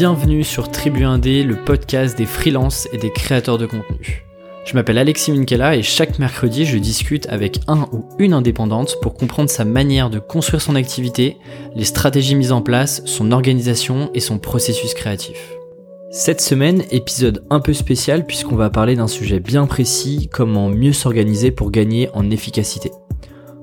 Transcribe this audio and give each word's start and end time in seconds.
Bienvenue 0.00 0.44
sur 0.44 0.70
Tribu 0.70 1.02
1D, 1.02 1.44
le 1.44 1.56
podcast 1.56 2.16
des 2.16 2.24
freelances 2.24 2.88
et 2.90 2.96
des 2.96 3.12
créateurs 3.12 3.58
de 3.58 3.66
contenu. 3.66 4.24
Je 4.64 4.72
m'appelle 4.72 4.96
Alexis 4.96 5.30
Minkela 5.30 5.76
et 5.76 5.82
chaque 5.82 6.18
mercredi, 6.18 6.64
je 6.64 6.78
discute 6.78 7.26
avec 7.28 7.60
un 7.68 7.86
ou 7.92 8.06
une 8.18 8.32
indépendante 8.32 8.96
pour 9.02 9.12
comprendre 9.12 9.50
sa 9.50 9.66
manière 9.66 10.08
de 10.08 10.18
construire 10.18 10.62
son 10.62 10.74
activité, 10.74 11.36
les 11.76 11.84
stratégies 11.84 12.34
mises 12.34 12.50
en 12.50 12.62
place, 12.62 13.02
son 13.04 13.30
organisation 13.30 14.10
et 14.14 14.20
son 14.20 14.38
processus 14.38 14.94
créatif. 14.94 15.52
Cette 16.10 16.40
semaine, 16.40 16.82
épisode 16.90 17.44
un 17.50 17.60
peu 17.60 17.74
spécial 17.74 18.24
puisqu'on 18.24 18.56
va 18.56 18.70
parler 18.70 18.96
d'un 18.96 19.06
sujet 19.06 19.38
bien 19.38 19.66
précis, 19.66 20.30
comment 20.32 20.70
mieux 20.70 20.94
s'organiser 20.94 21.50
pour 21.50 21.70
gagner 21.70 22.08
en 22.14 22.30
efficacité. 22.30 22.90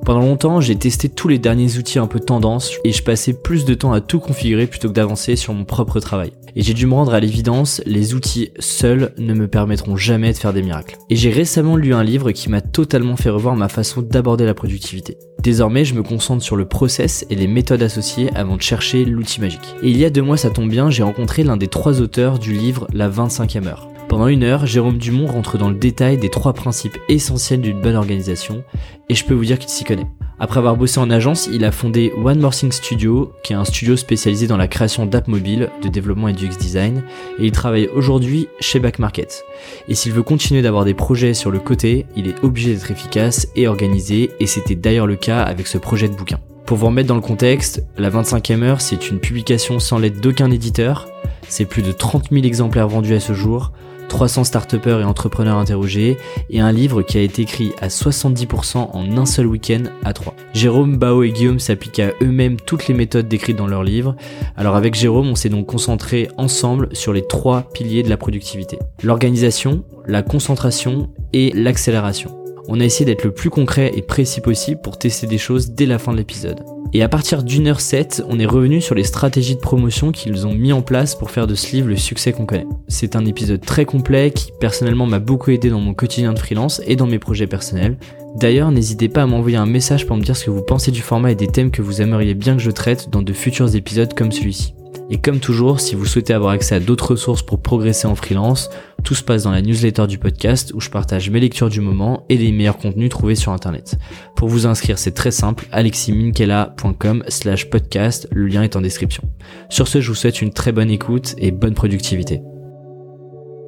Pendant 0.08 0.22
longtemps, 0.22 0.62
j'ai 0.62 0.78
testé 0.78 1.10
tous 1.10 1.28
les 1.28 1.38
derniers 1.38 1.78
outils 1.78 2.00
un 2.00 2.08
peu 2.08 2.22
tendance 2.22 2.72
et 2.86 2.94
je 2.94 3.04
passais 3.04 3.34
plus 3.34 3.66
de 3.66 3.74
temps 3.74 3.92
à 3.92 4.00
tout 4.00 4.22
configurer 4.22 4.66
plutôt 4.66 4.88
que 4.88 4.94
d'avancer 4.94 5.36
sur 5.36 5.54
mon 5.54 5.66
propre 5.66 6.00
travail. 6.00 6.32
Et 6.56 6.62
j'ai 6.62 6.74
dû 6.74 6.86
me 6.86 6.94
rendre 6.94 7.14
à 7.14 7.20
l'évidence, 7.20 7.82
les 7.86 8.14
outils 8.14 8.52
seuls 8.58 9.14
ne 9.18 9.34
me 9.34 9.50
permettront 9.50 9.98
jamais 9.98 10.32
de 10.32 10.38
faire 10.38 10.54
des 10.54 10.62
miracles. 10.62 10.98
Et 11.10 11.18
j'ai 11.18 11.30
récemment 11.30 11.76
lu 11.76 11.94
un 11.94 12.06
livre 12.06 12.32
qui 12.32 12.50
m'a 12.50 12.62
totalement 12.62 13.18
fait 13.18 13.30
revoir 13.30 13.58
ma 13.58 13.68
façon 13.68 14.02
d'aborder 14.02 14.46
la 14.46 14.54
productivité. 14.54 15.18
Désormais, 15.44 15.84
je 15.84 15.94
me 15.94 16.04
concentre 16.04 16.42
sur 16.42 16.56
le 16.56 16.70
process 16.70 17.26
et 17.30 17.36
les 17.36 17.48
méthodes 17.48 17.84
associées 17.84 18.34
avant 18.34 18.56
de 18.56 18.62
chercher 18.62 19.04
l'outil 19.04 19.42
magique. 19.42 19.76
Et 19.84 19.90
il 19.90 19.98
y 19.98 20.06
a 20.06 20.10
deux 20.10 20.22
mois, 20.22 20.38
ça 20.38 20.52
tombe 20.52 20.70
bien, 20.70 20.90
j'ai 20.90 21.04
rencontré 21.04 21.44
l'un 21.44 21.58
des 21.58 21.68
trois 21.68 22.00
auteurs 22.00 22.40
du 22.40 22.54
livre 22.54 22.88
La 22.94 23.10
25e 23.10 23.68
heure. 23.68 23.90
Pendant 24.08 24.28
une 24.28 24.44
heure, 24.44 24.66
Jérôme 24.66 24.98
Dumont 24.98 25.28
rentre 25.28 25.58
dans 25.58 25.70
le 25.70 25.76
détail 25.76 26.18
des 26.18 26.30
trois 26.30 26.54
principes 26.54 26.98
essentiels 27.10 27.60
d'une 27.60 27.82
bonne 27.82 27.98
organisation, 27.98 28.64
et 29.10 29.16
je 29.16 29.26
peux 29.26 29.34
vous 29.34 29.44
dire 29.44 29.60
qu'il 29.60 29.70
s'y 29.70 29.84
connaît. 29.84 30.08
Après 30.40 30.60
avoir 30.60 30.78
bossé 30.78 31.00
en 31.00 31.10
agence, 31.10 31.50
il 31.52 31.66
a 31.66 31.72
fondé 31.72 32.14
One 32.24 32.40
More 32.40 32.54
Thing 32.54 32.72
Studio, 32.72 33.34
qui 33.44 33.52
est 33.52 33.58
un 33.58 33.66
studio 33.66 33.98
spécialisé 33.98 34.48
dans 34.48 34.56
la 34.56 34.70
création 34.70 35.06
d'apps 35.06 35.28
mobiles, 35.28 35.70
de 35.84 35.90
développement 35.90 36.30
et 36.30 36.34
du 36.34 36.48
UX 36.48 36.58
design, 36.58 37.04
et 37.38 37.48
il 37.48 37.52
travaille 37.52 37.90
aujourd'hui 37.94 38.48
chez 38.62 38.80
Back 38.80 39.00
Market. 39.00 39.44
Et 39.90 39.96
s'il 39.96 40.14
veut 40.14 40.24
continuer 40.24 40.62
d'avoir 40.62 40.86
des 40.86 40.94
projets 40.94 41.34
sur 41.34 41.52
le 41.52 41.60
côté, 41.60 42.06
il 42.16 42.28
est 42.30 42.44
obligé 42.44 42.74
d'être 42.74 42.90
efficace 42.90 43.50
et 43.58 43.68
organisé, 43.68 44.32
et 44.40 44.48
c'était 44.48 44.76
d'ailleurs 44.76 45.08
le 45.08 45.18
cas 45.18 45.42
avec 45.42 45.68
ce 45.68 45.78
projet 45.78 46.08
de 46.08 46.16
bouquin. 46.16 46.40
Pour 46.66 46.78
vous 46.78 46.88
remettre 46.88 47.10
dans 47.10 47.16
le 47.16 47.22
contexte, 47.22 47.84
la 47.98 48.10
25e 48.10 48.62
heure, 48.62 48.82
c'est 48.82 49.10
une 49.10 49.20
publication 49.20 49.80
sans 49.80 50.00
l'aide 50.00 50.22
d'aucun 50.22 50.50
éditeur, 50.50 51.08
c'est 51.50 51.66
plus 51.66 51.82
de 51.82 51.92
30 51.92 52.30
000 52.32 52.46
exemplaires 52.46 52.88
vendus 52.88 53.16
à 53.16 53.20
ce 53.20 53.34
jour, 53.34 53.72
300 54.08 54.44
start 54.44 54.74
et 54.74 55.04
entrepreneurs 55.04 55.58
interrogés, 55.58 56.18
et 56.50 56.60
un 56.60 56.72
livre 56.72 57.02
qui 57.02 57.18
a 57.18 57.22
été 57.22 57.42
écrit 57.42 57.74
à 57.82 57.88
70% 57.88 58.90
en 58.92 59.18
un 59.18 59.26
seul 59.26 59.48
week-end 59.48 59.84
à 60.04 60.14
3. 60.14 60.34
Jérôme, 60.54 60.98
Bao 60.98 61.24
et 61.24 61.32
Guillaume 61.32 61.60
s'appliquent 61.60 62.00
à 62.00 62.12
eux-mêmes 62.22 62.58
toutes 62.58 62.88
les 62.88 62.94
méthodes 62.94 63.28
décrites 63.28 63.58
dans 63.58 63.68
leur 63.68 63.84
livre. 63.84 64.16
Alors 64.56 64.76
avec 64.76 64.96
Jérôme, 64.96 65.28
on 65.28 65.36
s'est 65.36 65.50
donc 65.50 65.68
concentré 65.68 66.30
ensemble 66.38 66.90
sur 66.94 67.14
les 67.14 67.26
trois 67.26 67.64
piliers 67.74 68.04
de 68.04 68.10
la 68.10 68.18
productivité. 68.18 68.80
L'organisation, 69.04 69.84
la 70.06 70.22
concentration 70.22 71.10
et 71.34 71.52
l'accélération. 71.54 72.38
On 72.68 72.80
a 72.80 72.84
essayé 72.84 73.06
d'être 73.06 73.24
le 73.24 73.32
plus 73.32 73.50
concret 73.50 73.92
et 73.96 74.02
précis 74.02 74.42
possible 74.42 74.82
pour 74.82 74.98
tester 74.98 75.26
des 75.26 75.38
choses 75.38 75.72
dès 75.72 75.86
la 75.86 76.00
fin 76.00 76.12
de 76.12 76.18
l'épisode. 76.18 76.60
Et 76.94 77.04
à 77.04 77.10
partir 77.10 77.44
d'une 77.44 77.68
heure 77.68 77.82
7, 77.82 78.24
on 78.28 78.40
est 78.40 78.46
revenu 78.46 78.82
sur 78.82 78.96
les 78.96 79.04
stratégies 79.04 79.56
de 79.56 79.60
promotion 79.60 80.12
qu'ils 80.12 80.48
ont 80.48 80.54
mis 80.54 80.74
en 80.74 80.82
place 80.82 81.16
pour 81.16 81.32
faire 81.32 81.48
de 81.48 81.56
ce 81.56 81.72
livre 81.76 81.90
le 81.90 81.98
succès 81.98 82.32
qu'on 82.32 82.46
connaît. 82.46 82.68
C'est 82.88 83.16
un 83.16 83.26
épisode 83.26 83.62
très 83.62 83.86
complet 83.86 84.32
qui 84.32 84.52
personnellement 84.60 85.06
m'a 85.06 85.20
beaucoup 85.20 85.52
aidé 85.52 85.70
dans 85.70 85.82
mon 85.82 85.94
quotidien 85.94 86.34
de 86.34 86.40
freelance 86.40 86.82
et 86.88 86.96
dans 86.96 87.08
mes 87.08 87.20
projets 87.20 87.48
personnels. 87.48 87.98
D'ailleurs, 88.36 88.72
n'hésitez 88.72 89.10
pas 89.10 89.24
à 89.24 89.26
m'envoyer 89.26 89.58
un 89.58 89.66
message 89.66 90.06
pour 90.06 90.16
me 90.16 90.22
dire 90.22 90.38
ce 90.38 90.46
que 90.46 90.52
vous 90.52 90.62
pensez 90.62 90.92
du 90.92 91.02
format 91.02 91.32
et 91.32 91.36
des 91.36 91.48
thèmes 91.48 91.72
que 91.72 91.82
vous 91.82 92.02
aimeriez 92.02 92.36
bien 92.36 92.56
que 92.56 92.62
je 92.62 92.72
traite 92.72 93.10
dans 93.10 93.22
de 93.22 93.34
futurs 93.34 93.76
épisodes 93.76 94.14
comme 94.14 94.32
celui-ci. 94.32 94.77
Et 95.10 95.18
comme 95.18 95.40
toujours, 95.40 95.80
si 95.80 95.96
vous 95.96 96.06
souhaitez 96.06 96.34
avoir 96.34 96.52
accès 96.52 96.76
à 96.76 96.80
d'autres 96.80 97.12
ressources 97.12 97.42
pour 97.42 97.62
progresser 97.62 98.08
en 98.08 98.16
freelance, 98.16 98.70
tout 99.04 99.16
se 99.16 99.24
passe 99.24 99.44
dans 99.44 99.52
la 99.52 99.62
newsletter 99.62 100.06
du 100.08 100.18
podcast 100.18 100.74
où 100.74 100.82
je 100.82 100.90
partage 100.90 101.30
mes 101.30 101.40
lectures 101.40 101.70
du 101.70 101.80
moment 101.80 102.26
et 102.28 102.38
les 102.38 102.52
meilleurs 102.52 102.78
contenus 102.78 103.10
trouvés 103.10 103.36
sur 103.36 103.54
internet. 103.54 103.98
Pour 104.36 104.50
vous 104.50 104.66
inscrire, 104.66 105.00
c'est 105.00 105.14
très 105.14 105.32
simple, 105.32 105.68
aleximinkelacom 105.72 107.24
slash 107.30 107.70
podcast, 107.70 108.28
le 108.32 108.48
lien 108.48 108.64
est 108.64 108.76
en 108.76 108.82
description. 108.82 109.24
Sur 109.70 109.88
ce, 109.88 110.02
je 110.02 110.10
vous 110.10 110.16
souhaite 110.16 110.42
une 110.42 110.52
très 110.52 110.72
bonne 110.72 110.92
écoute 110.92 111.36
et 111.38 111.52
bonne 111.52 111.74
productivité. 111.74 112.42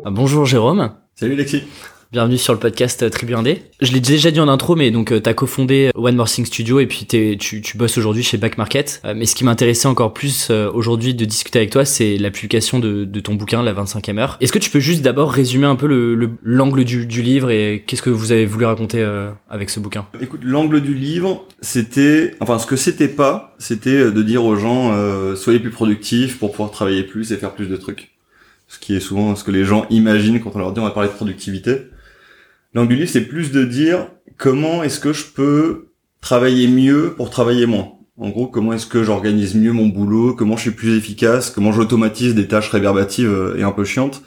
Ah, 0.04 0.12
bonjour 0.12 0.46
Jérôme. 0.46 0.92
Salut 1.16 1.34
Alexis. 1.34 1.64
Bienvenue 2.12 2.40
sur 2.40 2.54
le 2.54 2.60
podcast 2.60 3.04
euh, 3.04 3.10
Tribu 3.10 3.34
1D. 3.34 3.60
Je 3.82 3.92
l'ai 3.92 4.00
déjà 4.00 4.32
dit 4.32 4.40
en 4.40 4.48
intro, 4.48 4.76
mais 4.76 4.90
donc 4.90 5.12
euh, 5.12 5.20
t'as 5.20 5.36
cofondé 5.36 5.92
One 5.94 6.16
More 6.16 6.28
Thing 6.28 6.44
Studio 6.44 6.80
et 6.80 6.88
puis 6.88 7.06
tu, 7.06 7.62
tu 7.62 7.78
bosses 7.78 8.00
aujourd'hui 8.00 8.24
chez 8.24 8.40
Back 8.40 8.58
Market. 8.58 9.00
Euh, 9.06 9.14
mais 9.16 9.28
ce 9.28 9.36
qui 9.36 9.44
m'intéressait 9.44 9.88
encore 9.88 10.12
plus 10.12 10.50
aujourd'hui 10.50 11.14
de 11.14 11.24
discuter 11.24 11.60
avec 11.60 11.70
toi, 11.70 11.86
c'est 11.86 12.18
la 12.18 12.32
publication 12.32 12.80
de, 12.80 13.06
ton 13.20 13.36
bouquin, 13.36 13.62
La 13.62 13.76
25e 13.76 14.18
heure. 14.18 14.38
Est-ce 14.42 14.52
que 14.52 14.58
tu 14.58 14.72
peux 14.72 14.80
juste 14.80 15.04
d'abord 15.04 15.32
résumer 15.32 15.68
un 15.68 15.76
peu 15.76 15.86
l'angle 16.42 16.80
le, 16.80 16.84
du, 16.84 17.06
du, 17.06 17.22
livre 17.22 17.52
et 17.52 17.84
qu'est-ce 17.86 18.02
que 18.02 18.10
vous 18.10 18.32
avez 18.32 18.48
voulu 18.48 18.66
raconter 18.66 19.08
avec 19.48 19.70
ce 19.70 19.80
bouquin? 19.80 20.08
Écoute, 20.20 20.42
l'angle 20.44 20.82
du 20.82 20.96
livre, 20.96 21.46
c'était, 21.62 22.34
enfin 22.40 22.58
ce 22.58 22.66
que 22.66 22.76
c'était 22.76 23.08
pas, 23.08 23.56
c'était 23.60 24.10
de 24.10 24.22
dire 24.24 24.44
aux 24.46 24.56
gens 24.56 24.96
soyez 25.36 25.60
plus 25.60 25.70
productifs 25.70 26.40
pour 26.40 26.54
pouvoir 26.54 26.72
travailler 26.72 27.04
plus 27.04 27.32
et 27.32 27.38
faire 27.38 27.54
plus 27.54 27.68
de 27.68 27.76
trucs. 27.76 28.10
Ce 28.68 28.80
qui 28.80 28.96
est 28.96 29.00
souvent 29.00 29.36
ce 29.36 29.44
que 29.44 29.52
les 29.52 29.64
gens 29.64 29.86
imaginent 29.92 30.40
quand 30.40 30.56
on 30.56 30.60
leur 30.60 30.72
dit 30.72 30.80
on 30.80 30.86
va 30.86 30.92
parler 30.92 31.10
de 31.10 31.14
productivité. 31.14 31.84
L'angle 32.74 32.96
du 32.96 33.08
c'est 33.08 33.26
plus 33.26 33.52
de 33.52 33.64
dire 33.64 34.08
comment 34.38 34.84
est-ce 34.84 35.00
que 35.00 35.14
je 35.14 35.26
peux 35.26 35.88
travailler 36.22 36.68
mieux 36.68 37.14
pour 37.16 37.30
travailler 37.30 37.66
moins. 37.66 37.94
En 38.18 38.30
gros, 38.30 38.48
comment 38.48 38.74
est-ce 38.74 38.86
que 38.86 39.04
j'organise 39.04 39.56
mieux 39.56 39.72
mon 39.72 39.88
boulot, 39.88 40.36
comment 40.36 40.58
je 40.58 40.64
suis 40.64 40.72
plus 40.72 40.98
efficace, 40.98 41.50
comment 41.50 41.72
j'automatise 41.72 42.36
des 42.36 42.48
tâches 42.48 42.70
réverbatives 42.70 43.30
euh, 43.30 43.58
et 43.58 43.64
un 43.64 43.72
peu 43.72 43.86
chiantes 43.86 44.22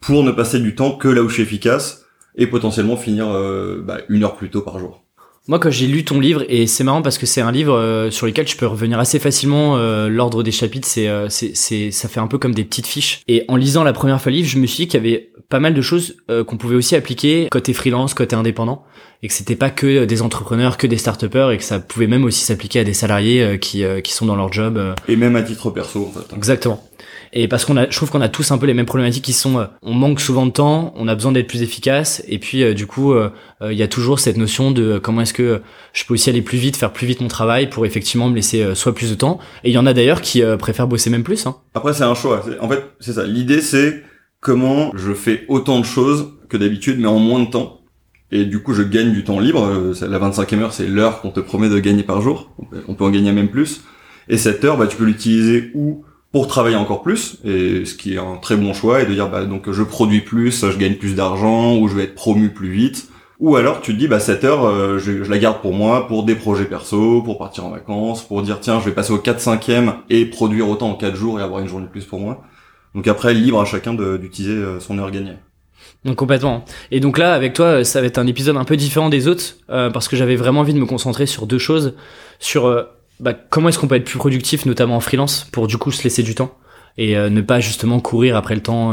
pour 0.00 0.24
ne 0.24 0.30
passer 0.30 0.60
du 0.60 0.74
temps 0.74 0.96
que 0.96 1.08
là 1.08 1.22
où 1.22 1.28
je 1.28 1.34
suis 1.34 1.42
efficace 1.42 2.06
et 2.36 2.46
potentiellement 2.46 2.96
finir 2.96 3.28
euh, 3.28 3.82
bah, 3.84 3.98
une 4.08 4.24
heure 4.24 4.36
plus 4.36 4.48
tôt 4.48 4.62
par 4.62 4.78
jour. 4.78 5.04
Moi, 5.48 5.58
quand 5.58 5.70
j'ai 5.70 5.86
lu 5.86 6.04
ton 6.04 6.20
livre, 6.20 6.44
et 6.48 6.66
c'est 6.66 6.84
marrant 6.84 7.02
parce 7.02 7.18
que 7.18 7.26
c'est 7.26 7.40
un 7.40 7.50
livre 7.50 7.74
euh, 7.74 8.10
sur 8.10 8.26
lequel 8.26 8.46
je 8.46 8.56
peux 8.56 8.66
revenir 8.66 8.98
assez 8.98 9.18
facilement. 9.18 9.76
L'ordre 10.08 10.42
des 10.42 10.52
chapitres, 10.52 10.86
c'est, 10.86 11.08
c'est, 11.28 11.56
c'est, 11.56 11.90
ça 11.90 12.08
fait 12.08 12.20
un 12.20 12.26
peu 12.26 12.38
comme 12.38 12.54
des 12.54 12.64
petites 12.64 12.86
fiches. 12.86 13.22
Et 13.26 13.44
en 13.48 13.56
lisant 13.56 13.82
la 13.82 13.92
première 13.92 14.20
fois 14.20 14.30
le 14.30 14.36
livre, 14.36 14.48
je 14.48 14.58
me 14.58 14.66
suis 14.66 14.84
dit 14.84 14.88
qu'il 14.88 15.02
y 15.02 15.06
avait 15.06 15.32
pas 15.48 15.60
mal 15.60 15.74
de 15.74 15.80
choses 15.80 16.16
euh, 16.30 16.44
qu'on 16.44 16.56
pouvait 16.56 16.76
aussi 16.76 16.94
appliquer 16.94 17.48
côté 17.50 17.72
freelance, 17.72 18.14
côté 18.14 18.36
indépendant, 18.36 18.84
et 19.22 19.28
que 19.28 19.34
c'était 19.34 19.56
pas 19.56 19.70
que 19.70 20.04
des 20.04 20.22
entrepreneurs, 20.22 20.76
que 20.76 20.86
des 20.86 20.98
start 20.98 21.24
et 21.24 21.56
que 21.56 21.64
ça 21.64 21.80
pouvait 21.80 22.06
même 22.06 22.24
aussi 22.24 22.44
s'appliquer 22.44 22.80
à 22.80 22.84
des 22.84 22.92
salariés 22.92 23.42
euh, 23.42 23.56
qui, 23.56 23.82
euh, 23.84 24.00
qui 24.00 24.12
sont 24.12 24.26
dans 24.26 24.36
leur 24.36 24.52
job. 24.52 24.94
Et 25.08 25.16
même 25.16 25.36
à 25.36 25.42
titre 25.42 25.70
perso, 25.70 26.06
en 26.06 26.20
fait. 26.20 26.36
Exactement. 26.36 26.87
Et 27.32 27.48
parce 27.48 27.64
qu'on 27.64 27.76
a, 27.76 27.88
je 27.88 27.96
trouve 27.96 28.10
qu'on 28.10 28.20
a 28.20 28.28
tous 28.28 28.50
un 28.50 28.58
peu 28.58 28.66
les 28.66 28.74
mêmes 28.74 28.86
problématiques 28.86 29.24
qui 29.24 29.32
sont, 29.32 29.68
on 29.82 29.94
manque 29.94 30.20
souvent 30.20 30.46
de 30.46 30.50
temps, 30.50 30.92
on 30.96 31.08
a 31.08 31.14
besoin 31.14 31.32
d'être 31.32 31.46
plus 31.46 31.62
efficace, 31.62 32.22
et 32.28 32.38
puis 32.38 32.74
du 32.74 32.86
coup, 32.86 33.14
il 33.62 33.76
y 33.76 33.82
a 33.82 33.88
toujours 33.88 34.18
cette 34.18 34.36
notion 34.36 34.70
de 34.70 34.98
comment 34.98 35.22
est-ce 35.22 35.34
que 35.34 35.60
je 35.92 36.04
peux 36.04 36.14
aussi 36.14 36.30
aller 36.30 36.42
plus 36.42 36.58
vite, 36.58 36.76
faire 36.76 36.92
plus 36.92 37.06
vite 37.06 37.20
mon 37.20 37.28
travail 37.28 37.68
pour 37.68 37.86
effectivement 37.86 38.28
me 38.28 38.34
laisser 38.34 38.74
soit 38.74 38.94
plus 38.94 39.10
de 39.10 39.14
temps. 39.14 39.38
Et 39.64 39.70
il 39.70 39.74
y 39.74 39.78
en 39.78 39.86
a 39.86 39.92
d'ailleurs 39.92 40.22
qui 40.22 40.42
préfèrent 40.58 40.88
bosser 40.88 41.10
même 41.10 41.24
plus. 41.24 41.46
Hein. 41.46 41.56
Après, 41.74 41.92
c'est 41.92 42.04
un 42.04 42.14
choix. 42.14 42.44
En 42.60 42.68
fait, 42.68 42.84
c'est 43.00 43.14
ça. 43.14 43.24
L'idée, 43.24 43.60
c'est 43.60 44.02
comment 44.40 44.92
je 44.94 45.12
fais 45.12 45.44
autant 45.48 45.80
de 45.80 45.84
choses 45.84 46.32
que 46.48 46.56
d'habitude, 46.56 46.98
mais 46.98 47.08
en 47.08 47.18
moins 47.18 47.40
de 47.40 47.50
temps. 47.50 47.80
Et 48.30 48.44
du 48.44 48.62
coup, 48.62 48.74
je 48.74 48.82
gagne 48.82 49.12
du 49.12 49.24
temps 49.24 49.40
libre. 49.40 49.64
Euh, 49.64 49.94
la 50.06 50.18
25e 50.18 50.60
heure, 50.60 50.72
c'est 50.72 50.86
l'heure 50.86 51.20
qu'on 51.20 51.30
te 51.30 51.40
promet 51.40 51.68
de 51.68 51.78
gagner 51.78 52.02
par 52.02 52.20
jour. 52.20 52.50
On 52.86 52.94
peut 52.94 53.04
en 53.04 53.10
gagner 53.10 53.32
même 53.32 53.48
plus. 53.48 53.82
Et 54.28 54.36
cette 54.36 54.64
heure, 54.64 54.76
bah, 54.76 54.86
tu 54.86 54.96
peux 54.96 55.04
l'utiliser 55.04 55.70
ou 55.74 56.04
pour 56.32 56.46
travailler 56.46 56.76
encore 56.76 57.02
plus, 57.02 57.38
et 57.44 57.84
ce 57.86 57.94
qui 57.94 58.14
est 58.14 58.18
un 58.18 58.36
très 58.36 58.56
bon 58.56 58.74
choix, 58.74 59.00
et 59.02 59.06
de 59.06 59.14
dire, 59.14 59.30
bah, 59.30 59.44
donc, 59.44 59.70
je 59.70 59.82
produis 59.82 60.20
plus, 60.20 60.66
je 60.70 60.76
gagne 60.76 60.94
plus 60.94 61.14
d'argent, 61.14 61.76
ou 61.76 61.88
je 61.88 61.94
vais 61.94 62.04
être 62.04 62.14
promu 62.14 62.50
plus 62.50 62.70
vite. 62.70 63.08
Ou 63.40 63.54
alors, 63.56 63.80
tu 63.80 63.94
te 63.94 63.98
dis, 63.98 64.08
bah, 64.08 64.18
cette 64.18 64.44
heure, 64.44 64.64
euh, 64.66 64.98
je, 64.98 65.12
la 65.12 65.38
garde 65.38 65.60
pour 65.60 65.72
moi, 65.72 66.08
pour 66.08 66.24
des 66.24 66.34
projets 66.34 66.64
perso, 66.64 67.22
pour 67.22 67.38
partir 67.38 67.64
en 67.64 67.70
vacances, 67.70 68.22
pour 68.22 68.42
dire, 68.42 68.58
tiens, 68.60 68.80
je 68.80 68.86
vais 68.86 68.94
passer 68.94 69.12
au 69.12 69.18
4-5e 69.18 69.94
et 70.10 70.26
produire 70.26 70.68
autant 70.68 70.90
en 70.90 70.94
4 70.94 71.14
jours 71.14 71.38
et 71.38 71.42
avoir 71.42 71.60
une 71.60 71.68
journée 71.68 71.86
de 71.86 71.90
plus 71.90 72.04
pour 72.04 72.18
moi. 72.18 72.42
Donc 72.94 73.06
après, 73.06 73.34
libre 73.34 73.60
à 73.60 73.64
chacun 73.64 73.94
d'utiliser 73.94 74.54
euh, 74.54 74.80
son 74.80 74.98
heure 74.98 75.12
gagnée. 75.12 75.36
Donc 76.04 76.16
complètement. 76.16 76.64
Et 76.90 76.98
donc 76.98 77.16
là, 77.16 77.32
avec 77.32 77.52
toi, 77.54 77.84
ça 77.84 78.00
va 78.00 78.08
être 78.08 78.18
un 78.18 78.26
épisode 78.26 78.56
un 78.56 78.64
peu 78.64 78.76
différent 78.76 79.08
des 79.08 79.28
autres, 79.28 79.56
euh, 79.70 79.88
parce 79.88 80.08
que 80.08 80.16
j'avais 80.16 80.36
vraiment 80.36 80.60
envie 80.60 80.74
de 80.74 80.80
me 80.80 80.86
concentrer 80.86 81.26
sur 81.26 81.46
deux 81.46 81.58
choses, 81.58 81.94
sur 82.40 82.88
bah, 83.20 83.34
comment 83.34 83.68
est-ce 83.68 83.78
qu'on 83.78 83.88
peut 83.88 83.96
être 83.96 84.04
plus 84.04 84.18
productif, 84.18 84.66
notamment 84.66 84.96
en 84.96 85.00
freelance, 85.00 85.46
pour 85.52 85.66
du 85.66 85.76
coup 85.78 85.90
se 85.90 86.02
laisser 86.04 86.22
du 86.22 86.34
temps 86.34 86.54
et 87.00 87.14
ne 87.14 87.40
pas 87.42 87.60
justement 87.60 88.00
courir 88.00 88.36
après 88.36 88.56
le 88.56 88.60
temps 88.60 88.92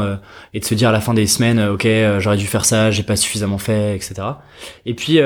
et 0.54 0.60
de 0.60 0.64
se 0.64 0.76
dire 0.76 0.90
à 0.90 0.92
la 0.92 1.00
fin 1.00 1.12
des 1.12 1.26
semaines, 1.26 1.58
ok, 1.58 1.88
j'aurais 2.20 2.36
dû 2.36 2.46
faire 2.46 2.64
ça, 2.64 2.92
j'ai 2.92 3.02
pas 3.02 3.16
suffisamment 3.16 3.58
fait, 3.58 3.96
etc. 3.96 4.14
Et 4.84 4.94
puis 4.94 5.18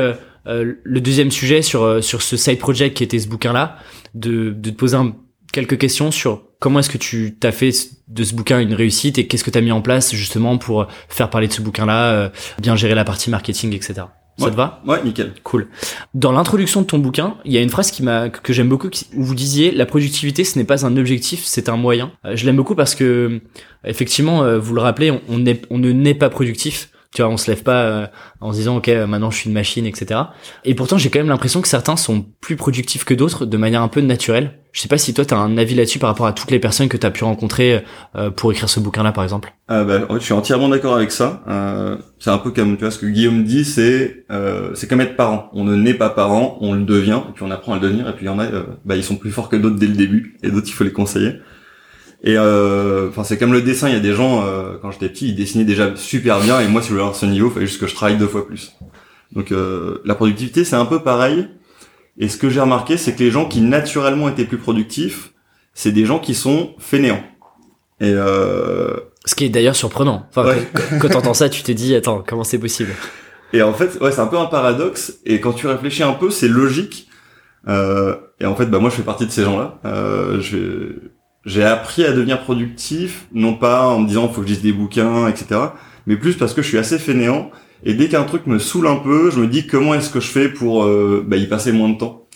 le 0.47 1.01
deuxième 1.01 1.31
sujet 1.31 1.61
sur 1.61 2.03
sur 2.03 2.23
ce 2.23 2.39
side 2.39 2.59
project 2.59 2.97
qui 2.97 3.05
était 3.05 3.19
ce 3.19 3.29
bouquin-là, 3.29 3.77
de, 4.15 4.49
de 4.57 4.71
te 4.71 4.77
poser 4.77 4.97
un 4.97 5.15
quelques 5.53 5.79
questions 5.79 6.11
sur 6.11 6.43
comment 6.59 6.81
est-ce 6.81 6.91
que 6.91 6.99
tu 6.99 7.37
t'as 7.39 7.53
fait 7.53 7.71
de 8.09 8.25
ce 8.25 8.35
bouquin 8.35 8.61
une 8.61 8.75
réussite 8.75 9.19
et 9.19 9.27
qu'est-ce 9.27 9.45
que 9.45 9.51
tu 9.51 9.59
as 9.59 9.63
mis 9.63 9.73
en 9.73 9.83
place 9.83 10.15
justement 10.15 10.59
pour 10.59 10.87
faire 11.09 11.31
parler 11.31 11.49
de 11.49 11.53
ce 11.53 11.63
bouquin-là, 11.63 12.13
euh, 12.13 12.29
bien 12.61 12.77
gérer 12.77 12.95
la 12.95 13.05
partie 13.05 13.31
marketing, 13.31 13.75
etc. 13.75 14.03
Ça 14.41 14.47
Ouais. 14.47 14.51
te 14.51 14.57
va 14.57 14.83
Ouais, 14.87 15.03
nickel. 15.05 15.33
Cool. 15.45 15.69
Dans 16.15 16.33
l'introduction 16.33 16.81
de 16.81 16.87
ton 16.87 16.99
bouquin, 16.99 17.37
il 17.45 17.53
y 17.53 17.59
a 17.59 17.61
une 17.61 17.71
phrase 17.71 17.91
qui 17.93 18.03
m'a 18.03 18.29
que 18.31 18.53
j'aime 18.53 18.69
beaucoup 18.69 18.89
où 19.15 19.23
vous 19.23 19.35
disiez 19.35 19.71
la 19.71 19.87
productivité 19.87 20.43
ce 20.45 20.59
n'est 20.59 20.65
pas 20.65 20.85
un 20.85 20.97
objectif, 20.97 21.43
c'est 21.45 21.69
un 21.69 21.77
moyen. 21.77 22.11
Euh, 22.25 22.35
je 22.37 22.45
l'aime 22.47 22.57
beaucoup 22.57 22.75
parce 22.75 22.95
que 22.95 23.41
effectivement, 23.85 24.43
euh, 24.43 24.59
vous 24.59 24.75
le 24.75 24.81
rappelez, 24.81 25.11
on, 25.11 25.45
on 25.71 25.79
ne 25.79 25.93
naît 25.93 26.15
pas 26.15 26.31
productif. 26.31 26.91
Tu 27.13 27.23
vois, 27.23 27.31
on 27.31 27.37
se 27.37 27.51
lève 27.51 27.65
pas 27.65 27.83
euh, 27.83 28.07
en 28.41 28.53
se 28.53 28.59
disant 28.59 28.77
ok 28.77 28.89
euh, 28.89 29.07
maintenant 29.07 29.33
je 29.33 29.39
suis 29.39 29.49
une 29.49 29.55
machine, 29.55 29.85
etc. 29.85 30.21
Et 30.65 30.77
pourtant 30.77 30.97
j'ai 30.97 31.11
quand 31.11 31.19
même 31.19 31.29
l'impression 31.29 31.61
que 31.61 31.67
certains 31.67 31.97
sont 31.97 32.25
plus 32.41 32.55
productifs 32.55 33.05
que 33.05 33.15
d'autres 33.15 33.47
de 33.47 33.57
manière 33.57 33.83
un 33.83 33.89
peu 33.89 34.01
naturelle. 34.01 34.61
Je 34.71 34.81
sais 34.81 34.87
pas 34.87 34.97
si 34.97 35.13
toi 35.13 35.25
t'as 35.25 35.37
un 35.37 35.59
avis 35.59 35.75
là-dessus 35.75 35.99
par 35.99 36.11
rapport 36.11 36.27
à 36.27 36.33
toutes 36.33 36.53
les 36.53 36.61
personnes 36.61 36.89
que 36.89 36.97
t'as 36.97 37.11
pu 37.11 37.25
rencontrer 37.25 37.83
euh, 38.15 38.31
pour 38.31 38.53
écrire 38.53 38.69
ce 38.69 38.79
bouquin-là 38.79 39.11
par 39.11 39.25
exemple. 39.25 39.53
Euh, 39.73 39.85
bah, 39.85 40.07
je 40.15 40.25
suis 40.25 40.33
entièrement 40.33 40.69
d'accord 40.69 40.95
avec 40.95 41.11
ça. 41.11 41.43
C'est 42.21 42.31
un 42.31 42.39
peu 42.39 42.53
comme 42.53 42.77
tu 42.77 42.85
vois 42.85 42.93
ce 42.93 42.99
que 42.99 43.07
Guillaume 43.07 43.43
dit, 43.43 43.65
c'est 43.65 44.25
c'est 44.75 44.89
comme 44.89 45.01
être 45.01 45.17
parent. 45.17 45.51
On 45.53 45.65
ne 45.65 45.75
naît 45.75 45.95
pas 45.95 46.11
parent, 46.11 46.59
on 46.61 46.75
le 46.75 46.85
devient, 46.85 47.21
et 47.29 47.33
puis 47.33 47.43
on 47.43 47.51
apprend 47.51 47.73
à 47.73 47.77
le 47.77 47.81
devenir. 47.81 48.09
Et 48.09 48.13
puis 48.13 48.27
il 48.27 48.29
y 48.29 48.31
en 48.31 48.39
a, 48.39 48.47
bah, 48.85 48.95
ils 48.95 49.03
sont 49.03 49.17
plus 49.17 49.33
forts 49.33 49.49
que 49.49 49.57
d'autres 49.57 49.77
dès 49.77 49.89
le 49.89 49.97
début, 49.97 50.39
et 50.45 50.51
d'autres 50.53 50.69
il 50.69 50.73
faut 50.75 50.85
les 50.85 50.93
conseiller. 50.93 51.41
Et 52.23 52.37
euh, 52.37 53.09
enfin 53.09 53.25
c'est 53.25 53.39
comme 53.39 53.53
le 53.53 53.63
dessin. 53.63 53.89
Il 53.89 53.95
y 53.95 53.97
a 53.97 54.01
des 54.01 54.13
gens 54.13 54.45
euh, 54.45 54.77
quand 54.83 54.91
j'étais 54.91 55.09
petit, 55.09 55.29
ils 55.29 55.35
dessinaient 55.35 55.65
déjà 55.65 55.97
super 55.97 56.41
bien, 56.41 56.61
et 56.61 56.69
moi 56.69 56.83
si 56.83 56.89
je 56.89 56.93
voulais 56.93 57.03
avoir 57.03 57.17
ce 57.17 57.27
niveau, 57.27 57.49
il 57.49 57.53
fallait 57.55 57.67
juste 57.67 57.81
que 57.81 57.87
je 57.87 57.95
travaille 57.95 58.19
deux 58.19 58.27
fois 58.29 58.47
plus. 58.47 58.73
Donc 59.33 59.53
euh, 59.53 60.03
la 60.05 60.15
productivité 60.15 60.65
c'est 60.65 60.77
un 60.77 60.85
peu 60.87 61.03
pareil. 61.03 61.49
Et 62.19 62.29
ce 62.29 62.37
que 62.37 62.51
j'ai 62.51 62.61
remarqué, 62.61 62.99
c'est 62.99 63.15
que 63.15 63.21
les 63.21 63.31
gens 63.31 63.47
qui 63.47 63.63
naturellement 63.63 64.29
étaient 64.29 64.45
plus 64.45 64.59
productifs, 64.59 65.33
c'est 65.73 65.93
des 65.93 66.05
gens 66.05 66.19
qui 66.19 66.35
sont 66.35 66.75
fainéants. 66.79 67.23
Et 68.01 68.13
euh, 68.13 68.97
Ce 69.25 69.35
qui 69.35 69.45
est 69.45 69.49
d'ailleurs 69.49 69.77
surprenant. 69.77 70.27
Enfin, 70.29 70.45
Ouais. 70.45 70.69
quand, 70.75 70.99
quand 71.01 71.09
t'entends 71.09 71.35
ça, 71.35 71.49
tu 71.49 71.63
te 71.63 71.73
dis 71.73 71.95
attends 71.95 72.23
comment 72.27 72.45
c'est 72.45 72.59
possible? 72.59 72.91
Et 73.55 73.63
en 73.63 73.73
fait, 73.73 73.99
ouais, 74.03 74.13
c'est 74.13 74.21
un 74.21 74.27
peu 74.27 74.37
un 74.39 74.47
paradoxe. 74.47 75.19
Et 75.25 75.41
quand 75.41 75.53
tu 75.53 75.67
réfléchis 75.67 76.03
un 76.03 76.13
peu, 76.13 76.29
c'est 76.31 76.49
logique. 76.49 77.09
Euh, 77.69 78.17
et 78.41 78.45
en 78.47 78.55
fait, 78.55 78.67
bah 78.67 78.79
moi, 78.81 78.91
je 78.91 78.97
fais 78.97 79.03
partie 79.03 79.27
de 79.27 79.31
ces 79.33 79.45
gens-là. 79.45 79.79
Euh, 79.87 80.41
je- 80.41 81.11
j'ai 81.47 81.65
appris 81.65 82.05
à 82.05 82.13
devenir 82.13 82.43
productif, 82.43 83.27
non 83.33 83.55
pas 83.55 83.87
en 83.89 84.01
me 84.01 84.09
disant 84.09 84.29
faut 84.29 84.43
que 84.43 84.47
je 84.49 84.55
lise 84.55 84.63
des 84.63 84.73
bouquins, 84.73 85.29
etc. 85.29 85.61
Mais 86.07 86.17
plus 86.17 86.37
parce 86.37 86.55
que 86.55 86.63
je 86.63 86.69
suis 86.69 86.79
assez 86.79 86.99
fainéant. 86.99 87.51
Et 87.83 87.95
dès 87.95 88.09
qu'un 88.09 88.25
truc 88.25 88.47
me 88.47 88.59
saoule 88.59 88.87
un 88.87 88.97
peu, 88.97 89.31
je 89.31 89.41
me 89.41 89.47
dis 89.47 89.67
comment 89.67 89.95
est-ce 89.95 90.11
que 90.11 90.21
je 90.21 90.29
fais 90.29 90.49
pour 90.49 90.85
euh, 90.85 91.25
bah, 91.27 91.37
y 91.37 91.47
passer 91.47 91.73
moins 91.73 91.89
de 91.89 91.97
temps? 91.97 92.27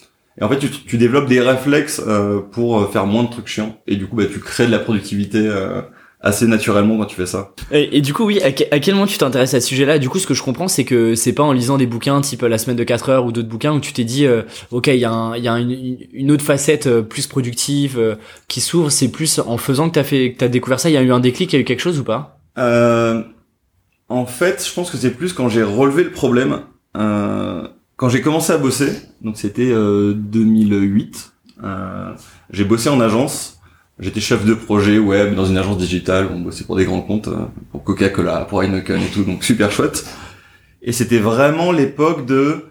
Et 0.41 0.43
en 0.43 0.49
fait, 0.49 0.59
tu, 0.59 0.97
développes 0.99 1.29
des 1.29 1.41
réflexes 1.41 2.03
euh, 2.07 2.41
pour 2.41 2.81
euh, 2.81 2.87
faire 2.89 3.07
moins 3.07 3.23
de 3.23 3.31
trucs 3.31 3.47
chiants. 3.47 3.79
Et 3.87 3.97
du 3.97 4.07
coup, 4.07 4.17
bah, 4.17 4.25
tu 4.31 4.41
crées 4.41 4.67
de 4.67 4.73
la 4.73 4.81
productivité 4.81 5.39
euh, 5.39 5.83
assez 6.25 6.47
naturellement 6.49 6.97
quand 6.99 7.05
tu 7.05 7.15
fais 7.17 7.27
ça. 7.27 7.53
Et, 7.71 7.99
et 7.99 8.01
du 8.01 8.13
coup, 8.15 8.25
oui, 8.25 8.41
à, 8.43 8.51
que- 8.51 8.65
à 8.73 8.81
quel 8.81 8.95
moment 8.95 9.07
tu 9.07 9.19
t'intéresses 9.19 9.55
à 9.55 9.61
ce 9.61 9.69
sujet-là? 9.69 9.99
Du 9.99 10.09
coup, 10.09 10.19
ce 10.19 10.27
que 10.27 10.35
je 10.35 10.43
comprends, 10.43 10.67
c'est 10.69 10.85
que 10.85 11.15
c'est 11.15 11.33
pas 11.35 11.43
en 11.45 11.53
lisant 11.53 11.77
des 11.79 11.87
bouquins 11.87 12.21
type 12.21 12.43
La 12.43 12.59
semaine 12.59 12.77
de 12.77 12.83
4 12.85 13.11
heures 13.11 13.27
ou 13.27 13.31
d'autres 13.33 13.49
bouquins 13.49 13.73
où 13.75 13.81
tu 13.81 13.93
t'es 13.93 14.05
dit, 14.05 14.27
euh, 14.27 14.43
ok, 14.71 14.87
il 14.89 14.97
y 14.97 15.05
a, 15.05 15.13
un- 15.13 15.37
il 15.37 15.45
y 15.45 15.49
a 15.49 15.59
une, 15.59 15.99
une 16.13 16.31
autre 16.33 16.45
facette 16.45 16.87
euh, 16.87 17.03
plus 17.03 17.27
productive 17.27 17.99
euh, 17.99 18.15
qui 18.49 18.61
s'ouvre. 18.61 18.91
C'est 18.91 19.09
plus 19.09 19.39
en 19.39 19.59
faisant 19.59 19.89
que 19.89 19.95
t'as 19.95 20.05
fait, 20.05 20.33
que 20.33 20.39
t'as 20.39 20.49
découvert 20.49 20.81
ça. 20.81 20.89
Il 20.91 20.95
y 20.95 20.97
a 20.97 21.03
eu 21.03 21.13
un 21.13 21.21
déclic, 21.21 21.53
il 21.53 21.57
y 21.57 21.59
a 21.59 21.61
eu 21.61 21.65
quelque 21.65 21.81
chose 21.81 22.01
ou 22.01 22.05
pas? 22.05 22.39
Euh, 22.59 23.23
en 24.09 24.27
fait, 24.27 24.65
je 24.67 24.73
pense 24.73 24.91
que 24.91 24.97
c'est 24.97 25.11
plus 25.11 25.33
quand 25.33 25.49
j'ai 25.49 25.63
relevé 25.63 26.05
le 26.05 26.11
problème. 26.11 26.61
Euh, 26.97 27.67
quand 27.97 28.09
j'ai 28.09 28.21
commencé 28.21 28.53
à 28.53 28.57
bosser, 28.59 28.93
donc 29.23 29.37
c'était 29.37 29.71
euh, 29.71 30.15
2008, 30.15 31.33
euh, 31.63 32.13
j'ai 32.51 32.65
bossé 32.65 32.89
en 32.89 33.01
agence. 33.01 33.54
J'étais 34.01 34.21
chef 34.21 34.45
de 34.45 34.55
projet 34.55 34.99
web 34.99 35.35
dans 35.35 35.47
une 35.47 35.57
agence 35.57 35.79
digitale. 35.79 36.29
On 36.33 36.41
bossait 36.41 36.65
pour 36.65 36.77
des 36.77 36.85
grands 36.85 37.01
comptes, 37.01 37.29
euh, 37.29 37.47
pour 37.71 37.85
Coca-Cola, 37.85 38.45
pour 38.49 38.63
Heineken 38.63 39.01
et 39.01 39.07
tout, 39.07 39.23
donc 39.23 39.45
super 39.45 39.71
chouette. 39.71 40.05
Et 40.83 40.93
c'était 40.93 41.19
vraiment 41.19 41.71
l'époque 41.71 42.27
de, 42.27 42.67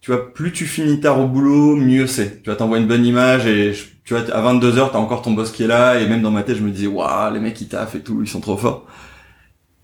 tu 0.00 0.12
vois, 0.12 0.32
plus 0.32 0.52
tu 0.52 0.66
finis 0.66 1.00
tard 1.00 1.20
au 1.20 1.26
boulot, 1.26 1.74
mieux 1.74 2.06
c'est. 2.06 2.42
Tu 2.42 2.50
vois, 2.50 2.56
t'envoies 2.56 2.78
une 2.78 2.86
bonne 2.86 3.04
image 3.04 3.46
et 3.46 3.72
tu 4.04 4.14
vois, 4.14 4.22
à 4.32 4.40
22 4.40 4.78
heures, 4.78 4.92
t'as 4.92 4.98
encore 4.98 5.22
ton 5.22 5.32
boss 5.32 5.50
qui 5.50 5.64
est 5.64 5.66
là 5.66 6.00
et 6.00 6.06
même 6.06 6.22
dans 6.22 6.30
ma 6.30 6.44
tête, 6.44 6.56
je 6.56 6.62
me 6.62 6.70
disais, 6.70 6.86
waouh, 6.86 7.34
les 7.34 7.40
mecs 7.40 7.60
ils 7.60 7.68
taffent 7.68 7.96
et 7.96 8.00
tout, 8.00 8.20
ils 8.22 8.28
sont 8.28 8.40
trop 8.40 8.56
forts. 8.56 8.86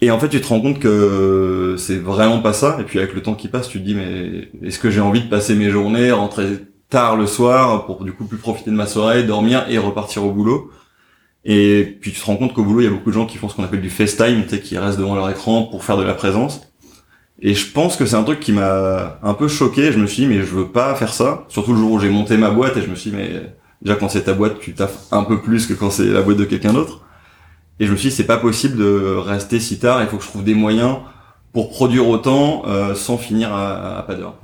Et 0.01 0.11
en 0.11 0.19
fait, 0.21 0.29
tu 0.29 0.41
te 0.41 0.47
rends 0.47 0.61
compte 0.61 0.79
que 0.79 1.75
c'est 1.79 1.97
vraiment 1.97 2.41
pas 2.41 2.53
ça. 2.53 2.77
Et 2.81 2.85
puis 2.85 2.99
avec 2.99 3.15
le 3.15 3.23
temps 3.23 3.35
qui 3.35 3.49
passe, 3.49 3.69
tu 3.69 3.81
te 3.81 3.85
dis 3.85 3.95
mais 3.95 4.51
est-ce 4.63 4.79
que 4.79 4.91
j'ai 4.91 5.01
envie 5.01 5.23
de 5.23 5.29
passer 5.29 5.55
mes 5.57 5.71
journées, 5.71 6.13
rentrer 6.13 6.59
tard 6.89 7.17
le 7.17 7.27
soir 7.27 7.87
pour 7.87 8.05
du 8.05 8.13
coup 8.13 8.25
plus 8.25 8.39
profiter 8.39 8.71
de 8.71 8.77
ma 8.77 8.87
soirée, 8.87 9.23
dormir 9.25 9.67
et 9.69 9.79
repartir 9.79 10.25
au 10.25 10.31
boulot. 10.31 10.71
Et 11.45 11.97
puis 12.01 12.13
tu 12.13 12.21
te 12.21 12.27
rends 12.27 12.37
compte 12.37 12.55
qu'au 12.55 12.65
boulot, 12.65 12.81
il 12.81 12.85
y 12.85 12.87
a 12.89 12.91
beaucoup 12.91 13.11
de 13.11 13.15
gens 13.15 13.27
qui 13.27 13.39
font 13.39 13.49
ce 13.49 13.55
qu'on 13.55 13.65
appelle 13.65 13.81
du 13.81 13.91
FaceTime, 13.91 14.45
tu 14.45 14.51
sais, 14.51 14.61
qui 14.61 14.77
restent 14.79 14.99
devant 14.99 15.15
leur 15.15 15.31
écran 15.31 15.65
pour 15.65 15.85
faire 15.85 15.97
de 15.97 16.03
la 16.03 16.15
présence. 16.15 16.61
Et 17.41 17.55
je 17.55 17.71
pense 17.71 17.97
que 17.97 18.07
c'est 18.07 18.17
un 18.17 18.25
truc 18.25 18.41
qui 18.41 18.53
m'a 18.53 19.19
un 19.23 19.35
peu 19.35 19.47
choqué. 19.47 19.93
Je 19.93 19.99
me 19.99 20.07
suis 20.07 20.23
dit 20.23 20.29
mais 20.29 20.41
je 20.41 20.55
veux 20.55 20.69
pas 20.69 20.95
faire 20.95 21.13
ça. 21.13 21.45
Surtout 21.49 21.73
le 21.73 21.79
jour 21.79 21.93
où 21.93 21.99
j'ai 22.01 22.11
monté 22.11 22.37
ma 22.37 22.51
boîte 22.51 22.77
et 22.77 22.83
je 22.83 22.89
me 22.89 22.95
suis 22.95 23.11
dit 23.11 23.17
mais 23.17 23.43
déjà 23.83 23.97
quand 23.97 24.09
c'est 24.09 24.25
ta 24.25 24.33
boîte, 24.33 24.59
tu 24.59 24.75
taffes 24.75 25.07
un 25.13 25.23
peu 25.23 25.41
plus 25.41 25.67
que 25.67 25.75
quand 25.75 25.91
c'est 25.91 26.07
la 26.07 26.23
boîte 26.23 26.39
de 26.39 26.45
quelqu'un 26.45 26.73
d'autre. 26.73 27.03
Et 27.79 27.87
je 27.87 27.93
me 27.93 27.97
suis 27.97 28.09
dit, 28.09 28.15
c'est 28.15 28.27
pas 28.27 28.39
possible 28.39 28.79
de 28.79 29.17
rester 29.17 29.61
si 29.61 29.79
tard, 29.79 30.01
il 30.03 30.09
faut 30.09 30.17
que 30.17 30.25
je 30.25 30.29
trouve 30.29 30.45
des 30.45 30.55
moyens 30.55 30.97
pour 31.53 31.71
produire 31.71 32.09
autant 32.09 32.63
euh, 32.67 32.95
sans 32.95 33.19
finir 33.19 33.53
à, 33.53 33.99
à 33.99 34.03
pas 34.03 34.15
d'heure. 34.15 34.37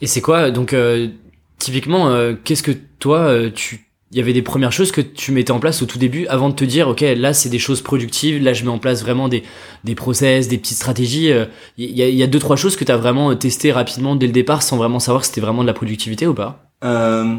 Et 0.00 0.06
c'est 0.06 0.20
quoi 0.20 0.50
Donc, 0.50 0.72
euh, 0.72 1.08
typiquement, 1.58 2.10
euh, 2.10 2.34
qu'est-ce 2.42 2.62
que 2.62 2.72
toi, 2.98 3.20
euh, 3.20 3.50
tu 3.54 3.84
il 4.10 4.16
y 4.16 4.22
avait 4.22 4.32
des 4.32 4.40
premières 4.40 4.72
choses 4.72 4.90
que 4.90 5.02
tu 5.02 5.32
mettais 5.32 5.50
en 5.50 5.60
place 5.60 5.82
au 5.82 5.86
tout 5.86 5.98
début 5.98 6.26
avant 6.28 6.48
de 6.48 6.54
te 6.54 6.64
dire 6.64 6.88
ok 6.88 7.04
là 7.14 7.34
c'est 7.34 7.50
des 7.50 7.58
choses 7.58 7.82
productives 7.82 8.42
là 8.42 8.54
je 8.54 8.64
mets 8.64 8.70
en 8.70 8.78
place 8.78 9.02
vraiment 9.02 9.28
des 9.28 9.42
des 9.84 9.94
process 9.94 10.48
des 10.48 10.56
petites 10.56 10.78
stratégies 10.78 11.30
euh, 11.30 11.44
il 11.76 11.90
y, 11.90 12.02
a, 12.02 12.08
y 12.08 12.22
a 12.22 12.26
deux 12.26 12.38
trois 12.38 12.56
choses 12.56 12.74
que 12.74 12.84
tu 12.84 12.90
as 12.90 12.96
vraiment 12.96 13.36
testé 13.36 13.70
rapidement 13.70 14.16
dès 14.16 14.26
le 14.26 14.32
départ 14.32 14.62
sans 14.62 14.78
vraiment 14.78 14.98
savoir 14.98 15.26
si 15.26 15.28
c'était 15.28 15.42
vraiment 15.42 15.60
de 15.60 15.66
la 15.66 15.74
productivité 15.74 16.26
ou 16.26 16.32
pas? 16.32 16.70
Euh, 16.84 17.36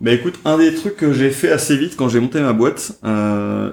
bah 0.00 0.12
écoute, 0.12 0.38
un 0.44 0.58
des 0.58 0.74
trucs 0.74 0.96
que 0.96 1.12
j'ai 1.12 1.30
fait 1.30 1.50
assez 1.50 1.76
vite 1.76 1.96
quand 1.96 2.08
j'ai 2.08 2.20
monté 2.20 2.40
ma 2.40 2.52
boîte, 2.52 2.98
euh, 3.04 3.72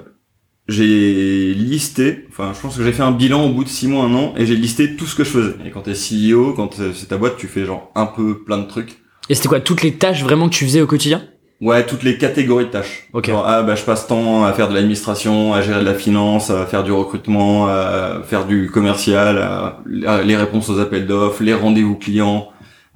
j'ai 0.68 1.52
listé, 1.52 2.24
enfin 2.30 2.52
je 2.54 2.60
pense 2.60 2.78
que 2.78 2.82
j'ai 2.82 2.92
fait 2.92 3.02
un 3.02 3.12
bilan 3.12 3.44
au 3.44 3.52
bout 3.52 3.64
de 3.64 3.68
six 3.68 3.88
mois, 3.88 4.04
un 4.04 4.14
an, 4.14 4.34
et 4.36 4.46
j'ai 4.46 4.56
listé 4.56 4.96
tout 4.96 5.04
ce 5.04 5.14
que 5.14 5.24
je 5.24 5.30
faisais. 5.30 5.54
Et 5.66 5.70
quand 5.70 5.82
t'es 5.82 5.92
CEO, 5.92 6.54
quand 6.54 6.80
c'est 6.94 7.08
ta 7.08 7.18
boîte, 7.18 7.36
tu 7.36 7.46
fais 7.46 7.66
genre 7.66 7.92
un 7.94 8.06
peu 8.06 8.42
plein 8.42 8.58
de 8.58 8.66
trucs. 8.66 9.03
Et 9.28 9.34
c'était 9.34 9.48
quoi 9.48 9.60
toutes 9.60 9.82
les 9.82 9.94
tâches 9.94 10.22
vraiment 10.22 10.48
que 10.48 10.54
tu 10.54 10.64
faisais 10.64 10.80
au 10.80 10.86
quotidien? 10.86 11.22
Ouais, 11.60 11.86
toutes 11.86 12.02
les 12.02 12.18
catégories 12.18 12.66
de 12.66 12.70
tâches. 12.70 13.08
Ok. 13.12 13.28
Genre, 13.28 13.44
ah 13.46 13.62
bah 13.62 13.74
je 13.74 13.84
passe 13.84 14.06
temps 14.06 14.44
à 14.44 14.52
faire 14.52 14.68
de 14.68 14.74
l'administration, 14.74 15.54
à 15.54 15.62
gérer 15.62 15.80
de 15.80 15.84
la 15.84 15.94
finance, 15.94 16.50
à 16.50 16.66
faire 16.66 16.82
du 16.82 16.92
recrutement, 16.92 17.68
à 17.68 18.20
faire 18.26 18.44
du 18.44 18.70
commercial, 18.70 19.38
à, 19.38 19.80
à 20.06 20.22
les 20.22 20.36
réponses 20.36 20.68
aux 20.68 20.80
appels 20.80 21.06
d'offres, 21.06 21.42
les 21.42 21.54
rendez-vous 21.54 21.96
clients, 21.96 22.48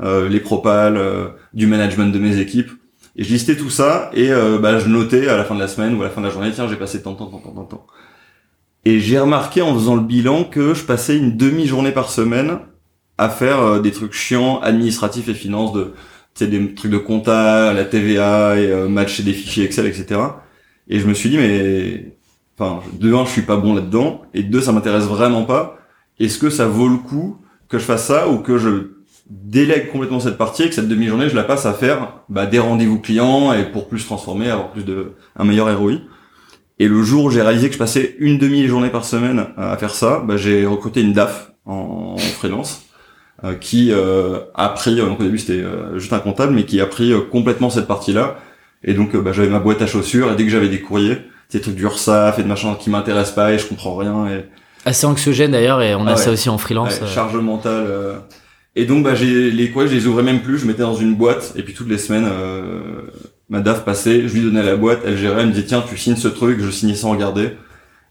euh, 0.03 0.29
les 0.29 0.41
propals, 0.41 0.97
euh, 0.97 1.29
du 1.55 1.67
management 1.67 2.13
de 2.13 2.19
mes 2.19 2.39
équipes. 2.39 2.71
Et 3.17 3.25
je 3.25 3.33
listais 3.33 3.57
tout 3.57 3.71
ça 3.71 4.11
et 4.13 4.31
euh, 4.31 4.59
bah 4.59 4.79
je 4.79 4.89
notais 4.89 5.29
à 5.29 5.37
la 5.37 5.45
fin 5.45 5.55
de 5.55 5.61
la 5.61 5.69
semaine 5.69 5.95
ou 5.95 6.03
à 6.03 6.05
la 6.05 6.11
fin 6.11 6.21
de 6.21 6.27
la 6.27 6.33
journée, 6.33 6.51
tiens 6.53 6.69
j'ai 6.69 6.77
passé 6.77 7.03
tant, 7.03 7.15
tant, 7.15 7.27
tant, 7.27 7.39
tant, 7.39 7.53
tant, 7.53 7.65
tant. 7.65 7.87
Et 8.85 9.01
j'ai 9.01 9.19
remarqué 9.19 9.63
en 9.63 9.75
faisant 9.75 9.97
le 9.97 10.03
bilan 10.03 10.45
que 10.45 10.75
je 10.75 10.85
passais 10.85 11.17
une 11.17 11.37
demi-journée 11.37 11.93
par 11.93 12.11
semaine 12.11 12.59
à 13.19 13.29
faire 13.29 13.61
euh, 13.61 13.81
des 13.81 13.93
trucs 13.93 14.13
chiants, 14.13 14.61
administratifs 14.61 15.29
et 15.29 15.35
finances 15.35 15.73
de 15.73 15.95
des 16.47 16.75
trucs 16.75 16.91
de 16.91 16.99
compta, 16.99 17.73
la 17.73 17.85
TVA 17.85 18.59
et 18.59 18.71
euh, 18.71 18.89
matcher 18.89 19.23
des 19.23 19.33
fichiers 19.33 19.65
Excel, 19.65 19.87
etc. 19.87 20.21
Et 20.89 21.01
je 21.01 21.07
me 21.07 21.15
suis 21.15 21.29
dit, 21.29 21.39
mais, 21.39 22.17
enfin, 22.59 22.81
de 22.93 23.13
un, 23.13 23.25
je 23.25 23.31
suis 23.31 23.43
pas 23.43 23.57
bon 23.57 23.75
là-dedans, 23.75 24.23
et 24.35 24.43
de 24.43 24.51
deux, 24.51 24.61
ça 24.61 24.73
m'intéresse 24.73 25.05
vraiment 25.05 25.45
pas. 25.45 25.79
Est-ce 26.19 26.39
que 26.39 26.51
ça 26.51 26.67
vaut 26.67 26.89
le 26.89 26.97
coup 26.97 27.39
que 27.69 27.79
je 27.79 27.85
fasse 27.85 28.07
ça 28.07 28.29
ou 28.29 28.39
que 28.39 28.59
je 28.59 28.99
délègue 29.29 29.91
complètement 29.91 30.21
cette 30.21 30.39
partie 30.39 30.63
et 30.63 30.69
que 30.69 30.75
cette 30.75 30.89
demi-journée, 30.89 31.29
je 31.29 31.37
la 31.37 31.45
passe 31.45 31.67
à 31.67 31.75
faire 31.75 32.23
bah, 32.29 32.47
des 32.47 32.59
rendez-vous 32.59 32.99
clients 32.99 33.53
et 33.53 33.65
pour 33.65 33.89
plus 33.89 34.05
transformer, 34.05 34.49
avoir 34.49 34.71
plus 34.71 34.85
de 34.85 35.13
un 35.37 35.45
meilleur 35.45 35.77
ROI. 35.79 35.99
Et 36.79 36.89
le 36.89 37.03
jour 37.03 37.25
où 37.25 37.31
j'ai 37.31 37.43
réalisé 37.43 37.69
que 37.69 37.75
je 37.75 37.79
passais 37.79 38.17
une 38.19 38.39
demi-journée 38.39 38.89
par 38.89 39.05
semaine 39.05 39.47
à 39.57 39.77
faire 39.77 39.95
ça, 39.95 40.23
bah, 40.27 40.37
j'ai 40.37 40.65
recruté 40.65 41.03
une 41.03 41.13
DAF 41.13 41.53
en, 41.67 42.17
freelance 42.17 42.88
qui 43.61 43.91
euh, 43.93 44.39
a 44.55 44.69
pris, 44.71 45.01
euh, 45.01 45.07
donc 45.07 45.21
au 45.21 45.23
début 45.23 45.39
c'était 45.39 45.61
euh, 45.63 45.99
juste 45.99 46.13
un 46.13 46.19
comptable, 46.19 46.53
mais 46.55 46.65
qui 46.65 46.81
a 46.81 46.87
pris 46.87 47.13
euh, 47.13 47.21
complètement 47.21 47.71
cette 47.71 47.87
partie-là. 47.87 48.37
Et 48.85 48.95
donc 48.95 49.15
euh, 49.15 49.21
bah, 49.21 49.33
j'avais 49.33 49.49
ma 49.49 49.59
boîte 49.61 49.81
à 49.83 49.87
chaussures 49.87 50.33
et 50.33 50.37
dès 50.37 50.45
que 50.45 50.51
j'avais 50.51 50.69
des 50.69 50.81
courriers, 50.81 51.19
des 51.53 51.61
trucs 51.61 51.75
du 51.77 51.83
URSAF 51.85 52.39
et 52.39 52.43
de 52.43 52.49
machin 52.49 52.75
qui 52.79 52.91
m'intéressent 52.91 53.35
pas 53.35 53.53
et 53.53 53.59
je 53.59 53.67
comprends 53.67 53.97
rien 53.97 54.27
et 54.27 54.45
assez 54.85 55.07
anxiogène 55.07 55.51
d'ailleurs 55.53 55.83
et 55.83 55.95
on 55.95 56.07
a 56.07 56.11
Ah 56.13 56.15
ouais. 56.15 56.21
ça 56.21 56.31
aussi 56.31 56.49
en 56.49 56.59
freelance 56.59 56.99
ouais, 57.01 57.05
euh. 57.05 57.07
charge 57.07 57.37
mentale. 57.37 57.85
euh. 57.89 58.15
Et 58.77 58.85
donc 58.87 59.03
bah 59.05 59.15
j'ai 59.15 59.51
les 59.51 59.71
courriers, 59.71 59.89
je 59.89 59.95
les 59.95 60.07
ouvrais 60.07 60.23
même 60.23 60.41
plus, 60.41 60.59
je 60.59 60.67
mettais 60.67 60.83
dans 60.83 60.95
une 60.95 61.15
boîte 61.15 61.53
et 61.57 61.63
puis 61.63 61.75
toutes 61.75 61.89
les 61.89 61.99
semaines 61.99 62.29
euh, 62.31 62.81
ma 63.49 63.61
DAF 63.61 63.85
passait, 63.85 64.29
je 64.29 64.35
lui 64.35 64.43
donnais 64.43 64.63
la 64.63 64.77
boîte, 64.77 65.01
elle 65.05 65.17
gérait, 65.17 65.41
elle 65.43 65.49
me 65.49 65.53
disait 65.53 65.67
tiens 65.67 65.83
tu 65.89 65.97
signes 65.97 66.17
ce 66.17 66.29
truc, 66.29 66.61
je 66.61 66.71
signais 66.71 66.95
sans 66.95 67.11
regarder. 67.11 67.51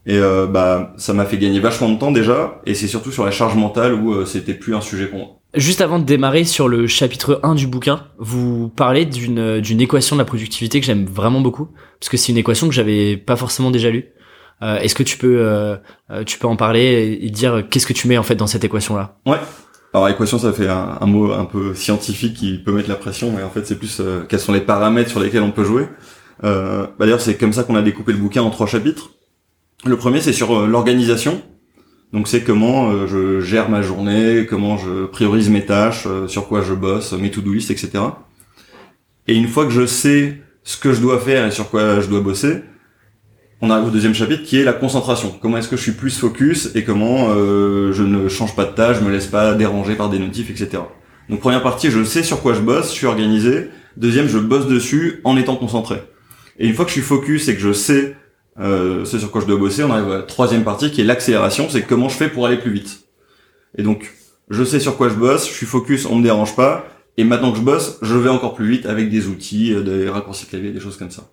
Et 0.08 0.18
euh, 0.18 0.48
bah 0.48 0.94
ça 0.98 1.14
m'a 1.14 1.26
fait 1.26 1.38
gagner 1.38 1.60
vachement 1.60 1.90
de 1.90 2.00
temps 2.00 2.12
déjà 2.12 2.62
et 2.66 2.74
c'est 2.74 2.88
surtout 2.88 3.12
sur 3.12 3.26
la 3.26 3.32
charge 3.32 3.56
mentale 3.56 3.94
où 3.94 4.14
euh, 4.14 4.26
c'était 4.26 4.54
plus 4.54 4.74
un 4.74 4.82
sujet 4.82 5.08
pour 5.08 5.20
moi. 5.20 5.28
Juste 5.54 5.82
avant 5.82 6.00
de 6.00 6.06
démarrer 6.06 6.44
sur 6.44 6.68
le 6.68 6.88
chapitre 6.88 7.40
1 7.44 7.56
du 7.56 7.68
bouquin, 7.68 8.06
vous 8.18 8.70
parlez 8.70 9.06
d'une 9.06 9.60
d'une 9.60 9.82
équation 9.82 10.16
de 10.16 10.22
la 10.22 10.26
productivité 10.26 10.80
que 10.80 10.86
j'aime 10.86 11.06
vraiment 11.06 11.42
beaucoup 11.42 11.70
parce 12.00 12.10
que 12.10 12.18
c'est 12.18 12.32
une 12.32 12.38
équation 12.38 12.68
que 12.68 12.74
j'avais 12.74 13.18
pas 13.18 13.36
forcément 13.36 13.70
déjà 13.70 13.90
lue. 13.90 14.14
Euh, 14.64 14.78
Est-ce 14.78 14.96
que 14.96 15.04
tu 15.04 15.18
peux 15.18 15.40
euh, 15.40 15.78
euh, 16.10 16.24
tu 16.24 16.40
peux 16.40 16.48
en 16.48 16.56
parler 16.56 17.20
et, 17.22 17.30
dire 17.30 17.64
qu'est-ce 17.70 17.86
que 17.86 17.94
tu 17.94 18.08
mets 18.08 18.18
en 18.18 18.24
fait 18.24 18.36
dans 18.36 18.48
cette 18.48 18.64
équation 18.64 18.96
là 18.96 19.18
Alors 19.26 19.40
Alors 19.94 20.10
équation, 20.10 20.40
ça 20.40 20.52
fait 20.52 20.68
un, 20.68 21.06
mot 21.06 21.32
un 21.32 21.46
peu 21.46 21.76
scientifique 21.76 22.36
qui 22.36 22.58
peut 22.58 22.72
mettre 22.72 22.90
la 22.90 22.96
pression, 22.96 23.32
mais 23.36 23.44
en 23.44 23.50
fait 23.50 23.66
c'est 23.66 23.78
plus 23.78 24.00
euh, 24.00 24.24
quels 24.28 24.40
sont 24.40 24.54
les 24.54 24.62
paramètres 24.62 25.10
sur 25.10 25.20
lesquels 25.20 25.44
on 25.44 25.52
peut 25.52 25.64
jouer. 25.64 25.88
Euh, 26.44 26.84
bah, 26.84 27.06
D'ailleurs 27.06 27.22
c'est 27.22 27.38
comme 27.38 27.54
ça 27.54 27.64
qu'on 27.64 27.76
a 27.76 27.82
découpé 27.82 28.14
le 28.14 28.18
bouquin 28.18 28.42
en 28.42 28.50
trois 28.50 28.68
chapitres. 28.68 29.12
Le 29.86 29.96
premier 29.96 30.22
c'est 30.22 30.34
sur 30.34 30.58
euh, 30.58 30.68
l'organisation. 30.68 31.42
Donc 32.14 32.28
c'est 32.28 32.42
comment 32.42 32.90
euh, 32.90 33.06
je 33.08 33.42
gère 33.42 33.70
ma 33.70 33.82
journée, 33.82 34.48
comment 34.50 34.78
je 34.78 35.06
priorise 35.06 35.50
mes 35.50 35.66
tâches, 35.66 36.08
sur 36.28 36.48
quoi 36.48 36.62
je 36.62 36.74
bosse, 36.74 37.14
mes 37.14 37.32
to-do 37.32 37.54
list, 37.54 37.70
etc. 37.70 37.92
Et 39.28 39.36
une 39.36 39.48
fois 39.48 39.66
que 39.66 39.72
je 39.72 39.86
sais 39.86 40.42
ce 40.64 40.78
que 40.78 40.94
je 40.94 41.02
dois 41.02 41.20
faire 41.20 41.46
et 41.46 41.52
sur 41.52 41.70
quoi 41.70 42.00
je 42.02 42.08
dois 42.08 42.22
bosser, 42.22 42.62
on 43.62 43.70
arrive 43.70 43.88
au 43.88 43.90
deuxième 43.90 44.14
chapitre 44.14 44.44
qui 44.44 44.58
est 44.58 44.64
la 44.64 44.74
concentration. 44.74 45.36
Comment 45.42 45.58
est-ce 45.58 45.68
que 45.68 45.78
je 45.78 45.82
suis 45.82 45.92
plus 45.92 46.18
focus 46.18 46.72
et 46.76 46.84
comment 46.84 47.30
euh, 47.30 47.92
je 47.92 48.04
ne 48.04 48.28
change 48.30 48.56
pas 48.56 48.66
de 48.66 48.72
tâche, 48.72 48.98
je 49.00 49.04
me 49.04 49.12
laisse 49.12 49.28
pas 49.28 49.54
déranger 49.54 49.96
par 49.96 50.10
des 50.10 50.20
notifs, 50.20 50.50
etc. 50.50 50.84
Donc 51.30 51.40
première 51.40 51.64
partie, 51.64 51.90
je 51.90 52.04
sais 52.04 52.24
sur 52.24 52.42
quoi 52.42 52.54
je 52.54 52.62
bosse, 52.62 52.90
je 52.90 52.96
suis 52.96 53.08
organisé. 53.08 53.70
Deuxième, 53.96 54.28
je 54.28 54.38
bosse 54.38 54.68
dessus 54.68 55.22
en 55.24 55.38
étant 55.38 55.56
concentré. 55.56 56.04
Et 56.60 56.68
une 56.68 56.74
fois 56.74 56.86
que 56.86 56.90
je 56.90 56.94
suis 56.94 57.02
focus 57.02 57.48
et 57.48 57.56
que 57.56 57.62
je 57.62 57.74
sais 57.74 58.16
euh, 58.60 59.06
ce 59.06 59.20
sur 59.20 59.32
quoi 59.32 59.42
je 59.42 59.46
dois 59.46 59.58
bosser, 59.58 59.84
on 59.84 59.92
arrive 59.92 60.12
à 60.12 60.18
la 60.18 60.24
troisième 60.24 60.64
partie 60.64 60.92
qui 60.92 61.02
est 61.02 61.04
l'accélération, 61.04 61.68
c'est 61.70 61.84
comment 61.84 62.10
je 62.10 62.16
fais 62.16 62.30
pour 62.30 62.46
aller 62.46 62.58
plus 62.58 62.72
vite. 62.72 63.08
Et 63.78 63.84
donc, 63.84 64.14
je 64.50 64.64
sais 64.64 64.80
sur 64.80 64.98
quoi 64.98 65.10
je 65.10 65.16
bosse, 65.16 65.48
je 65.48 65.54
suis 65.54 65.66
focus, 65.66 66.06
on 66.06 66.16
me 66.16 66.24
dérange 66.24 66.56
pas, 66.56 66.88
et 67.18 67.24
maintenant 67.24 67.52
que 67.52 67.58
je 67.58 67.64
bosse, 67.64 67.98
je 68.02 68.16
vais 68.16 68.30
encore 68.30 68.54
plus 68.54 68.70
vite 68.70 68.86
avec 68.86 69.10
des 69.10 69.28
outils, 69.28 69.74
euh, 69.74 69.82
des 69.82 70.10
raccourcis 70.10 70.46
clavier, 70.46 70.72
des 70.72 70.80
choses 70.80 70.98
comme 70.98 71.12
ça. 71.12 71.30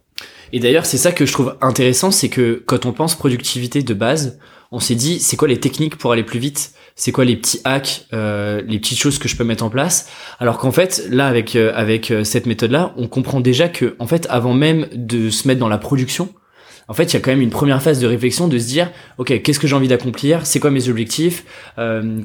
Et 0.52 0.60
d'ailleurs, 0.60 0.86
c'est 0.86 0.98
ça 0.98 1.12
que 1.12 1.26
je 1.26 1.32
trouve 1.32 1.56
intéressant, 1.60 2.10
c'est 2.10 2.28
que 2.28 2.62
quand 2.66 2.86
on 2.86 2.92
pense 2.92 3.16
productivité 3.16 3.82
de 3.82 3.94
base, 3.94 4.38
on 4.70 4.80
s'est 4.80 4.94
dit, 4.94 5.20
c'est 5.20 5.36
quoi 5.36 5.48
les 5.48 5.60
techniques 5.60 5.96
pour 5.96 6.12
aller 6.12 6.24
plus 6.24 6.38
vite? 6.38 6.72
C'est 6.96 7.12
quoi 7.12 7.24
les 7.24 7.36
petits 7.36 7.60
hacks, 7.64 8.06
euh, 8.12 8.60
les 8.66 8.78
petites 8.78 8.98
choses 8.98 9.18
que 9.18 9.28
je 9.28 9.36
peux 9.36 9.44
mettre 9.44 9.64
en 9.64 9.70
place? 9.70 10.08
Alors 10.38 10.58
qu'en 10.58 10.72
fait, 10.72 11.06
là, 11.10 11.26
avec 11.26 11.56
euh, 11.56 11.72
avec 11.74 12.10
euh, 12.10 12.24
cette 12.24 12.46
méthode-là, 12.46 12.92
on 12.96 13.08
comprend 13.08 13.40
déjà 13.40 13.68
que, 13.68 13.94
en 13.98 14.06
fait, 14.06 14.26
avant 14.30 14.54
même 14.54 14.88
de 14.92 15.30
se 15.30 15.46
mettre 15.48 15.60
dans 15.60 15.68
la 15.68 15.78
production, 15.78 16.28
en 16.88 16.94
fait, 16.94 17.04
il 17.04 17.14
y 17.14 17.16
a 17.16 17.20
quand 17.20 17.30
même 17.30 17.40
une 17.40 17.50
première 17.50 17.82
phase 17.82 18.00
de 18.00 18.06
réflexion 18.06 18.48
de 18.48 18.58
se 18.58 18.66
dire, 18.66 18.90
ok, 19.18 19.42
qu'est-ce 19.42 19.58
que 19.58 19.66
j'ai 19.66 19.76
envie 19.76 19.88
d'accomplir? 19.88 20.46
C'est 20.46 20.60
quoi 20.60 20.70
mes 20.70 20.88
objectifs? 20.88 21.44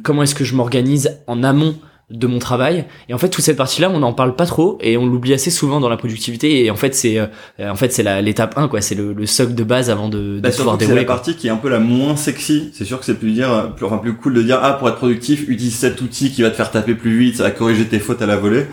Comment 0.03 0.23
est-ce 0.23 0.35
que 0.35 0.43
je 0.43 0.55
m'organise 0.55 1.19
en 1.27 1.43
amont 1.43 1.75
de 2.09 2.27
mon 2.27 2.39
travail? 2.39 2.85
Et 3.07 3.13
en 3.13 3.17
fait 3.17 3.29
toute 3.29 3.43
cette 3.43 3.57
partie 3.57 3.81
là 3.81 3.89
on 3.89 3.99
n'en 3.99 4.13
parle 4.13 4.35
pas 4.35 4.45
trop 4.45 4.77
et 4.81 4.97
on 4.97 5.05
l'oublie 5.05 5.33
assez 5.33 5.51
souvent 5.51 5.79
dans 5.79 5.89
la 5.89 5.97
productivité 5.97 6.65
et 6.65 6.71
en 6.71 6.75
fait 6.75 6.95
c'est 6.95 7.19
euh, 7.19 7.27
en 7.59 7.75
fait 7.75 7.93
c'est 7.93 8.21
l'étape 8.21 8.57
1 8.57 8.67
quoi. 8.67 8.81
C'est 8.81 8.95
le, 8.95 9.13
le, 9.13 9.25
socle 9.25 9.53
de 9.53 9.63
base 9.63 9.89
avant 9.89 10.09
de, 10.09 10.35
de 10.35 10.39
bah, 10.39 10.49
pouvoir 10.49 10.77
dérouler 10.77 10.97
c'est 10.97 11.01
la 11.01 11.07
partie 11.07 11.35
qui 11.35 11.47
est 11.47 11.51
un 11.51 11.57
peu 11.57 11.69
la 11.69 11.79
moins 11.79 12.15
sexy. 12.15 12.71
C'est 12.73 12.85
sûr 12.85 12.99
que 12.99 13.05
c'est 13.05 13.15
plus 13.19 13.31
dire 13.31 13.73
plus 13.75 13.85
enfin 13.85 13.97
plus 13.97 14.15
cool 14.15 14.33
de 14.33 14.41
dire 14.41 14.59
ah 14.61 14.73
pour 14.73 14.89
être 14.89 14.97
productif 14.97 15.47
utilise 15.47 15.75
cet 15.75 16.01
outil 16.01 16.31
qui 16.31 16.41
va 16.41 16.49
te 16.49 16.55
faire 16.55 16.71
taper 16.71 16.95
plus 16.95 17.17
vite 17.17 17.37
ça 17.37 17.43
va 17.43 17.51
corriger 17.51 17.85
tes 17.85 17.99
fautes 17.99 18.21
à 18.21 18.25
la 18.25 18.37
volée. 18.37 18.65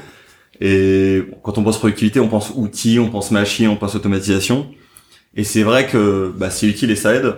Et 0.61 1.25
quand 1.43 1.59
on 1.59 1.63
pense 1.63 1.79
productivité 1.79 2.21
on 2.21 2.29
pense 2.29 2.53
outils 2.55 2.99
on 2.99 3.11
pense 3.11 3.31
machine 3.31 3.69
on 3.69 3.77
pense 3.77 3.95
automatisation 3.95 4.67
et 5.37 5.45
c'est 5.45 5.63
vrai 5.63 5.87
que 5.87 6.33
bah, 6.37 6.51
c'est 6.51 6.67
utile 6.67 6.91
et 6.91 6.97
ça 6.97 7.15
aide 7.15 7.35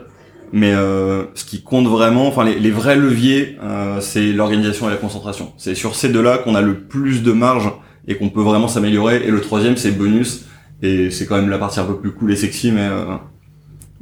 mais 0.53 0.73
euh, 0.73 1.25
ce 1.35 1.45
qui 1.45 1.63
compte 1.63 1.87
vraiment, 1.87 2.27
enfin 2.27 2.45
les, 2.45 2.59
les 2.59 2.71
vrais 2.71 2.97
leviers, 2.97 3.59
euh, 3.63 4.01
c'est 4.01 4.33
l'organisation 4.33 4.89
et 4.89 4.91
la 4.91 4.97
concentration. 4.97 5.53
C'est 5.59 5.75
sur 5.75 5.95
ces 5.95 6.09
deux-là 6.09 6.39
qu'on 6.39 6.55
a 6.55 6.63
le 6.63 6.81
plus 6.81 7.23
de 7.23 7.33
marge 7.33 7.71
et 8.07 8.17
qu'on 8.17 8.31
peut 8.31 8.43
vraiment 8.43 8.69
s'améliorer. 8.69 9.27
Et 9.27 9.31
le 9.31 9.41
troisième, 9.41 9.77
c'est 9.77 9.91
bonus. 9.91 10.47
Et 10.83 11.11
c'est 11.11 11.27
quand 11.27 11.37
même 11.37 11.51
la 11.51 11.59
partie 11.59 11.81
un 11.81 11.85
peu 11.85 11.97
plus 11.97 12.13
cool 12.13 12.33
et 12.33 12.37
sexy, 12.37 12.71
mais 12.71 12.89
euh, 12.89 13.17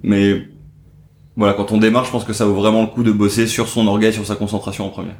mais 0.03 0.47
voilà, 1.39 1.53
quand 1.53 1.71
on 1.71 1.77
démarre, 1.77 2.07
je 2.07 2.11
pense 2.11 2.25
que 2.25 2.33
ça 2.33 2.47
vaut 2.47 2.55
vraiment 2.55 2.81
le 2.81 2.87
coup 2.87 3.03
de 3.03 3.13
bosser 3.13 3.47
sur 3.47 3.69
son 3.69 3.87
orgueil, 3.87 4.11
sur 4.11 4.25
sa 4.25 4.37
concentration 4.37 4.87
en 4.87 4.89
premier. 4.89 5.11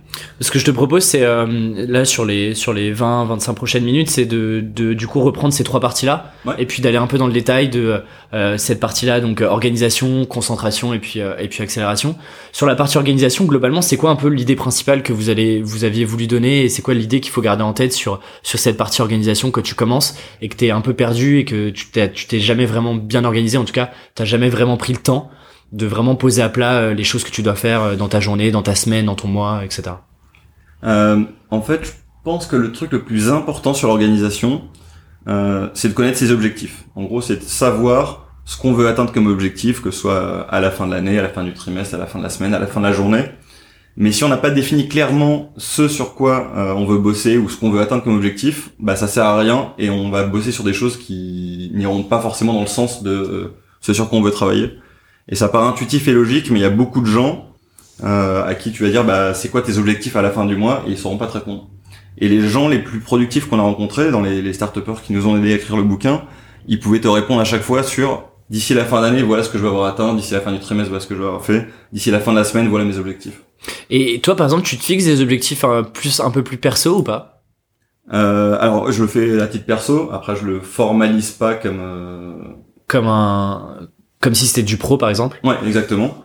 Ce 0.41 0.51
que 0.51 0.59
je 0.59 0.65
te 0.65 0.71
propose, 0.71 1.03
c'est 1.05 1.23
euh, 1.23 1.47
là 1.87 2.07
sur 2.07 2.25
les 2.25 2.55
sur 2.55 2.73
les 2.73 2.95
20-25 2.95 3.53
prochaines 3.53 3.85
minutes, 3.85 4.09
c'est 4.09 4.25
de, 4.25 4.65
de 4.65 4.95
du 4.95 5.07
coup 5.07 5.21
reprendre 5.21 5.53
ces 5.53 5.63
trois 5.63 5.79
parties-là. 5.79 6.33
Et 6.57 6.65
puis 6.65 6.81
d'aller 6.81 6.97
un 6.97 7.07
peu 7.07 7.19
dans 7.19 7.27
le 7.27 7.35
détail 7.35 7.69
de 7.69 8.01
euh, 8.33 8.57
cette 8.57 8.81
partie-là, 8.81 9.21
donc 9.21 9.43
euh, 9.43 9.47
organisation, 9.47 10.25
concentration 10.25 10.95
et 10.95 11.01
puis 11.01 11.21
et 11.21 11.49
puis 11.49 11.63
accélération. 11.63 12.17
Sur 12.51 12.65
la 12.65 12.77
partie 12.77 12.97
organisation, 12.97 13.45
globalement, 13.45 13.83
c'est 13.83 13.99
quoi 13.99 14.09
un 14.09 14.17
peu 14.17 14.29
l'idée 14.29 14.57
principale 14.57 15.03
que 15.03 15.13
vous 15.13 15.29
allez 15.29 15.61
vous 15.61 15.85
aviez 15.85 16.07
voulu 16.07 16.27
donner 16.27 16.65
et 16.65 16.71
c'est 16.71 16.81
quoi 16.81 16.95
l'idée 16.95 17.21
qu'il 17.21 17.33
faut 17.33 17.43
garder 17.43 17.63
en 17.63 17.75
tête 17.75 17.93
sur 17.93 18.21
sur 18.43 18.59
cette 18.59 18.79
partie 18.79 19.03
organisation 19.03 19.51
que 19.51 19.61
tu 19.61 19.75
commences 19.75 20.17
et 20.41 20.49
que 20.49 20.57
t'es 20.57 20.71
un 20.71 20.81
peu 20.81 20.95
perdu 20.95 21.41
et 21.41 21.45
que 21.45 21.69
tu 21.69 21.89
t'es 21.89 22.11
tu 22.11 22.27
t'es 22.27 22.41
jamais 22.41 22.65
vraiment 22.65 22.95
bien 22.95 23.27
organisé, 23.27 23.59
en 23.59 23.67
tout 23.67 23.75
cas, 23.75 23.91
t'as 24.15 24.25
jamais 24.25 24.49
vraiment 24.49 24.79
pris 24.79 24.95
le 24.95 24.99
temps 25.01 25.31
de 25.73 25.87
vraiment 25.87 26.15
poser 26.15 26.43
à 26.43 26.49
plat 26.49 26.75
euh, 26.75 26.95
les 26.95 27.05
choses 27.05 27.25
que 27.25 27.31
tu 27.31 27.43
dois 27.43 27.55
faire 27.55 27.83
euh, 27.83 27.97
dans 27.97 28.09
ta 28.09 28.21
journée, 28.21 28.51
dans 28.51 28.63
ta 28.63 28.75
semaine, 28.75 29.07
dans 29.07 29.15
ton 29.15 29.29
mois, 29.29 29.65
etc. 29.65 29.97
Euh, 30.85 31.23
en 31.51 31.61
fait, 31.61 31.85
je 31.85 31.91
pense 32.25 32.47
que 32.47 32.57
le 32.57 32.73
truc 32.73 32.93
le 32.93 33.03
plus 33.03 33.31
important 33.31 33.75
sur 33.75 33.89
l'organisation, 33.89 34.63
c'est 35.75 35.89
de 35.89 35.93
connaître 35.93 36.19
ses 36.19 36.31
objectifs. 36.31 36.85
En 36.95 37.03
gros, 37.03 37.21
c'est 37.21 37.37
de 37.37 37.43
savoir 37.43 38.29
ce 38.45 38.57
qu'on 38.57 38.73
veut 38.73 38.87
atteindre 38.87 39.13
comme 39.13 39.27
objectif, 39.27 39.83
que 39.83 39.91
ce 39.91 40.03
soit 40.03 40.43
à 40.49 40.61
la 40.61 40.71
fin 40.71 40.87
de 40.87 40.93
l'année, 40.93 41.19
à 41.19 41.23
la 41.23 41.29
fin 41.29 41.43
du 41.43 41.53
trimestre, 41.53 41.97
à 41.97 41.99
la 41.99 42.07
fin 42.07 42.21
de 42.21 42.23
la 42.23 42.31
semaine, 42.31 42.55
à 42.55 42.61
la 42.61 42.69
fin 42.69 42.79
de 42.79 42.87
la 42.87 42.93
journée. 42.93 43.25
Mais 43.97 44.13
si 44.13 44.23
on 44.23 44.29
n'a 44.29 44.37
pas 44.37 44.51
défini 44.51 44.87
clairement 44.87 45.53
ce 45.57 45.89
sur 45.89 46.15
quoi 46.15 46.53
on 46.55 46.85
veut 46.85 46.99
bosser 46.99 47.39
ou 47.39 47.49
ce 47.49 47.57
qu'on 47.57 47.71
veut 47.71 47.81
atteindre 47.81 48.05
comme 48.05 48.15
objectif, 48.15 48.71
bah 48.79 48.95
ça 48.95 49.09
sert 49.09 49.25
à 49.25 49.37
rien 49.37 49.73
et 49.79 49.91
on 49.91 50.11
va 50.11 50.23
bosser 50.23 50.53
sur 50.53 50.63
des 50.63 50.73
choses 50.73 50.97
qui 50.97 51.73
n'iront 51.75 52.05
pas 52.05 52.21
forcément 52.21 52.53
dans 52.53 52.61
le 52.61 52.67
sens 52.69 53.03
de 53.03 53.53
ce 53.81 53.93
sur 53.93 54.09
quoi 54.09 54.21
on 54.21 54.23
veut 54.23 54.31
travailler. 54.31 54.79
Et 55.29 55.35
ça 55.35 55.49
paraît 55.49 55.67
intuitif 55.69 56.07
et 56.09 56.13
logique, 56.13 56.51
mais 56.51 56.61
il 56.61 56.63
y 56.63 56.67
a 56.67 56.71
beaucoup 56.71 57.01
de 57.01 57.07
gens 57.07 57.47
euh, 58.05 58.45
à 58.45 58.55
qui 58.55 58.71
tu 58.73 58.85
vas 58.85 58.91
dire 58.91 59.05
bah 59.05 59.35
c'est 59.35 59.49
quoi 59.49 59.63
tes 59.63 59.79
objectifs 59.79 60.17
à 60.17 60.23
la 60.23 60.31
fin 60.31 60.45
du 60.45 60.57
mois? 60.57 60.85
Et 60.87 60.91
ils 60.93 60.99
sauront 60.99 61.19
pas 61.19 61.27
te 61.27 61.33
répondre. 61.33 61.69
Et 62.19 62.29
les 62.29 62.47
gens 62.47 62.69
les 62.69 62.79
plus 62.79 63.01
productifs 63.01 63.47
qu'on 63.49 63.59
a 63.59 63.63
rencontrés 63.63 64.11
dans 64.11 64.21
les, 64.21 64.41
les 64.41 64.53
start 64.53 64.79
qui 65.03 65.13
nous 65.13 65.27
ont 65.27 65.37
aidé 65.37 65.53
à 65.53 65.57
écrire 65.57 65.77
le 65.77 65.83
bouquin, 65.83 66.23
ils 66.69 66.81
pouvaient 66.81 67.01
te 67.01 67.09
répondre 67.09 67.41
à 67.41 67.45
chaque 67.45 67.63
fois 67.63 67.83
sur 67.83 68.25
d'ici 68.49 68.75
la 68.75 68.85
fin 68.85 69.01
d'année 69.01 69.23
voilà 69.23 69.43
ce 69.43 69.51
que 69.51 69.59
je 69.59 69.63
vais 69.63 69.69
avoir 69.69 69.87
atteint, 69.87 70.15
d'ici 70.15 70.33
la 70.33 70.41
fin 70.41 70.53
du 70.53 70.61
trimestre 70.61 70.91
voilà 70.91 71.03
ce 71.03 71.09
que 71.09 71.15
je 71.17 71.21
vais 71.21 71.27
avoir 71.27 71.45
fait, 71.45 71.67
d'ici 71.93 72.11
la 72.11 72.21
fin 72.21 72.33
de 72.33 72.39
la 72.39 72.45
semaine 72.45 72.69
voilà 72.69 72.85
mes 72.85 72.99
objectifs. 72.99 73.43
Et 73.91 74.21
toi 74.21 74.37
par 74.37 74.47
exemple 74.47 74.63
tu 74.63 74.77
te 74.79 74.85
fixes 74.85 75.05
des 75.05 75.21
objectifs 75.21 75.65
un, 75.65 75.83
plus 75.83 76.21
un 76.21 76.31
peu 76.31 76.45
plus 76.45 76.57
perso 76.57 76.99
ou 76.99 77.03
pas? 77.03 77.43
Euh, 78.13 78.57
Alors 78.61 78.93
je 78.93 79.03
le 79.03 79.09
fais 79.09 79.41
à 79.41 79.49
titre 79.49 79.67
perso, 79.67 80.11
après 80.13 80.37
je 80.37 80.45
le 80.47 80.61
formalise 80.61 81.33
pas 81.33 81.55
comme 81.55 81.81
euh... 81.81 82.35
comme 82.87 83.09
un 83.09 83.89
comme 84.27 84.35
si 84.35 84.49
c'était 84.49 84.65
du 84.65 84.77
pro, 84.77 84.99
par 84.99 85.09
exemple 85.09 85.39
Ouais, 85.45 85.55
exactement. 85.65 86.25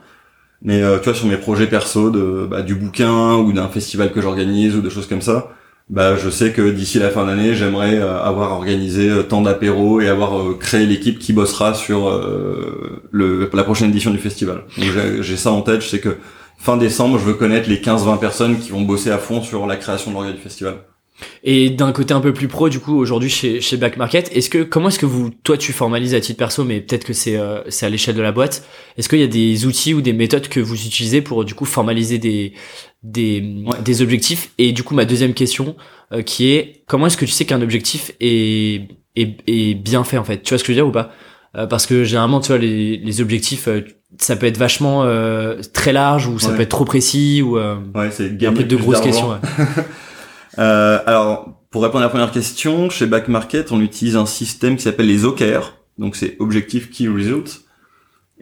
Mais 0.64 0.82
euh, 0.82 0.98
tu 0.98 1.04
vois, 1.04 1.14
sur 1.14 1.28
mes 1.28 1.38
projets 1.38 1.68
perso, 1.68 2.10
de, 2.10 2.48
bah, 2.50 2.64
du 2.64 2.74
bouquin 2.74 3.36
ou 3.36 3.54
d'un 3.54 3.68
festival 3.68 4.12
que 4.12 4.20
j'organise 4.22 4.76
ou 4.76 4.82
de 4.82 4.90
choses 4.90 5.06
comme 5.06 5.22
ça, 5.22 5.52
bah, 5.88 6.16
je 6.16 6.32
sais 6.32 6.52
que 6.52 6.72
d'ici 6.72 6.98
la 6.98 7.12
fin 7.12 7.28
d'année, 7.28 7.54
j'aimerais 7.54 8.00
euh, 8.00 8.20
avoir 8.20 8.54
organisé 8.54 9.08
euh, 9.08 9.22
tant 9.22 9.44
d'apéros 9.44 10.02
et 10.02 10.10
avoir 10.10 10.58
créé 10.58 10.88
l'équipe 10.88 11.20
qui 11.20 11.32
bossera 11.32 11.76
sur 11.76 12.10
le, 13.12 13.52
la 13.54 13.64
prochaine 13.64 13.92
édition 13.92 14.10
du 14.10 14.18
festival. 14.18 14.64
J'ai 14.78 15.38
ça 15.38 15.52
en 15.52 15.62
tête, 15.62 15.82
je 15.84 15.88
sais 15.88 16.00
que 16.00 16.18
fin 16.58 16.78
décembre, 16.78 17.20
je 17.20 17.26
veux 17.26 17.36
connaître 17.36 17.70
les 17.70 17.78
15-20 17.78 18.18
personnes 18.18 18.58
qui 18.58 18.72
vont 18.72 18.82
bosser 18.82 19.12
à 19.12 19.20
fond 19.20 19.44
sur 19.44 19.68
la 19.68 19.76
création 19.76 20.10
de 20.10 20.16
l'organe 20.16 20.34
du 20.34 20.42
festival. 20.42 20.74
Et 21.44 21.70
d'un 21.70 21.92
côté 21.92 22.14
un 22.14 22.22
peu 22.22 22.34
plus 22.34 22.48
pro, 22.48 22.70
du 22.70 22.80
coup, 22.80 22.98
aujourd'hui 22.98 23.30
chez, 23.30 23.62
chez 23.62 23.78
Back 23.78 23.98
Market, 23.98 24.32
est-ce 24.36 24.50
que 24.50 24.64
comment 24.64 24.90
est-ce 24.90 25.00
que 25.00 25.06
vous, 25.06 25.32
toi, 25.44 25.58
tu 25.58 25.74
formalises 25.74 26.14
à 26.14 26.20
titre 26.22 26.38
perso, 26.38 26.64
mais 26.64 26.82
peut-être 26.82 27.04
que 27.04 27.14
c'est 27.14 27.38
euh, 27.38 27.62
c'est 27.70 27.86
à 27.86 27.90
l'échelle 27.90 28.16
de 28.16 28.22
la 28.22 28.32
boîte. 28.32 28.64
Est-ce 28.98 29.10
qu'il 29.10 29.20
y 29.20 29.24
a 29.24 29.28
des 29.28 29.66
outils 29.66 29.94
ou 29.94 30.02
des 30.02 30.14
méthodes 30.14 30.48
que 30.48 30.60
vous 30.60 30.86
utilisez 30.86 31.22
pour 31.22 31.44
du 31.46 31.56
coup 31.56 31.66
formaliser 31.66 32.18
des 32.20 32.54
des, 33.04 33.64
des 33.84 34.02
objectifs? 34.02 34.52
Et 34.58 34.72
du 34.72 34.84
coup, 34.84 34.94
ma 34.94 35.06
deuxième 35.06 35.34
question, 35.34 35.76
euh, 36.14 36.22
qui 36.22 36.52
est 36.52 36.84
comment 36.88 37.08
est-ce 37.08 37.18
que 37.18 37.26
tu 37.26 37.32
sais 37.32 37.46
qu'un 37.46 37.62
objectif 37.62 38.12
est, 38.20 38.88
est 39.16 39.38
est 39.48 39.74
bien 39.76 40.04
fait 40.04 40.18
en 40.18 40.24
fait? 40.24 40.44
Tu 40.44 40.50
vois 40.50 40.60
ce 40.60 40.64
que 40.64 40.74
je 40.74 40.74
veux 40.74 40.84
dire 40.84 40.88
ou 40.88 40.92
pas? 40.92 41.12
Euh, 41.58 41.66
Parce 41.66 41.86
que 41.86 42.04
généralement, 42.04 42.40
tu 42.40 42.50
vois, 42.50 42.60
les 42.60 42.98
les 42.98 43.22
objectifs 43.22 43.68
ça 44.18 44.36
peut 44.36 44.46
être 44.46 44.58
vachement 44.58 45.06
très 45.74 45.94
large 45.94 46.28
ou 46.28 46.38
ça 46.38 46.50
peut 46.50 46.62
être 46.62 46.70
trop 46.70 46.86
précis 46.86 47.42
ou 47.42 47.58
ouais, 47.58 48.10
c'est 48.12 48.46
un 48.46 48.54
peu 48.54 48.64
de 48.64 48.76
grosses 48.76 49.02
questions. 49.02 49.30
Ouais. 49.32 49.38
Euh, 50.60 51.00
alors, 51.06 51.62
pour 51.70 51.84
répondre 51.84 52.00
à 52.00 52.08
la 52.08 52.10
première 52.10 52.32
question, 52.32 52.90
chez 52.90 53.06
Back 53.06 53.28
Market, 53.28 53.72
on 53.72 53.82
utilise 53.82 54.16
un 54.16 54.26
système 54.26 54.76
qui 54.76 54.84
s'appelle 54.84 55.08
les 55.08 55.26
OKR, 55.26 55.78
donc 55.98 56.16
c'est 56.16 56.36
Objective 56.40 56.90
Key 56.90 57.08
Result. 57.08 57.62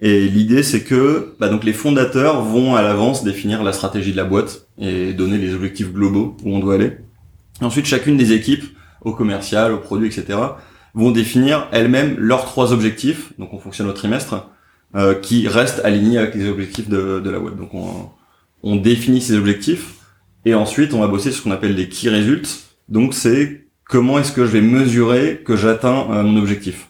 Et 0.02 0.28
l'idée, 0.28 0.64
c'est 0.64 0.84
que 0.84 1.36
bah, 1.40 1.50
donc 1.50 1.64
les 1.64 1.74
fondateurs 1.74 2.42
vont 2.42 2.76
à 2.76 2.82
l'avance 2.82 3.24
définir 3.24 3.64
la 3.64 3.74
stratégie 3.74 4.14
de 4.14 4.18
la 4.18 4.24
boîte 4.24 4.68
et 4.78 5.14
donner 5.14 5.38
les 5.38 5.54
objectifs 5.54 5.92
globaux 5.92 6.38
où 6.44 6.56
on 6.56 6.60
doit 6.60 6.76
aller. 6.76 6.98
ensuite, 7.62 7.86
chacune 7.86 8.16
des 8.16 8.32
équipes, 8.32 8.64
au 9.02 9.14
commercial, 9.14 9.74
au 9.74 9.78
produit, 9.78 10.08
etc., 10.08 10.40
vont 10.96 11.12
définir 11.12 11.68
elles-mêmes 11.72 12.16
leurs 12.18 12.46
trois 12.46 12.74
objectifs, 12.74 13.34
donc 13.38 13.54
on 13.54 13.60
fonctionne 13.60 13.88
au 13.88 13.94
trimestre, 13.94 14.50
euh, 14.96 15.14
qui 15.14 15.48
restent 15.48 15.82
alignés 15.84 16.18
avec 16.18 16.34
les 16.34 16.50
objectifs 16.50 16.90
de, 16.90 17.20
de 17.20 17.30
la 17.30 17.40
boîte. 17.40 17.58
Donc 17.58 17.74
on, 17.74 18.10
on 18.64 18.76
définit 18.76 19.22
ces 19.22 19.38
objectifs, 19.38 19.99
et 20.50 20.56
ensuite, 20.56 20.94
on 20.94 21.00
va 21.00 21.08
bosser 21.08 21.32
sur 21.32 21.40
ce 21.40 21.44
qu'on 21.44 21.52
appelle 21.52 21.76
les 21.76 21.90
key 21.90 22.10
results. 22.10 22.64
Donc, 22.88 23.14
c'est 23.14 23.66
comment 23.86 24.20
est-ce 24.20 24.32
que 24.32 24.46
je 24.46 24.52
vais 24.52 24.62
mesurer 24.62 25.42
que 25.46 25.56
j'atteins 25.56 26.08
euh, 26.12 26.24
mon 26.24 26.38
objectif. 26.38 26.88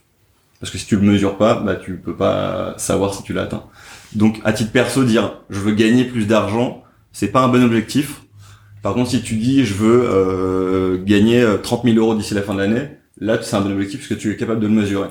Parce 0.60 0.72
que 0.72 0.78
si 0.78 0.86
tu 0.86 0.96
le 0.96 1.02
mesures 1.02 1.38
pas, 1.38 1.56
bah 1.56 1.76
tu 1.76 1.98
peux 1.98 2.16
pas 2.16 2.74
savoir 2.78 3.14
si 3.14 3.24
tu 3.24 3.34
l'as 3.34 3.44
atteint. 3.44 3.64
Donc, 4.16 4.40
à 4.44 4.54
titre 4.54 4.72
perso, 4.72 5.04
dire 5.04 5.42
je 5.50 5.60
veux 5.60 5.74
gagner 5.74 6.04
plus 6.04 6.26
d'argent, 6.26 6.84
c'est 7.14 7.30
pas 7.30 7.42
un 7.42 7.48
bon 7.48 7.64
objectif. 7.64 8.22
Par 8.82 8.94
contre, 8.94 9.10
si 9.10 9.22
tu 9.22 9.36
dis 9.36 9.66
je 9.66 9.74
veux 9.74 10.04
euh, 10.10 11.04
gagner 11.04 11.46
30 11.64 11.84
000 11.84 11.98
euros 11.98 12.16
d'ici 12.16 12.34
la 12.34 12.42
fin 12.42 12.54
de 12.54 12.60
l'année, 12.60 12.90
là 13.20 13.42
c'est 13.42 13.56
un 13.56 13.62
bon 13.62 13.72
objectif 13.72 14.00
parce 14.00 14.10
que 14.10 14.14
tu 14.16 14.32
es 14.32 14.36
capable 14.36 14.60
de 14.60 14.68
le 14.68 14.74
mesurer. 14.74 15.10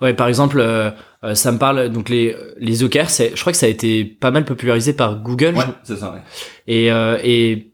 Ouais, 0.00 0.14
par 0.14 0.28
exemple, 0.28 0.60
euh, 0.60 0.90
euh, 1.24 1.34
ça 1.34 1.52
me 1.52 1.58
parle 1.58 1.88
donc 1.90 2.08
les 2.08 2.34
les 2.58 2.82
OKR, 2.82 3.10
c'est 3.10 3.32
je 3.34 3.40
crois 3.40 3.52
que 3.52 3.58
ça 3.58 3.66
a 3.66 3.68
été 3.68 4.04
pas 4.04 4.30
mal 4.30 4.44
popularisé 4.44 4.92
par 4.92 5.20
Google. 5.20 5.54
Ouais, 5.56 5.64
c'est 5.82 5.96
ça. 5.96 6.12
Ouais. 6.12 6.20
Et 6.66 6.90
euh, 6.90 7.18
et 7.22 7.72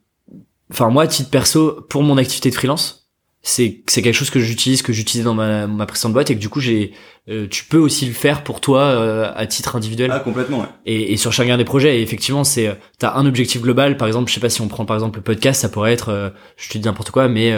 enfin 0.71 0.91
moi, 0.91 1.05
à 1.05 1.07
titre 1.07 1.31
perso, 1.31 1.87
pour 1.89 2.03
mon 2.03 2.17
activité 2.17 2.51
de 2.51 2.55
freelance, 2.55 3.05
c'est 3.47 3.83
c'est 3.87 4.01
quelque 4.01 4.15
chose 4.15 4.31
que 4.31 4.41
j'utilise 4.41 4.81
que 4.81 4.95
j'utilisais 4.95 5.23
dans 5.23 5.35
ma, 5.35 5.67
ma 5.67 5.85
précédente 5.85 6.15
boîte 6.15 6.31
et 6.31 6.35
que 6.35 6.41
du 6.41 6.49
coup 6.49 6.61
j'ai 6.61 6.93
euh, 7.29 7.47
tu 7.47 7.67
peux 7.67 7.77
aussi 7.77 8.07
le 8.07 8.15
faire 8.15 8.43
pour 8.43 8.63
toi 8.63 8.81
euh, 8.81 9.31
à 9.37 9.47
titre 9.47 9.77
individuel 9.77 10.11
ah 10.13 10.21
complètement 10.21 10.61
ouais. 10.61 10.67
et, 10.87 11.13
et 11.13 11.17
sur 11.19 11.31
chacun 11.31 11.59
des 11.59 11.65
projets 11.65 11.99
et 11.99 12.03
effectivement 12.03 12.43
c'est 12.43 12.69
euh, 12.69 12.75
t'as 12.99 13.15
un 13.15 13.27
objectif 13.27 13.61
global 13.61 13.99
par 13.99 14.09
exemple 14.09 14.31
je 14.31 14.35
sais 14.35 14.41
pas 14.41 14.49
si 14.49 14.63
on 14.63 14.69
prend 14.69 14.87
par 14.87 14.97
exemple 14.97 15.19
le 15.19 15.23
podcast 15.23 15.61
ça 15.61 15.69
pourrait 15.69 15.93
être 15.93 16.33
je 16.57 16.71
te 16.71 16.79
dis 16.79 16.87
n'importe 16.87 17.11
quoi 17.11 17.29
mais 17.29 17.55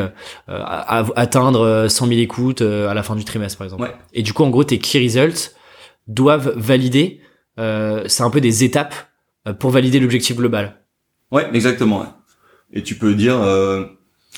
atteindre 0.48 1.86
100 1.88 2.06
000 2.08 2.20
écoutes 2.20 2.62
à 2.62 2.92
la 2.92 3.02
fin 3.04 3.14
du 3.14 3.24
trimestre 3.24 3.56
par 3.56 3.66
exemple 3.66 3.84
ouais. 3.84 3.94
et 4.12 4.22
du 4.22 4.32
coup 4.32 4.42
en 4.42 4.50
gros 4.50 4.64
tes 4.64 4.78
key 4.78 4.98
results 4.98 5.52
doivent 6.08 6.52
valider 6.56 7.20
c'est 7.56 8.22
un 8.22 8.30
peu 8.30 8.40
des 8.40 8.64
étapes 8.64 8.94
pour 9.60 9.70
valider 9.70 10.00
l'objectif 10.00 10.36
global 10.36 10.80
ouais 11.30 11.48
exactement 11.54 12.00
ouais. 12.00 12.06
Et 12.72 12.82
tu 12.82 12.94
peux 12.96 13.14
dire 13.14 13.40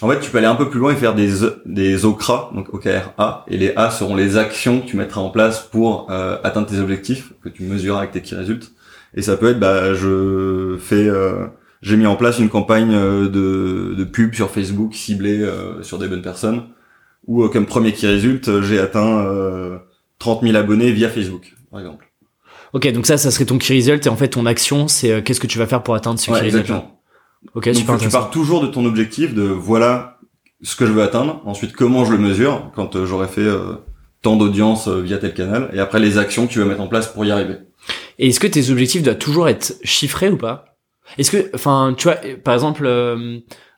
en 0.01 0.09
fait, 0.09 0.21
tu 0.21 0.31
peux 0.31 0.39
aller 0.39 0.47
un 0.47 0.55
peu 0.55 0.71
plus 0.71 0.79
loin 0.79 0.93
et 0.93 0.97
faire 0.97 1.15
des 1.15 1.29
des 1.67 2.05
OKRA, 2.05 2.53
donc 2.55 2.73
OKRA, 2.73 3.45
et 3.49 3.57
les 3.57 3.73
A 3.77 3.91
seront 3.91 4.15
les 4.15 4.37
actions 4.37 4.81
que 4.81 4.87
tu 4.87 4.97
mettras 4.97 5.21
en 5.21 5.31
place 5.31 5.61
pour 5.61 6.09
euh, 6.11 6.37
atteindre 6.45 6.69
tes 6.69 6.79
objectifs 6.79 7.33
que 7.43 7.49
tu 7.49 7.65
mesureras 7.65 8.01
avec 8.01 8.13
tes 8.13 8.23
key 8.23 8.37
results. 8.37 8.73
Et 9.15 9.23
ça 9.23 9.37
peut 9.37 9.51
être, 9.51 9.59
bah, 9.59 9.95
je 9.95 10.77
fais, 10.79 11.09
euh, 11.09 11.47
j'ai 11.83 11.97
mis 11.97 12.07
en 12.07 12.15
place 12.15 12.39
une 12.39 12.49
campagne 12.49 12.95
euh, 12.95 13.29
de 13.29 13.95
de 13.97 14.05
pub 14.05 14.35
sur 14.35 14.51
Facebook 14.51 14.95
ciblée 14.95 15.45
sur 15.83 15.99
des 15.99 16.07
bonnes 16.07 16.23
personnes, 16.23 16.63
ou 17.27 17.49
comme 17.49 17.67
premier 17.67 17.93
key 17.93 18.07
result, 18.07 18.63
j'ai 18.63 18.79
atteint 18.79 19.81
30 20.21 20.43
000 20.43 20.57
abonnés 20.57 20.93
via 20.93 21.09
Facebook, 21.09 21.55
par 21.73 21.81
exemple. 21.81 22.05
Ok, 22.75 22.87
donc 22.93 23.07
ça, 23.07 23.17
ça 23.17 23.31
serait 23.31 23.47
ton 23.47 23.59
key 23.59 23.75
result 23.75 24.07
et 24.07 24.11
en 24.11 24.17
fait 24.17 24.29
ton 24.29 24.47
action, 24.47 24.87
c'est 24.87 25.25
qu'est-ce 25.25 25.41
que 25.41 25.47
tu 25.49 25.59
vas 25.59 25.67
faire 25.67 25.83
pour 25.83 25.97
atteindre 25.97 26.21
ce 26.21 26.31
ouais, 26.31 26.39
key 26.39 26.45
result. 26.47 26.85
Ok, 27.55 27.71
super 27.75 27.99
tu 27.99 28.09
pars 28.09 28.31
toujours 28.31 28.61
de 28.61 28.67
ton 28.67 28.85
objectif, 28.85 29.35
de 29.35 29.43
voilà 29.43 30.19
ce 30.63 30.77
que 30.77 30.87
je 30.87 30.93
veux 30.93 31.03
atteindre. 31.03 31.41
Ensuite, 31.45 31.73
comment 31.73 32.05
je 32.05 32.13
le 32.13 32.19
mesure 32.19 32.71
quand 32.75 32.97
euh, 32.97 33.07
j'aurai 33.07 33.29
fait 33.29 33.41
euh, 33.41 33.75
tant 34.23 34.37
d'audience 34.37 34.89
euh, 34.89 35.01
via 35.01 35.19
tel 35.19 35.35
canal. 35.35 35.71
Et 35.73 35.79
après, 35.79 36.01
les 36.01 36.19
actions 36.19 36.47
que 36.47 36.53
tu 36.53 36.59
vas 36.59 36.65
mettre 36.65 36.81
en 36.81 36.89
place 36.89 37.09
pour 37.09 37.25
y 37.25 37.31
arriver. 37.31 37.57
Et 38.19 38.29
est-ce 38.29 38.41
que 38.41 38.47
tes 38.47 38.71
objectifs 38.71 39.03
doivent 39.03 39.19
toujours 39.19 39.49
être 39.49 39.75
chiffrés 39.85 40.31
ou 40.31 40.37
pas? 40.37 40.77
Est-ce 41.17 41.31
que, 41.31 41.51
enfin, 41.55 41.95
tu 41.97 42.09
vois, 42.09 42.17
par 42.45 42.53
exemple, 42.53 42.87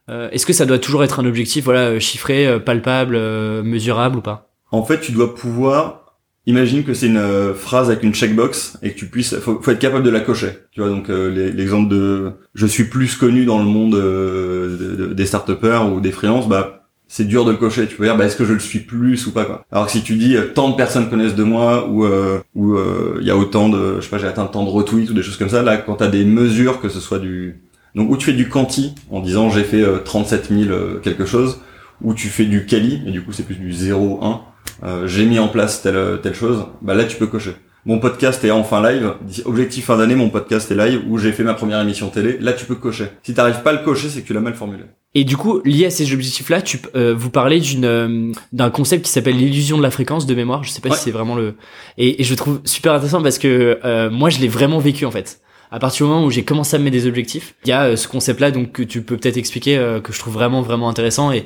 est-ce 0.08 0.46
que 0.46 0.52
ça 0.52 0.66
doit 0.66 0.80
toujours 0.80 1.04
être 1.04 1.20
un 1.20 1.26
objectif, 1.26 1.64
voilà, 1.64 2.00
chiffré, 2.00 2.58
palpable, 2.64 3.16
mesurable 3.62 4.16
ou 4.16 4.20
pas? 4.20 4.50
En 4.72 4.82
fait, 4.82 5.00
tu 5.00 5.12
dois 5.12 5.34
pouvoir 5.34 5.99
Imagine 6.46 6.84
que 6.84 6.94
c'est 6.94 7.06
une 7.06 7.18
euh, 7.18 7.52
phrase 7.52 7.90
avec 7.90 8.02
une 8.02 8.14
checkbox 8.14 8.78
et 8.82 8.92
que 8.92 8.98
tu 8.98 9.06
puisses, 9.06 9.36
faut, 9.36 9.60
faut 9.60 9.70
être 9.70 9.78
capable 9.78 10.02
de 10.02 10.10
la 10.10 10.20
cocher. 10.20 10.50
Tu 10.72 10.80
vois 10.80 10.88
donc 10.88 11.10
euh, 11.10 11.28
l'exemple 11.52 11.90
de 11.90 12.32
je 12.54 12.66
suis 12.66 12.84
plus 12.84 13.14
connu 13.16 13.44
dans 13.44 13.58
le 13.58 13.66
monde 13.66 13.94
euh, 13.94 15.12
des 15.12 15.26
start 15.26 15.50
ou 15.50 16.00
des 16.00 16.12
freelances, 16.12 16.48
bah 16.48 16.86
c'est 17.08 17.24
dur 17.24 17.44
de 17.44 17.50
le 17.50 17.58
cocher. 17.58 17.86
Tu 17.86 17.96
peux 17.96 18.04
dire 18.04 18.16
bah 18.16 18.24
est-ce 18.24 18.36
que 18.36 18.46
je 18.46 18.54
le 18.54 18.58
suis 18.58 18.78
plus 18.78 19.26
ou 19.26 19.32
pas 19.32 19.44
quoi. 19.44 19.64
Alors 19.70 19.86
que 19.86 19.92
si 19.92 20.02
tu 20.02 20.14
dis 20.14 20.34
tant 20.54 20.70
de 20.70 20.76
personnes 20.76 21.10
connaissent 21.10 21.34
de 21.34 21.44
moi 21.44 21.86
ou 21.88 22.06
ou 22.54 22.78
il 23.20 23.26
y 23.26 23.30
a 23.30 23.36
autant 23.36 23.68
de 23.68 23.96
je 23.96 24.00
sais 24.00 24.10
pas 24.10 24.18
j'ai 24.18 24.26
atteint 24.26 24.46
tant 24.46 24.64
de 24.64 24.70
retweets 24.70 25.10
ou 25.10 25.14
des 25.14 25.22
choses 25.22 25.36
comme 25.36 25.50
ça 25.50 25.62
là 25.62 25.76
quand 25.76 25.96
t'as 25.96 26.08
des 26.08 26.24
mesures 26.24 26.80
que 26.80 26.88
ce 26.88 27.00
soit 27.00 27.18
du 27.18 27.60
donc 27.94 28.10
où 28.10 28.16
tu 28.16 28.26
fais 28.26 28.32
du 28.32 28.48
quanti 28.48 28.94
en 29.10 29.20
disant 29.20 29.50
j'ai 29.50 29.64
fait 29.64 29.84
37 30.04 30.48
000 30.48 30.70
quelque 31.02 31.26
chose 31.26 31.60
ou 32.00 32.14
tu 32.14 32.28
fais 32.28 32.46
du 32.46 32.64
quali 32.64 33.02
et 33.06 33.10
du 33.10 33.22
coup 33.22 33.32
c'est 33.32 33.42
plus 33.42 33.56
du 33.56 33.72
0 33.72 34.20
1 34.22 34.40
euh, 34.82 35.06
j'ai 35.06 35.26
mis 35.26 35.38
en 35.38 35.48
place 35.48 35.82
telle 35.82 36.20
telle 36.22 36.34
chose, 36.34 36.64
bah 36.82 36.94
là 36.94 37.04
tu 37.04 37.16
peux 37.16 37.26
cocher. 37.26 37.54
Mon 37.86 37.98
podcast 37.98 38.44
est 38.44 38.50
enfin 38.50 38.82
live. 38.82 39.14
Objectif 39.46 39.86
fin 39.86 39.96
d'année, 39.96 40.14
mon 40.14 40.28
podcast 40.28 40.70
est 40.70 40.74
live 40.74 41.02
où 41.08 41.16
j'ai 41.16 41.32
fait 41.32 41.44
ma 41.44 41.54
première 41.54 41.80
émission 41.80 42.10
télé. 42.10 42.36
Là, 42.38 42.52
tu 42.52 42.66
peux 42.66 42.74
cocher. 42.74 43.06
Si 43.22 43.32
t'arrives 43.32 43.62
pas 43.62 43.70
à 43.70 43.72
le 43.72 43.78
cocher, 43.78 44.10
c'est 44.10 44.20
que 44.20 44.26
tu 44.26 44.34
l'as 44.34 44.40
mal 44.40 44.54
formulé. 44.54 44.82
Et 45.14 45.24
du 45.24 45.38
coup, 45.38 45.62
lié 45.64 45.86
à 45.86 45.90
ces 45.90 46.12
objectifs-là, 46.12 46.60
tu 46.60 46.78
euh, 46.94 47.14
vous 47.16 47.30
parlez 47.30 47.58
d'une 47.58 47.86
euh, 47.86 48.32
d'un 48.52 48.70
concept 48.70 49.06
qui 49.06 49.10
s'appelle 49.10 49.36
l'illusion 49.36 49.78
de 49.78 49.82
la 49.82 49.90
fréquence 49.90 50.26
de 50.26 50.34
mémoire. 50.34 50.62
Je 50.62 50.70
sais 50.70 50.82
pas 50.82 50.90
si 50.90 51.04
c'est 51.04 51.10
vraiment 51.10 51.36
le 51.36 51.54
et, 51.96 52.20
et, 52.20 52.24
je 52.24 52.34
trouve 52.34 52.60
super 52.64 52.92
intéressant 52.92 53.22
parce 53.22 53.38
que 53.38 53.78
moi, 54.10 54.28
je 54.28 54.40
l'ai 54.40 54.48
vraiment 54.48 54.78
vécu 54.78 55.06
en 55.06 55.10
fait. 55.10 55.40
À 55.72 55.78
partir 55.78 56.04
du 56.04 56.12
moment 56.12 56.26
où 56.26 56.30
j'ai 56.30 56.42
commencé 56.42 56.74
à 56.74 56.78
me 56.80 56.84
mettre 56.84 56.96
des 56.96 57.06
objectifs, 57.06 57.54
il 57.64 57.68
y 57.70 57.72
a 57.72 57.96
ce 57.96 58.08
concept-là 58.08 58.50
donc 58.50 58.72
que 58.72 58.82
tu 58.82 59.02
peux 59.02 59.16
peut-être 59.16 59.36
expliquer 59.36 59.76
que 60.02 60.12
je 60.12 60.18
trouve 60.18 60.34
vraiment 60.34 60.62
vraiment 60.62 60.88
intéressant 60.88 61.32
et 61.32 61.44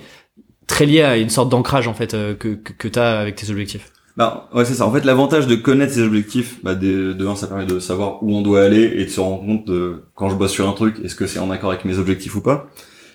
très 0.67 0.87
lié 0.87 1.03
à 1.03 1.17
une 1.17 1.31
sorte 1.31 1.49
d'ancrage 1.49 1.89
en 1.89 1.95
fait 1.95 2.15
euh, 2.15 2.35
que 2.35 2.55
que, 2.55 2.73
que 2.73 2.89
tu 2.89 2.99
as 2.99 3.21
avec 3.21 3.37
tes 3.37 3.51
objectifs. 3.51 3.91
Bah 4.17 4.49
ouais 4.55 4.65
c'est 4.65 4.75
ça. 4.75 4.87
En 4.87 4.93
fait 4.93 5.05
l'avantage 5.05 5.47
de 5.47 5.57
connaître 5.57 5.93
ses 5.93 6.03
objectifs, 6.03 6.63
bah 6.63 6.75
de, 6.75 7.13
de 7.13 7.27
un 7.27 7.35
ça 7.35 7.47
permet 7.49 7.67
de 7.67 7.81
savoir 7.81 8.23
où 8.23 8.35
on 8.35 8.43
doit 8.43 8.63
aller 8.63 8.93
et 8.97 9.05
de 9.05 9.11
se 9.11 9.21
rendre 9.21 9.45
compte 9.45 9.67
de 9.67 10.05
quand 10.15 10.29
je 10.31 10.37
bosse 10.37 10.53
sur 10.53 10.69
un 10.69 10.73
truc 10.73 11.01
est-ce 11.05 11.17
que 11.17 11.27
c'est 11.27 11.41
en 11.41 11.51
accord 11.51 11.71
avec 11.71 11.85
mes 11.85 11.99
objectifs 11.99 12.35
ou 12.37 12.41
pas. 12.41 12.69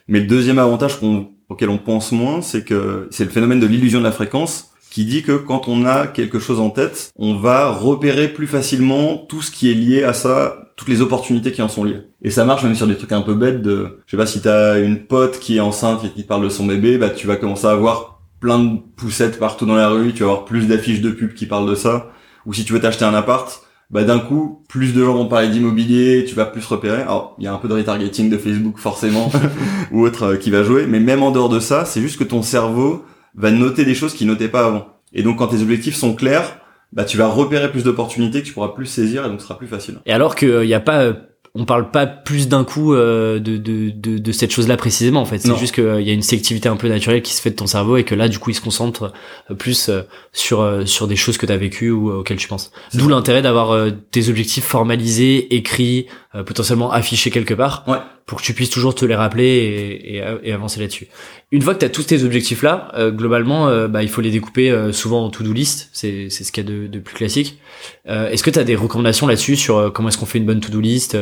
Mais 0.07 0.19
le 0.19 0.27
deuxième 0.27 0.59
avantage 0.59 0.99
auquel 1.47 1.69
on 1.69 1.77
pense 1.77 2.11
moins 2.11 2.41
c'est 2.41 2.65
que 2.65 3.07
c'est 3.11 3.23
le 3.23 3.29
phénomène 3.29 3.59
de 3.59 3.67
l'illusion 3.67 3.99
de 3.99 4.03
la 4.05 4.11
fréquence 4.11 4.68
qui 4.89 5.05
dit 5.05 5.21
que 5.21 5.33
quand 5.33 5.67
on 5.67 5.85
a 5.85 6.07
quelque 6.07 6.39
chose 6.39 6.59
en 6.59 6.69
tête, 6.69 7.11
on 7.17 7.35
va 7.35 7.71
repérer 7.71 8.27
plus 8.27 8.47
facilement 8.47 9.17
tout 9.17 9.41
ce 9.41 9.51
qui 9.51 9.69
est 9.69 9.75
lié 9.75 10.03
à 10.03 10.13
ça, 10.13 10.71
toutes 10.75 10.89
les 10.89 11.01
opportunités 11.01 11.51
qui 11.51 11.61
en 11.61 11.67
sont 11.67 11.83
liées. 11.83 12.01
Et 12.21 12.31
ça 12.31 12.45
marche 12.45 12.63
même 12.63 12.75
sur 12.75 12.87
des 12.87 12.95
trucs 12.95 13.11
un 13.11 13.21
peu 13.21 13.35
bêtes 13.35 13.61
de, 13.61 13.99
je 14.05 14.11
sais 14.11 14.17
pas, 14.17 14.25
si 14.25 14.41
t'as 14.41 14.79
une 14.79 15.05
pote 15.05 15.39
qui 15.39 15.57
est 15.57 15.61
enceinte 15.61 16.03
et 16.05 16.09
qui 16.09 16.23
parle 16.23 16.43
de 16.43 16.49
son 16.49 16.65
bébé, 16.65 16.97
bah 16.97 17.09
tu 17.09 17.27
vas 17.27 17.35
commencer 17.35 17.67
à 17.67 17.71
avoir 17.71 18.21
plein 18.39 18.59
de 18.59 18.79
poussettes 18.95 19.39
partout 19.39 19.65
dans 19.65 19.75
la 19.75 19.89
rue, 19.89 20.13
tu 20.13 20.23
vas 20.23 20.29
avoir 20.29 20.45
plus 20.45 20.67
d'affiches 20.67 21.01
de 21.01 21.11
pub 21.11 21.33
qui 21.33 21.45
parlent 21.45 21.69
de 21.69 21.75
ça. 21.75 22.11
Ou 22.45 22.53
si 22.53 22.63
tu 22.63 22.73
veux 22.73 22.79
t'acheter 22.79 23.05
un 23.05 23.13
appart, 23.13 23.61
bah 23.91 24.03
d'un 24.03 24.19
coup, 24.19 24.63
plus 24.69 24.93
de 24.93 25.03
gens 25.03 25.13
vont 25.13 25.27
parler 25.27 25.49
d'immobilier, 25.49 26.25
tu 26.27 26.35
vas 26.35 26.45
plus 26.45 26.65
repérer. 26.65 27.01
Alors, 27.01 27.35
il 27.39 27.43
y 27.43 27.47
a 27.47 27.53
un 27.53 27.57
peu 27.57 27.67
de 27.67 27.73
retargeting 27.73 28.29
de 28.29 28.37
Facebook 28.37 28.77
forcément, 28.77 29.31
ou 29.91 30.05
autre 30.05 30.23
euh, 30.23 30.35
qui 30.37 30.51
va 30.51 30.63
jouer, 30.63 30.85
mais 30.87 30.99
même 30.99 31.23
en 31.23 31.31
dehors 31.31 31.49
de 31.49 31.59
ça, 31.59 31.85
c'est 31.85 32.01
juste 32.01 32.17
que 32.17 32.23
ton 32.23 32.41
cerveau 32.41 33.03
va 33.39 33.49
noter 33.49 33.85
des 33.85 33.95
choses 33.95 34.13
qu'il 34.13 34.27
notait 34.27 34.49
pas 34.49 34.65
avant. 34.65 34.87
Et 35.13 35.23
donc 35.23 35.37
quand 35.39 35.47
tes 35.47 35.61
objectifs 35.61 35.95
sont 35.95 36.13
clairs, 36.13 36.59
bah 36.93 37.05
tu 37.05 37.17
vas 37.17 37.27
repérer 37.27 37.71
plus 37.71 37.83
d'opportunités 37.83 38.41
que 38.41 38.47
tu 38.47 38.53
pourras 38.53 38.69
plus 38.69 38.85
saisir 38.85 39.25
et 39.25 39.29
donc 39.29 39.39
ce 39.39 39.47
sera 39.47 39.57
plus 39.57 39.67
facile. 39.67 39.99
Et 40.05 40.13
alors 40.13 40.35
qu'il 40.35 40.61
n'y 40.61 40.73
a 40.73 40.79
pas 40.79 41.13
on 41.55 41.65
parle 41.65 41.89
pas 41.89 42.05
plus 42.05 42.47
d'un 42.47 42.63
coup 42.63 42.93
euh, 42.93 43.39
de, 43.39 43.57
de, 43.57 43.89
de, 43.89 44.17
de, 44.17 44.31
cette 44.31 44.51
chose-là 44.51 44.77
précisément 44.77 45.21
en 45.21 45.25
fait. 45.25 45.39
C'est 45.39 45.57
juste 45.57 45.73
qu'il 45.73 45.83
euh, 45.83 46.01
y 46.01 46.09
a 46.09 46.13
une 46.13 46.21
sélectivité 46.21 46.69
un 46.69 46.75
peu 46.75 46.87
naturelle 46.87 47.21
qui 47.21 47.33
se 47.33 47.41
fait 47.41 47.49
de 47.49 47.55
ton 47.55 47.65
cerveau 47.65 47.97
et 47.97 48.03
que 48.03 48.13
là 48.13 48.27
du 48.27 48.37
coup 48.39 48.51
il 48.51 48.53
se 48.53 48.61
concentre 48.61 49.13
euh, 49.49 49.55
plus 49.55 49.89
sur 50.31 50.87
sur 50.87 51.07
des 51.07 51.15
choses 51.15 51.37
que 51.37 51.45
tu 51.45 51.51
as 51.51 51.57
vécues 51.57 51.91
ou 51.91 52.11
auxquelles 52.11 52.37
tu 52.37 52.47
penses. 52.47 52.71
D'où 52.93 53.07
l'intérêt 53.07 53.41
d'avoir 53.41 53.91
des 54.11 54.29
objectifs 54.29 54.63
formalisés, 54.63 55.55
écrits, 55.55 56.07
potentiellement 56.45 56.91
affichés 56.91 57.31
quelque 57.31 57.55
part 57.55 57.83
ouais. 57.87 57.97
pour 58.25 58.39
que 58.39 58.43
tu 58.45 58.53
puisses 58.53 58.69
toujours 58.69 58.93
te 58.93 59.03
les 59.03 59.15
rappeler 59.15 59.45
et, 59.45 60.17
et, 60.17 60.23
et 60.43 60.53
avancer 60.53 60.79
là-dessus. 60.79 61.07
Une 61.51 61.63
fois 61.63 61.73
que 61.73 61.79
tu 61.79 61.85
as 61.85 61.89
tous 61.89 62.03
tes 62.03 62.23
objectifs 62.23 62.61
là, 62.61 62.91
globalement 63.09 63.87
bah, 63.87 64.03
il 64.03 64.09
faut 64.09 64.21
les 64.21 64.29
découper 64.29 64.91
souvent 64.91 65.25
en 65.25 65.29
to-do 65.31 65.51
list, 65.53 65.89
c'est 65.91 66.29
c'est 66.29 66.43
ce 66.43 66.51
qu'il 66.51 66.63
y 66.63 66.67
a 66.67 66.69
de, 66.69 66.85
de 66.85 66.99
plus 66.99 67.15
classique. 67.15 67.59
est-ce 68.05 68.43
que 68.43 68.51
tu 68.51 68.59
as 68.59 68.63
des 68.63 68.75
recommandations 68.75 69.25
là-dessus 69.25 69.55
sur 69.55 69.91
comment 69.91 70.09
est-ce 70.09 70.19
qu'on 70.19 70.27
fait 70.27 70.37
une 70.37 70.45
bonne 70.45 70.59
to-do 70.59 70.79
list 70.79 71.17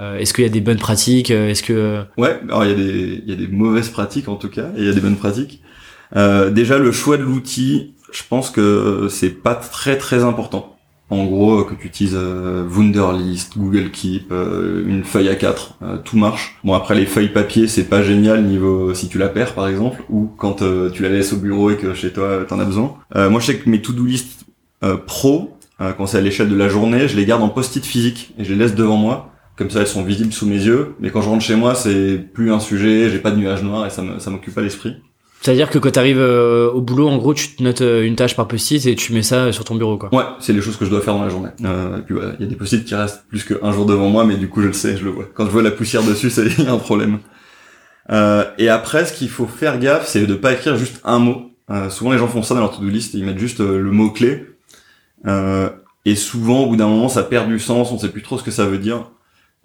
euh, 0.00 0.18
est-ce 0.18 0.34
qu'il 0.34 0.44
y 0.44 0.46
a 0.46 0.50
des 0.50 0.60
bonnes 0.60 0.78
pratiques 0.78 1.30
euh, 1.30 1.48
Est-ce 1.48 1.62
que 1.62 2.04
ouais, 2.18 2.38
alors 2.44 2.64
il 2.64 2.70
y 2.70 2.72
a 2.72 2.76
des 2.76 3.22
il 3.24 3.30
y 3.30 3.32
a 3.32 3.36
des 3.36 3.48
mauvaises 3.48 3.88
pratiques 3.88 4.28
en 4.28 4.36
tout 4.36 4.50
cas, 4.50 4.68
et 4.76 4.80
il 4.80 4.84
y 4.84 4.88
a 4.88 4.92
des 4.92 5.00
bonnes 5.00 5.16
pratiques. 5.16 5.62
Euh, 6.14 6.50
déjà 6.50 6.78
le 6.78 6.92
choix 6.92 7.16
de 7.16 7.22
l'outil, 7.22 7.94
je 8.12 8.22
pense 8.28 8.50
que 8.50 9.08
c'est 9.10 9.30
pas 9.30 9.54
très 9.54 9.96
très 9.96 10.22
important. 10.22 10.75
En 11.08 11.24
gros, 11.24 11.64
que 11.64 11.74
tu 11.74 11.86
utilises 11.86 12.16
Wunderlist, 12.16 13.56
Google 13.56 13.90
Keep, 13.90 14.32
une 14.32 15.04
feuille 15.04 15.28
à 15.28 15.36
4, 15.36 15.78
tout 16.04 16.16
marche. 16.16 16.58
Bon 16.64 16.74
après 16.74 16.94
les 16.94 17.06
feuilles 17.06 17.32
papier, 17.32 17.68
c'est 17.68 17.84
pas 17.84 18.02
génial 18.02 18.44
niveau 18.44 18.92
si 18.92 19.08
tu 19.08 19.16
la 19.18 19.28
perds 19.28 19.54
par 19.54 19.68
exemple, 19.68 20.02
ou 20.10 20.28
quand 20.36 20.62
tu 20.92 21.02
la 21.02 21.08
laisses 21.08 21.32
au 21.32 21.36
bureau 21.36 21.70
et 21.70 21.76
que 21.76 21.94
chez 21.94 22.12
toi 22.12 22.44
t'en 22.48 22.58
as 22.58 22.64
besoin. 22.64 22.96
moi 23.14 23.38
je 23.40 23.46
sais 23.46 23.56
que 23.56 23.70
mes 23.70 23.80
to-do 23.80 24.04
list 24.04 24.46
pro, 25.06 25.56
quand 25.78 26.06
c'est 26.06 26.18
à 26.18 26.20
l'échelle 26.20 26.48
de 26.48 26.56
la 26.56 26.68
journée, 26.68 27.06
je 27.06 27.16
les 27.16 27.24
garde 27.24 27.42
en 27.42 27.50
post-it 27.50 27.84
physique 27.84 28.34
et 28.36 28.44
je 28.44 28.52
les 28.52 28.58
laisse 28.58 28.74
devant 28.74 28.96
moi 28.96 29.32
comme 29.56 29.70
ça 29.70 29.80
elles 29.80 29.86
sont 29.86 30.02
visibles 30.04 30.32
sous 30.32 30.46
mes 30.46 30.62
yeux 30.62 30.94
mais 31.00 31.10
quand 31.10 31.22
je 31.22 31.28
rentre 31.28 31.42
chez 31.42 31.56
moi 31.56 31.74
c'est 31.74 32.18
plus 32.18 32.52
un 32.52 32.60
sujet 32.60 33.10
j'ai 33.10 33.18
pas 33.18 33.30
de 33.30 33.36
nuages 33.36 33.62
noirs 33.62 33.86
et 33.86 33.90
ça 33.90 34.30
m'occupe 34.30 34.54
pas 34.54 34.60
l'esprit 34.60 34.96
c'est 35.42 35.52
à 35.52 35.54
dire 35.54 35.70
que 35.70 35.78
quand 35.78 35.90
t'arrives 35.90 36.18
euh, 36.18 36.70
au 36.70 36.80
boulot 36.80 37.08
en 37.08 37.18
gros 37.18 37.34
tu 37.34 37.54
te 37.54 37.62
notes 37.62 37.80
euh, 37.80 38.02
une 38.02 38.16
tâche 38.16 38.34
par 38.34 38.48
post-it 38.48 38.84
et 38.86 38.94
tu 38.94 39.12
mets 39.12 39.22
ça 39.22 39.52
sur 39.52 39.64
ton 39.64 39.74
bureau 39.76 39.96
quoi. 39.96 40.12
Ouais 40.12 40.24
c'est 40.40 40.52
les 40.52 40.60
choses 40.60 40.76
que 40.76 40.84
je 40.84 40.90
dois 40.90 41.00
faire 41.00 41.14
dans 41.14 41.22
la 41.22 41.28
journée. 41.28 41.50
Euh, 41.64 41.98
et 41.98 42.02
puis 42.02 42.14
il 42.38 42.44
y 42.44 42.46
a 42.46 42.48
des 42.48 42.56
post-it 42.56 42.84
qui 42.84 42.94
restent 42.94 43.24
plus 43.28 43.44
qu'un 43.44 43.72
jour 43.72 43.86
devant 43.86 44.08
moi 44.08 44.24
mais 44.24 44.36
du 44.36 44.48
coup 44.48 44.62
je 44.62 44.68
le 44.68 44.72
sais 44.72 44.96
je 44.96 45.04
le 45.04 45.10
vois. 45.10 45.26
Quand 45.34 45.44
je 45.46 45.50
vois 45.50 45.62
la 45.62 45.70
poussière 45.70 46.02
dessus 46.02 46.30
c'est 46.30 46.66
un 46.66 46.78
problème. 46.78 47.18
Euh, 48.10 48.44
et 48.58 48.68
après 48.68 49.04
ce 49.04 49.12
qu'il 49.12 49.28
faut 49.28 49.46
faire 49.46 49.78
gaffe 49.78 50.06
c'est 50.08 50.26
de 50.26 50.34
pas 50.34 50.52
écrire 50.52 50.76
juste 50.76 51.00
un 51.04 51.18
mot. 51.18 51.50
Euh, 51.70 51.90
souvent 51.90 52.12
les 52.12 52.18
gens 52.18 52.28
font 52.28 52.42
ça 52.42 52.54
dans 52.54 52.60
leur 52.60 52.72
to-do 52.74 52.88
list 52.88 53.14
ils 53.14 53.24
mettent 53.24 53.38
juste 53.38 53.60
le 53.60 53.90
mot 53.90 54.10
clé 54.10 54.46
et 56.04 56.14
souvent 56.14 56.60
au 56.60 56.68
bout 56.68 56.76
d'un 56.76 56.88
moment 56.88 57.08
ça 57.08 57.22
perd 57.22 57.48
du 57.48 57.58
sens 57.58 57.90
on 57.92 57.98
sait 57.98 58.08
plus 58.08 58.22
trop 58.22 58.38
ce 58.38 58.44
que 58.44 58.52
ça 58.52 58.64
veut 58.66 58.78
dire 58.78 59.10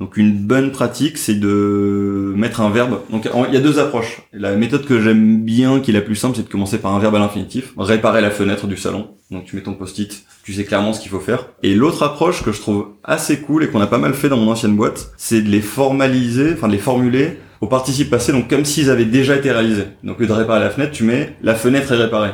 Donc 0.01 0.17
une 0.17 0.33
bonne 0.33 0.71
pratique, 0.71 1.19
c'est 1.19 1.39
de 1.39 2.33
mettre 2.35 2.61
un 2.61 2.71
verbe. 2.71 3.01
Donc 3.11 3.29
il 3.47 3.53
y 3.53 3.57
a 3.57 3.59
deux 3.59 3.77
approches. 3.77 4.23
La 4.33 4.55
méthode 4.55 4.83
que 4.83 4.99
j'aime 4.99 5.43
bien, 5.43 5.79
qui 5.79 5.91
est 5.91 5.93
la 5.93 6.01
plus 6.01 6.15
simple, 6.15 6.35
c'est 6.35 6.41
de 6.41 6.49
commencer 6.49 6.79
par 6.79 6.95
un 6.95 6.97
verbe 6.97 7.13
à 7.13 7.19
l'infinitif. 7.19 7.73
Réparer 7.77 8.19
la 8.19 8.31
fenêtre 8.31 8.65
du 8.65 8.77
salon. 8.77 9.11
Donc 9.29 9.45
tu 9.45 9.55
mets 9.55 9.61
ton 9.61 9.75
post-it, 9.75 10.25
tu 10.43 10.53
sais 10.53 10.63
clairement 10.63 10.93
ce 10.93 11.01
qu'il 11.01 11.11
faut 11.11 11.19
faire. 11.19 11.49
Et 11.61 11.75
l'autre 11.75 12.01
approche 12.01 12.41
que 12.41 12.51
je 12.51 12.59
trouve 12.59 12.87
assez 13.03 13.41
cool 13.41 13.63
et 13.63 13.67
qu'on 13.67 13.79
a 13.79 13.85
pas 13.85 13.99
mal 13.99 14.15
fait 14.15 14.27
dans 14.27 14.37
mon 14.37 14.51
ancienne 14.51 14.75
boîte, 14.75 15.11
c'est 15.17 15.43
de 15.43 15.49
les 15.49 15.61
formaliser, 15.61 16.53
enfin 16.53 16.67
de 16.67 16.73
les 16.73 16.79
formuler 16.79 17.37
au 17.61 17.67
participe 17.67 18.09
passé, 18.09 18.31
donc 18.31 18.49
comme 18.49 18.65
s'ils 18.65 18.89
avaient 18.89 19.05
déjà 19.05 19.35
été 19.35 19.51
réalisés. 19.51 19.85
Donc 20.03 20.17
au 20.17 20.21
lieu 20.21 20.27
de 20.27 20.33
réparer 20.33 20.61
la 20.61 20.71
fenêtre, 20.71 20.93
tu 20.93 21.03
mets 21.03 21.35
la 21.43 21.53
fenêtre 21.53 21.91
est 21.91 21.97
réparée. 21.97 22.31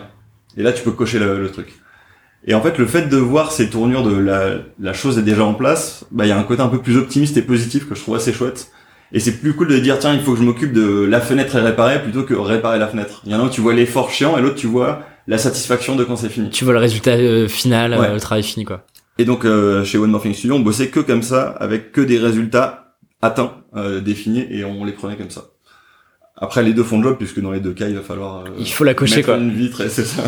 Et 0.56 0.64
là 0.64 0.72
tu 0.72 0.84
peux 0.84 0.92
cocher 0.92 1.20
le 1.20 1.52
truc. 1.52 1.68
Et 2.46 2.54
en 2.54 2.62
fait, 2.62 2.78
le 2.78 2.86
fait 2.86 3.10
de 3.10 3.18
voir 3.18 3.52
ces 3.52 3.70
tournures 3.70 4.04
de 4.04 4.16
la, 4.16 4.52
la 4.80 4.94
chose 4.94 5.18
est 5.18 5.24
déjà 5.24 5.44
en 5.44 5.54
place, 5.54 6.06
bah 6.12 6.26
il 6.26 6.30
y 6.30 6.32
a 6.32 6.38
un 6.38 6.44
côté 6.44 6.62
un 6.62 6.68
peu 6.70 6.82
plus 6.82 6.98
optimiste 6.98 7.36
et 7.38 7.42
positif 7.42 7.90
que 7.90 7.96
je 7.96 8.02
trouve 8.02 8.16
assez 8.16 8.32
chouette. 8.32 8.72
Et 9.14 9.20
c'est 9.20 9.40
plus 9.40 9.54
cool 9.54 9.70
de 9.70 9.80
dire 9.80 10.00
tiens 10.00 10.14
il 10.14 10.20
faut 10.22 10.34
que 10.34 10.40
je 10.40 10.44
m'occupe 10.44 10.74
de 10.74 11.06
la 11.06 11.22
fenêtre 11.22 11.56
est 11.56 11.62
réparée 11.62 12.02
plutôt 12.02 12.24
que 12.24 12.34
réparer 12.34 12.78
la 12.78 12.88
fenêtre. 12.88 13.22
Il 13.26 13.32
y 13.32 13.36
en 13.36 13.40
a 13.40 13.44
un 13.44 13.48
où 13.48 13.50
tu 13.50 13.62
vois 13.62 13.74
l'effort 13.74 14.12
chiant 14.12 14.38
et 14.38 14.42
l'autre 14.42 14.56
tu 14.56 14.68
vois 14.68 15.04
la 15.28 15.38
satisfaction 15.38 15.96
de 15.96 16.04
quand 16.04 16.18
c'est 16.18 16.30
fini. 16.30 16.50
Tu 16.50 16.64
vois 16.66 16.74
le 16.74 16.80
résultat 16.80 17.12
euh, 17.12 17.48
final, 17.48 17.94
euh, 17.94 18.14
le 18.14 18.20
travail 18.20 18.44
fini 18.44 18.66
quoi. 18.66 18.86
Et 19.18 19.26
donc 19.26 19.46
euh, 19.46 19.84
chez 19.84 19.98
One 19.98 20.12
Morphing 20.12 20.34
Studio 20.34 20.56
on 20.56 20.60
bossait 20.60 20.90
que 20.90 21.00
comme 21.00 21.24
ça 21.24 21.56
avec 21.60 21.92
que 21.92 22.02
des 22.02 22.18
résultats 22.18 22.96
atteints, 23.22 23.54
définis 24.04 24.46
et 24.50 24.64
on 24.64 24.84
les 24.84 24.92
prenait 24.92 25.16
comme 25.16 25.30
ça. 25.30 25.46
Après 26.36 26.62
les 26.62 26.74
deux 26.74 26.84
font 26.84 26.98
le 26.98 27.04
job 27.04 27.18
puisque 27.18 27.40
dans 27.42 27.52
les 27.52 27.60
deux 27.62 27.74
cas 27.74 27.88
il 27.88 27.96
va 27.96 28.02
falloir 28.02 28.44
il 28.60 28.70
faut 28.70 28.84
la 28.84 28.94
cocher 28.94 29.24
quoi. 29.24 29.38
Une 29.38 29.52
vitre 29.52 29.82
et 29.82 29.90
c'est 29.90 30.06
ça. 30.06 30.24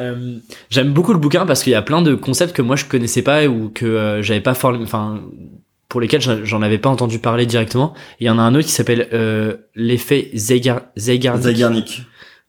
Euh, 0.00 0.38
j'aime 0.70 0.92
beaucoup 0.92 1.12
le 1.12 1.18
bouquin 1.18 1.46
parce 1.46 1.62
qu'il 1.62 1.72
y 1.72 1.76
a 1.76 1.82
plein 1.82 2.02
de 2.02 2.14
concepts 2.14 2.54
que 2.54 2.62
moi 2.62 2.76
je 2.76 2.84
connaissais 2.84 3.22
pas 3.22 3.46
ou 3.46 3.68
que 3.68 3.86
euh, 3.86 4.22
j'avais 4.22 4.40
pas 4.40 4.54
formé, 4.54 4.80
enfin 4.82 5.20
pour 5.88 6.00
lesquels 6.00 6.20
j'en 6.44 6.60
avais 6.60 6.78
pas 6.78 6.90
entendu 6.90 7.18
parler 7.18 7.46
directement. 7.46 7.94
Il 8.20 8.26
y 8.26 8.30
en 8.30 8.38
a 8.38 8.42
un 8.42 8.54
autre 8.54 8.66
qui 8.66 8.72
s'appelle 8.72 9.08
euh, 9.12 9.56
l'effet 9.74 10.30
Zeigarnik. 10.34 10.84
Zeigarnik. 10.96 12.02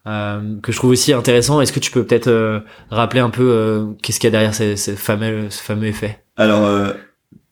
Que 0.06 0.72
je 0.72 0.76
trouve 0.76 0.90
aussi 0.90 1.14
intéressant. 1.14 1.62
Est-ce 1.62 1.72
que 1.72 1.80
tu 1.80 1.92
peux 1.92 2.04
peut-être 2.04 2.64
rappeler 2.90 3.20
un 3.22 3.30
peu 3.30 3.96
qu'est-ce 4.02 4.20
qu'il 4.20 4.28
y 4.28 4.30
a 4.30 4.32
derrière 4.32 4.56
ce, 4.56 4.76
ce, 4.76 4.92
fameux, 4.92 5.50
ce 5.52 5.62
fameux 5.62 5.86
effet? 5.86 6.20
Alors, 6.36 6.68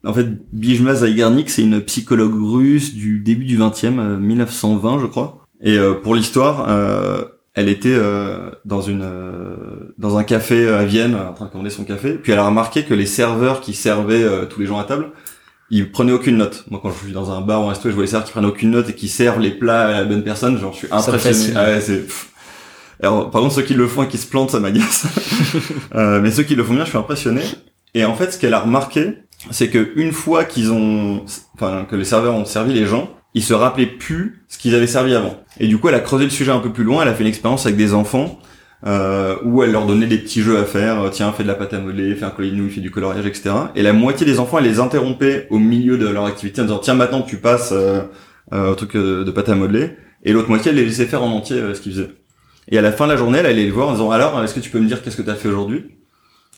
en 0.04 0.14
fait, 0.14 0.28
Bijma 0.52 0.96
Zeigarnik, 0.96 1.52
c'est 1.52 1.62
une 1.62 1.82
psychologue 1.82 2.36
russe 2.36 2.96
du 2.96 3.20
début 3.20 3.46
du 3.46 3.60
20e, 3.60 4.18
1920, 4.18 5.00
je 5.00 5.06
crois. 5.06 5.46
Et 5.62 5.78
pour 6.02 6.16
l'histoire, 6.16 6.68
elle 7.58 7.70
était 7.70 7.90
euh, 7.92 8.52
dans 8.66 8.82
une 8.82 9.02
euh, 9.02 9.92
dans 9.98 10.18
un 10.18 10.24
café 10.24 10.70
à 10.70 10.86
Vienne 10.86 11.16
en 11.16 11.34
train 11.34 11.46
de 11.46 11.50
commander 11.50 11.72
son 11.72 11.86
café 11.86 12.14
puis 12.14 12.32
elle 12.32 12.38
a 12.38 12.46
remarqué 12.46 12.84
que 12.84 12.94
les 12.94 13.08
serveurs 13.08 13.62
qui 13.62 13.74
servaient 13.74 14.24
euh, 14.24 14.46
tous 14.46 14.60
les 14.60 14.68
gens 14.68 14.78
à 14.78 14.84
table 14.84 15.10
ils 15.72 15.92
prenaient 15.92 16.14
aucune 16.14 16.38
note. 16.38 16.66
Moi 16.70 16.80
quand 16.82 16.92
je 16.92 17.06
suis 17.06 17.14
dans 17.14 17.32
un 17.32 17.42
bar 17.42 17.64
ou 17.64 17.66
un 17.66 17.70
resto 17.70 17.90
je 17.90 17.96
vois 17.96 18.04
les 18.04 18.10
serveurs 18.10 18.28
qui 18.28 18.32
prennent 18.32 18.46
aucune 18.46 18.70
note 18.70 18.90
et 18.90 18.94
qui 18.94 19.08
servent 19.08 19.40
les 19.40 19.50
plats 19.50 19.88
à 19.88 19.92
la 19.92 20.06
bonne 20.06 20.24
personne 20.24 20.60
genre 20.60 20.72
je 20.72 20.78
suis 20.78 20.88
impressionné. 20.92 21.54
ah 21.58 21.64
ouais, 21.64 21.82
c'est 21.82 22.06
alors 23.02 23.32
par 23.32 23.42
contre 23.42 23.56
ceux 23.56 23.64
qui 23.64 23.74
le 23.74 23.88
font 23.88 24.04
et 24.04 24.08
qui 24.08 24.20
se 24.20 24.28
plantent 24.28 24.52
ça 24.52 24.60
m'agace. 24.60 25.08
Mais 25.96 26.30
ceux 26.30 26.44
qui 26.44 26.54
le 26.54 26.64
font 26.64 26.76
bien 26.76 26.86
je 26.86 26.90
suis 26.90 26.98
impressionné. 26.98 27.42
Et 27.96 28.06
en 28.06 28.14
fait 28.14 28.34
ce 28.34 28.38
qu'elle 28.38 28.54
a 28.54 28.60
remarqué 28.60 29.16
c'est 29.50 29.70
que 29.70 29.94
une 29.96 30.12
fois 30.12 30.46
qu'ils 30.46 30.72
ont 30.72 31.26
enfin 31.56 31.88
que 31.90 31.96
les 31.96 32.06
serveurs 32.06 32.36
ont 32.36 32.46
servi 32.46 32.76
les 32.76 32.86
gens 32.86 33.17
ils 33.34 33.44
se 33.44 33.54
rappelaient 33.54 33.86
plus 33.86 34.44
ce 34.48 34.58
qu'ils 34.58 34.76
avaient 34.76 34.88
servi 34.88 35.14
avant. 35.14 35.38
Et 35.60 35.68
du 35.68 35.78
coup, 35.78 35.90
elle 35.90 35.96
a 35.96 36.00
creusé 36.00 36.24
le 36.24 36.30
sujet 36.30 36.52
un 36.52 36.60
peu 36.60 36.72
plus 36.72 36.84
loin. 36.84 37.04
Elle 37.04 37.10
a 37.10 37.14
fait 37.14 37.24
une 37.24 37.30
expérience 37.30 37.66
avec 37.66 37.78
des 37.78 37.94
enfants 37.94 38.40
euh, 38.86 39.36
où 39.44 39.64
elle 39.64 39.72
leur 39.72 39.86
donnait 39.86 40.08
des 40.08 40.18
petits 40.18 40.42
jeux 40.42 40.58
à 40.58 40.66
faire. 40.66 41.02
Euh, 41.02 41.10
tiens, 41.10 41.32
fais 41.32 41.44
de 41.44 41.48
la 41.48 41.56
pâte 41.56 41.74
à 41.74 41.80
modeler, 41.80 42.16
fais 42.16 42.26
un 42.26 42.30
collier 42.30 42.52
de 42.52 42.56
nouilles, 42.56 42.70
fais 42.70 42.82
du 42.82 42.92
coloriage, 42.92 43.26
etc. 43.26 43.52
Et 43.76 43.84
la 43.84 43.94
moitié 43.94 44.26
des 44.26 44.40
enfants, 44.40 44.60
elle 44.60 44.66
les 44.66 44.80
interrompait 44.80 45.48
au 45.50 45.60
milieu 45.60 45.98
de 45.98 46.08
leur 46.08 46.26
activité 46.26 46.62
en 46.62 46.66
disant 46.66 46.80
tiens, 46.80 46.94
maintenant 46.94 47.22
tu 47.22 47.38
passes 47.38 47.72
euh, 47.72 48.02
euh, 48.54 48.72
au 48.72 48.76
truc 48.76 48.96
de, 48.96 49.30
pâte 49.32 49.50
à 49.50 49.56
modeler. 49.56 49.92
Et 50.24 50.34
l'autre 50.34 50.50
moitié, 50.50 50.72
elle 50.72 50.78
les 50.78 50.86
laissait 50.86 51.06
faire 51.06 51.24
en 51.24 51.32
entier 51.32 51.62
ce 51.74 51.82
qu'ils 51.82 51.94
faisaient. 51.94 52.12
Et 52.70 52.78
à 52.78 52.82
la 52.82 52.92
fin 52.92 53.06
de 53.06 53.12
la 53.12 53.18
journée, 53.18 53.40
elle 53.40 53.46
allait 53.46 53.64
les 53.64 53.72
voir 53.72 53.90
en 53.90 53.94
disant 53.94 54.12
alors, 54.12 54.44
est-ce 54.44 54.54
que 54.54 54.60
tu 54.60 54.70
peux 54.70 54.80
me 54.80 54.88
dire 54.88 55.02
qu'est-ce 55.02 55.16
que 55.16 55.22
tu 55.22 55.30
as 55.30 55.36
fait 55.36 55.48
aujourd'hui? 55.48 55.86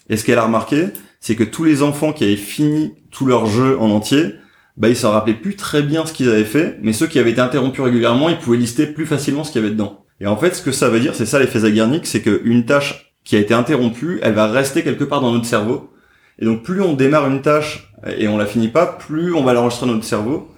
Et 0.10 0.18
ce 0.18 0.26
qu'elle 0.26 0.40
a 0.40 0.44
remarqué, 0.44 0.88
c'est 1.20 1.36
que 1.36 1.44
tous 1.44 1.64
les 1.64 1.84
enfants 1.84 2.14
qui 2.14 2.24
avaient 2.24 2.36
fini 2.36 2.94
tout 3.12 3.26
leur 3.26 3.46
jeu 3.46 3.78
en 3.80 3.92
entier 3.92 4.34
bah 4.80 4.90
ils 4.90 4.96
s'en 4.96 5.12
rappelaient 5.12 5.34
plus 5.34 5.56
très 5.56 5.84
bien 5.84 6.06
ce 6.06 6.14
qu'ils 6.14 6.30
avaient 6.30 6.46
fait, 6.46 6.80
mais 6.82 6.94
ceux 6.94 7.08
qui 7.08 7.20
avaient 7.20 7.32
été 7.32 7.42
interrompus 7.42 7.84
régulièrement, 7.84 8.30
ils 8.30 8.38
pouvaient 8.38 8.58
lister 8.58 8.88
plus 8.88 9.06
facilement 9.06 9.44
ce 9.44 9.52
qu'il 9.52 9.62
y 9.62 9.66
avait 9.66 9.74
dedans. 9.74 10.06
Et 10.22 10.28
en 10.28 10.38
fait, 10.38 10.56
ce 10.56 10.62
que 10.62 10.72
ça 10.72 10.90
veut 10.90 11.00
dire, 11.00 11.16
c'est 11.16 11.26
ça 11.26 11.38
l'effet 11.38 11.60
Zeigarnik, 11.60 12.08
c'est 12.08 12.22
qu'une 12.22 12.66
tâche 12.66 13.14
qui 13.24 13.36
a 13.36 13.40
été 13.40 13.54
interrompue, 13.54 14.20
elle 14.24 14.34
va 14.34 14.48
rester 14.48 14.82
quelque 14.82 15.04
part 15.04 15.22
dans 15.22 15.32
notre 15.32 15.46
cerveau. 15.46 15.92
Et 16.40 16.46
donc 16.46 16.64
plus 16.64 16.82
on 16.82 16.94
démarre 16.94 17.30
une 17.30 17.42
tâche 17.42 17.94
et 18.18 18.30
on 18.30 18.38
la 18.38 18.46
finit 18.46 18.70
pas, 18.70 18.86
plus 18.86 19.34
on 19.34 19.44
va 19.44 19.54
l'enregistrer 19.54 19.86
dans 19.86 19.94
notre 19.94 20.06
cerveau. 20.06 20.50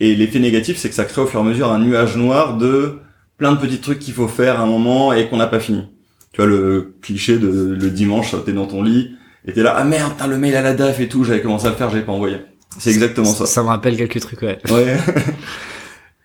Et 0.00 0.14
l'effet 0.14 0.40
négatif, 0.40 0.76
c'est 0.76 0.88
que 0.88 0.94
ça 0.94 1.04
crée 1.04 1.22
au 1.22 1.26
fur 1.26 1.40
et 1.40 1.42
à 1.42 1.46
mesure 1.46 1.70
un 1.70 1.78
nuage 1.78 2.16
noir 2.16 2.58
de 2.58 2.98
plein 3.38 3.52
de 3.52 3.58
petits 3.58 3.78
trucs 3.78 4.00
qu'il 4.00 4.14
faut 4.14 4.28
faire 4.28 4.60
à 4.60 4.64
un 4.64 4.66
moment 4.66 5.12
et 5.12 5.28
qu'on 5.28 5.36
n'a 5.36 5.46
pas 5.46 5.60
fini. 5.60 5.84
Tu 6.32 6.42
vois 6.42 6.50
le 6.50 6.96
cliché 7.00 7.38
de 7.38 7.76
le 7.80 7.90
dimanche, 7.90 8.34
t'es 8.44 8.52
dans 8.52 8.66
ton 8.66 8.82
lit 8.82 9.12
et 9.46 9.52
t'es 9.52 9.62
là, 9.62 9.74
ah 9.76 9.84
merde, 9.84 10.14
t'as 10.18 10.26
le 10.26 10.36
mail 10.36 10.56
à 10.56 10.62
la 10.62 10.74
DAF 10.74 10.98
et 11.00 11.08
tout, 11.08 11.22
j'avais 11.22 11.40
commencé 11.40 11.66
à 11.66 11.70
le 11.70 11.76
faire, 11.76 11.88
j'avais 11.88 12.02
pas 12.04 12.12
envoyé. 12.12 12.38
C'est 12.78 12.90
exactement 12.90 13.26
ça. 13.26 13.46
Ça 13.46 13.62
me 13.62 13.68
rappelle 13.68 13.96
quelques 13.96 14.20
trucs, 14.20 14.42
ouais. 14.42 14.58
Ouais. 14.70 14.96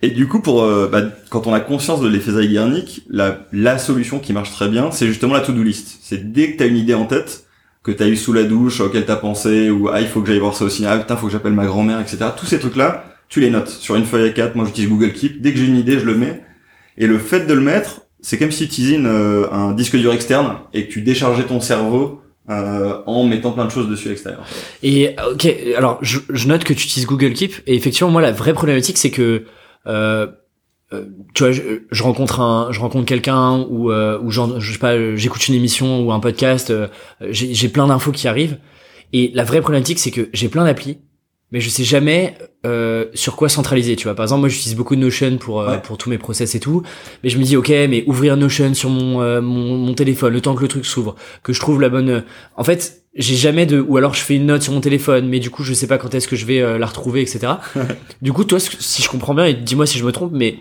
Et 0.04 0.10
du 0.10 0.28
coup, 0.28 0.40
pour 0.40 0.64
euh, 0.64 0.88
bah, 0.92 1.04
quand 1.30 1.46
on 1.46 1.54
a 1.54 1.60
conscience 1.60 2.02
de 2.02 2.08
l'effet 2.08 2.32
Zeigarnik, 2.32 3.04
la, 3.10 3.48
la 3.52 3.78
solution 3.78 4.20
qui 4.20 4.34
marche 4.34 4.52
très 4.52 4.68
bien, 4.68 4.90
c'est 4.92 5.08
justement 5.08 5.34
la 5.34 5.42
to-do 5.42 5.62
list. 5.62 6.00
C'est 6.02 6.32
dès 6.32 6.52
que 6.52 6.58
t'as 6.58 6.68
une 6.68 6.78
idée 6.78 6.96
en 6.96 7.06
tête, 7.06 7.46
que 7.84 7.92
t'as 7.92 8.08
eu 8.08 8.16
sous 8.16 8.34
la 8.34 8.44
douche, 8.44 8.82
auquel 8.82 9.06
t'as 9.06 9.16
pensé, 9.16 9.70
ou 9.70 9.90
ah 9.90 10.02
il 10.02 10.08
faut 10.08 10.22
que 10.22 10.28
j'aille 10.28 10.40
voir 10.40 10.56
ça 10.56 10.66
aussi, 10.66 10.86
ah 10.86 10.98
putain 10.98 11.16
faut 11.18 11.28
que 11.28 11.32
j'appelle 11.32 11.54
ma 11.54 11.66
grand-mère, 11.66 12.00
etc. 12.00 12.18
Tous 12.36 12.48
ces 12.48 12.60
trucs-là, 12.60 13.06
tu 13.30 13.42
les 13.42 13.52
notes 13.52 13.70
sur 13.70 13.96
une 13.96 14.06
feuille 14.06 14.32
A4. 14.32 14.52
Moi 14.56 14.66
j'utilise 14.66 14.90
Google 14.90 15.14
Keep. 15.14 15.42
Dès 15.42 15.52
que 15.52 15.60
j'ai 15.60 15.68
une 15.68 15.78
idée, 15.78 16.00
je 16.00 16.06
le 16.06 16.16
mets. 16.16 16.42
Et 16.98 17.06
le 17.06 17.20
fait 17.20 17.46
de 17.46 17.54
le 17.54 17.62
mettre, 17.62 18.02
c'est 18.22 18.38
comme 18.38 18.52
si 18.52 18.68
tu 18.68 18.82
utilises 18.82 19.00
euh, 19.06 19.48
un 19.52 19.74
disque 19.74 19.98
dur 19.98 20.14
externe 20.14 20.58
et 20.74 20.88
que 20.88 20.92
tu 20.92 21.02
déchargeais 21.02 21.46
ton 21.46 21.62
cerveau 21.62 22.21
euh, 22.50 23.02
en 23.06 23.24
mettant 23.24 23.52
plein 23.52 23.66
de 23.66 23.72
choses 23.72 23.88
dessus 23.88 24.08
à 24.08 24.12
l'extérieur. 24.12 24.44
Et 24.82 25.16
ok, 25.32 25.48
alors 25.78 26.00
je, 26.02 26.20
je, 26.30 26.48
note 26.48 26.64
que 26.64 26.74
tu 26.74 26.86
utilises 26.86 27.06
Google 27.06 27.34
Keep 27.34 27.54
et 27.68 27.76
effectivement 27.76 28.10
moi 28.10 28.22
la 28.22 28.32
vraie 28.32 28.54
problématique 28.54 28.98
c'est 28.98 29.12
que 29.12 29.46
euh, 29.88 30.28
euh 30.92 31.06
tu 31.34 31.44
vois, 31.44 31.52
je, 31.52 31.62
je, 31.90 32.04
rencontre 32.04 32.42
un, 32.42 32.72
je 32.72 32.80
rencontre 32.80 33.06
quelqu'un 33.06 33.60
ou 33.70 33.92
euh, 33.92 34.20
ou 34.22 34.32
genre, 34.32 34.60
je 34.60 34.74
sais 34.74 34.80
pas, 34.80 35.16
j'écoute 35.16 35.48
une 35.48 35.54
émission 35.54 36.02
ou 36.02 36.12
un 36.12 36.20
podcast, 36.20 36.72
euh, 36.72 36.88
j'ai 37.30 37.70
plein 37.70 37.88
d'infos 37.88 38.12
qui 38.12 38.28
arrivent 38.28 38.58
et 39.14 39.32
la 39.36 39.44
vraie 39.44 39.62
problématique 39.62 40.00
c'est 40.00 40.12
que 40.12 40.30
j'ai 40.34 40.50
plein 40.50 40.66
d'applis 40.66 40.98
mais 41.52 41.60
je 41.60 41.70
sais 41.70 41.84
jamais 41.84 42.36
euh, 42.66 43.06
sur 43.14 43.36
quoi 43.36 43.50
centraliser 43.50 43.96
tu 43.96 44.06
vois. 44.06 44.16
Par 44.16 44.24
exemple 44.24 44.42
moi 44.42 44.50
j'utilise 44.50 44.76
beaucoup 44.76 44.96
de 44.96 45.02
Notion 45.02 45.38
pour 45.38 45.62
euh, 45.62 45.78
pour 45.78 45.98
tous 45.98 46.10
mes 46.10 46.18
process 46.18 46.56
et 46.56 46.60
tout. 46.60 46.84
Mais 47.24 47.30
je 47.30 47.38
me 47.38 47.44
dis 47.44 47.58
ok 47.58 47.70
mais 47.70 48.04
ouvrir 48.08 48.38
Notion 48.38 48.74
sur 48.74 48.90
mon, 48.90 49.22
euh, 49.22 49.42
mon, 49.42 49.78
mon 49.78 49.94
téléphone 49.94 50.34
le 50.34 50.42
temps 50.42 50.56
que 50.56 50.62
le 50.62 50.68
truc 50.68 50.86
s'ouvre 50.86 51.16
que 51.44 51.54
je 51.54 51.60
trouve 51.60 51.82
la 51.82 51.90
bonne 51.90 52.10
euh, 52.10 52.22
en 52.56 52.64
fait 52.64 53.04
j'ai 53.16 53.36
jamais 53.36 53.66
de 53.66 53.80
ou 53.80 53.98
alors 53.98 54.14
je 54.14 54.22
fais 54.22 54.36
une 54.38 54.46
note 54.46 54.62
sur 54.62 54.72
mon 54.72 54.80
téléphone 54.80 55.28
mais 55.28 55.40
du 55.40 55.50
coup 55.50 55.64
je 55.64 55.74
sais 55.74 55.88
pas 55.88 55.98
quand 55.98 56.16
est-ce 56.16 56.30
que 56.30 56.38
je 56.38 56.46
vais 56.46 56.80
la 56.80 56.86
retrouver 56.86 57.22
etc 57.22 57.56
du 58.22 58.32
coup 58.32 58.46
toi 58.46 58.58
si 58.60 59.02
je 59.02 59.10
comprends 59.10 59.34
bien 59.34 59.44
et 59.44 59.54
dis-moi 59.54 59.86
si 59.86 59.98
je 60.00 60.06
me 60.06 60.14
trompe 60.14 60.32
mais 60.34 60.60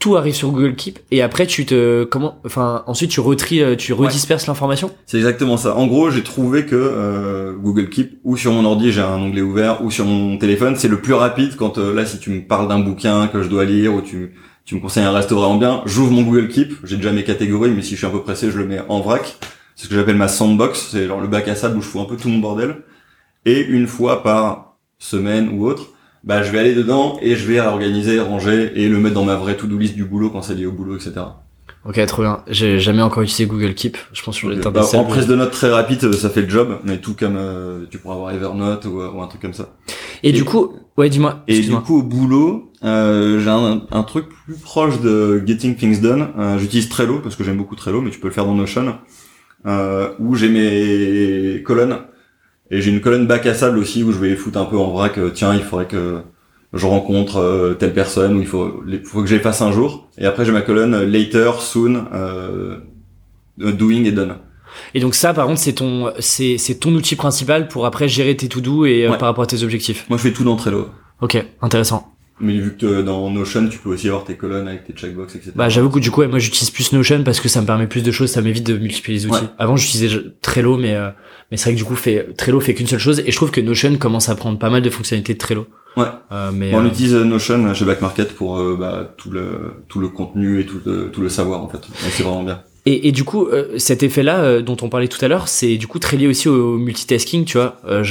tout 0.00 0.16
arrive 0.16 0.34
sur 0.34 0.50
Google 0.50 0.74
Keep 0.74 0.98
et 1.10 1.22
après 1.22 1.46
tu 1.46 1.66
te 1.66 2.04
comment 2.04 2.40
enfin 2.44 2.82
ensuite 2.86 3.10
tu 3.10 3.20
retries 3.20 3.62
euh, 3.62 3.76
tu 3.76 3.92
redisperses 3.92 4.48
l'information? 4.48 4.90
C'est 5.06 5.18
exactement 5.18 5.56
ça. 5.56 5.76
En 5.76 5.86
gros 5.86 6.10
j'ai 6.10 6.22
trouvé 6.22 6.66
que 6.66 6.74
euh, 6.74 7.52
Google 7.52 7.88
Keep 7.90 8.18
ou 8.24 8.36
sur 8.36 8.50
mon 8.50 8.64
ordi 8.64 8.90
j'ai 8.90 9.02
un 9.02 9.18
onglet 9.18 9.42
ouvert 9.42 9.84
ou 9.84 9.90
sur 9.90 10.06
mon 10.06 10.38
téléphone 10.38 10.74
c'est 10.76 10.88
le 10.88 11.00
plus 11.00 11.12
rapide 11.12 11.54
quand 11.54 11.78
euh, 11.78 11.94
là 11.94 12.06
si 12.06 12.18
tu 12.18 12.30
me 12.30 12.40
parles 12.40 12.66
d'un 12.66 12.80
bouquin 12.80 13.28
que 13.28 13.42
je 13.42 13.48
dois 13.48 13.64
lire 13.64 13.94
ou 13.94 14.00
tu 14.00 14.34
tu 14.64 14.74
me 14.74 14.80
conseilles 14.80 15.04
un 15.04 15.12
restaurant 15.12 15.56
bien 15.56 15.82
j'ouvre 15.84 16.12
mon 16.12 16.22
Google 16.22 16.48
Keep. 16.48 16.74
J'ai 16.82 16.96
déjà 16.96 17.12
mes 17.12 17.24
catégories 17.24 17.70
mais 17.70 17.82
si 17.82 17.90
je 17.90 17.96
suis 17.98 18.06
un 18.06 18.10
peu 18.10 18.22
pressé 18.22 18.50
je 18.50 18.58
le 18.58 18.66
mets 18.66 18.80
en 18.88 19.00
vrac. 19.00 19.36
C'est 19.76 19.84
ce 19.84 19.88
que 19.88 19.94
j'appelle 19.94 20.16
ma 20.16 20.28
sandbox. 20.28 20.88
C'est 20.92 21.06
genre 21.06 21.20
le 21.20 21.28
bac 21.28 21.48
à 21.48 21.54
sable 21.54 21.78
où 21.78 21.80
je 21.80 21.86
fous 21.86 22.00
un 22.00 22.04
peu 22.04 22.16
tout 22.16 22.28
mon 22.28 22.38
bordel. 22.38 22.82
Et 23.46 23.60
une 23.60 23.86
fois 23.86 24.22
par 24.22 24.76
semaine 24.98 25.48
ou 25.54 25.66
autre 25.66 25.94
bah 26.24 26.42
je 26.42 26.50
vais 26.50 26.58
aller 26.58 26.74
dedans 26.74 27.18
et 27.22 27.34
je 27.34 27.46
vais 27.46 27.60
réorganiser, 27.60 28.20
ranger 28.20 28.72
et 28.74 28.88
le 28.88 28.98
mettre 28.98 29.14
dans 29.14 29.24
ma 29.24 29.36
vraie 29.36 29.56
to-do 29.56 29.78
list 29.78 29.94
du 29.94 30.04
boulot 30.04 30.30
quand 30.30 30.42
c'est 30.42 30.54
lié 30.54 30.66
au 30.66 30.72
boulot, 30.72 30.96
etc. 30.96 31.12
Ok, 31.86 32.04
trop 32.06 32.22
bien. 32.22 32.42
J'ai 32.46 32.78
jamais 32.78 33.00
encore 33.00 33.22
utilisé 33.22 33.46
Google 33.46 33.72
Keep. 33.72 33.96
Je 34.12 34.22
pense 34.22 34.38
que 34.38 34.54
je 34.54 34.68
bah, 34.68 34.82
En 34.92 35.04
prise 35.04 35.26
de 35.26 35.34
notes 35.34 35.52
très 35.52 35.70
rapide, 35.70 36.12
ça 36.12 36.28
fait 36.28 36.42
le 36.42 36.48
job, 36.48 36.78
mais 36.84 36.98
tout 36.98 37.14
comme 37.18 37.36
euh, 37.36 37.86
tu 37.90 37.96
pourras 37.96 38.16
avoir 38.16 38.32
Evernote 38.32 38.84
ou, 38.84 39.00
ou, 39.00 39.22
un 39.22 39.26
truc 39.28 39.40
comme 39.40 39.54
ça. 39.54 39.70
Et, 40.22 40.32
du 40.32 40.44
coup, 40.44 40.74
ouais, 40.98 41.08
dis-moi. 41.08 41.42
Et 41.48 41.60
du 41.60 41.74
coup, 41.76 42.00
au 42.00 42.02
boulot, 42.02 42.70
euh, 42.84 43.40
j'ai 43.40 43.48
un, 43.48 43.82
un, 43.90 44.02
truc 44.02 44.26
plus 44.44 44.56
proche 44.56 45.00
de 45.00 45.42
Getting 45.46 45.76
Things 45.76 46.00
Done. 46.02 46.28
Euh, 46.38 46.58
J'utilise 46.58 46.90
Trello 46.90 47.20
parce 47.20 47.36
que 47.36 47.44
j'aime 47.44 47.56
beaucoup 47.56 47.76
Trello, 47.76 48.02
mais 48.02 48.10
tu 48.10 48.18
peux 48.18 48.28
le 48.28 48.34
faire 48.34 48.44
dans 48.44 48.54
Notion, 48.54 48.96
euh, 49.66 50.10
où 50.18 50.34
j'ai 50.34 50.48
mes 50.48 51.62
colonnes 51.62 51.98
et 52.70 52.80
j'ai 52.80 52.90
une 52.90 53.00
colonne 53.00 53.26
bac 53.26 53.46
à 53.46 53.54
sable 53.54 53.78
aussi 53.78 54.02
où 54.02 54.12
je 54.12 54.18
vais 54.18 54.34
foutre 54.36 54.58
un 54.58 54.64
peu 54.64 54.78
en 54.78 54.90
vrac, 54.90 55.18
euh, 55.18 55.30
tiens, 55.30 55.54
il 55.54 55.62
faudrait 55.62 55.86
que 55.86 56.18
je 56.72 56.86
rencontre 56.86 57.38
euh, 57.38 57.74
telle 57.74 57.92
personne 57.92 58.36
ou 58.36 58.40
il 58.40 58.46
faut, 58.46 58.82
faut 59.04 59.22
que 59.22 59.28
j'efface 59.28 59.60
un 59.62 59.72
jour. 59.72 60.08
Et 60.18 60.26
après 60.26 60.44
j'ai 60.44 60.52
ma 60.52 60.62
colonne 60.62 61.02
later, 61.04 61.60
soon, 61.60 62.04
euh, 62.14 62.76
doing 63.58 64.04
et 64.04 64.12
done. 64.12 64.36
Et 64.94 65.00
donc 65.00 65.14
ça, 65.16 65.34
par 65.34 65.46
contre, 65.48 65.58
c'est 65.60 65.72
ton, 65.72 66.12
c'est, 66.20 66.56
c'est 66.58 66.76
ton 66.76 66.94
outil 66.94 67.16
principal 67.16 67.66
pour 67.66 67.86
après 67.86 68.08
gérer 68.08 68.36
tes 68.36 68.48
to-do 68.48 68.86
et 68.86 69.04
euh, 69.04 69.10
Ouais. 69.10 69.18
par 69.18 69.28
rapport 69.28 69.42
à 69.44 69.46
tes 69.48 69.62
objectifs. 69.64 70.06
Moi, 70.08 70.16
je 70.16 70.22
fais 70.22 70.32
tout 70.32 70.44
dans 70.44 70.54
Trello. 70.56 70.88
Ok, 71.20 71.44
intéressant. 71.60 72.06
Mais 72.42 72.54
vu 72.56 72.74
que 72.76 72.86
euh, 72.86 73.02
dans 73.02 73.28
Notion, 73.30 73.68
tu 73.68 73.78
peux 73.78 73.90
aussi 73.90 74.06
avoir 74.08 74.24
tes 74.24 74.34
colonnes 74.36 74.68
avec 74.68 74.84
tes 74.84 74.92
checkbox, 74.94 75.34
etc. 75.34 75.52
Bah 75.56 75.68
j'avoue 75.68 75.90
que 75.90 75.98
du 75.98 76.10
coup, 76.10 76.20
ouais, 76.20 76.28
moi 76.28 76.38
j'utilise 76.38 76.70
plus 76.70 76.92
Notion 76.92 77.22
parce 77.24 77.40
que 77.40 77.48
ça 77.48 77.60
me 77.60 77.66
permet 77.66 77.86
plus 77.88 78.02
de 78.02 78.10
choses, 78.12 78.30
ça 78.30 78.40
m'évite 78.40 78.64
de 78.66 78.78
multiplier 78.78 79.18
les 79.18 79.26
outils. 79.26 79.34
Ouais. 79.42 79.48
Avant, 79.58 79.76
j'utilisais 79.76 80.16
Trello, 80.40 80.78
mais 80.78 80.94
euh, 80.94 81.10
mais 81.50 81.56
c'est 81.56 81.64
vrai 81.64 81.72
que 81.72 81.78
du 81.78 81.84
coup, 81.84 81.96
fait, 81.96 82.34
Trello 82.36 82.60
fait 82.60 82.74
qu'une 82.74 82.86
seule 82.86 83.00
chose 83.00 83.22
et 83.26 83.30
je 83.30 83.36
trouve 83.36 83.50
que 83.50 83.60
Notion 83.60 83.96
commence 83.96 84.28
à 84.28 84.36
prendre 84.36 84.58
pas 84.58 84.70
mal 84.70 84.82
de 84.82 84.90
fonctionnalités 84.90 85.34
de 85.34 85.38
Trello. 85.38 85.66
Ouais. 85.96 86.06
Euh, 86.30 86.52
mais 86.54 86.72
on 86.72 86.84
euh, 86.84 86.88
utilise 86.88 87.14
euh, 87.14 87.24
Notion 87.24 87.74
chez 87.74 87.84
Back 87.84 88.00
Market 88.00 88.34
pour 88.34 88.62
bah, 88.76 89.12
tout 89.16 89.30
le 89.30 89.72
tout 89.88 89.98
le 89.98 90.08
contenu 90.08 90.60
et 90.60 90.66
tout 90.66 90.80
le, 90.84 91.10
tout 91.10 91.20
le 91.20 91.28
savoir 91.28 91.62
en 91.62 91.68
fait. 91.68 91.80
C'est 92.10 92.22
vraiment 92.22 92.44
bien. 92.44 92.62
Et, 92.92 93.08
et 93.08 93.12
du 93.12 93.24
coup, 93.24 93.46
euh, 93.46 93.66
cet 93.76 94.02
effet-là 94.02 94.40
euh, 94.40 94.62
dont 94.62 94.76
on 94.82 94.88
parlait 94.88 95.08
tout 95.08 95.22
à 95.24 95.28
l'heure, 95.28 95.48
c'est 95.48 95.76
du 95.76 95.86
coup 95.86 95.98
très 95.98 96.16
lié 96.16 96.26
aussi 96.26 96.48
au, 96.48 96.76
multitasking, 96.76 97.44
tu 97.44 97.56
vois. 97.58 97.76
Euh, 97.86 98.02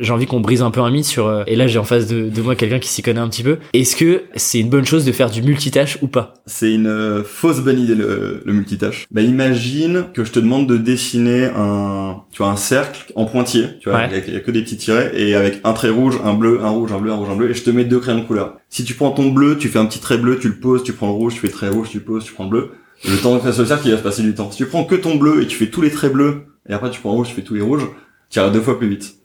j'ai 0.00 0.12
envie 0.12 0.26
qu'on 0.26 0.40
brise 0.40 0.62
un 0.62 0.70
peu 0.70 0.80
un 0.80 0.90
mythe 0.90 1.04
sur. 1.04 1.26
euh, 1.26 1.44
et 1.46 1.56
là, 1.56 1.66
j'ai 1.66 1.78
en 1.78 1.84
face 1.84 2.06
de, 2.06 2.28
de 2.28 2.42
moi 2.42 2.56
quelqu'un 2.56 2.78
qui 2.78 2.88
s'y 2.88 3.02
connaît 3.02 3.20
un 3.20 3.28
petit 3.28 3.42
peu. 3.42 3.58
Est-ce 3.72 3.96
que 3.96 4.22
c'est 4.34 4.58
une 4.60 4.68
bonne 4.70 4.84
chose 4.86 5.04
de 5.04 5.12
faire 5.12 5.30
du 5.30 5.42
multitâche 5.42 5.98
ou 6.02 6.08
pas? 6.08 6.34
C'est 6.46 6.72
une 6.72 6.86
euh, 6.86 7.22
fausse 7.22 7.60
bonne 7.60 7.78
idée 7.80 7.94
le, 7.94 8.42
le 8.44 8.52
multitâche. 8.52 9.06
Bah 9.10 9.20
imagine 9.22 10.04
que 10.14 10.24
je 10.24 10.32
te 10.32 10.40
demande 10.40 10.66
de 10.68 10.76
dessiner 10.76 11.44
un 11.56 12.22
tu 12.32 12.38
vois 12.42 12.50
un 12.50 12.56
cercle 12.56 13.12
en 13.14 13.26
pointillé, 13.26 13.66
tu 13.80 13.88
vois, 13.88 13.98
Ouais. 13.98 14.04
avec- 14.04 14.24
il 14.26 14.34
y 14.34 14.36
a 14.36 14.40
que 14.40 14.50
des 14.50 14.62
petits 14.62 14.76
tirets 14.76 15.12
et 15.14 15.34
avec 15.34 15.60
un 15.64 15.72
trait 15.72 15.90
rouge, 15.90 16.18
un 16.24 16.34
bleu, 16.34 16.60
un 16.62 16.70
rouge, 16.70 16.90
un 16.92 16.98
bleu, 16.98 17.12
un 17.12 17.16
rouge, 17.16 17.28
un 17.30 17.36
bleu 17.36 17.50
et 17.50 17.54
je 17.54 17.62
te 17.62 17.70
mets 17.70 17.84
deux 17.84 18.00
crayons 18.00 18.18
de 18.20 18.24
couleur. 18.24 18.56
Si 18.68 18.84
tu 18.84 18.94
prends 18.94 19.10
ton 19.12 19.30
bleu, 19.30 19.56
tu 19.56 19.68
fais 19.68 19.78
un 19.78 19.86
petit 19.86 20.00
trait 20.00 20.18
bleu, 20.18 20.38
tu 20.40 20.48
le 20.48 20.56
poses, 20.56 20.82
tu 20.82 20.92
prends 20.92 21.06
le 21.06 21.12
rouge, 21.12 21.34
tu 21.34 21.40
fais 21.40 21.46
le 21.46 21.52
trait 21.52 21.68
rouge, 21.68 21.88
tu 21.90 21.98
le 21.98 22.04
poses, 22.04 22.24
tu 22.24 22.32
prends 22.32 22.44
le 22.44 22.50
bleu. 22.50 22.70
Le 23.08 23.16
temps 23.20 23.34
de 23.34 23.40
faire 23.40 23.54
ce 23.54 23.64
cercle, 23.64 23.86
il 23.86 23.92
va 23.92 23.98
se 23.98 24.02
passer 24.02 24.22
du 24.22 24.34
temps. 24.34 24.50
Si 24.50 24.58
tu 24.58 24.66
prends 24.66 24.84
que 24.84 24.94
ton 24.94 25.16
bleu 25.16 25.42
et 25.42 25.46
tu 25.46 25.56
fais 25.56 25.68
tous 25.68 25.82
les 25.82 25.90
traits 25.90 26.12
bleus 26.12 26.46
et 26.68 26.72
après 26.72 26.90
tu 26.90 27.00
prends 27.00 27.12
rouge, 27.12 27.28
tu 27.28 27.34
fais 27.34 27.42
tous 27.42 27.54
les 27.54 27.60
rouges, 27.60 27.86
tu 28.30 28.38
iras 28.38 28.50
deux 28.50 28.60
fois 28.60 28.78
plus 28.78 28.88
vite. 28.88 29.16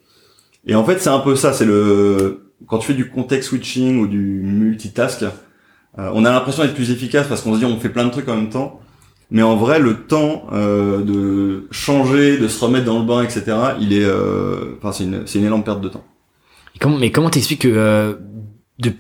Et 0.66 0.76
en 0.76 0.84
fait, 0.84 1.00
c'est 1.00 1.10
un 1.10 1.20
peu 1.20 1.36
ça, 1.36 1.54
c'est 1.54 1.66
le 1.66 2.46
quand 2.68 2.78
tu 2.80 2.88
fais 2.88 2.94
du 2.94 3.10
context 3.10 3.50
switching 3.50 4.02
ou 4.02 4.08
du 4.08 4.42
multitask, 4.44 5.24
euh, 5.24 6.12
on 6.14 6.26
a 6.26 6.32
l'impression 6.32 6.64
d'être 6.64 6.76
plus 6.76 6.92
efficace 6.92 7.28
parce 7.28 7.42
qu'on 7.42 7.54
se 7.54 7.60
dit 7.60 7.66
on 7.66 7.80
fait 7.80 7.90
plein 7.90 8.06
de 8.06 8.12
trucs 8.12 8.28
en 8.28 8.36
même 8.36 8.50
temps. 8.50 8.82
Mais 9.32 9.44
en 9.44 9.56
vrai, 9.56 9.80
le 9.80 10.06
temps 10.06 10.48
euh, 10.54 11.04
de 11.04 11.68
changer, 11.72 12.38
de 12.38 12.48
se 12.48 12.64
remettre 12.64 12.86
dans 12.86 13.00
le 13.00 13.06
bain, 13.06 13.22
etc., 13.22 13.44
il 13.80 13.94
est, 13.94 14.04
euh, 14.04 14.76
enfin, 14.78 14.92
c'est 14.92 15.04
une, 15.04 15.28
c'est 15.28 15.38
une 15.38 15.46
énorme 15.46 15.64
perte 15.64 15.82
de 15.82 15.90
temps. 15.90 16.04
Comment, 16.80 16.98
Mais 16.98 17.12
comment 17.12 17.30
t'expliques 17.30 17.62
que 17.62 17.68
euh, 17.68 18.14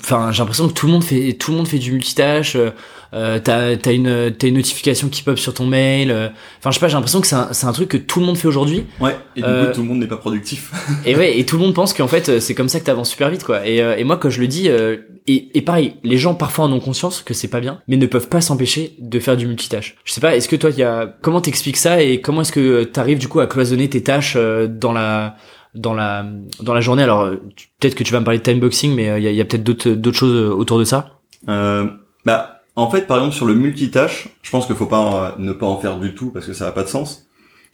Enfin, 0.01 0.31
j'ai 0.33 0.39
l'impression 0.39 0.67
que 0.67 0.73
tout 0.73 0.87
le 0.87 0.91
monde 0.91 1.03
fait 1.03 1.33
tout 1.33 1.51
le 1.51 1.57
monde 1.57 1.67
fait 1.67 1.77
du 1.77 1.91
multitâche. 1.93 2.55
Euh, 2.57 2.71
euh, 3.13 3.39
t'as 3.41 3.75
t'as 3.77 3.93
une 3.93 4.31
t'as 4.37 4.47
une 4.47 4.55
notification 4.55 5.07
qui 5.07 5.23
pop 5.23 5.39
sur 5.39 5.53
ton 5.53 5.65
mail. 5.65 6.11
euh, 6.11 6.27
Enfin, 6.59 6.69
je 6.71 6.75
sais 6.75 6.79
pas. 6.81 6.89
J'ai 6.89 6.95
l'impression 6.95 7.21
que 7.21 7.27
c'est 7.27 7.35
un, 7.35 7.47
c'est 7.53 7.65
un 7.65 7.71
truc 7.71 7.87
que 7.89 7.97
tout 7.97 8.19
le 8.19 8.25
monde 8.25 8.37
fait 8.37 8.47
aujourd'hui. 8.49 8.83
Ouais. 8.99 9.15
Et 9.37 9.41
du 9.41 9.47
Euh, 9.47 9.67
coup, 9.67 9.75
tout 9.75 9.81
le 9.81 9.87
monde 9.87 9.99
n'est 9.99 10.07
pas 10.07 10.17
productif. 10.17 10.71
Et 11.05 11.15
ouais, 11.15 11.39
et 11.39 11.45
tout 11.45 11.55
le 11.57 11.63
monde 11.63 11.73
pense 11.73 11.93
qu'en 11.93 12.07
fait 12.09 12.27
euh, 12.29 12.39
c'est 12.41 12.53
comme 12.55 12.67
ça 12.69 12.79
que 12.81 12.85
t'avances 12.85 13.09
super 13.09 13.29
vite 13.29 13.43
quoi. 13.45 13.65
Et, 13.65 13.81
euh, 13.81 13.95
et 13.95 14.03
moi 14.03 14.17
quand 14.17 14.29
je 14.29 14.41
le 14.41 14.47
dis, 14.47 14.67
euh, 14.69 14.97
et, 15.27 15.47
et 15.57 15.61
pareil, 15.61 15.93
les 16.03 16.17
gens 16.17 16.33
parfois 16.35 16.65
en 16.65 16.71
ont 16.73 16.79
conscience 16.81 17.21
que 17.21 17.33
c'est 17.33 17.47
pas 17.47 17.61
bien, 17.61 17.81
mais 17.87 17.95
ne 17.97 18.05
peuvent 18.05 18.27
pas 18.27 18.41
s'empêcher 18.41 18.95
de 18.99 19.19
faire 19.19 19.37
du 19.37 19.47
multitâche. 19.47 19.95
Je 20.03 20.11
sais 20.11 20.21
pas, 20.21 20.35
est-ce 20.35 20.49
que 20.49 20.55
toi 20.57 20.69
il 20.71 20.77
y 20.77 20.83
a 20.83 21.07
comment 21.21 21.39
t'expliques 21.39 21.77
ça 21.77 22.01
et 22.01 22.19
comment 22.19 22.41
est-ce 22.41 22.51
que 22.51 22.83
t'arrives 22.83 23.17
du 23.19 23.27
coup 23.29 23.39
à 23.39 23.47
cloisonner 23.47 23.89
tes 23.89 24.03
tâches 24.03 24.33
euh, 24.35 24.67
dans 24.67 24.91
la 24.91 25.35
dans 25.75 25.93
la 25.93 26.25
dans 26.61 26.73
la 26.73 26.81
journée 26.81 27.03
Alors 27.03 27.21
euh, 27.21 27.35
peut-être 27.79 27.95
que 27.95 28.03
tu 28.03 28.11
vas 28.13 28.19
me 28.19 28.25
parler 28.25 28.39
de 28.39 28.43
timeboxing, 28.43 28.95
mais 28.95 29.09
euh, 29.09 29.19
il 29.19 29.23
y 29.23 29.27
a, 29.27 29.31
il 29.31 29.35
y 29.35 29.41
a 29.41 29.45
peut-être 29.45 29.63
d'autres 29.63 29.89
d'autres 29.91 30.17
choses 30.17 30.33
euh, 30.35 30.49
autour 30.53 30.79
de 30.79 30.83
ça. 30.83 31.19
Euh, 31.47 31.85
bah, 32.25 32.61
en 32.75 32.89
fait, 32.89 33.07
par 33.07 33.17
exemple, 33.17 33.35
sur 33.35 33.45
le 33.45 33.55
multitâche, 33.55 34.29
je 34.41 34.49
pense 34.51 34.65
qu'il 34.65 34.75
faut 34.75 34.85
pas 34.85 35.33
euh, 35.37 35.41
ne 35.41 35.51
pas 35.53 35.65
en 35.67 35.77
faire 35.77 35.97
du 35.99 36.13
tout 36.15 36.31
parce 36.31 36.45
que 36.45 36.53
ça 36.53 36.65
n'a 36.65 36.71
pas 36.71 36.83
de 36.83 36.87
sens. 36.89 37.25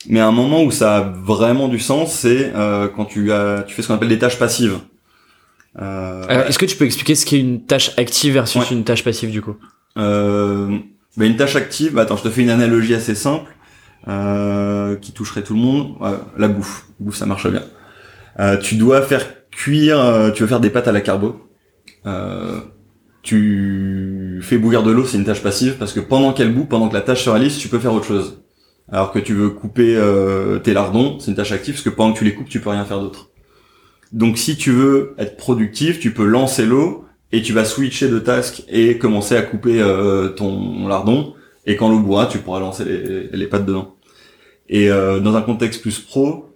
Mais 0.08 0.19
à 0.19 0.27
un 0.27 0.31
moment 0.31 0.63
où 0.63 0.71
ça 0.71 0.97
a 0.97 1.01
vraiment 1.01 1.67
du 1.67 1.79
sens, 1.79 2.13
c'est 2.13 2.51
euh, 2.55 2.88
quand 2.88 3.05
tu 3.05 3.31
as, 3.31 3.63
tu 3.67 3.73
fais 3.73 3.81
ce 3.81 3.88
qu'on 3.88 3.95
appelle 3.95 4.10
des 4.10 4.19
tâches 4.19 4.38
passives. 4.38 4.77
Euh, 5.81 6.45
est-ce 6.47 6.58
que 6.60 6.65
tu 6.65 6.77
peux 6.77 6.86
expliquer 6.86 7.15
ce 7.15 7.25
qu'est 7.25 7.39
une 7.39 7.62
tâche 7.65 7.91
active 7.97 8.34
versus 8.34 8.62
Ouais. 8.62 8.67
une 8.75 8.84
tâche 8.84 9.03
passive 9.03 9.31
du 9.31 9.41
coup? 9.41 9.55
Euh, 9.97 10.77
bah, 11.17 11.25
une 11.25 11.36
tâche 11.38 11.55
active, 11.55 11.93
bah, 11.93 12.03
attends, 12.03 12.17
je 12.17 12.23
te 12.23 12.29
fais 12.29 12.41
une 12.43 12.49
analogie 12.49 12.93
assez 12.93 13.15
simple 13.15 13.51
euh, 14.08 14.95
qui 14.97 15.12
toucherait 15.12 15.43
tout 15.43 15.53
le 15.55 15.60
monde. 15.60 15.95
La 16.38 16.47
bouffe, 16.47 16.86
bouffe, 16.99 17.15
ça 17.15 17.25
marche 17.25 17.47
bien. 17.49 17.63
Euh, 18.39 18.58
tu 18.58 18.76
dois 18.76 19.02
faire 19.02 19.26
cuire, 19.56 20.00
euh, 20.00 20.32
tu 20.32 20.43
veux 20.43 20.48
faire 20.48 20.60
des 20.60 20.69
pâtes 20.69 20.88
à 20.88 20.91
la 20.91 21.02
carbo. 21.02 21.41
Euh, 22.06 22.60
tu 23.24 24.39
fais 24.43 24.58
bouillir 24.58 24.84
de 24.84 24.91
l'eau, 24.91 25.06
c'est 25.06 25.17
une 25.17 25.26
tâche 25.26 25.41
passive 25.41 25.78
parce 25.80 25.93
que 25.93 26.00
pendant 26.00 26.34
qu'elle 26.34 26.54
bout, 26.54 26.65
pendant 26.65 26.89
que 26.89 26.93
la 26.93 27.02
tâche 27.02 27.24
se 27.24 27.30
réalise, 27.30 27.58
tu 27.58 27.69
peux 27.69 27.80
faire 27.80 27.93
autre 27.93 28.06
chose. 28.06 28.43
Alors 28.91 29.12
que 29.12 29.17
tu 29.17 29.34
veux 29.34 29.50
couper 29.50 29.95
euh, 29.95 30.60
tes 30.60 30.74
lardons, 30.74 31.17
c'est 31.19 31.32
une 31.32 31.38
tâche 31.38 31.52
active 31.52 31.74
parce 31.76 31.84
que 31.84 31.89
pendant 31.89 32.13
que 32.13 32.19
tu 32.19 32.26
les 32.26 32.36
coupes, 32.36 32.50
tu 32.50 32.60
peux 32.60 32.69
rien 32.69 32.86
faire 32.86 33.00
d'autre. 33.00 33.32
Donc 34.12 34.38
si 34.38 34.58
tu 34.58 34.71
veux 34.71 35.15
être 35.17 35.38
productif, 35.38 36.00
tu 36.00 36.12
peux 36.12 36.26
lancer 36.26 36.65
l'eau 36.65 37.06
et 37.32 37.41
tu 37.41 37.54
vas 37.54 37.65
switcher 37.65 38.10
de 38.10 38.19
task 38.19 38.63
et 38.69 39.00
commencer 39.00 39.36
à 39.36 39.41
couper 39.41 39.84
ton 40.38 40.88
lardon 40.88 41.34
et 41.65 41.76
quand 41.76 41.89
l'eau 41.89 42.00
boira, 42.00 42.28
tu 42.28 42.38
pourras 42.38 42.60
lancer 42.60 42.86
les, 42.86 43.30
les 43.36 43.48
pattes 43.48 43.65
dedans. 43.65 43.95
Et 44.69 44.88
dans 44.89 45.36
un 45.36 45.41
contexte 45.41 45.82
plus 45.82 46.00
pro, 46.00 46.55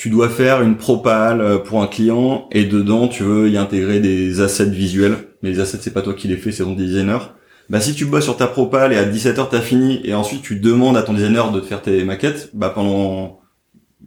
tu 0.00 0.08
dois 0.08 0.30
faire 0.30 0.62
une 0.62 0.78
propale 0.78 1.42
euh, 1.42 1.58
pour 1.58 1.82
un 1.82 1.86
client 1.86 2.48
et 2.52 2.64
dedans 2.64 3.06
tu 3.06 3.22
veux 3.22 3.50
y 3.50 3.58
intégrer 3.58 4.00
des 4.00 4.40
assets 4.40 4.70
visuels. 4.70 5.28
Mais 5.42 5.50
les 5.50 5.60
assets 5.60 5.76
c'est 5.82 5.92
pas 5.92 6.00
toi 6.00 6.14
qui 6.14 6.26
les 6.26 6.38
fais, 6.38 6.52
c'est 6.52 6.62
ton 6.62 6.72
designer. 6.72 7.34
Bah 7.68 7.82
si 7.82 7.94
tu 7.94 8.06
bosses 8.06 8.24
sur 8.24 8.38
ta 8.38 8.46
propale 8.46 8.94
et 8.94 8.96
à 8.96 9.04
17h 9.04 9.48
t'as 9.50 9.60
fini 9.60 10.00
et 10.04 10.14
ensuite 10.14 10.40
tu 10.40 10.58
demandes 10.58 10.96
à 10.96 11.02
ton 11.02 11.12
designer 11.12 11.52
de 11.52 11.60
te 11.60 11.66
faire 11.66 11.82
tes 11.82 12.02
maquettes, 12.02 12.48
bah 12.54 12.70
pendant 12.70 13.40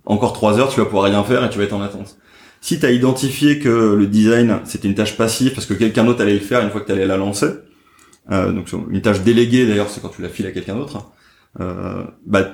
encore 0.05 0.33
3 0.33 0.59
heures 0.59 0.69
tu 0.69 0.79
vas 0.79 0.87
pouvoir 0.87 1.03
rien 1.03 1.23
faire 1.23 1.45
et 1.45 1.49
tu 1.51 1.59
vas 1.59 1.65
être 1.65 1.73
en 1.73 1.81
attente. 1.83 2.17
Si 2.59 2.79
tu 2.79 2.87
as 2.87 2.91
identifié 2.91 3.59
que 3.59 3.93
le 3.93 4.07
design 4.07 4.61
c'était 4.63 4.87
une 4.87 4.95
tâche 4.95 5.15
passive 5.15 5.53
parce 5.53 5.67
que 5.67 5.75
quelqu'un 5.75 6.05
d'autre 6.05 6.23
allait 6.23 6.33
le 6.33 6.39
faire 6.39 6.63
une 6.63 6.71
fois 6.71 6.81
que 6.81 6.87
tu 6.87 6.91
allais 6.91 7.05
la 7.05 7.17
lancer, 7.17 7.49
euh, 8.31 8.51
donc 8.51 8.67
une 8.89 9.01
tâche 9.03 9.21
déléguée 9.21 9.67
d'ailleurs 9.67 9.91
c'est 9.91 10.01
quand 10.01 10.09
tu 10.09 10.23
la 10.23 10.29
files 10.29 10.47
à 10.47 10.51
quelqu'un 10.51 10.75
d'autre, 10.75 11.11
euh, 11.59 12.03
bah 12.25 12.47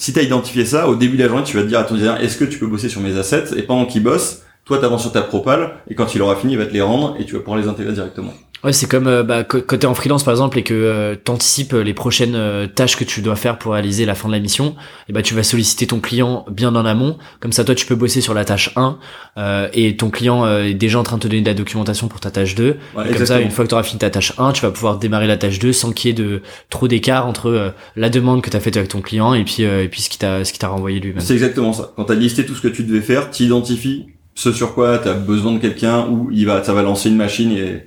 si 0.00 0.14
tu 0.14 0.18
as 0.18 0.22
identifié 0.22 0.64
ça, 0.64 0.88
au 0.88 0.96
début 0.96 1.18
de 1.18 1.22
la 1.22 1.28
journée 1.28 1.44
tu 1.44 1.56
vas 1.58 1.62
te 1.62 1.68
dire 1.68 1.78
à 1.78 1.84
ton 1.84 1.94
designer 1.94 2.18
est-ce 2.22 2.38
que 2.38 2.46
tu 2.46 2.58
peux 2.58 2.66
bosser 2.66 2.88
sur 2.88 3.02
mes 3.02 3.18
assets? 3.18 3.54
Et 3.54 3.62
pendant 3.62 3.84
qu'il 3.84 4.02
bosse, 4.02 4.42
toi 4.64 4.78
t'avances 4.78 5.02
sur 5.02 5.12
ta 5.12 5.20
propale 5.20 5.74
et 5.88 5.94
quand 5.94 6.14
il 6.14 6.22
aura 6.22 6.36
fini 6.36 6.54
il 6.54 6.58
va 6.58 6.64
te 6.64 6.72
les 6.72 6.80
rendre 6.80 7.16
et 7.20 7.26
tu 7.26 7.34
vas 7.34 7.40
pouvoir 7.40 7.58
les 7.58 7.68
intégrer 7.68 7.92
directement. 7.92 8.32
Ouais, 8.62 8.72
c'est 8.72 8.88
comme 8.88 9.06
euh, 9.06 9.22
bah, 9.22 9.42
quand 9.44 9.78
t'es 9.78 9.86
en 9.86 9.94
freelance 9.94 10.22
par 10.22 10.32
exemple 10.32 10.58
et 10.58 10.62
que 10.62 10.74
euh, 10.74 11.16
t'anticipes 11.16 11.72
les 11.72 11.94
prochaines 11.94 12.34
euh, 12.34 12.66
tâches 12.66 12.96
que 12.96 13.04
tu 13.04 13.22
dois 13.22 13.36
faire 13.36 13.58
pour 13.58 13.72
réaliser 13.72 14.04
la 14.04 14.14
fin 14.14 14.28
de 14.28 14.34
la 14.34 14.40
mission, 14.40 14.76
et 15.08 15.12
bah 15.12 15.22
tu 15.22 15.34
vas 15.34 15.42
solliciter 15.42 15.86
ton 15.86 16.00
client 16.00 16.44
bien 16.50 16.74
en 16.74 16.84
amont. 16.84 17.16
Comme 17.40 17.52
ça, 17.52 17.64
toi, 17.64 17.74
tu 17.74 17.86
peux 17.86 17.94
bosser 17.94 18.20
sur 18.20 18.34
la 18.34 18.44
tâche 18.44 18.70
1 18.76 18.98
euh, 19.38 19.68
et 19.72 19.96
ton 19.96 20.10
client 20.10 20.44
euh, 20.44 20.64
est 20.64 20.74
déjà 20.74 20.98
en 20.98 21.02
train 21.02 21.16
de 21.16 21.22
te 21.22 21.28
donner 21.28 21.42
de 21.42 21.48
la 21.48 21.54
documentation 21.54 22.08
pour 22.08 22.20
ta 22.20 22.30
tâche 22.30 22.54
2. 22.54 22.76
Ouais, 22.96 23.10
Et 23.10 23.14
comme 23.14 23.26
ça, 23.26 23.40
une 23.40 23.50
fois 23.50 23.64
que 23.64 23.70
tu 23.70 23.74
auras 23.74 23.82
fini 23.82 23.98
ta 23.98 24.10
tâche 24.10 24.34
1, 24.36 24.52
tu 24.52 24.62
vas 24.62 24.70
pouvoir 24.70 24.98
démarrer 24.98 25.26
la 25.26 25.36
tâche 25.36 25.58
2 25.58 25.72
sans 25.72 25.92
qu'il 25.92 26.08
y 26.08 26.10
ait 26.10 26.14
de 26.14 26.42
trop 26.68 26.88
d'écart 26.88 27.26
entre 27.26 27.72
la 27.96 28.10
demande 28.10 28.42
que 28.42 28.50
tu 28.50 28.56
as 28.56 28.60
faite 28.60 28.76
avec 28.76 28.88
ton 28.88 29.00
client 29.00 29.34
et 29.34 29.44
puis 29.44 29.64
euh, 29.64 29.84
et 29.84 29.88
puis 29.88 30.02
ce 30.02 30.10
qui 30.10 30.18
t'a 30.18 30.44
ce 30.44 30.52
qui 30.52 30.58
t'a 30.58 30.68
renvoyé 30.68 31.00
lui-même. 31.00 31.20
C'est 31.20 31.34
exactement 31.34 31.72
ça. 31.72 31.92
Quand 31.96 32.04
tu 32.04 32.12
as 32.12 32.16
listé 32.16 32.44
tout 32.44 32.54
ce 32.54 32.60
que 32.60 32.68
tu 32.68 32.82
devais 32.82 33.00
faire, 33.00 33.30
tu 33.30 33.44
identifies 33.44 34.06
ce 34.34 34.52
sur 34.52 34.74
quoi 34.74 34.98
tu 34.98 35.08
as 35.08 35.14
besoin 35.14 35.52
de 35.52 35.58
quelqu'un 35.58 36.06
ou 36.08 36.28
il 36.32 36.46
va 36.46 36.62
ça 36.62 36.72
va 36.72 36.82
lancer 36.82 37.08
une 37.08 37.16
machine 37.16 37.52
et 37.52 37.84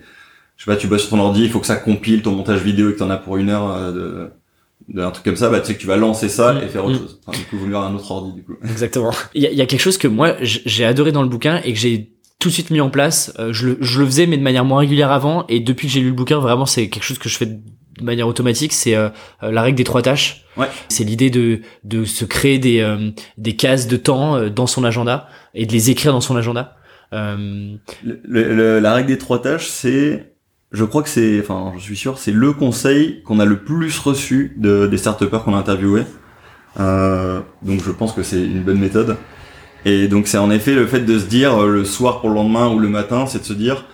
je 0.58 0.64
sais 0.66 0.72
pas, 0.72 0.78
tu 0.78 0.88
bosses 0.88 1.02
sur 1.02 1.10
ton 1.12 1.20
ordi, 1.20 1.44
il 1.44 1.50
faut 1.50 1.60
que 1.60 1.66
ça 1.68 1.76
compile 1.76 2.22
ton 2.22 2.32
montage 2.32 2.62
vidéo 2.62 2.90
et 2.90 2.94
que 2.94 2.98
tu 2.98 3.04
en 3.04 3.10
as 3.10 3.18
pour 3.18 3.38
une 3.38 3.50
heure 3.50 3.70
euh, 3.72 3.92
de, 3.92 4.30
de 4.94 5.02
un 5.02 5.12
truc 5.12 5.26
comme 5.26 5.36
ça, 5.36 5.50
bah 5.50 5.60
tu 5.60 5.68
sais 5.68 5.76
que 5.76 5.80
tu 5.82 5.88
vas 5.88 5.98
lancer 5.98 6.30
ça 6.30 6.56
et 6.64 6.68
faire 6.68 6.86
autre 6.86 6.96
Mm. 6.96 7.00
chose. 7.00 7.20
Enfin, 7.26 7.38
du 7.38 7.46
coup, 7.46 7.58
vaut 7.58 7.66
mieux 7.66 7.76
un 7.76 7.94
autre 7.96 8.10
ordi 8.12 8.34
du 8.34 8.44
coup. 8.44 8.54
Exactement. 8.64 9.12
Il 9.34 9.42
y 9.42 9.48
a, 9.48 9.52
y 9.52 9.62
a 9.62 9.66
quelque 9.66 9.82
chose 9.82 9.98
que 9.98 10.08
moi 10.08 10.36
j'ai 10.42 10.86
adoré 10.86 11.12
dans 11.12 11.24
le 11.24 11.30
bouquin 11.30 11.62
et 11.64 11.74
que 11.74 11.80
j'ai 11.80 12.12
tout 12.40 12.50
de 12.50 12.54
suite 12.54 12.70
mis 12.72 12.82
en 12.82 12.90
place. 12.90 13.34
Euh, 13.40 13.54
je, 13.54 13.68
le, 13.70 13.78
je 13.82 14.00
le 14.00 14.06
faisais 14.06 14.28
mais 14.28 14.38
de 14.38 14.44
manière 14.44 14.66
moins 14.66 14.80
régulière 14.80 15.12
avant 15.12 15.46
et 15.48 15.60
depuis 15.60 15.88
que 15.88 15.94
j'ai 15.94 16.02
lu 16.02 16.08
le 16.08 16.14
bouquin 16.14 16.40
vraiment 16.40 16.66
c'est 16.66 16.90
quelque 16.90 17.04
chose 17.04 17.18
que 17.20 17.30
je 17.30 17.38
fais 17.38 17.46
de 17.46 18.04
manière 18.04 18.28
automatique. 18.28 18.74
C'est 18.74 18.96
euh, 18.96 19.10
euh, 19.44 19.52
la 19.52 19.62
règle 19.62 19.78
des 19.78 19.84
trois 19.86 20.02
tâches. 20.02 20.44
Ouais. 20.58 20.68
C'est 20.90 21.04
l'idée 21.06 21.30
de 21.30 21.62
de 21.86 22.04
se 22.06 22.26
créer 22.26 22.60
des 22.60 22.80
euh, 22.82 23.12
des 23.38 23.56
cases 23.56 23.88
de 23.88 23.96
temps 23.98 24.50
dans 24.50 24.68
son 24.68 24.84
agenda 24.84 25.28
et 25.54 25.66
de 25.66 25.72
les 25.72 25.90
écrire 25.92 26.12
dans 26.12 26.22
son 26.22 26.36
agenda. 26.36 26.76
Euh, 27.14 27.76
Le- 28.04 28.20
le- 28.54 28.80
la 28.80 28.94
règle 28.96 29.08
des 29.10 29.18
trois 29.20 29.40
tâches, 29.42 29.68
c'est, 29.68 30.33
je 30.74 30.84
crois 30.84 31.04
que 31.04 31.10
c'est, 31.10 31.40
enfin, 31.40 31.72
je 31.78 31.84
suis 31.84 31.96
sûr, 31.96 32.18
c'est 32.18 32.32
le 32.32 32.52
conseil 32.52 33.22
qu'on 33.24 33.40
a 33.40 33.46
le 33.46 33.60
plus 33.60 33.98
reçu 34.00 34.54
de, 34.58 34.88
des 34.88 34.98
start 34.98 35.24
qu'on 35.30 35.54
a 35.54 35.58
interviewés. 35.58 36.04
Euh, 36.80 37.42
donc 37.62 37.84
je 37.86 37.92
pense 37.92 38.12
que 38.12 38.24
c'est 38.24 38.44
une 38.44 38.64
bonne 38.64 38.80
méthode. 38.80 39.18
Et 39.86 40.08
donc 40.08 40.28
c'est 40.28 40.40
en 40.40 40.50
effet 40.50 40.74
le 40.74 40.88
fait 40.88 41.02
de 41.02 41.20
se 41.20 41.26
dire 41.26 41.62
euh, 41.62 41.70
le 41.70 41.86
soir 41.86 42.22
pour 42.22 42.30
le 42.30 42.36
lendemain 42.36 42.70
ou 42.74 42.80
le 42.80 42.90
matin, 42.90 43.28
c'est 43.28 43.40
de 43.40 43.44
se 43.44 43.54
dire 43.54 43.86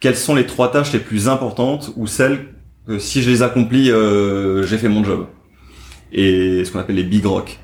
quelles 0.00 0.16
sont 0.16 0.34
les 0.34 0.44
trois 0.44 0.70
tâches 0.70 0.92
les 0.92 0.98
plus 0.98 1.28
importantes 1.30 1.92
ou 1.96 2.06
celles 2.06 2.48
que 2.86 2.98
si 2.98 3.22
je 3.22 3.30
les 3.30 3.42
accomplis, 3.42 3.90
euh, 3.90 4.62
j'ai 4.64 4.76
fait 4.76 4.90
mon 4.90 5.02
job. 5.02 5.26
Et 6.12 6.62
ce 6.64 6.70
qu'on 6.70 6.78
appelle 6.78 6.96
les 6.96 7.04
big 7.04 7.24
rock. 7.24 7.58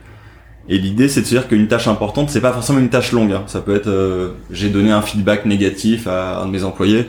Et 0.71 0.79
l'idée, 0.79 1.09
c'est 1.09 1.21
de 1.21 1.27
se 1.27 1.35
dire 1.35 1.49
qu'une 1.49 1.69
tâche 1.69 1.89
importante, 1.89 2.31
c'est 2.31 2.41
pas 2.41 2.53
forcément 2.53 2.79
une 2.79 2.89
tâche 2.89 3.13
longue. 3.13 3.33
hein. 3.33 3.43
Ça 3.47 3.61
peut 3.61 3.75
être, 3.75 4.35
j'ai 4.51 4.71
donné 4.71 4.91
un 4.91 5.03
feedback 5.03 5.45
négatif 5.45 6.07
à 6.07 6.41
un 6.41 6.47
de 6.47 6.51
mes 6.51 6.65
employés, 6.65 7.07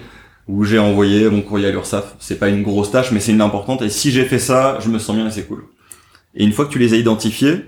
ou 0.48 0.64
j'ai 0.64 0.80
envoyé 0.80 1.30
mon 1.30 1.42
courrier 1.42 1.68
à 1.68 1.72
l'URSSAF. 1.72 2.16
C'est 2.20 2.38
pas 2.40 2.50
une 2.50 2.64
grosse 2.64 2.92
tâche, 2.92 3.12
mais 3.12 3.20
c'est 3.20 3.32
une 3.32 3.42
importante. 3.42 3.82
Et 3.82 3.90
si 3.90 4.12
j'ai 4.12 4.26
fait 4.26 4.40
ça, 4.40 4.78
je 4.80 4.90
me 4.90 5.00
sens 5.00 5.16
bien 5.16 5.28
et 5.28 5.32
c'est 5.32 5.48
cool. 5.48 5.66
Et 6.36 6.44
une 6.44 6.52
fois 6.52 6.66
que 6.66 6.72
tu 6.72 6.80
les 6.80 6.94
as 6.94 6.98
identifiées, 6.98 7.66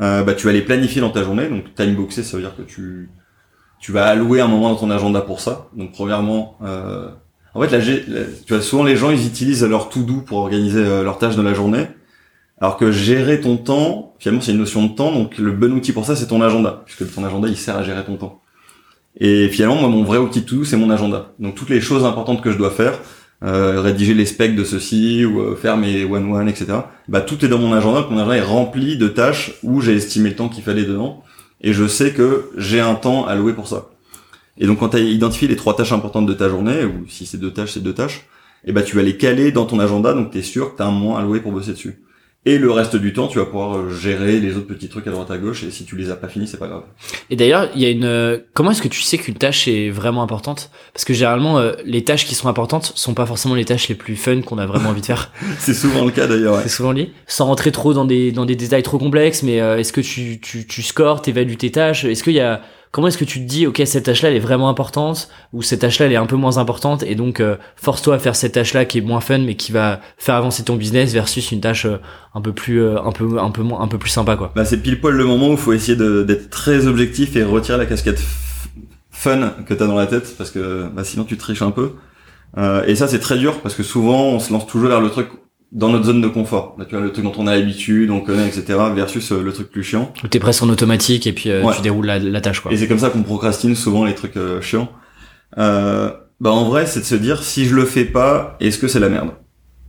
euh, 0.00 0.22
bah 0.22 0.34
tu 0.34 0.46
vas 0.46 0.52
les 0.52 0.62
planifier 0.62 1.00
dans 1.00 1.10
ta 1.10 1.22
journée. 1.22 1.48
Donc 1.48 1.74
time 1.74 1.94
boxer, 1.94 2.22
ça 2.22 2.36
veut 2.36 2.42
dire 2.42 2.56
que 2.56 2.62
tu 2.62 3.10
tu 3.80 3.92
vas 3.92 4.04
allouer 4.06 4.42
un 4.42 4.48
moment 4.48 4.68
dans 4.70 4.76
ton 4.76 4.90
agenda 4.90 5.22
pour 5.22 5.40
ça. 5.40 5.68
Donc 5.74 5.92
premièrement, 5.92 6.58
euh, 6.62 7.08
en 7.54 7.62
fait, 7.62 7.80
tu 8.46 8.52
vois 8.52 8.62
souvent 8.62 8.84
les 8.84 8.96
gens 8.96 9.10
ils 9.10 9.26
utilisent 9.26 9.64
leur 9.64 9.88
to 9.88 10.02
do 10.02 10.20
pour 10.20 10.38
organiser 10.38 10.80
euh, 10.80 11.02
leurs 11.02 11.18
tâches 11.18 11.36
de 11.36 11.42
la 11.42 11.54
journée. 11.54 11.86
Alors 12.60 12.76
que 12.76 12.92
gérer 12.92 13.40
ton 13.40 13.56
temps, 13.56 14.14
finalement, 14.18 14.42
c'est 14.42 14.52
une 14.52 14.58
notion 14.58 14.84
de 14.84 14.94
temps. 14.94 15.12
Donc 15.12 15.38
le 15.38 15.52
bon 15.52 15.72
outil 15.72 15.92
pour 15.92 16.04
ça, 16.04 16.14
c'est 16.14 16.26
ton 16.26 16.42
agenda, 16.42 16.82
puisque 16.84 17.10
ton 17.14 17.24
agenda 17.24 17.48
il 17.48 17.56
sert 17.56 17.76
à 17.76 17.82
gérer 17.82 18.04
ton 18.04 18.16
temps. 18.16 18.42
Et 19.20 19.48
finalement, 19.48 19.76
moi, 19.76 19.88
mon 19.88 20.02
vrai 20.02 20.18
outil 20.18 20.42
to 20.42 20.56
do, 20.56 20.64
c'est 20.64 20.78
mon 20.78 20.90
agenda. 20.90 21.32
Donc 21.38 21.54
toutes 21.54 21.68
les 21.68 21.80
choses 21.80 22.04
importantes 22.04 22.42
que 22.42 22.50
je 22.50 22.56
dois 22.56 22.70
faire, 22.70 22.98
euh, 23.44 23.80
rédiger 23.80 24.14
les 24.14 24.26
specs 24.26 24.56
de 24.56 24.64
ceci 24.64 25.24
ou 25.24 25.40
euh, 25.40 25.56
faire 25.56 25.76
mes 25.76 26.04
one 26.04 26.30
one 26.30 26.48
etc. 26.48 26.72
Bah 27.08 27.20
tout 27.20 27.44
est 27.44 27.48
dans 27.48 27.58
mon 27.58 27.72
agenda. 27.72 28.06
Mon 28.10 28.18
agenda 28.18 28.36
est 28.36 28.42
rempli 28.42 28.96
de 28.96 29.08
tâches 29.08 29.52
où 29.62 29.80
j'ai 29.80 29.94
estimé 29.94 30.30
le 30.30 30.36
temps 30.36 30.48
qu'il 30.48 30.64
fallait 30.64 30.84
dedans 30.84 31.22
et 31.60 31.72
je 31.72 31.86
sais 31.86 32.12
que 32.12 32.50
j'ai 32.56 32.80
un 32.80 32.94
temps 32.94 33.26
alloué 33.26 33.52
pour 33.52 33.68
ça. 33.68 33.90
Et 34.58 34.66
donc 34.66 34.80
quand 34.80 34.90
tu 34.90 34.96
as 34.96 35.00
identifié 35.00 35.48
les 35.48 35.56
trois 35.56 35.74
tâches 35.76 35.92
importantes 35.92 36.26
de 36.26 36.34
ta 36.34 36.48
journée 36.48 36.84
ou 36.84 37.06
si 37.08 37.24
c'est 37.24 37.38
deux 37.38 37.50
tâches, 37.50 37.72
c'est 37.72 37.82
deux 37.82 37.94
tâches, 37.94 38.26
et 38.66 38.72
bah 38.72 38.82
tu 38.82 38.96
vas 38.96 39.02
les 39.02 39.16
caler 39.16 39.52
dans 39.52 39.64
ton 39.64 39.78
agenda 39.78 40.12
donc 40.12 40.32
tu 40.32 40.38
es 40.38 40.42
sûr 40.42 40.72
que 40.72 40.76
tu 40.76 40.82
as 40.82 40.86
un 40.86 40.90
moment 40.90 41.16
alloué 41.16 41.40
pour 41.40 41.52
bosser 41.52 41.72
dessus. 41.72 42.02
Et 42.46 42.56
le 42.56 42.70
reste 42.70 42.96
du 42.96 43.12
temps, 43.12 43.28
tu 43.28 43.38
vas 43.38 43.44
pouvoir 43.44 43.76
euh, 43.76 43.90
gérer 43.90 44.40
les 44.40 44.56
autres 44.56 44.66
petits 44.66 44.88
trucs 44.88 45.06
à 45.06 45.10
droite 45.10 45.30
à 45.30 45.36
gauche. 45.36 45.62
Et 45.62 45.70
si 45.70 45.84
tu 45.84 45.94
les 45.96 46.10
as 46.10 46.16
pas 46.16 46.26
finis, 46.26 46.46
c'est 46.48 46.56
pas 46.56 46.68
grave. 46.68 46.84
Et 47.28 47.36
d'ailleurs, 47.36 47.68
il 47.74 47.82
y 47.82 47.84
a 47.84 47.90
une. 47.90 48.04
euh, 48.04 48.38
Comment 48.54 48.70
est-ce 48.70 48.80
que 48.80 48.88
tu 48.88 49.02
sais 49.02 49.18
qu'une 49.18 49.34
tâche 49.34 49.68
est 49.68 49.90
vraiment 49.90 50.22
importante? 50.22 50.70
Parce 50.94 51.04
que 51.04 51.12
généralement, 51.12 51.58
euh, 51.58 51.72
les 51.84 52.02
tâches 52.02 52.24
qui 52.24 52.34
sont 52.34 52.48
importantes 52.48 52.92
sont 52.94 53.12
pas 53.12 53.26
forcément 53.26 53.54
les 53.54 53.66
tâches 53.66 53.88
les 53.88 53.94
plus 53.94 54.16
fun 54.16 54.40
qu'on 54.40 54.56
a 54.56 54.64
vraiment 54.64 54.88
envie 54.88 55.02
de 55.02 55.06
faire. 55.06 55.32
c'est 55.58 55.74
souvent 55.74 56.02
le 56.06 56.12
cas 56.12 56.26
d'ailleurs. 56.26 56.54
Ouais. 56.56 56.62
C'est 56.62 56.70
souvent 56.70 56.92
lié. 56.92 57.12
Sans 57.26 57.44
rentrer 57.44 57.72
trop 57.72 57.92
dans 57.92 58.06
des 58.06 58.32
dans 58.32 58.46
des 58.46 58.56
détails 58.56 58.82
trop 58.82 58.96
complexes, 58.98 59.42
mais 59.42 59.60
euh, 59.60 59.76
est-ce 59.78 59.92
que 59.92 60.00
tu 60.00 60.40
tu 60.40 60.66
tu 60.66 60.80
scores, 60.82 61.20
t'évalues 61.20 61.58
tes 61.58 61.70
tâches? 61.70 62.06
Est-ce 62.06 62.24
qu'il 62.24 62.32
y 62.32 62.40
a 62.40 62.62
Comment 62.92 63.06
est-ce 63.06 63.18
que 63.18 63.24
tu 63.24 63.38
te 63.38 63.44
dis, 63.44 63.68
ok, 63.68 63.80
cette 63.84 64.04
tâche-là, 64.04 64.30
elle 64.30 64.36
est 64.36 64.40
vraiment 64.40 64.68
importante, 64.68 65.28
ou 65.52 65.62
cette 65.62 65.80
tâche-là, 65.80 66.06
elle 66.06 66.12
est 66.12 66.16
un 66.16 66.26
peu 66.26 66.34
moins 66.34 66.58
importante, 66.58 67.04
et 67.04 67.14
donc 67.14 67.38
euh, 67.38 67.56
force-toi 67.76 68.16
à 68.16 68.18
faire 68.18 68.34
cette 68.34 68.52
tâche-là 68.52 68.84
qui 68.84 68.98
est 68.98 69.00
moins 69.00 69.20
fun, 69.20 69.38
mais 69.38 69.54
qui 69.54 69.70
va 69.70 70.00
faire 70.18 70.34
avancer 70.34 70.64
ton 70.64 70.74
business 70.74 71.12
versus 71.12 71.52
une 71.52 71.60
tâche 71.60 71.86
euh, 71.86 71.98
un 72.34 72.40
peu 72.40 72.52
plus, 72.52 72.82
euh, 72.82 73.00
un 73.00 73.12
peu, 73.12 73.38
un 73.38 73.50
peu 73.52 73.62
moins, 73.62 73.80
un 73.80 73.86
peu 73.86 73.98
plus 73.98 74.10
sympa, 74.10 74.34
quoi. 74.34 74.52
Bah 74.56 74.64
c'est 74.64 74.78
pile 74.78 75.00
poil 75.00 75.14
le 75.14 75.24
moment 75.24 75.50
où 75.50 75.52
il 75.52 75.56
faut 75.56 75.72
essayer 75.72 75.96
d'être 75.96 76.50
très 76.50 76.88
objectif 76.88 77.36
et 77.36 77.44
retirer 77.44 77.78
la 77.78 77.86
casquette 77.86 78.20
fun 79.12 79.54
que 79.68 79.74
t'as 79.74 79.86
dans 79.86 79.96
la 79.96 80.06
tête, 80.06 80.34
parce 80.36 80.50
que 80.50 80.88
bah, 80.92 81.04
sinon 81.04 81.22
tu 81.22 81.36
triches 81.36 81.62
un 81.62 81.70
peu. 81.70 81.92
Et 82.86 82.96
ça 82.96 83.06
c'est 83.06 83.20
très 83.20 83.38
dur 83.38 83.60
parce 83.60 83.76
que 83.76 83.84
souvent 83.84 84.24
on 84.24 84.40
se 84.40 84.52
lance 84.52 84.66
toujours 84.66 84.88
vers 84.88 85.00
le 85.00 85.10
truc 85.10 85.28
dans 85.72 85.88
notre 85.88 86.04
zone 86.06 86.20
de 86.20 86.26
confort. 86.28 86.74
Là, 86.78 86.84
tu 86.84 86.96
vois 86.96 87.04
le 87.04 87.12
truc 87.12 87.24
dont 87.24 87.32
on 87.38 87.46
a 87.46 87.54
l'habitude, 87.56 88.10
on 88.10 88.20
connaît, 88.20 88.46
etc. 88.48 88.78
Versus 88.94 89.30
euh, 89.30 89.40
le 89.42 89.52
truc 89.52 89.70
plus 89.70 89.84
chiant. 89.84 90.12
Où 90.24 90.28
t'es 90.28 90.40
presque 90.40 90.62
en 90.64 90.68
automatique, 90.68 91.26
et 91.28 91.32
puis 91.32 91.50
euh, 91.50 91.62
Ouais. 91.62 91.74
tu 91.76 91.82
déroules 91.82 92.06
la, 92.06 92.18
la 92.18 92.40
tâche, 92.40 92.60
quoi. 92.60 92.72
Et 92.72 92.76
c'est 92.76 92.88
comme 92.88 92.98
ça 92.98 93.10
qu'on 93.10 93.22
procrastine 93.22 93.76
souvent 93.76 94.04
les 94.04 94.14
trucs 94.14 94.36
euh, 94.36 94.60
chiants. 94.60 94.90
Euh, 95.58 96.10
bah 96.40 96.50
en 96.50 96.64
vrai, 96.64 96.86
c'est 96.86 97.00
de 97.00 97.04
se 97.04 97.14
dire 97.14 97.42
si 97.42 97.66
je 97.66 97.74
le 97.76 97.84
fais 97.84 98.04
pas, 98.04 98.56
est-ce 98.60 98.78
que 98.78 98.88
c'est 98.88 98.98
la 99.00 99.08
merde? 99.08 99.30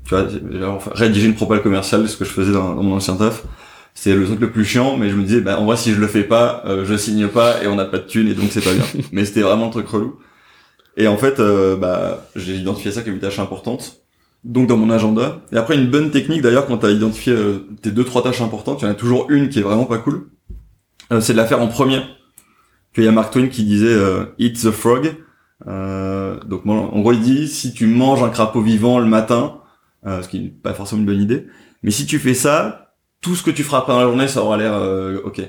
Tu 0.06 0.13
vois, 0.15 0.28
enfin, 0.70 0.91
rédiger 0.94 1.26
une 1.28 1.36
propale 1.36 1.62
commerciale, 1.62 2.08
ce 2.10 2.17
que 2.17 2.26
je 2.26 2.30
faisais 2.32 2.52
dans, 2.52 2.76
dans 2.76 2.84
mon 2.84 2.96
ancien 2.96 3.15
taf, 3.15 3.44
c'est 3.94 4.13
le 4.15 4.26
truc 4.26 4.39
le 4.39 4.52
plus 4.52 4.65
chiant. 4.65 4.98
Mais 4.98 5.10
je 5.10 5.15
me 5.15 5.24
disais, 5.24 5.41
bah 5.41 5.60
en 5.60 5.65
vrai, 5.65 5.78
si 5.78 5.94
je 5.94 6.00
le 6.00 6.08
fais 6.08 6.24
pas, 6.24 6.63
je 6.84 6.96
signe 6.98 7.28
pas 7.28 7.63
et 7.63 7.67
on 7.67 7.76
n'a 7.76 7.86
pas 7.86 7.98
de 8.00 8.06
thunes 8.06 8.28
et 8.28 8.34
donc 8.34 8.48
c'est 8.52 8.63
pas 8.63 8.74
bien. 8.74 8.84
mais 9.12 9.26
c'était 9.26 9.41
vraiment 9.41 9.65
le 9.65 9.72
truc 9.72 9.88
relou. 9.88 10.20
Et 10.98 11.08
en 11.08 11.17
fait, 11.17 11.39
bah 11.80 12.26
j'ai 12.36 12.56
identifié 12.56 12.91
ça 12.91 13.02
comme 13.02 13.13
une 13.13 13.20
tâche 13.20 13.39
importante. 13.39 14.01
Donc 14.43 14.67
dans 14.67 14.77
mon 14.77 14.89
agenda. 14.89 15.41
Et 15.51 15.58
après 15.58 15.75
une 15.75 15.89
bonne 15.89 16.10
technique 16.10 16.41
d'ailleurs 16.41 16.65
quand 16.65 16.80
t'as 16.80 16.89
identifié 16.89 17.34
euh, 17.34 17.67
tes 17.82 17.91
deux 17.91 18.04
trois 18.04 18.23
tâches 18.23 18.41
importantes, 18.41 18.82
il 18.82 18.86
y 18.86 18.88
en 18.88 18.91
a 18.91 18.95
toujours 18.95 19.30
une 19.30 19.49
qui 19.49 19.60
est 19.60 19.62
vraiment 19.62 19.86
pas 19.86 19.99
cool. 19.99 20.30
Euh, 21.12 21.21
c'est 21.21 21.34
de 21.34 21.38
la 21.38 21.45
faire 21.45 21.62
en 21.62 21.67
premier. 21.67 22.01
Puis 22.91 23.04
il 23.04 23.06
y 23.06 23.08
a 23.08 23.12
Mark 23.12 23.32
Twain 23.32 23.47
qui 23.47 23.63
disait 23.63 23.93
euh, 23.93 24.25
Eat 24.39 24.60
the 24.62 24.71
frog. 24.71 25.15
Donc 25.65 26.65
en 26.65 26.99
gros 27.01 27.13
il 27.13 27.21
dit 27.21 27.47
si 27.47 27.71
tu 27.71 27.86
manges 27.86 28.23
un 28.23 28.30
crapaud 28.30 28.62
vivant 28.62 28.97
le 28.97 29.06
matin, 29.06 29.60
ce 30.04 30.27
qui 30.27 30.39
n'est 30.39 30.49
pas 30.49 30.73
forcément 30.73 31.01
une 31.01 31.06
bonne 31.06 31.21
idée, 31.21 31.45
mais 31.84 31.91
si 31.91 32.08
tu 32.08 32.17
fais 32.17 32.34
ça, 32.34 32.95
tout 33.21 33.36
ce 33.36 33.43
que 33.43 33.51
tu 33.51 33.63
feras 33.63 33.80
après 33.80 33.93
dans 33.93 33.99
la 33.99 34.08
journée, 34.08 34.27
ça 34.27 34.41
aura 34.41 34.58
l'air 34.58 34.73
ok. 35.23 35.39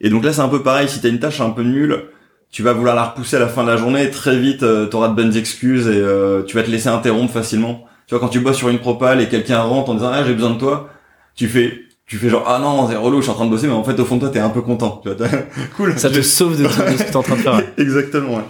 Et 0.00 0.10
donc 0.10 0.22
là 0.22 0.32
c'est 0.32 0.42
un 0.42 0.48
peu 0.48 0.62
pareil, 0.62 0.88
si 0.88 1.00
t'as 1.00 1.08
une 1.08 1.18
tâche 1.18 1.40
un 1.40 1.50
peu 1.50 1.64
nulle, 1.64 2.04
tu 2.52 2.62
vas 2.62 2.72
vouloir 2.72 2.94
la 2.94 3.06
repousser 3.06 3.34
à 3.34 3.40
la 3.40 3.48
fin 3.48 3.64
de 3.64 3.68
la 3.68 3.76
journée 3.76 4.04
et 4.04 4.10
très 4.12 4.38
vite 4.38 4.62
euh, 4.62 4.86
t'auras 4.86 5.08
de 5.08 5.14
bonnes 5.14 5.36
excuses 5.36 5.88
et 5.88 6.00
tu 6.46 6.54
vas 6.54 6.62
te 6.62 6.70
laisser 6.70 6.88
interrompre 6.88 7.32
facilement. 7.32 7.85
Tu 8.06 8.14
vois 8.14 8.20
quand 8.20 8.28
tu 8.28 8.40
bosses 8.40 8.56
sur 8.56 8.68
une 8.68 8.78
propale 8.78 9.20
et 9.20 9.28
quelqu'un 9.28 9.60
rentre 9.62 9.90
en 9.90 9.94
disant 9.94 10.10
ah 10.12 10.24
j'ai 10.24 10.34
besoin 10.34 10.50
de 10.50 10.58
toi, 10.58 10.88
tu 11.34 11.48
fais 11.48 11.80
tu 12.06 12.18
fais 12.18 12.28
genre 12.28 12.44
ah 12.46 12.58
non 12.60 12.88
c'est 12.88 12.94
relou 12.96 13.16
je 13.18 13.22
suis 13.22 13.30
en 13.32 13.34
train 13.34 13.46
de 13.46 13.50
bosser 13.50 13.66
mais 13.66 13.72
en 13.72 13.82
fait 13.82 13.98
au 13.98 14.04
fond 14.04 14.14
de 14.16 14.20
toi 14.20 14.30
t'es 14.30 14.38
un 14.38 14.48
peu 14.50 14.62
content 14.62 15.00
tu 15.02 15.10
vois 15.12 15.28
cool 15.76 15.98
Ça 15.98 16.08
te 16.08 16.22
sauve 16.22 16.56
de, 16.56 16.62
de 16.62 16.68
ce 16.68 17.02
que 17.02 17.10
t'es 17.10 17.16
en 17.16 17.22
train 17.22 17.34
de 17.36 17.40
faire. 17.40 17.60
exactement 17.78 18.36
ouais. 18.36 18.44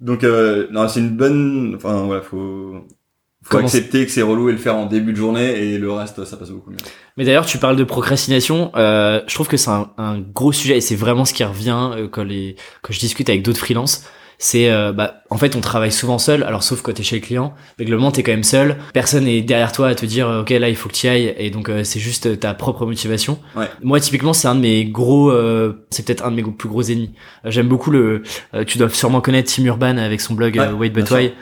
donc 0.00 0.22
euh, 0.22 0.68
non 0.70 0.86
c'est 0.86 1.00
une 1.00 1.10
bonne 1.10 1.72
enfin 1.74 2.04
voilà 2.04 2.22
faut 2.22 2.74
faut 3.42 3.50
Comment 3.50 3.64
accepter 3.64 4.06
que 4.06 4.12
c'est 4.12 4.22
relou 4.22 4.48
et 4.48 4.52
le 4.52 4.58
faire 4.58 4.76
en 4.76 4.86
début 4.86 5.10
de 5.12 5.16
journée 5.18 5.58
et 5.72 5.76
le 5.76 5.90
reste 5.92 6.24
ça 6.24 6.36
passe 6.36 6.50
beaucoup 6.50 6.70
mieux 6.70 6.76
Mais 7.18 7.24
d'ailleurs, 7.24 7.44
tu 7.44 7.58
parles 7.58 7.76
de 7.76 7.84
procrastination. 7.84 8.70
Euh, 8.74 9.20
je 9.26 9.34
trouve 9.34 9.48
que 9.48 9.58
c'est 9.58 9.68
un, 9.68 9.90
un 9.98 10.18
gros 10.18 10.50
sujet 10.52 10.78
et 10.78 10.80
c'est 10.80 10.96
vraiment 10.96 11.26
ce 11.26 11.34
qui 11.34 11.44
revient 11.44 11.90
euh, 11.94 12.08
quand, 12.08 12.24
les, 12.24 12.56
quand 12.80 12.94
je 12.94 13.00
discute 13.00 13.28
avec 13.28 13.42
d'autres 13.42 13.58
freelances. 13.58 14.04
C'est, 14.38 14.70
euh, 14.70 14.92
bah, 14.92 15.22
en 15.30 15.38
fait, 15.38 15.56
on 15.56 15.60
travaille 15.60 15.92
souvent 15.92 16.18
seul. 16.18 16.42
Alors, 16.42 16.62
sauf 16.62 16.82
quand 16.82 16.92
t'es 16.92 17.02
chez 17.02 17.16
le 17.16 17.22
client. 17.22 17.54
Mais 17.78 17.84
globalement, 17.84 18.10
t'es 18.10 18.22
quand 18.22 18.32
même 18.32 18.42
seul. 18.42 18.76
Personne 18.92 19.26
est 19.28 19.42
derrière 19.42 19.72
toi 19.72 19.88
à 19.88 19.94
te 19.94 20.04
dire, 20.06 20.28
euh, 20.28 20.40
ok, 20.42 20.50
là, 20.50 20.68
il 20.68 20.76
faut 20.76 20.88
que 20.88 20.94
tu 20.94 21.06
ailles. 21.08 21.34
Et 21.38 21.50
donc, 21.50 21.68
euh, 21.68 21.84
c'est 21.84 22.00
juste 22.00 22.40
ta 22.40 22.52
propre 22.54 22.84
motivation. 22.86 23.38
Ouais. 23.56 23.66
Moi, 23.82 24.00
typiquement, 24.00 24.32
c'est 24.32 24.48
un 24.48 24.54
de 24.56 24.60
mes 24.60 24.84
gros, 24.84 25.30
euh, 25.30 25.84
c'est 25.90 26.04
peut-être 26.04 26.24
un 26.26 26.30
de 26.30 26.36
mes 26.36 26.42
plus 26.42 26.68
gros 26.68 26.82
ennemis. 26.82 27.12
Euh, 27.46 27.50
J'aime 27.50 27.68
beaucoup 27.68 27.90
le, 27.90 28.22
euh, 28.54 28.64
tu 28.64 28.78
dois 28.78 28.88
sûrement 28.90 29.20
connaître 29.20 29.52
Tim 29.54 29.64
Urban 29.64 29.96
avec 29.98 30.20
son 30.20 30.34
blog 30.34 30.56
Ouais, 30.56 30.68
Wait 30.72 30.90
But 30.90 31.10
Why, 31.10 31.32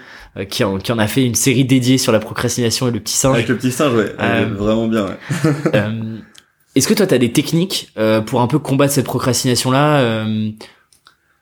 qui, 0.49 0.63
en, 0.65 0.79
qui 0.79 0.93
en 0.93 0.99
a 0.99 1.07
fait 1.07 1.25
une 1.25 1.35
série 1.35 1.65
dédiée 1.65 1.99
sur 1.99 2.13
la 2.13 2.19
procrastination 2.21 2.89
et 2.89 2.91
le 2.91 3.01
petit 3.01 3.15
singe. 3.15 3.35
avec 3.35 3.49
le 3.49 3.57
petit 3.57 3.71
singe 3.73 3.93
ouais 3.95 4.15
vraiment 4.57 4.89
bien 4.89 5.05
ouais. 5.07 5.53
Euh, 5.75 6.17
Est-ce 6.75 6.89
que 6.89 6.95
toi, 6.95 7.07
tu 7.07 7.13
as 7.15 7.19
des 7.19 7.33
techniques 7.33 7.91
euh, 7.99 8.23
pour 8.23 8.41
un 8.41 8.47
peu 8.47 8.59
combattre 8.59 8.93
cette 8.95 9.05
procrastination-là 9.05 9.99
euh, 10.01 10.51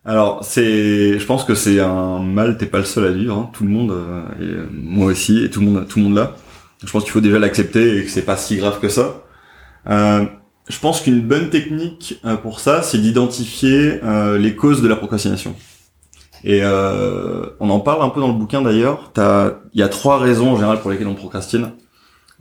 Alors 0.04 0.42
c'est, 0.44 1.18
je 1.18 1.26
pense 1.26 1.44
que 1.44 1.54
c'est 1.54 1.78
un 1.78 2.20
mal, 2.20 2.56
t'es 2.56 2.66
pas 2.66 2.78
le 2.78 2.84
seul 2.84 3.04
à 3.04 3.10
vivre, 3.10 3.36
hein. 3.36 3.50
tout 3.52 3.64
le 3.64 3.70
monde, 3.70 3.90
euh, 3.90 4.22
et 4.40 4.44
euh, 4.44 4.68
moi 4.72 5.06
aussi, 5.06 5.44
et 5.44 5.50
tout 5.50 5.60
le 5.60 5.66
monde, 5.66 5.86
tout 5.88 5.98
le 5.98 6.04
monde 6.06 6.14
là. 6.14 6.36
Je 6.82 6.90
pense 6.90 7.02
qu'il 7.02 7.12
faut 7.12 7.20
déjà 7.20 7.38
l'accepter 7.38 7.98
et 7.98 8.04
que 8.04 8.10
c'est 8.10 8.22
pas 8.22 8.38
si 8.38 8.56
grave 8.56 8.80
que 8.80 8.88
ça. 8.88 9.22
Euh, 9.90 10.24
je 10.68 10.78
pense 10.78 11.02
qu'une 11.02 11.20
bonne 11.20 11.50
technique 11.50 12.20
pour 12.42 12.60
ça, 12.60 12.80
c'est 12.82 12.98
d'identifier 12.98 14.00
les 14.38 14.54
causes 14.54 14.80
de 14.82 14.88
la 14.88 14.96
procrastination. 14.96 15.54
Et 16.44 16.62
on 16.64 17.70
en 17.70 17.80
parle 17.80 18.02
un 18.02 18.08
peu 18.08 18.20
dans 18.20 18.28
le 18.28 18.34
bouquin 18.34 18.62
d'ailleurs. 18.62 19.12
Il 19.74 19.80
y 19.80 19.82
a 19.82 19.88
trois 19.88 20.18
raisons 20.18 20.52
en 20.52 20.54
général 20.54 20.80
pour 20.80 20.90
lesquelles 20.90 21.08
on 21.08 21.14
procrastine. 21.14 21.72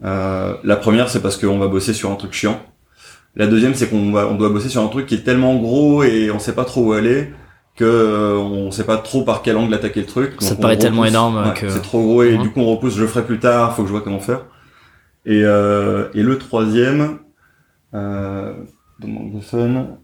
La 0.00 0.76
première, 0.80 1.10
c'est 1.10 1.20
parce 1.20 1.36
qu'on 1.36 1.58
va 1.58 1.66
bosser 1.66 1.92
sur 1.92 2.10
un 2.12 2.14
truc 2.14 2.32
chiant. 2.32 2.62
La 3.34 3.48
deuxième, 3.48 3.74
c'est 3.74 3.88
qu'on 3.90 4.14
on 4.14 4.34
doit 4.36 4.48
bosser 4.48 4.68
sur 4.68 4.82
un 4.82 4.88
truc 4.88 5.06
qui 5.06 5.16
est 5.16 5.24
tellement 5.24 5.56
gros 5.56 6.04
et 6.04 6.30
on 6.30 6.38
sait 6.38 6.54
pas 6.54 6.64
trop 6.64 6.84
où 6.84 6.92
aller 6.92 7.32
que 7.80 7.84
euh, 7.84 8.36
on 8.38 8.70
sait 8.70 8.84
pas 8.84 8.98
trop 8.98 9.22
par 9.24 9.42
quel 9.42 9.56
angle 9.56 9.74
attaquer 9.74 10.00
le 10.00 10.06
truc. 10.06 10.34
Ça 10.40 10.54
te 10.54 10.60
paraît 10.60 10.76
on 10.76 10.80
tellement 10.80 11.04
énorme, 11.04 11.36
Ouais, 11.48 11.54
que- 11.54 11.68
c'est 11.68 11.82
trop 11.82 12.00
gros 12.02 12.22
et 12.22 12.36
Mhm. 12.36 12.42
du 12.42 12.50
coup 12.50 12.60
on 12.60 12.66
repousse. 12.70 12.94
Je 12.96 13.00
le 13.02 13.08
ferai 13.08 13.24
plus 13.24 13.38
tard. 13.40 13.74
Faut 13.74 13.82
que 13.82 13.88
je 13.88 13.92
vois 13.92 14.02
comment 14.02 14.20
faire. 14.20 14.42
Et 15.26 15.42
euh, 15.44 16.08
et 16.14 16.22
le 16.22 16.38
troisième, 16.38 17.18
euh, 17.94 18.52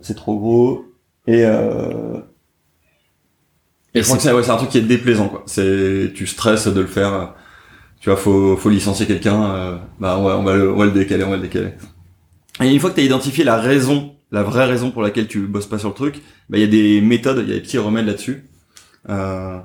c'est 0.01 0.15
trop 0.17 0.39
gros 0.39 0.85
et 1.27 1.45
euh, 1.45 2.19
et 3.95 3.99
Et 3.99 4.03
je 4.03 4.07
crois 4.07 4.17
que 4.17 4.23
c'est 4.23 4.33
ouais, 4.33 4.51
un 4.51 4.57
truc 4.57 4.71
qui 4.71 4.79
est 4.79 4.83
déplaisant 4.83 5.29
quoi. 5.29 5.43
C'est 5.47 6.13
tu 6.15 6.27
stresses 6.27 6.67
de 6.69 6.81
le 6.81 6.87
faire. 6.87 7.35
Tu 8.01 8.11
vois, 8.11 8.19
faut 8.19 8.57
faut 8.57 8.69
licencier 8.71 9.07
quelqu'un. 9.07 9.43
euh, 9.51 9.77
bah 10.01 10.19
ouais, 10.19 10.33
on 10.33 10.43
va 10.43 10.55
le, 10.57 10.73
on 10.73 10.77
va 10.77 10.85
le 10.87 10.91
décaler, 10.93 11.25
on 11.25 11.31
va 11.31 11.37
le 11.37 11.43
décaler. 11.43 11.73
Et 12.61 12.73
une 12.73 12.81
fois 12.81 12.91
que 12.91 12.95
tu 12.97 13.01
as 13.03 13.05
identifié 13.05 13.45
la 13.45 13.57
raison, 13.59 14.16
la 14.33 14.43
vraie 14.43 14.65
raison 14.67 14.91
pour 14.91 15.03
laquelle 15.03 15.29
tu 15.29 15.41
bosses 15.41 15.67
pas 15.67 15.79
sur 15.79 15.89
le 15.89 15.95
truc, 15.95 16.23
bah 16.49 16.59
il 16.59 16.61
y 16.61 16.65
a 16.65 16.69
des 16.69 17.01
méthodes, 17.01 17.43
il 17.43 17.49
y 17.49 17.53
a 17.53 17.55
des 17.55 17.63
petits 17.63 17.79
remèdes 17.79 18.07
là-dessus. 18.07 18.45
Euh, 19.09 19.59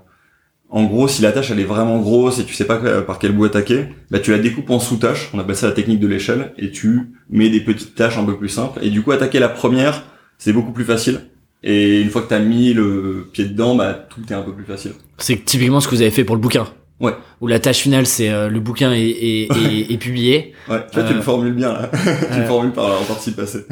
en 0.70 0.84
gros, 0.86 1.08
si 1.08 1.22
la 1.22 1.32
tâche 1.32 1.52
elle 1.52 1.60
est 1.60 1.66
vraiment 1.66 2.00
grosse 2.00 2.40
et 2.40 2.46
tu 2.46 2.54
sais 2.54 2.66
pas 2.66 2.78
par 3.02 3.20
quel 3.20 3.34
bout 3.34 3.46
attaquer, 3.46 3.88
bah 4.10 4.20
tu 4.20 4.32
la 4.32 4.40
découpes 4.40 4.70
en 4.70 4.80
sous-tâches. 4.80 5.30
On 5.34 5.40
appelle 5.40 5.56
ça 5.56 5.68
la 5.68 5.74
technique 5.74 6.00
de 6.00 6.08
l'échelle 6.08 6.54
et 6.58 6.72
tu 6.72 7.12
mets 7.30 7.50
des 7.50 7.60
petites 7.60 7.96
tâches 7.96 8.18
un 8.18 8.24
peu 8.24 8.38
plus 8.38 8.50
simples. 8.50 8.80
Et 8.82 8.90
du 8.90 9.02
coup, 9.02 9.12
attaquer 9.12 9.40
la 9.40 9.50
première, 9.50 10.04
c'est 10.38 10.54
beaucoup 10.54 10.72
plus 10.72 10.86
facile. 10.86 11.22
Et 11.64 12.02
une 12.02 12.10
fois 12.10 12.22
que 12.22 12.30
t'as 12.30 12.40
mis 12.40 12.74
le 12.74 13.30
pied 13.34 13.46
dedans, 13.46 13.76
bah 13.76 13.94
tout 13.94 14.22
est 14.30 14.34
un 14.34 14.42
peu 14.42 14.54
plus 14.54 14.64
facile. 14.64 14.94
C'est 15.18 15.44
typiquement 15.44 15.80
ce 15.82 15.88
que 15.88 15.96
vous 15.96 16.02
avez 16.02 16.12
fait 16.12 16.24
pour 16.24 16.36
le 16.36 16.42
bouquin. 16.42 16.68
Ouais. 17.02 17.14
Où 17.42 17.48
la 17.48 17.60
tâche 17.60 17.80
finale, 17.80 18.06
c'est 18.06 18.30
euh, 18.30 18.48
le 18.48 18.60
bouquin 18.60 18.94
est, 18.94 19.02
est, 19.02 19.48
est, 19.58 19.92
est 19.94 19.98
publié. 19.98 20.54
Ouais, 20.70 20.86
tu 20.92 21.00
vois, 21.00 21.08
tu 21.08 21.14
Euh, 21.14 21.16
le 21.18 21.22
formules 21.24 21.54
bien 21.54 21.74
là. 21.74 21.90
tu 21.94 22.08
euh, 22.08 22.38
le 22.40 22.46
formules 22.46 22.72
par 22.72 22.86
en 22.86 23.04
participe 23.04 23.36
passé. 23.36 23.66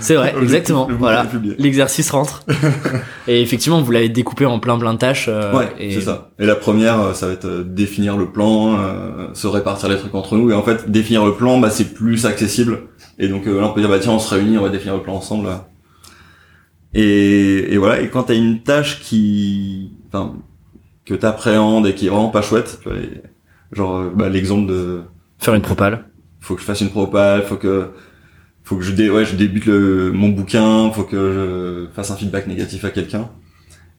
C'est 0.00 0.14
vrai, 0.16 0.34
exactement. 0.42 0.86
le 0.88 0.94
Voilà, 0.96 1.26
l'exercice 1.58 2.10
rentre. 2.10 2.44
et 3.26 3.40
effectivement, 3.40 3.80
vous 3.80 3.90
l'avez 3.90 4.10
découpé 4.10 4.44
en 4.44 4.58
plein 4.60 4.78
plein 4.78 4.92
de 4.92 4.98
tâches. 4.98 5.26
euh, 5.28 5.56
Ouais, 5.56 5.68
et... 5.78 5.92
c'est 5.92 6.02
ça. 6.02 6.30
Et 6.38 6.44
la 6.46 6.54
première, 6.56 7.00
euh, 7.00 7.14
ça 7.14 7.26
va 7.28 7.32
être 7.32 7.46
euh, 7.46 7.64
définir 7.64 8.16
le 8.18 8.30
plan, 8.30 8.76
euh, 8.78 9.28
se 9.32 9.46
répartir 9.46 9.88
les 9.88 9.96
trucs 9.96 10.14
entre 10.14 10.36
nous. 10.36 10.50
Et 10.50 10.54
en 10.54 10.62
fait, 10.62 10.90
définir 10.90 11.24
le 11.24 11.32
plan, 11.34 11.58
bah, 11.58 11.70
c'est 11.70 11.94
plus 11.94 12.26
accessible. 12.26 12.82
Et 13.18 13.28
donc 13.28 13.46
euh, 13.46 13.60
là, 13.60 13.68
on 13.68 13.72
peut 13.72 13.80
dire, 13.80 13.88
bah 13.88 13.98
tiens, 13.98 14.12
on 14.12 14.18
se 14.18 14.34
réunit, 14.34 14.58
on 14.58 14.62
va 14.62 14.68
définir 14.68 14.94
le 14.94 15.02
plan 15.02 15.14
ensemble. 15.14 15.46
là. 15.46 15.68
Et, 16.92 17.72
et 17.72 17.78
voilà. 17.78 18.00
Et 18.00 18.08
quand 18.08 18.24
t'as 18.24 18.34
une 18.34 18.60
tâche 18.62 19.00
qui, 19.00 19.92
enfin, 20.08 20.34
que 21.04 21.14
t'appréhendes 21.14 21.86
et 21.86 21.94
qui 21.94 22.06
est 22.06 22.10
vraiment 22.10 22.30
pas 22.30 22.42
chouette, 22.42 22.78
tu 22.82 22.88
vois, 22.88 22.98
les- 22.98 23.22
genre 23.72 23.96
euh, 23.98 24.10
bah, 24.14 24.28
l'exemple 24.28 24.66
de, 24.70 25.02
Faire 25.38 25.54
une 25.54 25.62
propale. 25.62 26.06
faut 26.40 26.54
que 26.54 26.60
je 26.60 26.66
fasse 26.66 26.80
une 26.80 26.90
propale, 26.90 27.42
faut 27.42 27.56
que 27.56 27.90
faut 28.62 28.76
que 28.76 28.82
je 28.82 28.92
dé, 28.92 29.10
ouais, 29.10 29.24
je 29.26 29.36
débute 29.36 29.66
le 29.66 30.10
mon 30.12 30.28
bouquin, 30.30 30.90
faut 30.92 31.02
que 31.04 31.86
je 31.88 31.94
fasse 31.94 32.10
un 32.10 32.16
feedback 32.16 32.46
négatif 32.46 32.84
à 32.84 32.90
quelqu'un. 32.90 33.30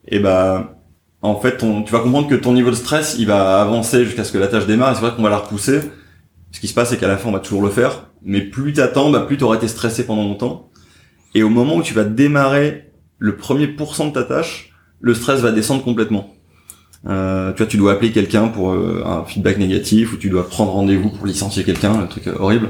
Et 0.07 0.19
bah 0.19 0.79
en 1.21 1.39
fait, 1.39 1.57
ton, 1.57 1.83
tu 1.83 1.91
vas 1.91 1.99
comprendre 1.99 2.27
que 2.27 2.35
ton 2.35 2.53
niveau 2.53 2.69
de 2.69 2.75
stress, 2.75 3.15
il 3.19 3.25
va 3.27 3.61
avancer 3.61 4.05
jusqu'à 4.05 4.23
ce 4.23 4.31
que 4.31 4.37
la 4.37 4.47
tâche 4.47 4.67
démarre. 4.67 4.91
Et 4.91 4.95
c'est 4.95 5.01
vrai 5.01 5.15
qu'on 5.15 5.23
va 5.23 5.29
la 5.29 5.37
repousser. 5.37 5.81
Ce 6.51 6.59
qui 6.59 6.67
se 6.67 6.73
passe, 6.73 6.89
c'est 6.89 6.97
qu'à 6.97 7.07
la 7.07 7.17
fin, 7.17 7.29
on 7.29 7.31
va 7.31 7.39
toujours 7.39 7.61
le 7.63 7.69
faire. 7.69 8.09
Mais 8.23 8.41
plus 8.41 8.73
t'attends, 8.73 9.09
bah, 9.11 9.21
plus 9.21 9.37
t'auras 9.37 9.55
été 9.57 9.67
stressé 9.67 10.05
pendant 10.05 10.23
longtemps. 10.23 10.69
Et 11.33 11.43
au 11.43 11.49
moment 11.49 11.75
où 11.77 11.81
tu 11.83 11.93
vas 11.93 12.03
démarrer 12.03 12.91
le 13.17 13.35
premier 13.37 13.67
pourcent 13.67 14.07
de 14.07 14.13
ta 14.13 14.23
tâche, 14.23 14.71
le 14.99 15.13
stress 15.13 15.41
va 15.41 15.51
descendre 15.51 15.83
complètement. 15.83 16.34
Euh, 17.07 17.51
tu 17.51 17.57
vois, 17.57 17.67
tu 17.67 17.77
dois 17.77 17.93
appeler 17.93 18.11
quelqu'un 18.11 18.47
pour 18.47 18.71
euh, 18.71 19.03
un 19.05 19.23
feedback 19.25 19.57
négatif 19.57 20.13
ou 20.13 20.17
tu 20.17 20.29
dois 20.29 20.47
prendre 20.47 20.71
rendez-vous 20.71 21.09
pour 21.09 21.27
licencier 21.27 21.63
quelqu'un, 21.63 21.93
un 21.93 22.07
truc 22.07 22.27
euh, 22.27 22.35
horrible. 22.39 22.69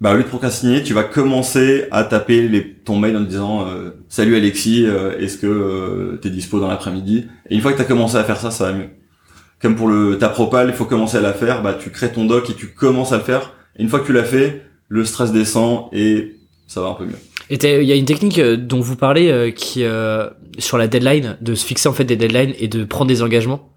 Bah, 0.00 0.12
au 0.12 0.16
lieu 0.16 0.22
de 0.22 0.28
procrastiner, 0.28 0.82
tu 0.82 0.94
vas 0.94 1.04
commencer 1.04 1.86
à 1.90 2.04
taper 2.04 2.48
les, 2.48 2.72
ton 2.72 2.98
mail 2.98 3.16
en 3.18 3.20
disant 3.20 3.66
euh, 3.66 3.90
Salut 4.08 4.34
Alexis, 4.34 4.86
euh, 4.86 5.18
est-ce 5.18 5.36
que 5.36 6.18
t'es 6.22 6.30
dispo 6.30 6.58
dans 6.58 6.68
l'après-midi? 6.68 7.26
Et 7.50 7.54
une 7.54 7.60
fois 7.60 7.72
que 7.72 7.78
t'as 7.78 7.84
commencé 7.84 8.16
à 8.16 8.24
faire 8.24 8.38
ça, 8.38 8.50
ça 8.50 8.72
va 8.72 8.78
mieux. 8.78 8.88
Comme 9.60 9.76
pour 9.76 9.88
le 9.88 10.16
ta 10.16 10.30
propale, 10.30 10.68
il 10.68 10.74
faut 10.74 10.86
commencer 10.86 11.18
à 11.18 11.20
la 11.20 11.34
faire. 11.34 11.62
Bah, 11.62 11.74
tu 11.74 11.90
crées 11.90 12.10
ton 12.10 12.24
doc 12.24 12.48
et 12.48 12.54
tu 12.54 12.68
commences 12.68 13.12
à 13.12 13.18
le 13.18 13.22
faire. 13.22 13.52
Et 13.76 13.82
une 13.82 13.90
fois 13.90 14.00
que 14.00 14.06
tu 14.06 14.14
l'as 14.14 14.24
fait, 14.24 14.62
le 14.88 15.04
stress 15.04 15.32
descend 15.32 15.88
et 15.92 16.36
ça 16.66 16.80
va 16.80 16.88
un 16.88 16.94
peu 16.94 17.04
mieux. 17.04 17.18
Et 17.52 17.58
il 17.80 17.84
y 17.86 17.92
a 17.92 17.96
une 17.96 18.04
technique 18.04 18.38
euh, 18.38 18.56
dont 18.56 18.80
vous 18.80 18.96
parlez 18.96 19.28
euh, 19.30 19.50
qui 19.50 19.82
euh, 19.84 20.28
sur 20.58 20.78
la 20.78 20.86
deadline, 20.86 21.36
de 21.40 21.54
se 21.54 21.66
fixer 21.66 21.88
en 21.88 21.92
fait 21.92 22.04
des 22.04 22.16
deadlines 22.16 22.54
et 22.58 22.68
de 22.68 22.84
prendre 22.84 23.08
des 23.08 23.22
engagements. 23.22 23.72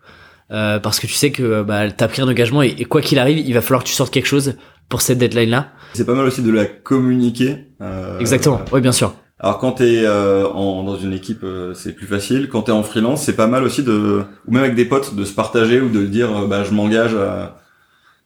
Euh, 0.51 0.77
parce 0.79 0.99
que 0.99 1.07
tu 1.07 1.13
sais 1.13 1.31
que 1.31 1.63
bah, 1.63 1.89
t'as 1.89 2.07
pris 2.07 2.21
un 2.21 2.27
engagement 2.27 2.61
et, 2.61 2.75
et 2.77 2.85
quoi 2.85 3.01
qu'il 3.01 3.17
arrive, 3.17 3.39
il 3.39 3.53
va 3.53 3.61
falloir 3.61 3.83
que 3.83 3.87
tu 3.87 3.95
sortes 3.95 4.13
quelque 4.13 4.27
chose 4.27 4.55
pour 4.89 5.01
cette 5.01 5.17
deadline 5.17 5.49
là. 5.49 5.69
C'est 5.93 6.05
pas 6.05 6.13
mal 6.13 6.27
aussi 6.27 6.43
de 6.43 6.51
la 6.51 6.65
communiquer. 6.65 7.67
euh, 7.81 8.19
Exactement. 8.19 8.61
Oui, 8.71 8.81
bien 8.81 8.91
sûr. 8.91 9.15
Alors 9.39 9.57
quand 9.57 9.71
t'es 9.73 10.03
euh, 10.05 10.45
en, 10.47 10.83
dans 10.83 10.97
une 10.97 11.13
équipe, 11.13 11.43
euh, 11.43 11.73
c'est 11.73 11.93
plus 11.93 12.05
facile. 12.05 12.49
Quand 12.49 12.63
t'es 12.63 12.71
en 12.71 12.83
freelance, 12.83 13.23
c'est 13.23 13.35
pas 13.35 13.47
mal 13.47 13.63
aussi 13.63 13.81
de, 13.83 14.23
ou 14.47 14.53
même 14.53 14.63
avec 14.63 14.75
des 14.75 14.85
potes, 14.85 15.15
de 15.15 15.25
se 15.25 15.33
partager 15.33 15.81
ou 15.81 15.89
de 15.89 16.05
dire, 16.05 16.47
bah 16.47 16.63
je 16.63 16.71
m'engage 16.71 17.15
à. 17.15 17.57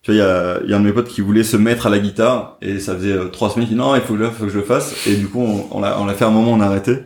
Tu 0.08 0.14
il 0.14 0.20
y 0.20 0.22
a, 0.22 0.62
y 0.66 0.72
a 0.72 0.78
un 0.78 0.80
de 0.80 0.86
mes 0.86 0.94
potes 0.94 1.10
qui 1.10 1.20
voulait 1.20 1.44
se 1.44 1.58
mettre 1.58 1.88
à 1.88 1.90
la 1.90 2.00
guitare 2.00 2.56
et 2.62 2.80
ça 2.80 2.96
faisait 2.96 3.12
euh, 3.12 3.26
trois 3.26 3.50
semaines 3.50 3.68
qu'il 3.68 3.76
dit 3.76 3.82
non, 3.82 3.94
il 3.94 4.02
faut 4.02 4.14
que, 4.14 4.48
je, 4.48 4.58
le 4.58 4.64
fasse. 4.64 5.06
Et 5.06 5.18
du 5.18 5.28
coup, 5.28 5.42
on, 5.42 5.68
on 5.70 5.82
l'a, 5.82 6.14
fait 6.14 6.24
un 6.24 6.30
moment, 6.30 6.54
on 6.54 6.62
a 6.62 6.66
arrêté. 6.66 7.00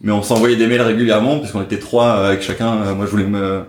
Mais 0.00 0.10
on 0.10 0.22
s'envoyait 0.22 0.56
des 0.56 0.66
mails 0.66 0.80
régulièrement 0.80 1.38
parce 1.38 1.52
qu'on 1.52 1.60
était 1.60 1.78
trois 1.78 2.06
euh, 2.06 2.28
avec 2.28 2.40
chacun. 2.40 2.72
Euh, 2.78 2.94
moi, 2.94 3.04
je 3.04 3.10
voulais 3.10 3.26
me 3.26 3.64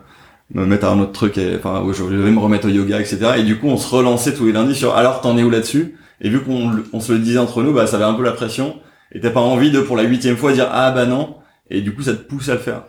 me 0.53 0.65
mettre 0.65 0.85
à 0.85 0.91
un 0.91 0.99
autre 1.01 1.11
truc, 1.11 1.37
et, 1.37 1.57
enfin, 1.57 1.85
je 1.91 2.01
devais 2.01 2.31
me 2.31 2.39
remettre 2.39 2.67
au 2.67 2.69
yoga, 2.69 3.01
etc. 3.01 3.31
Et 3.39 3.43
du 3.43 3.57
coup, 3.57 3.67
on 3.67 3.75
se 3.75 3.93
relançait 3.93 4.33
tous 4.33 4.45
les 4.45 4.53
lundis 4.53 4.75
sur 4.75 4.95
alors 4.95 5.19
t'en 5.19 5.37
es 5.37 5.43
où 5.43 5.49
là-dessus? 5.49 5.97
Et 6.21 6.29
vu 6.29 6.39
qu'on 6.39 6.71
on 6.93 7.01
se 7.01 7.11
le 7.11 7.19
disait 7.19 7.39
entre 7.39 7.63
nous, 7.63 7.73
bah 7.73 7.87
ça 7.87 7.97
avait 7.97 8.05
un 8.05 8.13
peu 8.13 8.23
la 8.23 8.31
pression. 8.31 8.77
Et 9.11 9.19
t'as 9.19 9.31
pas 9.31 9.41
envie 9.41 9.69
de 9.69 9.81
pour 9.81 9.97
la 9.97 10.03
huitième 10.03 10.37
fois 10.37 10.53
dire 10.53 10.69
ah 10.71 10.91
bah 10.91 11.05
non. 11.05 11.35
Et 11.69 11.81
du 11.81 11.93
coup, 11.93 12.03
ça 12.03 12.13
te 12.13 12.21
pousse 12.21 12.47
à 12.47 12.53
le 12.53 12.61
faire. 12.61 12.83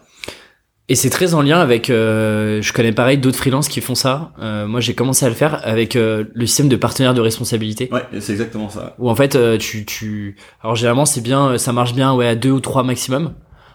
Et 0.91 0.95
c'est 0.95 1.11
très 1.11 1.35
en 1.35 1.43
lien 1.43 1.61
avec, 1.61 1.91
euh, 1.91 2.63
je 2.63 2.73
connais 2.73 2.93
pareil 2.93 3.19
d'autres 3.19 3.37
freelances 3.37 3.69
qui 3.69 3.83
font 3.83 3.95
ça. 3.95 4.33
Euh, 4.41 4.67
moi, 4.67 4.81
j'ai 4.81 4.95
commencé 4.95 5.27
à 5.27 5.29
le 5.29 5.35
faire 5.35 5.61
avec 5.65 5.97
euh, 5.97 6.25
le 6.33 6.47
système 6.47 6.71
de 6.71 6.77
partenaire 6.77 7.13
de 7.13 7.21
responsabilité. 7.21 7.91
Ouais, 7.93 8.05
c'est 8.21 8.33
exactement 8.33 8.71
ça. 8.71 8.95
Où 8.99 9.11
en 9.11 9.15
fait, 9.15 9.37
euh, 9.37 9.59
tu, 9.59 9.85
tu, 9.85 10.37
alors 10.63 10.77
généralement 10.77 11.05
c'est 11.05 11.21
bien, 11.21 11.49
euh, 11.49 11.59
ça 11.59 11.75
marche 11.75 11.95
bien, 11.95 12.15
ouais, 12.15 12.27
à 12.27 12.35
deux 12.35 12.51
ou 12.51 12.61
trois 12.61 12.85
maximum. 12.85 13.35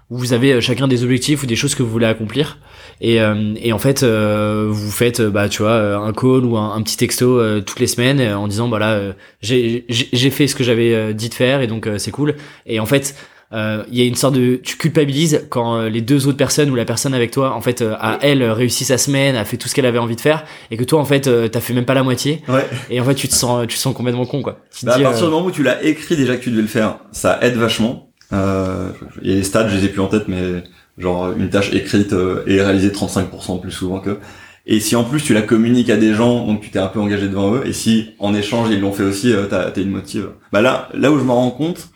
Où 0.10 0.18
vous 0.18 0.34
avez 0.34 0.54
euh, 0.54 0.62
chacun 0.62 0.88
des 0.88 1.04
objectifs 1.04 1.44
ou 1.44 1.46
des 1.46 1.56
choses 1.56 1.76
que 1.76 1.84
vous 1.84 1.90
voulez 1.90 2.08
accomplir. 2.08 2.58
Et, 3.00 3.22
euh, 3.22 3.54
et 3.58 3.74
en 3.74 3.80
fait, 3.80 4.02
euh, 4.02 4.68
vous 4.70 4.92
faites, 4.92 5.22
bah, 5.22 5.50
tu 5.50 5.62
vois, 5.62 5.96
un 5.96 6.14
call 6.14 6.46
ou 6.46 6.58
un, 6.58 6.74
un 6.74 6.82
petit 6.82 6.98
texto 6.98 7.62
toutes 7.62 7.80
les 7.80 7.88
semaines 7.88 8.22
en 8.34 8.48
disant, 8.48 8.70
voilà, 8.70 8.94
euh, 8.94 9.14
j'ai 9.42 10.30
fait 10.32 10.48
ce 10.48 10.56
que 10.56 10.64
j'avais 10.64 11.14
dit 11.14 11.30
de 11.30 11.34
faire 11.34 11.62
et 11.62 11.68
donc 11.68 11.86
euh, 11.86 11.98
c'est 12.00 12.12
cool. 12.12 12.36
Et 12.66 12.80
en 12.80 12.86
fait, 12.86 13.16
il 13.54 13.98
y 13.98 14.02
a 14.02 14.06
une 14.06 14.16
sorte 14.16 14.36
de, 14.36 14.56
tu 14.56 14.78
culpabilises 14.78 15.46
quand 15.50 15.76
euh, 15.78 15.90
les 15.90 16.02
deux 16.02 16.28
autres 16.28 16.38
personnes 16.38 16.70
ou 16.72 16.76
la 16.76 16.86
personne 16.86 17.14
avec 17.14 17.32
toi, 17.32 17.54
en 17.54 17.62
fait, 17.62 17.82
euh, 17.82 17.94
a 18.00 18.18
elle 18.22 18.42
euh, 18.42 18.54
réussi 18.54 18.84
sa 18.84 18.98
semaine, 18.98 19.36
a 19.36 19.46
fait 19.46 19.58
tout 19.58 19.68
ce 19.68 19.76
qu'elle 19.76 19.86
avait 19.86 20.00
envie 20.00 20.16
de 20.16 20.22
faire, 20.22 20.44
et 20.72 20.78
que 20.78 20.84
toi, 20.84 21.00
en 21.00 21.06
fait, 21.06 21.28
euh, 21.28 21.48
t'as 21.48 21.60
fait 21.60 21.74
même 21.74 21.86
pas 21.86 21.94
la 21.94 22.04
moitié. 22.04 22.42
Ouais. 22.48 22.66
Et 22.90 23.00
en 23.00 23.04
fait, 23.06 23.16
tu 23.16 23.28
te 23.28 23.34
sens, 23.34 23.68
tu 23.68 23.76
te 23.76 23.80
sens 23.80 23.94
complètement 23.96 24.26
con, 24.26 24.42
quoi. 24.42 24.60
Tu 24.76 24.86
Bah, 24.86 24.96
à 24.96 25.00
partir 25.00 25.24
euh, 25.24 25.28
du 25.28 25.34
moment 25.34 25.46
où 25.48 25.52
tu 25.52 25.64
l'as 25.64 25.84
écrit 25.84 26.16
déjà 26.16 26.36
que 26.36 26.44
tu 26.44 26.50
devais 26.50 26.64
le 26.64 26.68
faire, 26.68 26.98
ça 27.12 27.38
aide 27.42 27.56
vachement. 27.56 28.10
Euh, 28.34 28.90
Il 29.22 29.30
y 29.30 29.34
a 29.34 29.36
les 29.36 29.44
stats, 29.44 29.68
je 29.68 29.78
les 29.78 29.86
ai 29.86 29.90
plus 29.90 30.02
en 30.02 30.08
tête, 30.08 30.28
mais 30.28 30.64
genre 30.98 31.32
une 31.32 31.50
tâche 31.50 31.74
écrite 31.74 32.14
euh, 32.14 32.44
est 32.48 32.62
réalisée 32.62 32.90
35% 32.90 33.62
plus 33.62 33.72
souvent 33.72 34.00
que. 34.00 34.18
Et 34.66 34.80
si 34.80 34.96
en 34.96 35.04
plus 35.04 35.22
tu 35.22 35.34
la 35.34 35.42
communiques 35.42 35.90
à 35.90 35.98
des 35.98 36.14
gens, 36.14 36.46
donc 36.48 36.62
tu 36.62 36.70
t'es 36.70 36.80
un 36.80 36.88
peu 36.88 37.00
engagé 37.00 37.28
devant 37.28 37.54
eux, 37.54 37.64
et 37.66 37.74
si 37.74 38.12
en 38.20 38.34
échange 38.34 38.70
ils 38.72 38.80
l'ont 38.80 38.94
fait 38.94 39.04
aussi, 39.04 39.34
euh, 39.34 39.46
t'as 39.50 39.70
t'as 39.72 39.82
une 39.82 39.90
motive. 39.92 40.30
Bah 40.52 40.62
là, 40.62 40.90
là 40.94 41.12
où 41.12 41.20
je 41.20 41.24
m'en 41.24 41.36
rends 41.36 41.52
compte, 41.52 41.90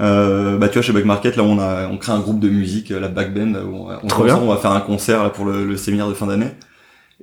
euh, 0.00 0.58
bah 0.58 0.68
tu 0.68 0.74
vois 0.74 0.82
chez 0.82 0.92
Bug 0.92 1.04
Market, 1.04 1.36
là 1.36 1.42
on 1.42 1.58
a 1.58 1.88
on 1.88 1.96
crée 1.96 2.12
un 2.12 2.20
groupe 2.20 2.40
de 2.40 2.48
musique, 2.48 2.90
euh, 2.90 3.00
la 3.00 3.08
Backband, 3.08 3.54
où 3.64 3.88
on, 4.02 4.46
va 4.46 4.56
faire 4.56 4.72
un 4.72 4.80
concert 4.80 5.22
là 5.22 5.30
pour 5.30 5.44
le, 5.44 5.64
le 5.64 5.76
séminaire 5.76 6.08
de 6.08 6.14
fin 6.14 6.26
d'année, 6.26 6.50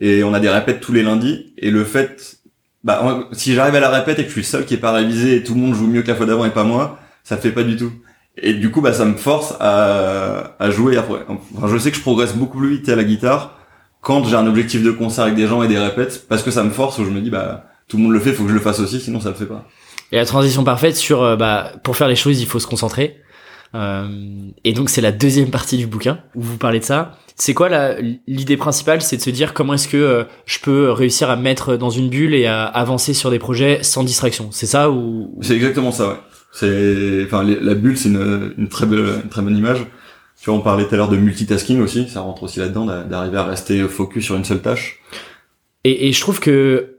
et 0.01 0.24
on 0.24 0.34
a 0.34 0.39
des 0.39 0.49
répètes 0.49 0.80
tous 0.80 0.91
les 0.91 1.03
lundis, 1.03 1.53
et 1.57 1.69
le 1.69 1.84
fait 1.84 2.39
bah 2.84 3.28
si 3.32 3.53
j'arrive 3.53 3.76
à 3.76 3.80
la 3.80 3.89
répète 3.89 4.19
et 4.19 4.24
que 4.24 4.28
je 4.28 4.34
suis 4.34 4.41
le 4.41 4.45
seul 4.45 4.65
qui 4.65 4.74
est 4.74 4.78
pas 4.78 4.91
révisé 4.91 5.38
et 5.38 5.43
tout 5.43 5.53
le 5.53 5.61
monde 5.61 5.74
joue 5.74 5.88
mieux 5.88 6.01
que 6.01 6.09
la 6.09 6.15
fois 6.15 6.26
d'avant 6.26 6.45
et 6.45 6.49
pas 6.49 6.63
moi, 6.63 6.99
ça 7.24 7.38
fait 7.38 7.51
pas 7.51 7.63
du 7.63 7.78
tout. 7.78 7.91
Et 8.38 8.53
du 8.53 8.71
coup 8.71 8.82
bah 8.82 8.93
ça 8.93 9.05
me 9.05 9.15
force 9.15 9.55
à, 9.59 10.55
à 10.59 10.69
jouer 10.71 10.97
après. 10.97 11.19
Enfin, 11.55 11.67
je 11.67 11.78
sais 11.78 11.91
que 11.91 11.97
je 11.97 12.01
progresse 12.01 12.36
beaucoup 12.36 12.57
plus 12.57 12.69
vite 12.78 12.89
à 12.89 12.95
la 12.95 13.03
guitare 13.03 13.57
quand 14.01 14.26
j'ai 14.26 14.36
un 14.36 14.47
objectif 14.47 14.84
de 14.84 14.91
concert 14.91 15.26
avec 15.26 15.36
des 15.36 15.47
gens 15.47 15.63
et 15.63 15.67
des 15.67 15.78
répètes 15.78 16.26
parce 16.28 16.43
que 16.43 16.51
ça 16.51 16.63
me 16.63 16.71
force 16.71 16.97
où 16.97 17.05
je 17.05 17.09
me 17.09 17.21
dis 17.21 17.30
bah 17.30 17.65
tout 17.88 17.97
le 17.97 18.03
monde 18.03 18.11
le 18.11 18.19
fait, 18.19 18.34
faut 18.34 18.43
que 18.43 18.49
je 18.49 18.55
le 18.55 18.59
fasse 18.59 18.80
aussi 18.80 18.99
sinon 18.99 19.21
ça 19.21 19.30
le 19.30 19.36
fait 19.36 19.45
pas. 19.45 19.65
Et 20.14 20.16
la 20.16 20.26
transition 20.26 20.64
parfaite 20.64 20.95
sur, 20.95 21.24
euh, 21.24 21.36
bah, 21.36 21.72
pour 21.84 21.97
faire 21.97 22.07
les 22.07 22.16
choses, 22.16 22.39
il 22.39 22.45
faut 22.45 22.59
se 22.59 22.68
concentrer. 22.68 23.18
Euh, 23.76 24.07
et 24.64 24.74
donc 24.74 24.91
c'est 24.91 25.01
la 25.01 25.11
deuxième 25.11 25.49
partie 25.49 25.78
du 25.78 25.88
bouquin 25.88 26.20
où 26.36 26.41
vous 26.41 26.57
parlez 26.57 26.80
de 26.80 26.84
ça. 26.86 27.18
C'est 27.36 27.55
quoi 27.55 27.68
la- 27.68 27.95
l'idée 28.28 28.55
principale? 28.55 29.01
C'est 29.01 29.18
de 29.18 29.22
se 29.24 29.32
dire 29.32 29.55
comment 29.55 29.74
est-ce 29.74 29.88
que 29.88 29.97
euh, 29.97 30.24
je 30.45 30.59
peux 30.59 30.91
réussir 30.91 31.32
à 31.32 31.36
me 31.36 31.41
mettre 31.41 31.76
dans 31.76 31.89
une 31.89 32.09
bulle 32.09 32.36
et 32.36 32.45
à 32.45 32.66
avancer 32.66 33.16
sur 33.16 33.32
des 33.32 33.39
projets 33.39 33.80
sans 33.82 34.03
distraction. 34.03 34.49
C'est 34.51 34.68
ça 34.68 34.91
ou 34.91 35.36
C'est 35.41 35.55
exactement 35.55 35.91
ça 35.91 36.07
ouais. 36.09 36.16
C'est 36.51 37.24
enfin 37.26 37.43
les- 37.43 37.59
la 37.59 37.74
bulle 37.74 37.97
c'est 37.97 38.09
une, 38.09 38.53
une 38.59 38.70
très 38.70 38.86
belle 38.86 39.22
une 39.24 39.30
très 39.30 39.41
bonne 39.41 39.57
image. 39.57 39.80
Tu 40.39 40.51
vois 40.51 40.59
on 40.59 40.61
parlait 40.61 40.86
tout 40.88 40.93
à 40.93 40.97
l'heure 40.97 41.09
de 41.09 41.18
multitasking 41.18 41.82
aussi, 41.82 42.07
ça 42.07 42.22
rentre 42.22 42.43
aussi 42.43 42.59
là-dedans 42.59 42.86
d'a- 42.86 43.01
d'arriver 43.03 43.38
à 43.38 43.43
rester 43.45 43.80
focus 43.88 44.26
sur 44.26 44.36
une 44.36 44.43
seule 44.45 44.61
tâche. 44.61 44.99
et, 45.84 46.07
et 46.07 46.11
je 46.11 46.22
trouve 46.22 46.39
que 46.39 46.92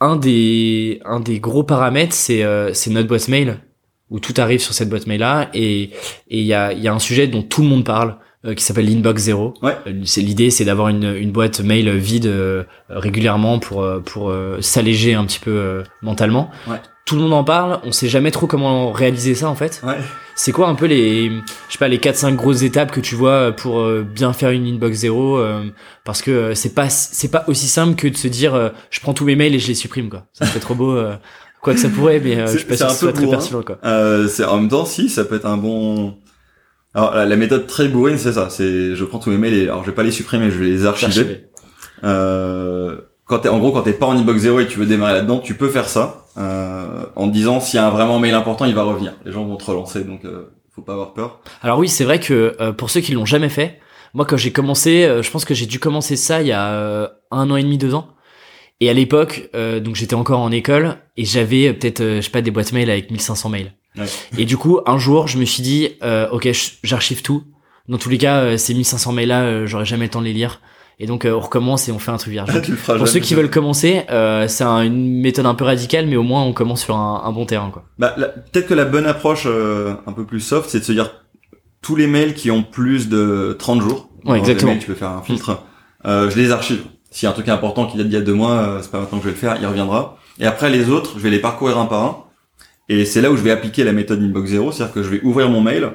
un 0.00 0.16
des 0.16 1.00
un 1.04 1.20
des 1.20 1.40
gros 1.40 1.64
paramètres 1.64 2.14
c'est 2.14 2.42
euh, 2.44 2.72
c'est 2.72 2.90
notre 2.90 3.08
boîte 3.08 3.28
mail 3.28 3.60
où 4.10 4.20
tout 4.20 4.34
arrive 4.38 4.60
sur 4.60 4.74
cette 4.74 4.88
boîte 4.88 5.06
mail 5.06 5.20
là 5.20 5.50
et 5.54 5.90
et 6.28 6.40
il 6.40 6.46
y 6.46 6.54
a 6.54 6.72
y 6.72 6.88
a 6.88 6.94
un 6.94 6.98
sujet 6.98 7.26
dont 7.26 7.42
tout 7.42 7.62
le 7.62 7.68
monde 7.68 7.84
parle 7.84 8.18
qui 8.52 8.62
s'appelle 8.62 8.86
l'inbox 8.86 9.22
zéro. 9.22 9.54
Ouais. 9.62 9.74
Euh, 9.86 10.02
C'est 10.04 10.20
l'idée, 10.20 10.50
c'est 10.50 10.66
d'avoir 10.66 10.88
une, 10.88 11.14
une 11.16 11.32
boîte 11.32 11.60
mail 11.60 11.88
vide 11.96 12.26
euh, 12.26 12.64
régulièrement 12.90 13.58
pour 13.58 13.82
euh, 13.82 14.00
pour 14.04 14.28
euh, 14.28 14.58
s'alléger 14.60 15.14
un 15.14 15.24
petit 15.24 15.38
peu 15.38 15.52
euh, 15.52 15.82
mentalement. 16.02 16.50
Ouais. 16.68 16.76
Tout 17.06 17.16
le 17.16 17.22
monde 17.22 17.34
en 17.34 17.44
parle, 17.44 17.80
on 17.84 17.92
sait 17.92 18.08
jamais 18.08 18.30
trop 18.30 18.46
comment 18.46 18.90
réaliser 18.90 19.34
ça 19.34 19.48
en 19.48 19.54
fait. 19.54 19.82
Ouais. 19.86 19.96
C'est 20.36 20.52
quoi 20.52 20.68
un 20.68 20.74
peu 20.74 20.86
les 20.86 21.28
je 21.68 21.72
sais 21.72 21.78
pas 21.78 21.88
les 21.88 21.98
4 21.98 22.16
5 22.16 22.34
grosses 22.36 22.62
étapes 22.62 22.90
que 22.92 23.00
tu 23.00 23.14
vois 23.14 23.52
pour 23.52 23.80
euh, 23.80 24.02
bien 24.02 24.32
faire 24.32 24.50
une 24.50 24.66
inbox 24.66 24.96
zéro 24.98 25.36
euh, 25.38 25.64
parce 26.04 26.22
que 26.22 26.30
euh, 26.30 26.54
c'est 26.54 26.74
pas 26.74 26.88
c'est 26.88 27.30
pas 27.30 27.44
aussi 27.46 27.66
simple 27.68 27.94
que 27.94 28.08
de 28.08 28.16
se 28.16 28.26
dire 28.28 28.54
euh, 28.54 28.70
je 28.90 29.00
prends 29.00 29.12
tous 29.14 29.24
mes 29.26 29.36
mails 29.36 29.54
et 29.54 29.58
je 29.58 29.68
les 29.68 29.74
supprime 29.74 30.08
quoi. 30.08 30.24
Ça 30.32 30.46
fait 30.46 30.60
trop 30.60 30.74
beau 30.74 30.92
euh, 30.96 31.14
quoi 31.60 31.74
que 31.74 31.80
ça 31.80 31.88
pourrait 31.90 32.20
mais 32.24 32.36
euh, 32.36 32.46
je 32.46 32.56
suis 32.58 32.66
pas 32.66 32.76
sûr 32.76 32.86
que 32.88 32.92
ce 32.94 32.98
soit 33.00 33.12
très 33.12 33.24
bourrin. 33.24 33.36
pertinent 33.38 33.62
quoi. 33.62 33.78
Euh, 33.84 34.26
c'est 34.26 34.44
en 34.44 34.56
même 34.56 34.68
temps 34.70 34.86
si 34.86 35.08
ça 35.10 35.24
peut 35.26 35.36
être 35.36 35.46
un 35.46 35.58
bon 35.58 36.14
alors 36.94 37.14
la, 37.14 37.26
la 37.26 37.36
méthode 37.36 37.66
très 37.66 37.88
bourrine 37.88 38.18
c'est 38.18 38.32
ça. 38.32 38.48
C'est 38.50 38.94
je 38.94 39.04
prends 39.04 39.18
tous 39.18 39.30
mes 39.30 39.38
mails 39.38 39.54
et 39.54 39.62
alors 39.64 39.82
je 39.82 39.90
vais 39.90 39.94
pas 39.94 40.02
les 40.02 40.10
supprimer 40.10 40.50
je 40.50 40.58
vais 40.58 40.66
les 40.66 40.86
archiver. 40.86 41.46
Euh, 42.04 42.96
quand 43.24 43.40
t'es 43.40 43.48
en 43.48 43.58
gros 43.58 43.72
quand 43.72 43.82
t'es 43.82 43.92
pas 43.92 44.06
en 44.06 44.16
inbox 44.16 44.40
zéro 44.40 44.60
et 44.60 44.66
que 44.66 44.70
tu 44.70 44.78
veux 44.78 44.86
démarrer 44.86 45.14
là-dedans 45.14 45.38
tu 45.38 45.54
peux 45.54 45.68
faire 45.68 45.88
ça 45.88 46.26
euh, 46.36 47.04
en 47.16 47.28
te 47.28 47.32
disant 47.32 47.60
s'il 47.60 47.76
y 47.76 47.80
a 47.80 47.86
un 47.86 47.90
vraiment 47.90 48.18
mail 48.18 48.34
important 48.34 48.64
il 48.64 48.74
va 48.74 48.82
revenir. 48.82 49.14
Les 49.24 49.32
gens 49.32 49.44
vont 49.44 49.56
te 49.56 49.64
relancer 49.64 50.04
donc 50.04 50.24
euh, 50.24 50.50
faut 50.74 50.82
pas 50.82 50.92
avoir 50.94 51.14
peur. 51.14 51.40
Alors 51.62 51.78
oui, 51.78 51.88
c'est 51.88 52.04
vrai 52.04 52.18
que 52.18 52.56
euh, 52.60 52.72
pour 52.72 52.90
ceux 52.90 53.00
qui 53.00 53.12
l'ont 53.12 53.24
jamais 53.24 53.48
fait, 53.48 53.78
moi 54.12 54.24
quand 54.26 54.36
j'ai 54.36 54.50
commencé, 54.52 55.04
euh, 55.04 55.22
je 55.22 55.30
pense 55.30 55.44
que 55.44 55.54
j'ai 55.54 55.66
dû 55.66 55.78
commencer 55.78 56.16
ça 56.16 56.42
il 56.42 56.48
y 56.48 56.52
a 56.52 56.72
euh, 56.72 57.08
un 57.30 57.48
an 57.50 57.56
et 57.56 57.62
demi, 57.62 57.78
deux 57.78 57.94
ans. 57.94 58.08
Et 58.80 58.90
à 58.90 58.92
l'époque, 58.92 59.48
euh, 59.54 59.78
donc 59.78 59.94
j'étais 59.94 60.14
encore 60.16 60.40
en 60.40 60.50
école 60.50 60.96
et 61.16 61.24
j'avais 61.24 61.68
euh, 61.68 61.72
peut-être, 61.74 62.00
euh, 62.00 62.16
je 62.16 62.22
sais 62.22 62.30
pas, 62.30 62.42
des 62.42 62.50
boîtes 62.50 62.72
mail 62.72 62.90
avec 62.90 63.10
1500 63.10 63.48
mails. 63.48 63.72
Ouais. 63.98 64.06
Et 64.38 64.44
du 64.44 64.56
coup, 64.56 64.80
un 64.86 64.98
jour, 64.98 65.28
je 65.28 65.38
me 65.38 65.44
suis 65.44 65.62
dit, 65.62 65.90
euh, 66.02 66.28
ok, 66.30 66.48
j'archive 66.82 67.22
tout. 67.22 67.44
Dans 67.88 67.98
tous 67.98 68.08
les 68.08 68.18
cas, 68.18 68.38
euh, 68.42 68.56
ces 68.56 68.74
1500 68.74 69.12
mails 69.12 69.28
là, 69.28 69.42
euh, 69.42 69.66
j'aurais 69.66 69.84
jamais 69.84 70.04
le 70.06 70.10
temps 70.10 70.20
de 70.20 70.24
les 70.26 70.32
lire. 70.32 70.60
Et 71.00 71.06
donc, 71.06 71.24
euh, 71.24 71.32
on 71.34 71.40
recommence 71.40 71.88
et 71.88 71.92
on 71.92 71.98
fait 71.98 72.10
un 72.12 72.16
truc 72.16 72.32
vierge. 72.32 72.48
Pour 72.86 72.94
jamais. 72.96 73.06
ceux 73.06 73.20
qui 73.20 73.34
veulent 73.34 73.50
commencer, 73.50 74.02
euh, 74.10 74.46
c'est 74.48 74.64
un- 74.64 74.82
une 74.82 75.20
méthode 75.20 75.44
un 75.46 75.54
peu 75.54 75.64
radicale, 75.64 76.06
mais 76.06 76.16
au 76.16 76.22
moins 76.22 76.42
on 76.44 76.52
commence 76.52 76.82
sur 76.84 76.96
un, 76.96 77.22
un 77.24 77.32
bon 77.32 77.46
terrain, 77.46 77.70
quoi. 77.70 77.84
Bah, 77.98 78.14
la- 78.16 78.28
peut-être 78.28 78.68
que 78.68 78.74
la 78.74 78.84
bonne 78.84 79.06
approche 79.06 79.44
euh, 79.46 79.94
un 80.06 80.12
peu 80.12 80.24
plus 80.24 80.40
soft, 80.40 80.70
c'est 80.70 80.78
de 80.80 80.84
se 80.84 80.92
dire 80.92 81.10
tous 81.82 81.96
les 81.96 82.06
mails 82.06 82.34
qui 82.34 82.50
ont 82.50 82.62
plus 82.62 83.08
de 83.08 83.56
30 83.58 83.80
jours. 83.82 84.08
Ouais, 84.24 84.38
exactement. 84.38 84.70
mails, 84.72 84.80
tu 84.80 84.86
peux 84.86 84.94
faire 84.94 85.10
un 85.10 85.22
filtre. 85.22 85.60
euh, 86.06 86.30
je 86.30 86.36
les 86.38 86.50
archive. 86.52 86.82
S'il 87.10 87.26
y 87.26 87.28
a 87.28 87.30
un 87.30 87.34
truc 87.34 87.48
important 87.48 87.86
qui 87.86 87.96
date 87.98 88.06
d'il 88.08 88.14
y 88.14 88.20
a 88.20 88.24
deux 88.24 88.32
mois, 88.34 88.52
euh, 88.52 88.78
c'est 88.82 88.90
pas 88.90 88.98
maintenant 89.00 89.18
que 89.18 89.24
je 89.24 89.28
vais 89.28 89.34
le 89.34 89.38
faire, 89.40 89.56
il 89.60 89.66
reviendra. 89.66 90.16
Et 90.40 90.46
après 90.46 90.70
les 90.70 90.88
autres, 90.90 91.12
je 91.16 91.20
vais 91.22 91.30
les 91.30 91.38
parcourir 91.40 91.76
un 91.78 91.86
par 91.86 92.02
un. 92.02 92.16
Et 92.88 93.04
c'est 93.04 93.20
là 93.20 93.30
où 93.30 93.36
je 93.36 93.42
vais 93.42 93.50
appliquer 93.50 93.84
la 93.84 93.92
méthode 93.92 94.22
inbox 94.22 94.50
zero, 94.50 94.72
c'est-à-dire 94.72 94.94
que 94.94 95.02
je 95.02 95.08
vais 95.08 95.20
ouvrir 95.22 95.48
mon 95.48 95.60
mail, 95.60 95.92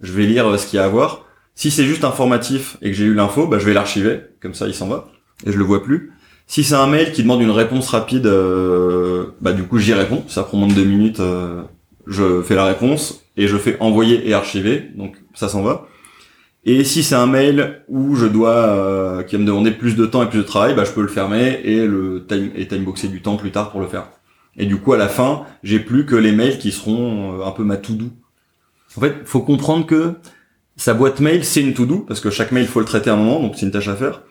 je 0.00 0.12
vais 0.12 0.24
lire 0.24 0.48
euh, 0.48 0.56
ce 0.56 0.66
qu'il 0.66 0.78
y 0.78 0.80
a 0.80 0.84
à 0.84 0.88
voir. 0.88 1.26
Si 1.54 1.70
c'est 1.70 1.84
juste 1.84 2.04
informatif 2.04 2.78
et 2.80 2.90
que 2.90 2.96
j'ai 2.96 3.04
eu 3.04 3.14
l'info, 3.14 3.46
bah, 3.46 3.58
je 3.58 3.66
vais 3.66 3.74
l'archiver, 3.74 4.20
comme 4.40 4.54
ça 4.54 4.66
il 4.66 4.74
s'en 4.74 4.88
va, 4.88 5.08
et 5.46 5.52
je 5.52 5.58
le 5.58 5.64
vois 5.64 5.82
plus. 5.82 6.12
Si 6.46 6.64
c'est 6.64 6.74
un 6.74 6.86
mail 6.86 7.12
qui 7.12 7.22
demande 7.22 7.42
une 7.42 7.50
réponse 7.50 7.88
rapide, 7.90 8.26
euh, 8.26 9.26
bah 9.40 9.52
du 9.52 9.62
coup 9.64 9.78
j'y 9.78 9.94
réponds, 9.94 10.24
ça 10.28 10.42
prend 10.42 10.58
moins 10.58 10.68
de 10.68 10.74
deux 10.74 10.84
minutes, 10.84 11.20
euh, 11.20 11.62
je 12.06 12.42
fais 12.42 12.54
la 12.54 12.64
réponse 12.64 13.24
et 13.36 13.46
je 13.46 13.56
fais 13.56 13.76
envoyer 13.80 14.28
et 14.28 14.34
archiver, 14.34 14.90
donc 14.94 15.16
ça 15.34 15.48
s'en 15.48 15.62
va. 15.62 15.86
Et 16.64 16.84
si 16.84 17.02
c'est 17.02 17.14
un 17.14 17.26
mail 17.26 17.82
où 17.88 18.14
je 18.14 18.26
dois, 18.26 18.54
euh, 18.54 19.22
qui 19.22 19.36
va 19.36 19.42
me 19.42 19.46
demander 19.46 19.72
plus 19.72 19.96
de 19.96 20.06
temps 20.06 20.22
et 20.22 20.28
plus 20.28 20.38
de 20.38 20.44
travail, 20.44 20.74
bah 20.74 20.84
je 20.84 20.92
peux 20.92 21.02
le 21.02 21.08
fermer 21.08 21.60
et 21.64 21.86
le 21.86 22.24
time 22.28 22.50
et 22.54 22.68
timeboxer 22.68 23.08
du 23.08 23.20
temps 23.22 23.36
plus 23.36 23.50
tard 23.50 23.70
pour 23.70 23.80
le 23.80 23.88
faire. 23.88 24.08
Et 24.56 24.66
du 24.66 24.76
coup 24.76 24.92
à 24.92 24.96
la 24.98 25.08
fin, 25.08 25.44
j'ai 25.62 25.78
plus 25.80 26.04
que 26.06 26.14
les 26.16 26.32
mails 26.32 26.58
qui 26.58 26.72
seront 26.72 27.40
euh, 27.40 27.44
un 27.46 27.50
peu 27.52 27.64
ma 27.64 27.76
to 27.76 27.94
do. 27.94 28.06
En 28.96 29.00
fait, 29.00 29.14
faut 29.24 29.40
comprendre 29.40 29.86
que 29.86 30.14
sa 30.76 30.94
boîte 30.94 31.20
mail 31.20 31.44
c'est 31.44 31.60
une 31.62 31.74
to 31.74 31.86
do 31.86 32.00
parce 32.06 32.20
que 32.20 32.30
chaque 32.30 32.52
mail 32.52 32.66
faut 32.66 32.80
le 32.80 32.86
traiter 32.86 33.10
à 33.10 33.14
un 33.14 33.16
moment, 33.16 33.40
donc 33.40 33.54
c'est 33.56 33.64
une 33.66 33.72
tâche 33.72 33.88
à 33.88 33.96
faire. 33.96 34.22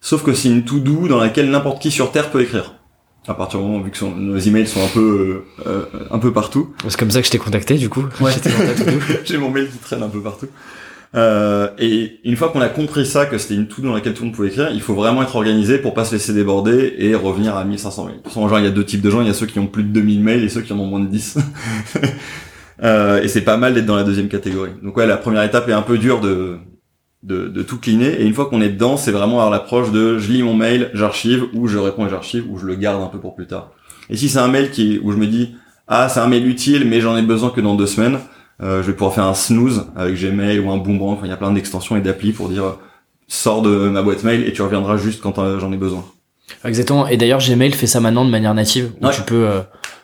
Sauf 0.00 0.22
que 0.22 0.32
c'est 0.34 0.48
une 0.48 0.64
to 0.64 0.78
do 0.78 1.08
dans 1.08 1.18
laquelle 1.18 1.50
n'importe 1.50 1.80
qui 1.82 1.90
sur 1.90 2.12
Terre 2.12 2.30
peut 2.30 2.42
écrire. 2.42 2.74
À 3.26 3.32
partir 3.32 3.58
du 3.58 3.64
moment 3.66 3.80
vu 3.80 3.90
que 3.90 3.96
son- 3.96 4.14
nos 4.14 4.36
emails 4.38 4.66
sont 4.66 4.84
un 4.84 4.88
peu 4.88 5.44
euh, 5.66 5.66
euh, 5.66 5.84
un 6.10 6.18
peu 6.18 6.30
partout. 6.30 6.74
C'est 6.86 6.96
comme 6.98 7.10
ça 7.10 7.20
que 7.22 7.26
je 7.26 7.30
t'ai 7.32 7.38
contacté, 7.38 7.76
du 7.78 7.88
coup. 7.88 8.04
Ouais. 8.20 8.32
To-do. 8.34 8.50
J'ai 9.24 9.38
mon 9.38 9.48
mail 9.50 9.70
qui 9.70 9.78
traîne 9.78 10.02
un 10.02 10.10
peu 10.10 10.20
partout. 10.20 10.46
Euh, 11.14 11.68
et 11.78 12.20
une 12.24 12.36
fois 12.36 12.48
qu'on 12.48 12.60
a 12.60 12.68
compris 12.68 13.06
ça, 13.06 13.26
que 13.26 13.38
c'était 13.38 13.54
une 13.54 13.68
to-do 13.68 13.88
dans 13.88 13.94
laquelle 13.94 14.14
tout 14.14 14.22
le 14.22 14.26
monde 14.26 14.34
pouvait 14.34 14.48
écrire, 14.48 14.70
il 14.72 14.80
faut 14.80 14.94
vraiment 14.94 15.22
être 15.22 15.36
organisé 15.36 15.78
pour 15.78 15.94
pas 15.94 16.04
se 16.04 16.12
laisser 16.12 16.32
déborder 16.32 16.94
et 16.98 17.14
revenir 17.14 17.56
à 17.56 17.64
1500 17.64 18.06
mails. 18.06 18.20
Façon, 18.24 18.48
genre, 18.48 18.58
il 18.58 18.64
y 18.64 18.68
a 18.68 18.72
deux 18.72 18.84
types 18.84 19.00
de 19.00 19.10
gens. 19.10 19.20
Il 19.20 19.28
y 19.28 19.30
a 19.30 19.34
ceux 19.34 19.46
qui 19.46 19.58
ont 19.58 19.66
plus 19.66 19.84
de 19.84 19.88
2000 19.88 20.20
mails 20.20 20.44
et 20.44 20.48
ceux 20.48 20.62
qui 20.62 20.72
en 20.72 20.78
ont 20.78 20.86
moins 20.86 21.00
de 21.00 21.06
10. 21.06 21.38
euh, 22.82 23.22
et 23.22 23.28
c'est 23.28 23.42
pas 23.42 23.56
mal 23.56 23.74
d'être 23.74 23.86
dans 23.86 23.96
la 23.96 24.04
deuxième 24.04 24.28
catégorie. 24.28 24.72
Donc 24.82 24.96
ouais, 24.96 25.06
la 25.06 25.16
première 25.16 25.44
étape 25.44 25.68
est 25.68 25.72
un 25.72 25.82
peu 25.82 25.98
dure 25.98 26.20
de, 26.20 26.58
de, 27.22 27.46
de 27.46 27.62
tout 27.62 27.78
cleaner. 27.78 28.20
Et 28.20 28.26
une 28.26 28.34
fois 28.34 28.46
qu'on 28.46 28.60
est 28.60 28.70
dedans, 28.70 28.96
c'est 28.96 29.12
vraiment 29.12 29.38
avoir 29.38 29.50
l'approche 29.50 29.92
de 29.92 30.18
je 30.18 30.32
lis 30.32 30.42
mon 30.42 30.54
mail, 30.54 30.90
j'archive, 30.94 31.44
ou 31.54 31.68
je 31.68 31.78
réponds 31.78 32.06
et 32.06 32.10
j'archive, 32.10 32.50
ou 32.50 32.58
je 32.58 32.66
le 32.66 32.74
garde 32.74 33.00
un 33.02 33.08
peu 33.08 33.20
pour 33.20 33.36
plus 33.36 33.46
tard. 33.46 33.70
Et 34.10 34.16
si 34.16 34.28
c'est 34.28 34.40
un 34.40 34.48
mail 34.48 34.70
qui, 34.70 35.00
où 35.02 35.12
je 35.12 35.16
me 35.16 35.26
dis, 35.26 35.54
ah, 35.86 36.08
c'est 36.08 36.20
un 36.20 36.26
mail 36.26 36.46
utile, 36.48 36.86
mais 36.86 37.00
j'en 37.00 37.16
ai 37.16 37.22
besoin 37.22 37.50
que 37.50 37.60
dans 37.60 37.74
deux 37.74 37.86
semaines, 37.86 38.18
je 38.60 38.80
vais 38.82 38.92
pouvoir 38.92 39.14
faire 39.14 39.24
un 39.24 39.34
snooze 39.34 39.86
avec 39.96 40.14
Gmail 40.16 40.58
ou 40.60 40.70
un 40.70 40.78
boomerang. 40.78 41.14
Enfin, 41.14 41.26
il 41.26 41.30
y 41.30 41.32
a 41.32 41.36
plein 41.36 41.52
d'extensions 41.52 41.96
et 41.96 42.00
d'applis 42.00 42.32
pour 42.32 42.48
dire, 42.48 42.64
euh, 42.64 42.72
sors 43.28 43.62
de 43.62 43.88
ma 43.88 44.02
boîte 44.02 44.22
mail 44.24 44.46
et 44.46 44.52
tu 44.52 44.62
reviendras 44.62 44.96
juste 44.96 45.20
quand 45.22 45.38
euh, 45.38 45.58
j'en 45.58 45.72
ai 45.72 45.76
besoin. 45.76 46.04
Exactement. 46.64 47.06
Et 47.08 47.16
d'ailleurs, 47.16 47.40
Gmail 47.40 47.72
fait 47.72 47.86
ça 47.86 48.00
maintenant 48.00 48.24
de 48.24 48.30
manière 48.30 48.54
native. 48.54 48.92
où 49.00 49.06
Ouais. 49.06 49.12
Tu 49.14 49.22
peux, 49.22 49.46
euh, 49.48 49.60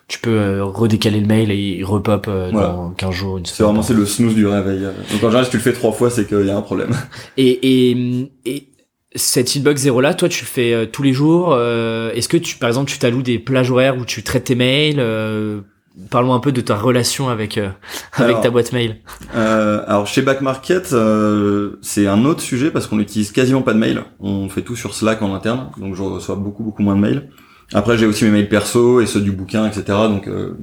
tu 0.09 0.18
peux 0.18 0.30
euh, 0.30 0.64
redécaler 0.64 1.20
le 1.20 1.26
mail 1.26 1.51
et 1.51 1.57
il 1.78 1.84
repop 1.84 2.26
euh, 2.28 2.48
Voilà. 2.53 2.68
dans 2.68 2.90
15 2.90 3.14
jours, 3.14 3.38
une 3.38 3.46
C'est 3.46 3.62
vraiment, 3.62 3.82
c'est 3.82 3.94
le 3.94 4.07
snooze 4.07 4.34
du 4.34 4.46
réveil. 4.46 4.84
euh. 4.84 4.92
Donc 5.12 5.22
en 5.22 5.26
général, 5.28 5.44
si 5.44 5.51
tu 5.51 5.57
le 5.59 5.62
fais 5.62 5.72
trois 5.72 5.92
fois, 5.92 6.11
c'est 6.11 6.26
qu'il 6.26 6.44
y 6.46 6.51
a 6.51 6.57
un 6.57 6.62
problème. 6.62 6.90
Et, 7.36 7.90
et, 7.90 8.30
et 8.46 8.66
cette 9.14 9.55
inbox 9.57 9.80
zéro 9.82 10.01
là, 10.01 10.14
toi, 10.14 10.28
tu 10.28 10.42
le 10.44 10.48
fais 10.48 10.72
euh, 10.72 10.86
tous 10.86 11.03
les 11.03 11.12
jours. 11.12 11.53
euh, 11.53 12.11
Est-ce 12.14 12.28
que 12.28 12.36
tu, 12.36 12.57
par 12.57 12.68
exemple, 12.68 12.90
tu 12.90 12.98
t'alloues 12.98 13.22
des 13.22 13.38
plages 13.38 13.70
horaires 13.70 13.96
où 13.98 14.05
tu 14.05 14.22
traites 14.22 14.44
tes 14.44 14.55
mails 14.55 14.96
euh, 14.98 15.61
Parlons 16.09 16.34
un 16.34 16.40
peu 16.40 16.53
de 16.53 16.61
ta 16.61 16.76
relation 16.76 17.28
avec 17.28 17.59
euh, 17.59 17.68
avec 18.14 18.30
Alors, 18.30 18.40
ta 18.40 18.51
boîte 18.51 18.72
mail. 18.72 18.96
Euh, 19.34 19.82
alors 19.86 20.07
chez 20.07 20.22
Back 20.22 20.40
Market, 20.40 20.92
euh, 20.92 21.78
c'est 21.82 22.07
un 22.07 22.24
autre 22.24 22.40
sujet 22.40 22.70
parce 22.70 22.86
qu'on 22.86 22.96
n'utilise 22.96 23.32
quasiment 23.32 23.62
pas 23.62 23.74
de 23.74 23.78
mail. 23.78 24.03
On 24.20 24.48
fait 24.48 24.62
tout 24.62 24.76
sur 24.76 24.94
Slack 24.94 25.20
en 25.22 25.34
interne, 25.34 25.70
donc 25.76 25.94
je 25.94 26.03
reçois 26.03 26.36
beaucoup 26.36 26.62
beaucoup 26.62 26.82
moins 26.82 26.96
de 26.96 27.01
mails. 27.01 27.28
Après 27.72 27.98
j'ai 27.98 28.07
aussi 28.07 28.24
mes 28.24 28.30
mails 28.30 28.48
perso 28.48 29.01
et 29.01 29.07
ceux 29.07 29.20
du 29.20 29.32
bouquin, 29.32 29.66
etc. 29.66 29.84
Donc 30.09 30.28
euh, 30.28 30.57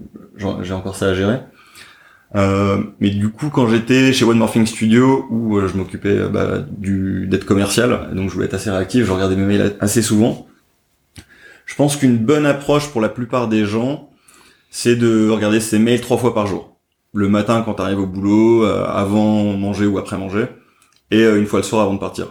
j'ai 0.62 0.74
encore 0.74 0.96
ça 0.96 1.08
à 1.08 1.14
gérer. 1.14 1.40
Euh, 2.36 2.84
mais 3.00 3.10
du 3.10 3.30
coup, 3.30 3.50
quand 3.50 3.68
j'étais 3.68 4.12
chez 4.12 4.26
One 4.26 4.38
Morphing 4.38 4.66
Studio, 4.66 5.26
où 5.30 5.58
euh, 5.58 5.68
je 5.68 5.78
m'occupais 5.78 6.28
bah, 6.28 6.60
du 6.70 7.28
d'être 7.28 7.46
commercial, 7.46 8.10
donc 8.14 8.30
je 8.30 8.34
voulais 8.34 8.48
être 8.48 8.54
assez 8.54 8.70
réactif, 8.70 9.06
je 9.06 9.12
regardais 9.12 9.36
mes 9.36 9.46
mails 9.46 9.76
assez 9.80 10.02
souvent. 10.02 10.48
Je 11.66 11.76
pense 11.76 11.96
qu'une 11.96 12.18
bonne 12.18 12.46
approche 12.46 12.90
pour 12.90 13.02
la 13.02 13.10
plupart 13.10 13.48
des 13.48 13.66
gens, 13.66 14.10
c'est 14.70 14.96
de 14.96 15.30
regarder 15.30 15.60
ses 15.60 15.80
mails 15.80 16.02
trois 16.02 16.18
fois 16.18 16.34
par 16.34 16.48
jour. 16.48 16.78
Le 17.14 17.30
matin 17.30 17.62
quand 17.64 17.76
tu 17.76 17.82
arrives 17.82 18.00
au 18.00 18.06
boulot, 18.06 18.66
euh, 18.66 18.86
avant 18.86 19.44
manger 19.54 19.86
ou 19.86 19.98
après 19.98 20.18
manger, 20.18 20.46
et 21.12 21.22
euh, 21.22 21.40
une 21.40 21.46
fois 21.46 21.60
le 21.60 21.64
soir 21.64 21.82
avant 21.84 21.94
de 21.94 22.00
partir. 22.00 22.28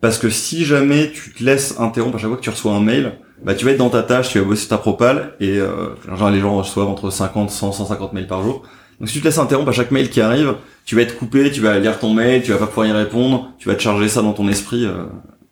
Parce 0.00 0.18
que 0.18 0.30
si 0.30 0.64
jamais 0.64 1.10
tu 1.12 1.32
te 1.32 1.44
laisses 1.44 1.78
interrompre 1.78 2.16
à 2.16 2.18
chaque 2.18 2.28
fois 2.28 2.36
que 2.36 2.42
tu 2.42 2.50
reçois 2.50 2.72
un 2.72 2.80
mail, 2.80 3.18
bah 3.44 3.54
tu 3.54 3.64
vas 3.64 3.72
être 3.72 3.78
dans 3.78 3.90
ta 3.90 4.02
tâche, 4.02 4.30
tu 4.30 4.38
vas 4.38 4.44
bosser 4.44 4.68
ta 4.68 4.78
propale, 4.78 5.34
et 5.40 5.58
euh, 5.58 5.94
les 6.30 6.40
gens 6.40 6.56
reçoivent 6.56 6.88
entre 6.88 7.10
50, 7.10 7.50
100, 7.50 7.72
150 7.72 8.12
mails 8.12 8.26
par 8.26 8.42
jour. 8.42 8.62
Donc 8.98 9.08
si 9.08 9.14
tu 9.14 9.20
te 9.20 9.24
laisses 9.24 9.38
interrompre 9.38 9.70
à 9.70 9.72
chaque 9.72 9.90
mail 9.90 10.10
qui 10.10 10.20
arrive, 10.20 10.54
tu 10.84 10.94
vas 10.94 11.02
être 11.02 11.16
coupé, 11.16 11.50
tu 11.50 11.60
vas 11.60 11.78
lire 11.78 11.98
ton 11.98 12.14
mail, 12.14 12.42
tu 12.42 12.52
vas 12.52 12.58
pas 12.58 12.66
pouvoir 12.66 12.86
y 12.86 12.92
répondre, 12.92 13.52
tu 13.58 13.68
vas 13.68 13.74
te 13.74 13.82
charger 13.82 14.08
ça 14.08 14.22
dans 14.22 14.32
ton 14.32 14.48
esprit, 14.48 14.84
euh, 14.84 15.06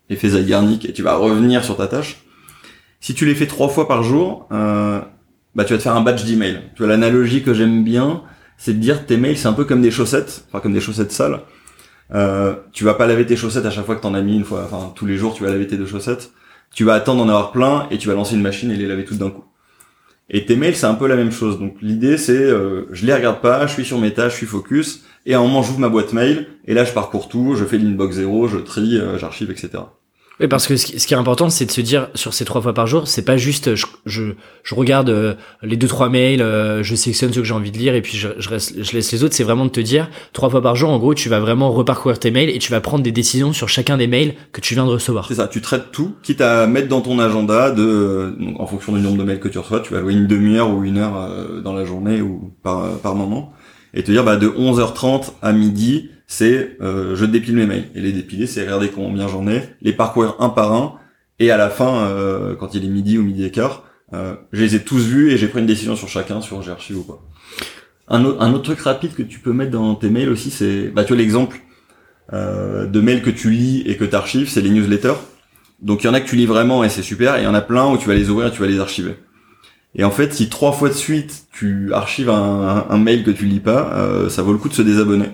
effet 0.08 0.30
Zeigarnik, 0.30 0.84
et 0.84 0.92
tu 0.92 1.02
vas 1.02 1.16
revenir 1.16 1.64
sur 1.64 1.76
ta 1.76 1.86
tâche. 1.86 2.18
Si 3.00 3.14
tu 3.14 3.26
les 3.26 3.34
fais 3.34 3.46
trois 3.46 3.68
fois 3.68 3.88
par 3.88 4.02
jour, 4.02 4.46
euh, 4.52 5.00
bah 5.54 5.64
tu 5.64 5.72
vas 5.72 5.78
te 5.78 5.82
faire 5.82 5.96
un 5.96 6.00
batch 6.00 6.24
d'emails. 6.24 6.60
Tu 6.74 6.82
vois 6.82 6.88
l'analogie 6.88 7.42
que 7.42 7.54
j'aime 7.54 7.84
bien, 7.84 8.22
c'est 8.56 8.74
de 8.74 8.78
dire 8.78 9.06
tes 9.06 9.16
mails 9.16 9.36
c'est 9.36 9.48
un 9.48 9.52
peu 9.52 9.64
comme 9.64 9.82
des 9.82 9.90
chaussettes, 9.90 10.44
enfin 10.48 10.60
comme 10.60 10.72
des 10.72 10.80
chaussettes 10.80 11.12
sales. 11.12 11.40
Euh, 12.12 12.54
tu 12.72 12.84
vas 12.84 12.94
pas 12.94 13.06
laver 13.06 13.24
tes 13.26 13.36
chaussettes 13.36 13.66
à 13.66 13.70
chaque 13.70 13.86
fois 13.86 13.96
que 13.96 14.02
t'en 14.02 14.14
as 14.14 14.20
mis 14.20 14.36
une 14.36 14.44
fois, 14.44 14.62
enfin 14.64 14.92
tous 14.94 15.06
les 15.06 15.16
jours 15.16 15.34
tu 15.34 15.42
vas 15.42 15.50
laver 15.50 15.66
tes 15.66 15.76
deux 15.76 15.86
chaussettes. 15.86 16.32
Tu 16.72 16.84
vas 16.84 16.94
attendre 16.94 17.24
d'en 17.24 17.28
avoir 17.28 17.52
plein 17.52 17.88
et 17.90 17.98
tu 17.98 18.08
vas 18.08 18.14
lancer 18.14 18.34
une 18.36 18.42
machine 18.42 18.70
et 18.70 18.76
les 18.76 18.86
laver 18.86 19.04
toutes 19.04 19.18
d'un 19.18 19.30
coup. 19.30 19.44
Et 20.28 20.46
tes 20.46 20.54
mails 20.54 20.76
c'est 20.76 20.86
un 20.86 20.94
peu 20.94 21.08
la 21.08 21.16
même 21.16 21.32
chose. 21.32 21.58
Donc 21.58 21.76
l'idée 21.82 22.16
c'est 22.16 22.32
euh, 22.32 22.86
je 22.92 23.06
les 23.06 23.14
regarde 23.14 23.40
pas, 23.40 23.66
je 23.66 23.72
suis 23.72 23.84
sur 23.84 23.98
mes 23.98 24.12
tâches, 24.12 24.32
je 24.32 24.38
suis 24.38 24.46
focus 24.46 25.02
et 25.26 25.34
à 25.34 25.40
un 25.40 25.42
moment 25.42 25.62
j'ouvre 25.62 25.80
ma 25.80 25.88
boîte 25.88 26.12
mail 26.12 26.46
et 26.66 26.74
là 26.74 26.84
je 26.84 26.92
parcours 26.92 27.28
tout, 27.28 27.54
je 27.56 27.64
fais 27.64 27.78
l'inbox 27.78 28.16
zéro, 28.16 28.46
je 28.46 28.58
trie, 28.58 28.98
euh, 28.98 29.18
j'archive, 29.18 29.50
etc. 29.50 29.82
Oui, 30.40 30.48
parce 30.48 30.66
que 30.66 30.76
ce 30.76 30.86
qui, 30.86 31.12
est 31.12 31.16
important, 31.18 31.50
c'est 31.50 31.66
de 31.66 31.70
se 31.70 31.82
dire 31.82 32.08
sur 32.14 32.32
ces 32.32 32.46
trois 32.46 32.62
fois 32.62 32.72
par 32.72 32.86
jour, 32.86 33.06
c'est 33.06 33.26
pas 33.26 33.36
juste 33.36 33.74
je, 33.74 33.84
je, 34.06 34.22
je 34.62 34.74
regarde 34.74 35.10
euh, 35.10 35.34
les 35.62 35.76
deux 35.76 35.86
trois 35.86 36.08
mails, 36.08 36.40
euh, 36.40 36.82
je 36.82 36.94
sélectionne 36.94 37.30
ceux 37.30 37.42
que 37.42 37.46
j'ai 37.46 37.52
envie 37.52 37.70
de 37.70 37.76
lire 37.76 37.94
et 37.94 38.00
puis 38.00 38.16
je, 38.16 38.28
je, 38.38 38.48
reste- 38.48 38.82
je 38.82 38.92
laisse 38.92 39.12
les 39.12 39.22
autres. 39.22 39.34
C'est 39.34 39.44
vraiment 39.44 39.66
de 39.66 39.70
te 39.70 39.80
dire 39.80 40.08
trois 40.32 40.48
fois 40.48 40.62
par 40.62 40.76
jour, 40.76 40.88
en 40.88 40.98
gros, 40.98 41.12
tu 41.12 41.28
vas 41.28 41.40
vraiment 41.40 41.70
reparcourir 41.72 42.18
tes 42.18 42.30
mails 42.30 42.48
et 42.48 42.58
tu 42.58 42.70
vas 42.72 42.80
prendre 42.80 43.04
des 43.04 43.12
décisions 43.12 43.52
sur 43.52 43.68
chacun 43.68 43.98
des 43.98 44.06
mails 44.06 44.34
que 44.52 44.62
tu 44.62 44.72
viens 44.72 44.86
de 44.86 44.90
recevoir. 44.90 45.28
C'est 45.28 45.34
ça, 45.34 45.46
tu 45.46 45.60
traites 45.60 45.92
tout, 45.92 46.14
quitte 46.22 46.40
à 46.40 46.66
mettre 46.66 46.88
dans 46.88 47.02
ton 47.02 47.18
agenda 47.18 47.70
de, 47.70 48.34
en 48.58 48.66
fonction 48.66 48.94
du 48.94 49.02
nombre 49.02 49.18
de 49.18 49.24
mails 49.24 49.40
que 49.40 49.48
tu 49.48 49.58
reçois, 49.58 49.80
tu 49.80 49.92
vas 49.92 50.00
louer 50.00 50.14
une 50.14 50.26
demi-heure 50.26 50.70
ou 50.70 50.84
une 50.84 50.96
heure 50.96 51.16
euh, 51.20 51.60
dans 51.60 51.74
la 51.74 51.84
journée 51.84 52.22
ou 52.22 52.54
par, 52.62 52.96
par 53.00 53.14
moment, 53.14 53.52
et 53.92 54.02
te 54.02 54.10
dire 54.10 54.24
bah 54.24 54.36
de 54.36 54.48
11h30 54.48 55.32
à 55.42 55.52
midi, 55.52 56.08
c'est 56.30 56.76
euh, 56.80 57.16
je 57.16 57.24
dépile 57.24 57.56
mes 57.56 57.66
mails. 57.66 57.86
Et 57.96 58.00
les 58.00 58.12
dépiler, 58.12 58.46
c'est 58.46 58.62
regarder 58.62 58.88
combien 58.88 59.26
j'en 59.26 59.48
ai, 59.48 59.64
les 59.82 59.92
parcourir 59.92 60.36
un 60.38 60.48
par 60.48 60.72
un, 60.72 60.94
et 61.40 61.50
à 61.50 61.56
la 61.56 61.68
fin, 61.68 62.04
euh, 62.04 62.54
quand 62.54 62.74
il 62.76 62.84
est 62.84 62.88
midi 62.88 63.18
ou 63.18 63.24
midi 63.24 63.44
et 63.44 63.50
quart, 63.50 63.82
euh, 64.14 64.36
je 64.52 64.62
les 64.62 64.76
ai 64.76 64.80
tous 64.80 65.04
vus 65.04 65.32
et 65.32 65.36
j'ai 65.36 65.48
pris 65.48 65.58
une 65.58 65.66
décision 65.66 65.96
sur 65.96 66.08
chacun, 66.08 66.40
sur 66.40 66.62
j'ai 66.62 66.70
archivé 66.70 67.00
ou 67.00 67.02
pas. 67.02 67.20
Un 68.06 68.24
autre, 68.24 68.40
un 68.40 68.52
autre 68.52 68.62
truc 68.62 68.80
rapide 68.80 69.12
que 69.14 69.24
tu 69.24 69.40
peux 69.40 69.52
mettre 69.52 69.72
dans 69.72 69.96
tes 69.96 70.08
mails 70.08 70.28
aussi, 70.28 70.52
c'est, 70.52 70.88
bah 70.94 71.02
tu 71.02 71.08
vois 71.08 71.18
l'exemple 71.18 71.60
de 72.32 73.00
mails 73.00 73.22
que 73.22 73.30
tu 73.30 73.50
lis 73.50 73.82
et 73.86 73.96
que 73.96 74.04
tu 74.04 74.14
archives, 74.14 74.48
c'est 74.48 74.60
les 74.60 74.70
newsletters. 74.70 75.18
Donc 75.82 76.04
il 76.04 76.06
y 76.06 76.10
en 76.10 76.14
a 76.14 76.20
que 76.20 76.28
tu 76.28 76.36
lis 76.36 76.46
vraiment 76.46 76.84
et 76.84 76.88
c'est 76.88 77.02
super, 77.02 77.34
et 77.34 77.40
il 77.40 77.44
y 77.44 77.48
en 77.48 77.54
a 77.54 77.60
plein 77.60 77.90
où 77.90 77.98
tu 77.98 78.06
vas 78.06 78.14
les 78.14 78.30
ouvrir 78.30 78.46
et 78.46 78.50
tu 78.52 78.60
vas 78.60 78.68
les 78.68 78.78
archiver. 78.78 79.16
Et 79.96 80.04
en 80.04 80.12
fait, 80.12 80.32
si 80.32 80.48
trois 80.48 80.70
fois 80.70 80.90
de 80.90 80.94
suite 80.94 81.46
tu 81.52 81.92
archives 81.92 82.30
un, 82.30 82.98
mail 82.98 83.24
que 83.24 83.32
tu 83.32 83.46
lis 83.46 83.58
pas, 83.58 84.28
ça 84.28 84.42
vaut 84.42 84.52
le 84.52 84.58
coup 84.58 84.68
de 84.68 84.74
se 84.74 84.82
désabonner. 84.82 85.30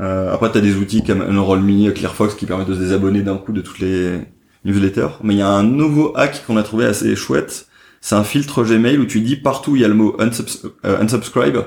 Euh, 0.00 0.32
après, 0.32 0.50
tu 0.50 0.58
as 0.58 0.60
des 0.60 0.76
outils 0.76 1.04
comme 1.04 1.20
Unroll.me, 1.20 1.90
Clearfox 1.90 2.34
qui 2.34 2.46
permettent 2.46 2.68
de 2.68 2.74
se 2.74 2.80
désabonner 2.80 3.22
d'un 3.22 3.36
coup 3.36 3.52
de 3.52 3.60
toutes 3.60 3.78
les 3.78 4.20
newsletters. 4.64 5.18
Mais 5.22 5.34
il 5.34 5.38
y 5.38 5.42
a 5.42 5.48
un 5.48 5.62
nouveau 5.62 6.12
hack 6.16 6.44
qu'on 6.46 6.56
a 6.56 6.62
trouvé 6.62 6.86
assez 6.86 7.14
chouette. 7.16 7.66
C'est 8.00 8.14
un 8.14 8.24
filtre 8.24 8.64
Gmail 8.64 8.98
où 8.98 9.06
tu 9.06 9.20
dis 9.20 9.36
partout 9.36 9.76
il 9.76 9.82
y 9.82 9.84
a 9.84 9.88
le 9.88 9.94
mot 9.94 10.16
euh, 10.18 10.98
unsubscribe, 11.00 11.58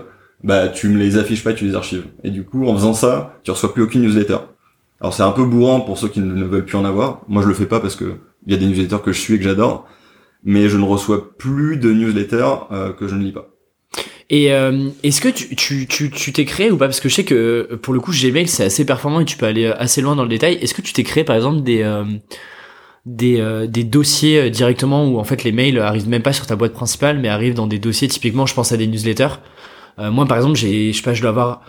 bah 0.44 0.68
tu 0.68 0.90
me 0.90 0.98
les 0.98 1.18
affiches 1.18 1.44
pas, 1.44 1.54
tu 1.54 1.66
les 1.66 1.76
archives. 1.76 2.06
Et 2.24 2.30
du 2.30 2.44
coup, 2.44 2.68
en 2.68 2.76
faisant 2.76 2.94
ça, 2.94 3.40
tu 3.44 3.52
reçois 3.52 3.74
plus 3.74 3.84
aucune 3.84 4.02
newsletter. 4.02 4.38
Alors 5.00 5.14
c'est 5.14 5.24
un 5.24 5.32
peu 5.32 5.46
bourrant 5.46 5.82
pour 5.82 5.98
ceux 5.98 6.10
qui 6.10 6.20
ne 6.20 6.34
ne 6.34 6.46
veulent 6.46 6.66
plus 6.66 6.78
en 6.78 6.86
avoir. 6.86 7.22
Moi, 7.28 7.42
je 7.42 7.48
le 7.48 7.54
fais 7.54 7.68
pas 7.68 7.80
parce 7.80 7.96
que 7.96 8.16
il 8.46 8.54
y 8.54 8.56
a 8.56 8.60
des 8.60 8.68
newsletters 8.68 9.02
que 9.04 9.12
je 9.14 9.20
suis 9.20 9.36
et 9.36 9.38
que 9.38 9.44
j'adore, 9.44 9.88
mais 10.44 10.68
je 10.68 10.78
ne 10.78 10.84
reçois 10.84 11.36
plus 11.38 11.78
de 11.78 11.92
newsletters 11.92 12.56
euh, 12.72 12.92
que 12.92 13.08
je 13.08 13.16
ne 13.16 13.24
lis 13.24 13.32
pas. 13.32 13.55
Et 14.30 14.52
euh, 14.52 14.90
est-ce 15.04 15.22
que 15.22 15.30
tu 15.30 15.56
tu 15.56 15.86
tu 15.88 16.10
tu 16.10 16.34
t'es 16.34 16.46
créé 16.46 16.72
ou 16.72 16.78
pas? 16.78 16.88
Parce 16.88 17.00
que 17.00 17.10
je 17.10 17.16
sais 17.16 17.26
que 17.26 17.68
euh, 17.72 17.78
pour 17.78 17.94
le 17.94 18.00
coup 18.00 18.12
Gmail 18.12 18.48
c'est 18.48 18.64
assez 18.64 18.86
performant 18.86 19.20
et 19.20 19.26
tu 19.26 19.38
peux 19.38 19.46
aller 19.46 19.68
assez 19.68 20.02
loin 20.02 20.16
dans 20.16 20.24
le 20.24 20.30
détail. 20.30 20.56
Est-ce 20.62 20.74
que 20.74 20.82
tu 20.82 20.94
t'es 20.94 21.04
créé 21.04 21.24
par 21.24 21.36
exemple 21.36 21.62
des 21.62 21.86
des, 23.06 23.68
des 23.70 23.84
dossiers 23.84 24.50
directement 24.50 25.06
où 25.08 25.20
en 25.20 25.24
fait 25.24 25.44
les 25.44 25.52
mails 25.52 25.78
arrivent 25.80 26.10
même 26.10 26.24
pas 26.24 26.34
sur 26.34 26.48
ta 26.48 26.56
boîte 26.56 26.74
principale 26.74 27.20
mais 27.20 27.28
arrivent 27.28 27.54
dans 27.54 27.68
des 27.68 27.78
dossiers? 27.80 28.08
Typiquement 28.08 28.48
je 28.48 28.56
pense 28.56 28.72
à 28.72 28.78
des 28.78 28.88
newsletters. 28.88 29.36
moi 30.00 30.26
par 30.26 30.38
exemple 30.38 30.56
j'ai 30.58 30.92
je 30.92 30.98
sais 30.98 31.04
pas 31.04 31.14
je 31.14 31.22
dois 31.22 31.30
avoir 31.30 31.62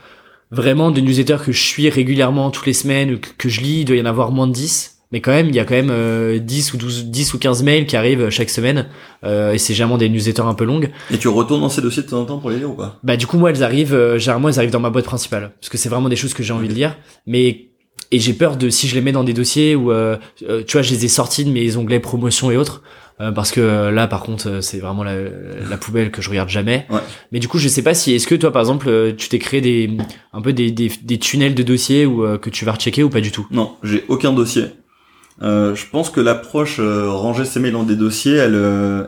vraiment 0.50 0.90
des 0.90 1.02
newsletters 1.02 1.44
que 1.44 1.52
je 1.52 1.62
suis 1.62 1.90
régulièrement 1.90 2.50
toutes 2.50 2.66
les 2.66 2.72
semaines 2.72 3.18
que, 3.18 3.28
que 3.36 3.48
je 3.50 3.60
lis 3.60 3.80
il 3.80 3.84
doit 3.84 3.96
y 3.96 4.00
en 4.00 4.06
avoir 4.06 4.30
moins 4.30 4.46
de 4.46 4.52
10 4.52 4.95
mais 5.12 5.20
quand 5.20 5.30
même 5.30 5.48
il 5.48 5.54
y 5.54 5.58
a 5.60 5.64
quand 5.64 5.74
même 5.74 5.90
euh, 5.90 6.38
10 6.38 6.74
ou 6.74 6.76
12 6.78 7.04
10 7.06 7.34
ou 7.34 7.38
15 7.38 7.62
mails 7.62 7.86
qui 7.86 7.96
arrivent 7.96 8.28
chaque 8.30 8.50
semaine 8.50 8.86
euh, 9.24 9.52
et 9.52 9.58
c'est 9.58 9.72
généralement 9.74 9.98
des 9.98 10.08
newsletters 10.08 10.42
un 10.42 10.54
peu 10.54 10.64
longues. 10.64 10.90
Et 11.12 11.18
tu 11.18 11.28
retournes 11.28 11.60
dans 11.60 11.68
ces 11.68 11.82
dossiers 11.82 12.02
de 12.02 12.08
temps 12.08 12.20
en 12.20 12.24
temps 12.24 12.38
pour 12.38 12.50
les 12.50 12.56
lire 12.58 12.70
ou 12.70 12.74
pas? 12.74 12.98
Bah 13.02 13.16
du 13.16 13.26
coup 13.26 13.38
moi 13.38 13.50
elles 13.50 13.62
arrivent 13.62 13.94
euh, 13.94 14.18
généralement 14.18 14.48
elles 14.48 14.58
arrivent 14.58 14.70
dans 14.72 14.80
ma 14.80 14.90
boîte 14.90 15.04
principale 15.04 15.52
parce 15.60 15.68
que 15.68 15.78
c'est 15.78 15.88
vraiment 15.88 16.08
des 16.08 16.16
choses 16.16 16.34
que 16.34 16.42
j'ai 16.42 16.52
envie 16.52 16.68
de 16.68 16.74
lire. 16.74 16.96
Mais 17.26 17.66
et 18.12 18.20
j'ai 18.20 18.34
peur 18.34 18.56
de 18.56 18.68
si 18.70 18.86
je 18.88 18.94
les 18.94 19.00
mets 19.00 19.12
dans 19.12 19.24
des 19.24 19.32
dossiers 19.32 19.74
où 19.74 19.90
euh, 19.90 20.16
euh, 20.48 20.62
tu 20.66 20.72
vois 20.76 20.82
je 20.82 20.90
les 20.92 21.04
ai 21.04 21.08
sortis 21.08 21.44
de 21.44 21.50
mes 21.50 21.76
onglets 21.76 21.98
promotion 21.98 22.50
et 22.52 22.56
autres 22.56 22.82
euh, 23.20 23.32
parce 23.32 23.50
que 23.50 23.88
là 23.88 24.06
par 24.06 24.22
contre 24.22 24.60
c'est 24.60 24.78
vraiment 24.78 25.02
la, 25.02 25.14
la 25.68 25.76
poubelle 25.76 26.10
que 26.12 26.20
je 26.22 26.28
regarde 26.30 26.48
jamais. 26.50 26.86
Ouais. 26.90 27.00
mais 27.32 27.40
du 27.40 27.48
coup 27.48 27.58
je 27.58 27.66
sais 27.66 27.82
pas 27.82 27.94
si 27.94 28.12
est-ce 28.14 28.26
que 28.28 28.34
toi 28.36 28.52
par 28.52 28.60
exemple 28.62 29.14
tu 29.16 29.28
t'es 29.28 29.38
créé 29.40 29.60
des 29.60 29.90
un 30.32 30.40
peu 30.42 30.52
des, 30.52 30.70
des, 30.70 30.90
des 31.02 31.18
tunnels 31.18 31.54
de 31.54 31.62
dossiers 31.64 32.06
ou 32.06 32.24
euh, 32.24 32.38
que 32.38 32.50
tu 32.50 32.64
vas 32.64 32.72
rechecker 32.72 33.02
ou 33.02 33.08
pas 33.10 33.20
du 33.22 33.32
tout? 33.32 33.46
Non, 33.50 33.76
j'ai 33.82 34.04
aucun 34.08 34.32
dossier. 34.32 34.66
Euh, 35.42 35.74
je 35.74 35.84
pense 35.86 36.10
que 36.10 36.20
l'approche 36.20 36.78
euh, 36.80 37.10
ranger 37.10 37.44
ses 37.44 37.60
mails 37.60 37.72
dans 37.72 37.82
des 37.82 37.96
dossiers, 37.96 38.36
elle, 38.36 38.54
euh, 38.54 39.04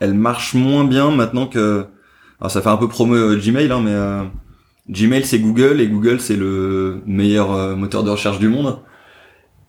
elle 0.00 0.14
marche 0.14 0.54
moins 0.54 0.84
bien 0.84 1.10
maintenant 1.10 1.46
que. 1.46 1.86
Alors 2.40 2.50
ça 2.50 2.60
fait 2.60 2.68
un 2.68 2.76
peu 2.76 2.88
promo 2.88 3.14
euh, 3.14 3.36
Gmail, 3.36 3.70
hein, 3.70 3.80
mais 3.84 3.92
euh, 3.92 4.22
Gmail 4.90 5.24
c'est 5.24 5.38
Google 5.38 5.80
et 5.80 5.86
Google 5.86 6.20
c'est 6.20 6.36
le 6.36 7.00
meilleur 7.06 7.76
moteur 7.76 8.02
de 8.04 8.10
recherche 8.10 8.38
du 8.38 8.48
monde. 8.48 8.78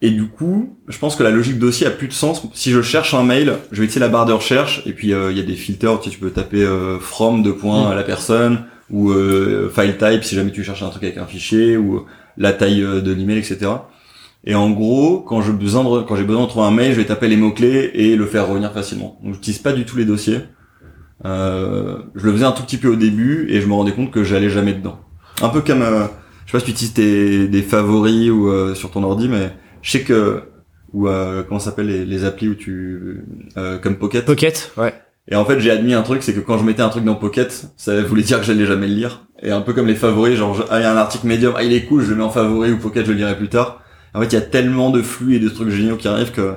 Et 0.02 0.10
du 0.10 0.28
coup, 0.28 0.78
je 0.90 0.98
pense 0.98 1.16
que 1.16 1.24
la 1.24 1.30
logique 1.30 1.60
dossier 1.60 1.88
a 1.88 1.92
plus 1.92 2.10
de 2.10 2.14
sens. 2.14 2.46
Si 2.54 2.72
je 2.72 2.82
cherche 2.82 3.14
un 3.14 3.24
mail, 3.24 3.54
je 3.72 3.78
vais 3.78 3.86
utiliser 3.86 4.02
la 4.02 4.10
barre 4.10 4.26
de 4.26 4.34
recherche 4.34 4.84
et 4.86 4.92
puis 4.92 5.10
il 5.10 5.38
y 5.38 5.40
a 5.40 5.44
des 5.44 5.56
filtres. 5.56 6.02
Tu, 6.02 6.10
tu 6.10 6.20
peux 6.20 6.32
taper 6.32 6.68
from 7.00 7.42
de 7.42 7.52
points 7.52 7.90
à 7.90 7.96
la 7.96 8.04
personne 8.04 8.66
ou 8.90 9.14
file 9.14 9.98
type 9.98 10.24
si 10.26 10.36
jamais 10.36 10.52
tu 10.52 10.64
cherches 10.64 10.84
un 10.84 10.90
truc 10.90 11.04
avec 11.04 11.18
un 11.18 11.26
fichier 11.26 11.78
ou 11.78 12.06
la 12.36 12.52
taille 12.52 12.82
de 12.82 13.14
l'email, 13.14 13.38
etc. 13.38 13.70
Et 14.46 14.56
en 14.56 14.70
gros, 14.72 15.20
quand 15.22 15.42
j'ai 15.42 15.54
besoin 15.54 15.84
de, 15.84 16.04
quand 16.04 16.16
j'ai 16.16 16.24
besoin 16.26 16.44
de 16.44 16.50
trouver 16.50 16.66
un 16.68 16.72
mail, 16.72 16.92
je 16.94 16.98
vais 16.98 17.06
taper 17.06 17.28
les 17.30 17.38
mots-clés 17.38 17.92
et 17.94 18.16
le 18.16 18.26
faire 18.26 18.48
revenir 18.48 18.72
facilement. 18.74 19.20
Donc 19.24 19.36
j'utilise 19.36 19.60
pas 19.60 19.72
du 19.72 19.86
tout 19.86 19.96
les 19.98 20.06
dossiers. 20.06 20.40
Euh, 21.26 22.00
je 22.16 22.26
le 22.26 22.34
faisais 22.34 22.46
un 22.46 22.52
tout 22.52 22.64
petit 22.64 22.78
peu 22.78 22.90
au 22.90 22.96
début 22.96 23.48
et 23.50 23.62
je 23.62 23.68
me 23.68 23.74
rendais 23.74 23.94
compte 23.94 24.12
que 24.12 24.24
j'allais 24.24 24.50
jamais 24.50 24.74
dedans. 24.74 25.00
Un 25.42 25.50
peu 25.50 25.62
comme, 25.62 25.82
euh, 25.82 26.06
je 26.46 26.52
sais 26.52 26.58
pas 26.58 26.60
si 26.60 26.66
tu 26.66 26.72
utilises 26.72 26.94
tes, 26.94 27.48
des 27.48 27.62
favoris 27.62 28.30
ou 28.30 28.50
euh, 28.50 28.76
sur 28.76 28.92
ton 28.92 29.04
ordi, 29.04 29.30
mais 29.30 29.54
je 29.82 29.92
sais 29.92 30.02
que, 30.02 30.42
ou 30.92 31.08
euh, 31.08 31.44
comment 31.48 31.60
ça 31.60 31.70
s'appelle 31.70 31.88
les, 31.88 32.06
les 32.06 32.26
applis 32.26 32.50
où 32.50 32.56
tu, 32.56 33.22
euh, 33.58 33.78
comme 33.80 33.96
Pocket. 33.96 34.26
Pocket 34.26 34.72
ouais 34.78 34.94
Et 35.30 35.36
en 35.36 35.46
fait, 35.46 35.60
j'ai 35.62 35.72
admis 35.72 35.94
un 35.94 36.02
truc, 36.04 36.22
c'est 36.24 36.34
que 36.34 36.42
quand 36.42 36.58
je 36.58 36.66
mettais 36.66 36.82
un 36.82 36.90
truc 36.90 37.06
dans 37.06 37.16
Pocket, 37.16 37.68
ça 37.78 38.02
voulait 38.02 38.24
dire 38.24 38.40
que 38.40 38.46
j'allais 38.46 38.66
jamais 38.66 38.88
le 38.88 38.94
lire. 38.96 39.26
Et 39.42 39.52
un 39.52 39.62
peu 39.62 39.72
comme 39.74 39.88
les 39.88 39.96
favoris, 39.96 40.36
genre, 40.38 40.54
je- 40.56 40.64
ah, 40.70 40.80
il 40.80 40.84
y 40.84 40.86
a 40.86 40.92
un 40.94 40.98
article 40.98 41.28
médium, 41.28 41.54
ah, 41.56 41.64
il 41.64 41.72
est 41.74 41.86
cool, 41.86 42.04
je 42.04 42.10
le 42.10 42.18
mets 42.18 42.24
en 42.24 42.30
favori 42.30 42.72
ou 42.72 42.78
Pocket, 42.78 43.06
je 43.06 43.12
le 43.12 43.18
lirai 43.18 43.38
plus 43.38 43.50
tard. 43.50 43.82
En 44.14 44.22
fait, 44.22 44.28
il 44.28 44.34
y 44.34 44.38
a 44.38 44.42
tellement 44.42 44.90
de 44.90 45.02
flux 45.02 45.36
et 45.36 45.40
de 45.40 45.50
trucs 45.50 45.70
géniaux 45.70 45.98
qui 45.98 46.08
arrivent 46.08 46.32
que, 46.32 46.56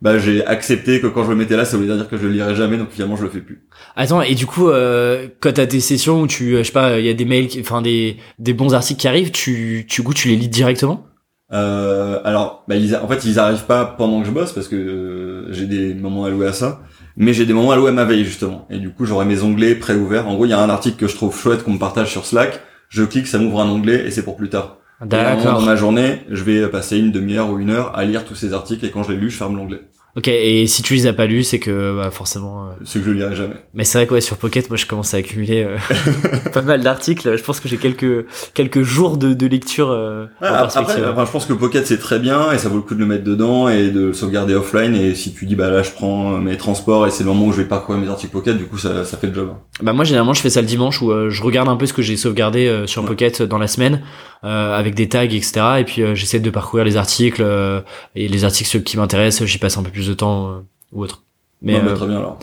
bah, 0.00 0.18
j'ai 0.18 0.44
accepté 0.46 1.00
que 1.00 1.06
quand 1.06 1.24
je 1.24 1.30
le 1.30 1.36
mettais 1.36 1.56
là, 1.56 1.64
ça 1.64 1.76
voulait 1.76 1.94
dire 1.94 2.08
que 2.08 2.16
je 2.16 2.26
le 2.26 2.32
lirais 2.32 2.54
jamais, 2.54 2.76
donc 2.76 2.90
finalement, 2.90 3.16
je 3.16 3.24
le 3.24 3.30
fais 3.30 3.40
plus. 3.40 3.66
Attends, 3.96 4.22
et 4.22 4.34
du 4.34 4.46
coup, 4.46 4.68
euh, 4.68 5.28
quand 5.40 5.52
t'as 5.52 5.66
des 5.66 5.80
sessions 5.80 6.22
où 6.22 6.26
tu, 6.26 6.54
euh, 6.54 6.58
je 6.58 6.68
sais 6.68 6.72
pas, 6.72 6.98
il 6.98 7.04
y 7.06 7.10
a 7.10 7.14
des 7.14 7.24
mails, 7.24 7.48
enfin 7.60 7.82
des, 7.82 8.16
des 8.38 8.52
bons 8.52 8.74
articles 8.74 9.00
qui 9.00 9.08
arrivent, 9.08 9.32
tu, 9.32 9.86
tu 9.88 10.02
goûtes, 10.02 10.16
tu 10.16 10.28
les 10.28 10.36
lis 10.36 10.48
directement? 10.48 11.06
Euh, 11.52 12.20
alors, 12.24 12.64
bah, 12.68 12.76
ils, 12.76 12.94
en 12.94 13.08
fait, 13.08 13.24
ils 13.24 13.38
arrivent 13.38 13.64
pas 13.64 13.84
pendant 13.84 14.20
que 14.20 14.26
je 14.26 14.32
bosse 14.32 14.52
parce 14.52 14.68
que 14.68 14.76
euh, 14.76 15.52
j'ai 15.52 15.66
des 15.66 15.94
moments 15.94 16.24
alloués 16.24 16.46
à 16.46 16.52
ça. 16.52 16.82
Mais 17.20 17.32
j'ai 17.32 17.46
des 17.46 17.52
moments 17.52 17.72
alloués 17.72 17.88
à 17.88 17.92
ma 17.92 18.04
veille, 18.04 18.24
justement. 18.24 18.68
Et 18.70 18.78
du 18.78 18.90
coup, 18.90 19.04
j'aurai 19.04 19.24
mes 19.24 19.42
onglets 19.42 19.74
pré-ouverts. 19.74 20.28
En 20.28 20.34
gros, 20.34 20.46
il 20.46 20.50
y 20.50 20.52
a 20.52 20.60
un 20.60 20.70
article 20.70 20.96
que 20.96 21.08
je 21.08 21.16
trouve 21.16 21.36
chouette 21.36 21.64
qu'on 21.64 21.72
me 21.72 21.78
partage 21.78 22.12
sur 22.12 22.24
Slack. 22.24 22.60
Je 22.88 23.02
clique, 23.02 23.26
ça 23.26 23.38
m'ouvre 23.38 23.60
un 23.60 23.68
onglet 23.68 24.06
et 24.06 24.12
c'est 24.12 24.22
pour 24.22 24.36
plus 24.36 24.48
tard. 24.48 24.77
Moment 25.00 25.42
Dans 25.44 25.60
ma 25.60 25.76
journée, 25.76 26.22
je 26.30 26.42
vais 26.42 26.66
passer 26.68 26.98
une 26.98 27.12
demi-heure 27.12 27.50
ou 27.50 27.58
une 27.58 27.70
heure 27.70 27.96
à 27.96 28.04
lire 28.04 28.24
tous 28.24 28.34
ces 28.34 28.52
articles 28.52 28.84
et 28.84 28.90
quand 28.90 29.02
je 29.04 29.12
les 29.12 29.18
lu, 29.18 29.30
je 29.30 29.36
ferme 29.36 29.56
l'onglet. 29.56 29.80
Ok, 30.16 30.26
et 30.26 30.66
si 30.66 30.82
tu 30.82 30.94
les 30.94 31.06
as 31.06 31.12
pas 31.12 31.26
lus, 31.26 31.44
c'est 31.44 31.60
que 31.60 31.96
bah, 31.96 32.10
forcément. 32.10 32.64
euh, 32.64 32.70
Ce 32.82 32.98
que 32.98 33.04
je 33.04 33.10
lirai 33.12 33.36
jamais. 33.36 33.54
Mais 33.74 33.84
c'est 33.84 33.98
vrai 33.98 34.06
que 34.08 34.14
ouais, 34.14 34.20
sur 34.20 34.36
Pocket, 34.36 34.68
moi, 34.68 34.76
je 34.76 34.86
commence 34.86 35.14
à 35.14 35.18
accumuler 35.18 35.62
euh, 35.62 35.76
pas 36.52 36.62
mal 36.62 36.82
d'articles. 36.82 37.36
Je 37.36 37.42
pense 37.44 37.60
que 37.60 37.68
j'ai 37.68 37.76
quelques 37.76 38.26
quelques 38.52 38.82
jours 38.82 39.16
de, 39.16 39.32
de 39.32 39.46
lecture. 39.46 39.90
euh, 39.90 40.24
en 40.40 40.44
Ouais, 40.44 40.50
après, 40.50 41.04
enfin, 41.04 41.24
je 41.24 41.30
pense 41.30 41.46
que 41.46 41.52
Pocket 41.52 41.86
c'est 41.86 41.98
très 41.98 42.18
bien 42.18 42.50
et 42.50 42.58
ça 42.58 42.68
vaut 42.68 42.76
le 42.76 42.82
coup 42.82 42.94
de 42.96 43.00
le 43.00 43.06
mettre 43.06 43.22
dedans 43.22 43.68
et 43.68 43.90
de 43.90 44.06
le 44.06 44.12
sauvegarder 44.12 44.54
offline. 44.56 44.96
Et 44.96 45.14
si 45.14 45.32
tu 45.32 45.46
dis 45.46 45.54
bah 45.54 45.70
là 45.70 45.84
je 45.84 45.90
prends 45.92 46.30
mes 46.38 46.56
transports 46.56 47.06
et 47.06 47.10
c'est 47.12 47.22
le 47.22 47.28
moment 47.28 47.44
où 47.46 47.52
je 47.52 47.58
vais 47.58 47.68
parcourir 47.68 48.00
mes 48.00 48.08
articles 48.08 48.32
Pocket, 48.32 48.56
du 48.56 48.64
coup 48.64 48.78
ça, 48.78 49.04
ça 49.04 49.18
fait 49.18 49.28
le 49.28 49.34
job. 49.34 49.52
Bah 49.82 49.92
moi 49.92 50.04
généralement 50.04 50.34
je 50.34 50.40
fais 50.40 50.50
ça 50.50 50.62
le 50.62 50.66
dimanche 50.66 51.00
où 51.00 51.12
euh, 51.12 51.30
je 51.30 51.42
regarde 51.44 51.68
un 51.68 51.76
peu 51.76 51.86
ce 51.86 51.92
que 51.92 52.02
j'ai 52.02 52.16
sauvegardé 52.16 52.66
euh, 52.66 52.88
sur 52.88 53.02
Ouais. 53.02 53.08
Pocket 53.08 53.42
dans 53.42 53.58
la 53.58 53.68
semaine 53.68 53.94
euh, 53.94 54.27
avec 54.42 54.94
des 54.94 55.08
tags 55.08 55.24
etc 55.24 55.50
et 55.78 55.84
puis 55.84 56.02
euh, 56.02 56.14
j'essaie 56.14 56.40
de 56.40 56.50
parcourir 56.50 56.84
les 56.84 56.96
articles 56.96 57.42
euh, 57.42 57.80
et 58.14 58.28
les 58.28 58.44
articles 58.44 58.68
ceux 58.68 58.80
qui 58.80 58.96
m'intéressent 58.96 59.46
j'y 59.46 59.58
passe 59.58 59.76
un 59.78 59.82
peu 59.82 59.90
plus 59.90 60.08
de 60.08 60.14
temps 60.14 60.48
euh, 60.48 60.58
ou 60.92 61.02
autre. 61.02 61.22
Mais 61.60 61.74
euh, 61.74 61.94
très 61.94 62.06
bien 62.06 62.18
alors. 62.18 62.38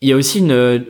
il 0.00 0.08
y 0.08 0.12
a 0.12 0.16
aussi 0.16 0.40
une 0.40 0.50
euh, 0.50 0.80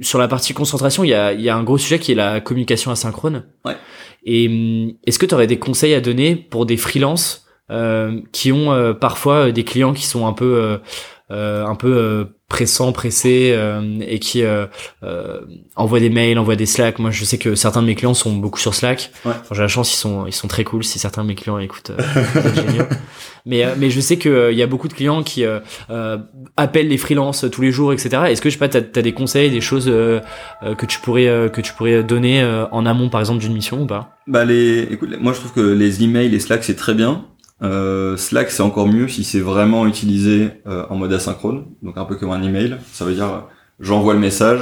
sur 0.00 0.18
la 0.18 0.28
partie 0.28 0.54
concentration 0.54 1.04
il 1.04 1.08
y 1.08 1.14
a 1.14 1.32
il 1.32 1.42
y 1.42 1.50
a 1.50 1.56
un 1.56 1.62
gros 1.62 1.78
sujet 1.78 1.98
qui 1.98 2.12
est 2.12 2.16
la 2.16 2.40
communication 2.40 2.90
asynchrone. 2.90 3.44
Ouais. 3.64 3.76
Et 4.24 4.48
hum, 4.48 4.92
est-ce 5.06 5.18
que 5.18 5.26
tu 5.26 5.34
aurais 5.34 5.46
des 5.46 5.58
conseils 5.58 5.94
à 5.94 6.00
donner 6.00 6.36
pour 6.36 6.64
des 6.64 6.76
freelances 6.76 7.46
euh, 7.70 8.20
qui 8.32 8.52
ont 8.52 8.72
euh, 8.72 8.92
parfois 8.92 9.48
euh, 9.48 9.52
des 9.52 9.64
clients 9.64 9.92
qui 9.92 10.04
sont 10.04 10.26
un 10.26 10.32
peu 10.32 10.44
euh, 10.44 10.76
euh, 10.76 10.78
un 11.30 11.74
peu 11.74 11.96
euh, 11.96 12.24
pressants, 12.52 12.92
pressés 12.92 13.52
euh, 13.56 13.98
et 14.06 14.18
qui 14.18 14.42
euh, 14.42 14.66
euh, 15.02 15.40
envoient 15.74 16.00
des 16.00 16.10
mails, 16.10 16.38
envoient 16.38 16.54
des 16.54 16.66
Slack. 16.66 16.98
Moi, 16.98 17.10
je 17.10 17.24
sais 17.24 17.38
que 17.38 17.54
certains 17.54 17.80
de 17.80 17.86
mes 17.86 17.94
clients 17.94 18.12
sont 18.12 18.36
beaucoup 18.36 18.58
sur 18.58 18.74
Slack. 18.74 19.10
Ouais. 19.24 19.32
J'ai 19.50 19.62
la 19.62 19.68
chance, 19.68 19.92
ils 19.92 19.96
sont 19.96 20.26
ils 20.26 20.34
sont 20.34 20.48
très 20.48 20.62
cool. 20.62 20.84
Si 20.84 20.98
certains 20.98 21.22
de 21.22 21.28
mes 21.28 21.34
clients 21.34 21.58
écoutent, 21.58 21.92
euh, 21.98 22.54
géniaux. 22.54 22.84
Mais 23.44 23.64
euh, 23.64 23.74
mais 23.76 23.90
je 23.90 24.00
sais 24.00 24.18
que 24.18 24.28
euh, 24.28 24.52
il 24.52 24.58
y 24.58 24.62
a 24.62 24.68
beaucoup 24.68 24.86
de 24.86 24.92
clients 24.92 25.24
qui 25.24 25.44
euh, 25.44 25.58
euh, 25.90 26.18
appellent 26.56 26.86
les 26.86 26.98
freelances 26.98 27.44
tous 27.50 27.62
les 27.62 27.72
jours, 27.72 27.92
etc. 27.92 28.22
Est-ce 28.28 28.40
que 28.40 28.48
je 28.48 28.54
sais 28.54 28.58
pas, 28.58 28.68
t'as 28.68 28.78
as 28.78 29.02
des 29.02 29.12
conseils, 29.12 29.50
des 29.50 29.60
choses 29.60 29.88
euh, 29.88 30.20
euh, 30.62 30.76
que 30.76 30.86
tu 30.86 31.00
pourrais 31.00 31.26
euh, 31.26 31.48
que 31.48 31.60
tu 31.60 31.72
pourrais 31.72 32.04
donner 32.04 32.40
euh, 32.40 32.66
en 32.70 32.86
amont, 32.86 33.08
par 33.08 33.20
exemple, 33.20 33.40
d'une 33.40 33.52
mission 33.52 33.82
ou 33.82 33.86
pas? 33.86 34.16
Bah 34.28 34.44
les, 34.44 34.82
écoute, 34.82 35.10
moi 35.20 35.32
je 35.32 35.40
trouve 35.40 35.52
que 35.52 35.60
les 35.60 36.04
emails 36.04 36.32
et 36.32 36.38
Slack 36.38 36.62
c'est 36.62 36.76
très 36.76 36.94
bien. 36.94 37.24
Euh, 37.62 38.16
Slack 38.16 38.50
c'est 38.50 38.62
encore 38.62 38.88
mieux 38.88 39.06
si 39.06 39.22
c'est 39.22 39.40
vraiment 39.40 39.86
utilisé 39.86 40.50
euh, 40.66 40.84
en 40.90 40.96
mode 40.96 41.12
asynchrone, 41.12 41.66
donc 41.82 41.96
un 41.96 42.04
peu 42.04 42.16
comme 42.16 42.32
un 42.32 42.42
email. 42.42 42.76
Ça 42.92 43.04
veut 43.04 43.14
dire 43.14 43.44
j'envoie 43.78 44.14
le 44.14 44.20
message 44.20 44.60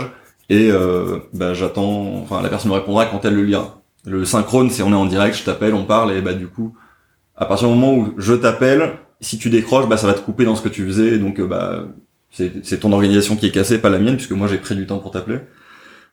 et 0.48 0.70
euh, 0.70 1.18
bah, 1.32 1.54
j'attends, 1.54 2.22
enfin 2.22 2.42
la 2.42 2.48
personne 2.48 2.70
me 2.70 2.76
répondra 2.76 3.06
quand 3.06 3.24
elle 3.24 3.34
le 3.34 3.44
lira. 3.44 3.82
Le 4.04 4.24
synchrone 4.24 4.70
c'est 4.70 4.82
on 4.82 4.90
est 4.90 4.94
en 4.94 5.06
direct, 5.06 5.36
je 5.36 5.44
t'appelle, 5.44 5.74
on 5.74 5.84
parle 5.84 6.12
et 6.12 6.20
bah 6.20 6.34
du 6.34 6.46
coup 6.46 6.74
à 7.36 7.46
partir 7.46 7.68
du 7.68 7.74
moment 7.74 7.94
où 7.94 8.14
je 8.18 8.34
t'appelle, 8.34 8.92
si 9.22 9.38
tu 9.38 9.48
décroches, 9.48 9.88
bah 9.88 9.96
ça 9.96 10.06
va 10.06 10.12
te 10.12 10.20
couper 10.20 10.44
dans 10.44 10.56
ce 10.56 10.62
que 10.62 10.68
tu 10.68 10.84
faisais, 10.84 11.18
donc 11.18 11.40
euh, 11.40 11.46
bah 11.46 11.84
c'est 12.32 12.78
ton 12.78 12.92
organisation 12.92 13.34
qui 13.34 13.46
est 13.46 13.50
cassée, 13.50 13.78
pas 13.78 13.90
la 13.90 13.98
mienne 13.98 14.16
puisque 14.16 14.32
moi 14.32 14.46
j'ai 14.46 14.58
pris 14.58 14.76
du 14.76 14.86
temps 14.86 14.98
pour 14.98 15.10
t'appeler. 15.10 15.38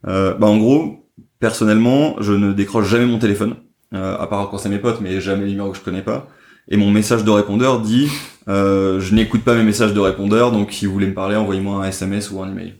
Bah 0.04 0.38
en 0.40 0.58
gros 0.58 1.06
personnellement, 1.40 2.16
je 2.20 2.34
ne 2.34 2.54
décroche 2.54 2.88
jamais 2.88 3.06
mon 3.06 3.20
téléphone, 3.20 3.56
à 3.92 4.26
part 4.28 4.50
quand 4.50 4.58
c'est 4.58 4.70
mes 4.70 4.80
potes, 4.80 5.00
mais 5.02 5.22
jamais 5.22 5.46
les 5.46 5.52
numéros 5.52 5.72
que 5.72 5.78
je 5.78 5.84
connais 5.84 6.02
pas. 6.02 6.28
Et 6.70 6.78
mon 6.78 6.92
message 6.92 7.24
de 7.24 7.30
répondeur 7.32 7.80
dit 7.82 8.10
euh, 8.48 9.00
je 9.00 9.14
n'écoute 9.14 9.44
pas 9.44 9.54
mes 9.56 9.64
messages 9.64 9.94
de 9.94 10.00
répondeur, 10.00 10.52
donc 10.52 10.72
si 10.72 10.86
vous 10.86 10.94
voulez 10.94 11.08
me 11.08 11.14
parler, 11.14 11.36
envoyez-moi 11.36 11.84
un 11.86 11.90
SMS 11.90 12.32
ou 12.32 12.42
un 12.42 12.50
email. 12.52 12.74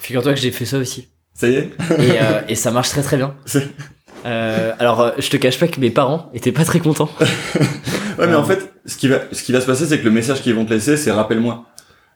Figure-toi 0.00 0.34
que 0.34 0.40
j'ai 0.40 0.50
fait 0.50 0.64
ça 0.64 0.78
aussi. 0.78 1.08
Ça 1.34 1.48
y 1.48 1.54
est 1.54 1.70
Et, 1.98 2.20
euh, 2.20 2.40
et 2.48 2.54
ça 2.54 2.70
marche 2.70 2.90
très 2.90 3.02
très 3.02 3.16
bien. 3.16 3.34
Euh, 4.26 4.72
alors, 4.80 5.00
euh, 5.00 5.10
je 5.18 5.30
te 5.30 5.36
cache 5.36 5.60
pas 5.60 5.68
que 5.68 5.78
mes 5.80 5.90
parents 5.90 6.28
étaient 6.34 6.50
pas 6.50 6.64
très 6.64 6.80
contents. 6.80 7.08
Ouais, 8.18 8.26
mais 8.26 8.34
en 8.34 8.42
fait, 8.42 8.72
ce 8.84 8.96
qui 8.96 9.06
va, 9.06 9.20
ce 9.30 9.44
qui 9.44 9.52
va 9.52 9.60
se 9.60 9.66
passer, 9.66 9.86
c'est 9.86 10.00
que 10.00 10.04
le 10.04 10.10
message 10.10 10.42
qu'ils 10.42 10.52
vont 10.52 10.64
te 10.64 10.74
laisser, 10.74 10.96
c'est 10.96 11.12
rappelle-moi. 11.12 11.66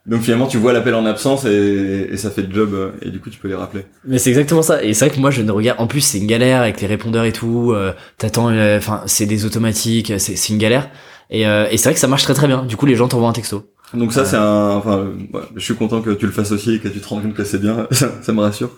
Donc 0.05 0.21
finalement, 0.21 0.47
tu 0.47 0.57
vois 0.57 0.73
l'appel 0.73 0.95
en 0.95 1.05
absence 1.05 1.45
et, 1.45 2.09
et 2.11 2.17
ça 2.17 2.29
fait 2.29 2.41
le 2.41 2.53
job, 2.53 2.73
euh, 2.73 2.89
et 3.01 3.09
du 3.09 3.21
coup, 3.21 3.29
tu 3.29 3.39
peux 3.39 3.47
les 3.47 3.55
rappeler. 3.55 3.85
Mais 4.05 4.17
c'est 4.17 4.29
exactement 4.31 4.61
ça. 4.61 4.83
Et 4.83 4.93
c'est 4.93 5.05
vrai 5.05 5.15
que 5.15 5.21
moi, 5.21 5.31
je 5.31 5.41
ne 5.41 5.49
regarde. 5.49 5.79
En 5.79 5.87
plus, 5.87 6.01
c'est 6.01 6.17
une 6.17 6.27
galère 6.27 6.59
avec 6.61 6.81
les 6.81 6.87
répondeurs 6.87 7.23
et 7.23 7.31
tout. 7.31 7.71
Euh, 7.71 7.93
T'attends. 8.17 8.49
euh, 8.49 8.77
Enfin, 8.77 9.03
c'est 9.05 9.25
des 9.25 9.45
automatiques. 9.45 10.11
C'est 10.17 10.35
c'est 10.35 10.51
une 10.51 10.59
galère. 10.59 10.89
Et, 11.33 11.45
euh, 11.45 11.67
et 11.69 11.77
c'est 11.77 11.89
vrai 11.89 11.93
que 11.93 11.99
ça 11.99 12.07
marche 12.07 12.23
très 12.23 12.33
très 12.33 12.47
bien. 12.47 12.63
Du 12.63 12.77
coup, 12.77 12.85
les 12.85 12.95
gens 12.95 13.09
t'envoient 13.09 13.29
un 13.29 13.33
texto. 13.33 13.63
Donc 13.93 14.13
ça, 14.13 14.23
c'est 14.23 14.37
un, 14.37 14.69
enfin, 14.71 14.99
euh, 14.99 15.13
ouais, 15.33 15.43
je 15.55 15.63
suis 15.63 15.75
content 15.75 16.01
que 16.01 16.11
tu 16.11 16.25
le 16.25 16.31
fasses 16.31 16.51
aussi 16.51 16.75
et 16.75 16.79
que 16.79 16.87
tu 16.87 16.99
te 16.99 17.07
rendes 17.07 17.23
compte 17.23 17.33
que 17.33 17.43
c'est 17.43 17.59
bien. 17.59 17.87
ça, 17.91 18.09
ça 18.21 18.31
me 18.31 18.39
rassure. 18.39 18.69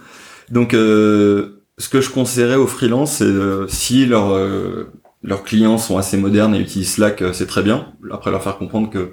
Donc, 0.50 0.74
euh, 0.74 1.62
ce 1.78 1.90
que 1.90 2.02
je 2.02 2.10
conseillerais 2.10 2.56
aux 2.56 2.68
freelances, 2.68 3.18
c'est 3.18 3.26
euh, 3.26 3.68
si 3.68 4.06
leurs 4.06 4.34
euh, 4.34 4.92
leurs 5.24 5.44
clients 5.44 5.78
sont 5.78 5.98
assez 5.98 6.18
modernes 6.18 6.56
et 6.56 6.60
utilisent 6.60 6.94
Slack, 6.94 7.22
euh, 7.22 7.34
c'est 7.34 7.48
très 7.48 7.64
bien. 7.64 7.94
Après, 8.12 8.32
leur 8.32 8.42
faire 8.44 8.58
comprendre 8.58 8.90
que 8.90 9.12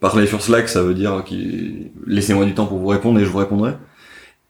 parler 0.00 0.26
sur 0.26 0.42
Slack, 0.42 0.68
ça 0.68 0.82
veut 0.82 0.94
dire 0.94 1.22
qu'ils 1.24 1.92
laissez-moi 2.06 2.44
du 2.44 2.54
temps 2.54 2.66
pour 2.66 2.78
vous 2.78 2.88
répondre 2.88 3.18
et 3.18 3.24
je 3.24 3.30
vous 3.30 3.38
répondrai. 3.38 3.72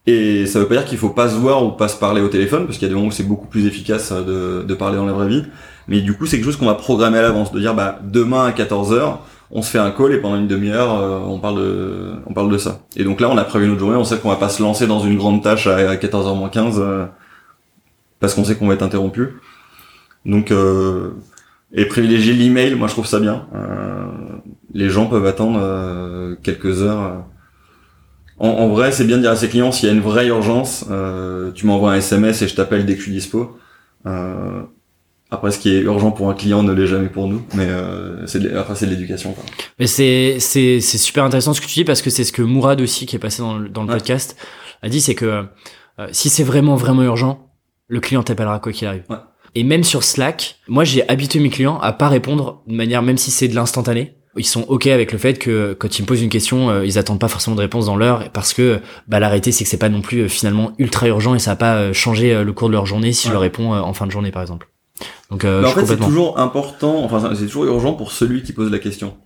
Et 0.06 0.46
ça 0.46 0.60
veut 0.60 0.68
pas 0.68 0.76
dire 0.76 0.84
qu'il 0.84 0.98
faut 0.98 1.10
pas 1.10 1.28
se 1.28 1.34
voir 1.34 1.64
ou 1.64 1.72
pas 1.72 1.88
se 1.88 1.96
parler 1.96 2.20
au 2.20 2.28
téléphone, 2.28 2.66
parce 2.66 2.78
qu'il 2.78 2.86
y 2.86 2.90
a 2.90 2.90
des 2.90 2.94
moments 2.94 3.08
où 3.08 3.12
c'est 3.12 3.24
beaucoup 3.24 3.48
plus 3.48 3.66
efficace 3.66 4.12
de, 4.12 4.62
de 4.62 4.74
parler 4.74 4.96
dans 4.96 5.06
la 5.06 5.12
vraie 5.12 5.28
vie. 5.28 5.44
Mais 5.88 6.00
du 6.00 6.14
coup, 6.14 6.26
c'est 6.26 6.36
quelque 6.36 6.46
chose 6.46 6.56
qu'on 6.56 6.66
va 6.66 6.74
programmer 6.74 7.18
à 7.18 7.22
l'avance, 7.22 7.52
de 7.52 7.60
dire 7.60 7.74
bah 7.74 8.00
demain 8.02 8.46
à 8.46 8.50
14h, 8.50 9.18
on 9.50 9.62
se 9.62 9.70
fait 9.70 9.78
un 9.78 9.90
call 9.90 10.12
et 10.12 10.18
pendant 10.18 10.36
une 10.36 10.48
demi-heure, 10.48 10.98
euh, 10.98 11.18
on 11.20 11.38
parle 11.38 11.58
de 11.58 12.12
on 12.26 12.34
parle 12.34 12.50
de 12.50 12.58
ça. 12.58 12.80
Et 12.96 13.04
donc 13.04 13.20
là, 13.20 13.30
on 13.30 13.36
a 13.36 13.44
prévu 13.44 13.68
notre 13.68 13.80
journée, 13.80 13.96
on 13.96 14.04
sait 14.04 14.18
qu'on 14.18 14.28
va 14.28 14.36
pas 14.36 14.48
se 14.48 14.62
lancer 14.62 14.86
dans 14.86 15.00
une 15.00 15.16
grande 15.16 15.42
tâche 15.42 15.66
à 15.66 15.94
14h 15.96 16.36
moins 16.36 16.48
15 16.48 16.76
euh, 16.78 17.06
parce 18.18 18.34
qu'on 18.34 18.44
sait 18.44 18.56
qu'on 18.56 18.66
va 18.66 18.74
être 18.74 18.82
interrompu. 18.82 19.28
Donc 20.24 20.50
euh, 20.50 21.10
et 21.72 21.86
privilégier 21.86 22.32
l'email, 22.32 22.74
moi 22.74 22.88
je 22.88 22.92
trouve 22.92 23.06
ça 23.06 23.20
bien. 23.20 23.46
les 24.72 24.88
gens 24.88 25.06
peuvent 25.06 25.26
attendre 25.26 26.36
quelques 26.42 26.82
heures 26.82 27.24
en, 28.38 28.68
vrai, 28.68 28.92
c'est 28.92 29.04
bien 29.04 29.16
de 29.16 29.22
dire 29.22 29.30
à 29.30 29.36
ses 29.36 29.48
clients 29.48 29.72
s'il 29.72 29.88
y 29.88 29.92
a 29.92 29.94
une 29.94 30.02
vraie 30.02 30.26
urgence, 30.26 30.84
euh, 30.90 31.52
tu 31.52 31.66
m'envoies 31.66 31.92
un 31.92 31.96
SMS 31.96 32.42
et 32.42 32.48
je 32.48 32.54
t'appelle 32.54 32.84
dès 32.84 32.92
que 32.92 32.98
je 32.98 33.04
suis 33.04 33.12
dispo. 33.12 33.56
Euh, 34.04 34.62
après, 35.30 35.50
ce 35.50 35.58
qui 35.58 35.74
est 35.74 35.80
urgent 35.80 36.12
pour 36.12 36.30
un 36.30 36.34
client 36.34 36.62
ne 36.62 36.72
l'est 36.72 36.86
jamais 36.86 37.08
pour 37.08 37.26
nous, 37.26 37.42
mais 37.54 37.66
euh, 37.66 38.26
c'est 38.26 38.38
de, 38.38 38.56
après 38.56 38.76
c'est 38.76 38.86
de 38.86 38.90
l'éducation. 38.92 39.34
Mais 39.78 39.86
c'est 39.86 40.36
c'est 40.38 40.80
c'est 40.80 40.98
super 40.98 41.24
intéressant 41.24 41.52
ce 41.52 41.60
que 41.60 41.66
tu 41.66 41.74
dis 41.74 41.84
parce 41.84 42.00
que 42.00 42.10
c'est 42.10 42.24
ce 42.24 42.32
que 42.32 42.42
Mourad 42.42 42.80
aussi 42.80 43.06
qui 43.06 43.16
est 43.16 43.20
passé 43.20 43.42
dans 43.42 43.58
le, 43.58 43.68
dans 43.68 43.82
le 43.82 43.88
podcast 43.88 44.36
a 44.82 44.88
dit, 44.88 45.00
c'est 45.00 45.14
que 45.14 45.46
euh, 45.98 46.08
si 46.12 46.28
c'est 46.28 46.44
vraiment 46.44 46.76
vraiment 46.76 47.02
urgent, 47.02 47.50
le 47.88 48.00
client 48.00 48.22
t'appellera 48.22 48.60
quoi 48.60 48.72
qu'il 48.72 48.86
arrive. 48.86 49.04
Ouais. 49.10 49.16
Et 49.56 49.64
même 49.64 49.84
sur 49.84 50.04
Slack, 50.04 50.56
moi 50.68 50.84
j'ai 50.84 51.08
habitué 51.08 51.40
mes 51.40 51.50
clients 51.50 51.78
à 51.80 51.92
pas 51.92 52.08
répondre 52.08 52.62
de 52.66 52.74
manière, 52.74 53.02
même 53.02 53.16
si 53.16 53.30
c'est 53.30 53.48
de 53.48 53.54
l'instantané, 53.54 54.16
ils 54.36 54.46
sont 54.46 54.62
ok 54.68 54.86
avec 54.88 55.12
le 55.12 55.18
fait 55.18 55.38
que 55.38 55.74
quand 55.78 55.98
ils 55.98 56.02
me 56.02 56.06
posent 56.06 56.22
une 56.22 56.28
question, 56.28 56.70
euh, 56.70 56.86
ils 56.86 56.98
attendent 56.98 57.20
pas 57.20 57.28
forcément 57.28 57.56
de 57.56 57.62
réponse 57.62 57.86
dans 57.86 57.96
l'heure 57.96 58.30
parce 58.32 58.52
que 58.52 58.80
bah 59.08 59.18
l'arrêté 59.18 59.52
c'est 59.52 59.64
que 59.64 59.70
c'est 59.70 59.76
pas 59.76 59.88
non 59.88 60.02
plus 60.02 60.20
euh, 60.20 60.28
finalement 60.28 60.72
ultra 60.78 61.08
urgent 61.08 61.34
et 61.34 61.38
ça 61.38 61.52
va 61.52 61.56
pas 61.56 61.76
euh, 61.76 61.92
changer 61.92 62.44
le 62.44 62.52
cours 62.52 62.68
de 62.68 62.74
leur 62.74 62.86
journée 62.86 63.12
si 63.12 63.28
je 63.28 63.32
leur 63.32 63.40
réponds 63.40 63.72
en 63.72 63.92
fin 63.92 64.06
de 64.06 64.10
journée 64.12 64.30
par 64.30 64.42
exemple. 64.42 64.68
Donc 65.30 65.44
en 65.44 65.70
fait 65.70 65.86
c'est 65.86 65.96
toujours 65.96 66.38
important, 66.38 67.02
enfin 67.04 67.34
c'est 67.34 67.46
toujours 67.46 67.64
urgent 67.64 67.94
pour 67.94 68.12
celui 68.12 68.42
qui 68.42 68.52
pose 68.52 68.70
la 68.70 68.78
question. 68.78 69.16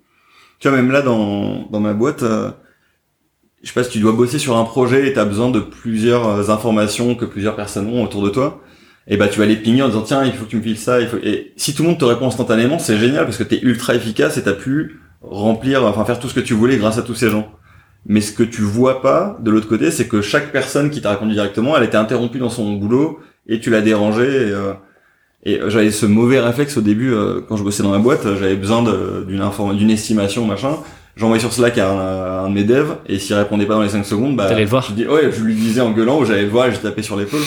Tu 0.59 0.69
vois 0.69 0.77
même 0.77 0.91
là 0.91 1.03
dans 1.03 1.67
dans 1.71 1.81
ma 1.81 1.93
boîte, 1.93 2.23
je 2.23 3.69
sais 3.69 3.75
pas 3.75 3.85
si 3.85 3.91
tu 3.91 4.01
dois 4.01 4.13
bosser 4.13 4.39
sur 4.39 4.57
un 4.57 4.65
projet 4.65 5.09
et 5.09 5.13
t'as 5.13 5.25
besoin 5.25 5.51
de 5.51 5.61
plusieurs 5.61 6.51
informations 6.51 7.15
que 7.15 7.25
plusieurs 7.25 7.57
personnes 7.57 7.89
ont 7.89 8.03
autour 8.03 8.23
de 8.23 8.31
toi 8.31 8.63
et 9.07 9.17
bah 9.17 9.29
tu 9.29 9.39
vas 9.39 9.47
les 9.47 9.57
pinguer 9.57 9.83
en 9.83 9.89
disant 9.89 10.03
tiens 10.03 10.25
il 10.25 10.33
faut 10.33 10.45
que 10.45 10.51
tu 10.51 10.57
me 10.57 10.63
files 10.63 10.79
ça 10.79 11.01
il 11.01 11.09
faut 11.09 11.19
et 11.23 11.53
si 11.57 11.75
tout 11.75 11.83
le 11.83 11.91
monde 11.91 11.99
te 11.99 12.05
répond 12.05 12.27
instantanément 12.27 12.79
c'est 12.79 12.97
génial 12.97 13.25
parce 13.25 13.37
que 13.37 13.43
t'es 13.43 13.59
ultra 13.61 13.95
efficace 13.95 14.39
et 14.39 14.43
t'as 14.43 14.53
pu 14.53 15.01
remplir 15.21 15.85
enfin 15.85 16.05
faire 16.05 16.19
tout 16.19 16.29
ce 16.29 16.35
que 16.35 16.41
tu 16.41 16.55
voulais 16.55 16.77
grâce 16.77 16.97
à 16.97 17.03
tous 17.03 17.15
ces 17.15 17.29
gens 17.29 17.53
mais 18.07 18.21
ce 18.21 18.33
que 18.33 18.43
tu 18.43 18.63
vois 18.63 19.03
pas 19.03 19.37
de 19.41 19.51
l'autre 19.51 19.69
côté 19.69 19.91
c'est 19.91 20.07
que 20.07 20.23
chaque 20.23 20.53
personne 20.53 20.91
qui 20.91 21.03
t'a 21.03 21.11
répondu 21.11 21.35
directement 21.35 21.77
elle 21.77 21.85
était 21.85 21.97
interrompue 21.97 22.39
dans 22.39 22.51
son 22.51 22.73
boulot 22.75 23.21
et 23.47 23.61
tu 23.61 23.71
l'as 23.71 23.83
dérangé 23.83 24.25
et, 24.25 24.51
euh, 24.53 24.73
et 25.45 25.59
j'avais 25.69 25.91
ce 25.91 26.07
mauvais 26.07 26.39
réflexe 26.39 26.77
au 26.77 26.83
début 26.83 27.13
euh, 27.13 27.41
quand 27.49 27.57
je 27.57 27.63
bossais 27.63 27.83
dans 27.83 27.91
ma 27.91 27.99
boîte 27.99 28.23
j'avais 28.39 28.57
besoin 28.57 28.83
d'une 29.27 29.41
information 29.41 29.79
d'une 29.79 29.91
estimation 29.91 30.47
machin. 30.47 30.77
J'envoyais 31.17 31.41
sur 31.41 31.53
Slack 31.53 31.77
à 31.79 31.91
un, 31.91 32.45
un, 32.45 32.49
de 32.49 32.55
mes 32.55 32.65
devs 32.65 32.97
et 33.07 33.19
s'il 33.19 33.35
répondait 33.35 33.67
pas 33.67 33.75
dans 33.75 33.83
les 33.83 33.89
5 33.89 34.05
secondes 34.05 34.37
bah 34.37 34.53
le 34.53 34.65
voir. 34.65 34.87
je 34.89 34.93
dis 34.93 35.07
ouais 35.07 35.31
je 35.33 35.43
lui 35.43 35.55
disais 35.55 35.81
en 35.81 35.91
gueulant 35.91 36.21
ou 36.21 36.25
j'allais 36.25 36.45
le 36.45 36.49
voir 36.49 36.67
et 36.67 36.73
je 36.73 36.79
tapais 36.79 37.03
sur 37.03 37.17
l'épaule. 37.17 37.43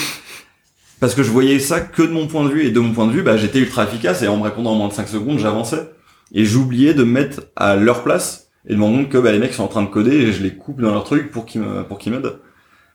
Parce 1.00 1.16
que 1.16 1.24
je 1.24 1.30
voyais 1.30 1.60
ça 1.60 1.82
que 1.82 2.02
de 2.02 2.12
mon 2.12 2.28
point 2.28 2.44
de 2.46 2.50
vue 2.50 2.66
et 2.66 2.72
de 2.72 2.80
mon 2.80 2.94
point 2.94 3.08
de 3.08 3.12
vue 3.12 3.22
bah 3.22 3.38
j'étais 3.38 3.60
ultra 3.60 3.84
efficace 3.84 4.22
et 4.22 4.28
en 4.28 4.38
me 4.38 4.44
répondant 4.44 4.72
en 4.72 4.76
moins 4.76 4.88
de 4.88 4.94
5 4.94 5.08
secondes 5.08 5.40
j'avançais. 5.40 5.90
Et 6.34 6.46
j'oubliais 6.46 6.94
de 6.94 7.04
me 7.04 7.12
mettre 7.12 7.42
à 7.56 7.76
leur 7.76 8.04
place 8.04 8.48
et 8.68 8.74
de 8.74 8.80
me 8.80 8.84
rendre 8.84 8.98
compte 8.98 9.10
que 9.10 9.18
bah, 9.20 9.32
les 9.32 9.40
mecs 9.40 9.54
sont 9.54 9.64
en 9.64 9.68
train 9.68 9.84
de 9.84 9.88
coder 9.88 10.16
et 10.16 10.32
je 10.32 10.42
les 10.42 10.56
coupe 10.56 10.82
dans 10.82 10.92
leur 10.92 11.04
truc 11.04 11.30
pour 11.30 11.46
qu'ils 11.46 11.62
me, 11.62 11.84
pour 11.84 12.00
qu'ils 12.00 12.12
m'aident. 12.12 12.40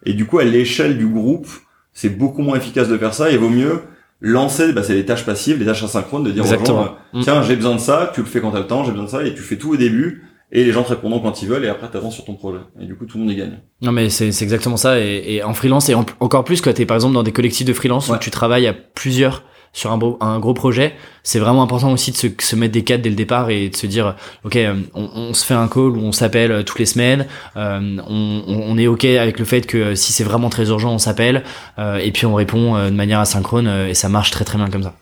Et 0.04 0.12
du 0.12 0.26
coup 0.26 0.38
à 0.38 0.44
l'échelle 0.44 0.98
du 0.98 1.06
groupe 1.06 1.48
c'est 1.92 2.08
beaucoup 2.08 2.42
moins 2.42 2.56
efficace 2.56 2.88
de 2.88 2.98
faire 2.98 3.14
ça 3.14 3.30
et 3.30 3.36
vaut 3.36 3.48
mieux 3.48 3.80
lancer 4.20 4.72
bah 4.72 4.82
c'est 4.82 4.94
les 4.94 5.04
tâches 5.04 5.24
passives 5.24 5.58
les 5.58 5.66
tâches 5.66 5.84
asynchrones 5.84 6.24
de 6.24 6.30
dire 6.30 6.44
aux 6.44 6.48
gens 6.48 6.96
euh, 7.14 7.20
tiens 7.22 7.42
j'ai 7.42 7.54
besoin 7.56 7.74
de 7.74 7.80
ça 7.80 8.10
tu 8.14 8.20
le 8.20 8.26
fais 8.26 8.40
quand 8.40 8.50
t'as 8.50 8.58
le 8.58 8.66
temps 8.66 8.84
j'ai 8.84 8.90
besoin 8.90 9.04
de 9.06 9.10
ça 9.10 9.22
et 9.24 9.34
tu 9.34 9.42
fais 9.42 9.56
tout 9.56 9.72
au 9.72 9.76
début 9.76 10.24
et 10.50 10.64
les 10.64 10.72
gens 10.72 10.82
te 10.82 10.88
répondront 10.88 11.20
quand 11.20 11.42
ils 11.42 11.48
veulent 11.48 11.64
et 11.64 11.68
après 11.68 11.88
t'avances 11.90 12.14
sur 12.14 12.24
ton 12.24 12.34
projet. 12.34 12.60
Et 12.80 12.86
du 12.86 12.96
coup 12.96 13.04
tout 13.04 13.18
le 13.18 13.24
monde 13.24 13.32
y 13.32 13.36
gagne. 13.36 13.58
Non 13.82 13.92
mais 13.92 14.08
c'est 14.08 14.32
c'est 14.32 14.44
exactement 14.44 14.78
ça 14.78 14.98
et, 14.98 15.22
et 15.26 15.42
en 15.44 15.52
freelance 15.52 15.88
et 15.90 15.94
encore 15.94 16.44
plus 16.44 16.60
quand 16.60 16.72
t'es 16.72 16.86
par 16.86 16.96
exemple 16.96 17.14
dans 17.14 17.22
des 17.22 17.32
collectifs 17.32 17.66
de 17.66 17.72
freelance 17.74 18.08
où 18.08 18.16
tu 18.16 18.30
travailles 18.30 18.66
à 18.66 18.72
plusieurs 18.72 19.44
sur 19.72 19.92
un, 19.92 19.98
beau, 19.98 20.16
un 20.20 20.38
gros 20.38 20.54
projet 20.54 20.94
c'est 21.22 21.38
vraiment 21.38 21.62
important 21.62 21.92
aussi 21.92 22.12
de 22.12 22.16
se, 22.16 22.26
se, 22.38 22.56
mettre 22.56 22.72
des 22.72 22.84
cadres 22.84 23.02
dès 23.02 23.10
le 23.10 23.16
départ 23.16 23.50
et 23.50 23.68
de 23.68 23.76
se 23.76 23.86
dire 23.86 24.16
ok 24.44 24.58
on, 24.94 25.10
on 25.14 25.34
se 25.34 25.44
fait 25.44 25.54
un 25.54 25.68
call 25.68 25.96
où 25.96 26.00
on 26.00 26.12
s'appelle 26.12 26.52
euh, 26.52 26.62
toutes 26.62 26.78
les 26.78 26.86
semaines 26.86 27.26
euh, 27.56 27.98
on, 28.06 28.42
on, 28.46 28.78
est 28.78 28.86
ok 28.86 29.04
avec 29.04 29.38
le 29.38 29.44
fait 29.44 29.66
que 29.66 29.94
si 29.94 30.12
c'est 30.12 30.24
vraiment 30.24 30.50
très 30.50 30.68
urgent 30.68 30.92
on 30.92 30.98
s'appelle 30.98 31.44
euh, 31.78 31.98
et 31.98 32.12
puis 32.12 32.26
on 32.26 32.34
répond 32.34 32.76
euh, 32.76 32.90
de 32.90 32.94
manière 32.94 33.20
asynchrone 33.20 33.68
et 33.88 33.94
ça 33.94 34.08
marche 34.08 34.30
très 34.30 34.44
très 34.44 34.58
bien 34.58 34.68
comme 34.68 34.82
ça 34.82 34.94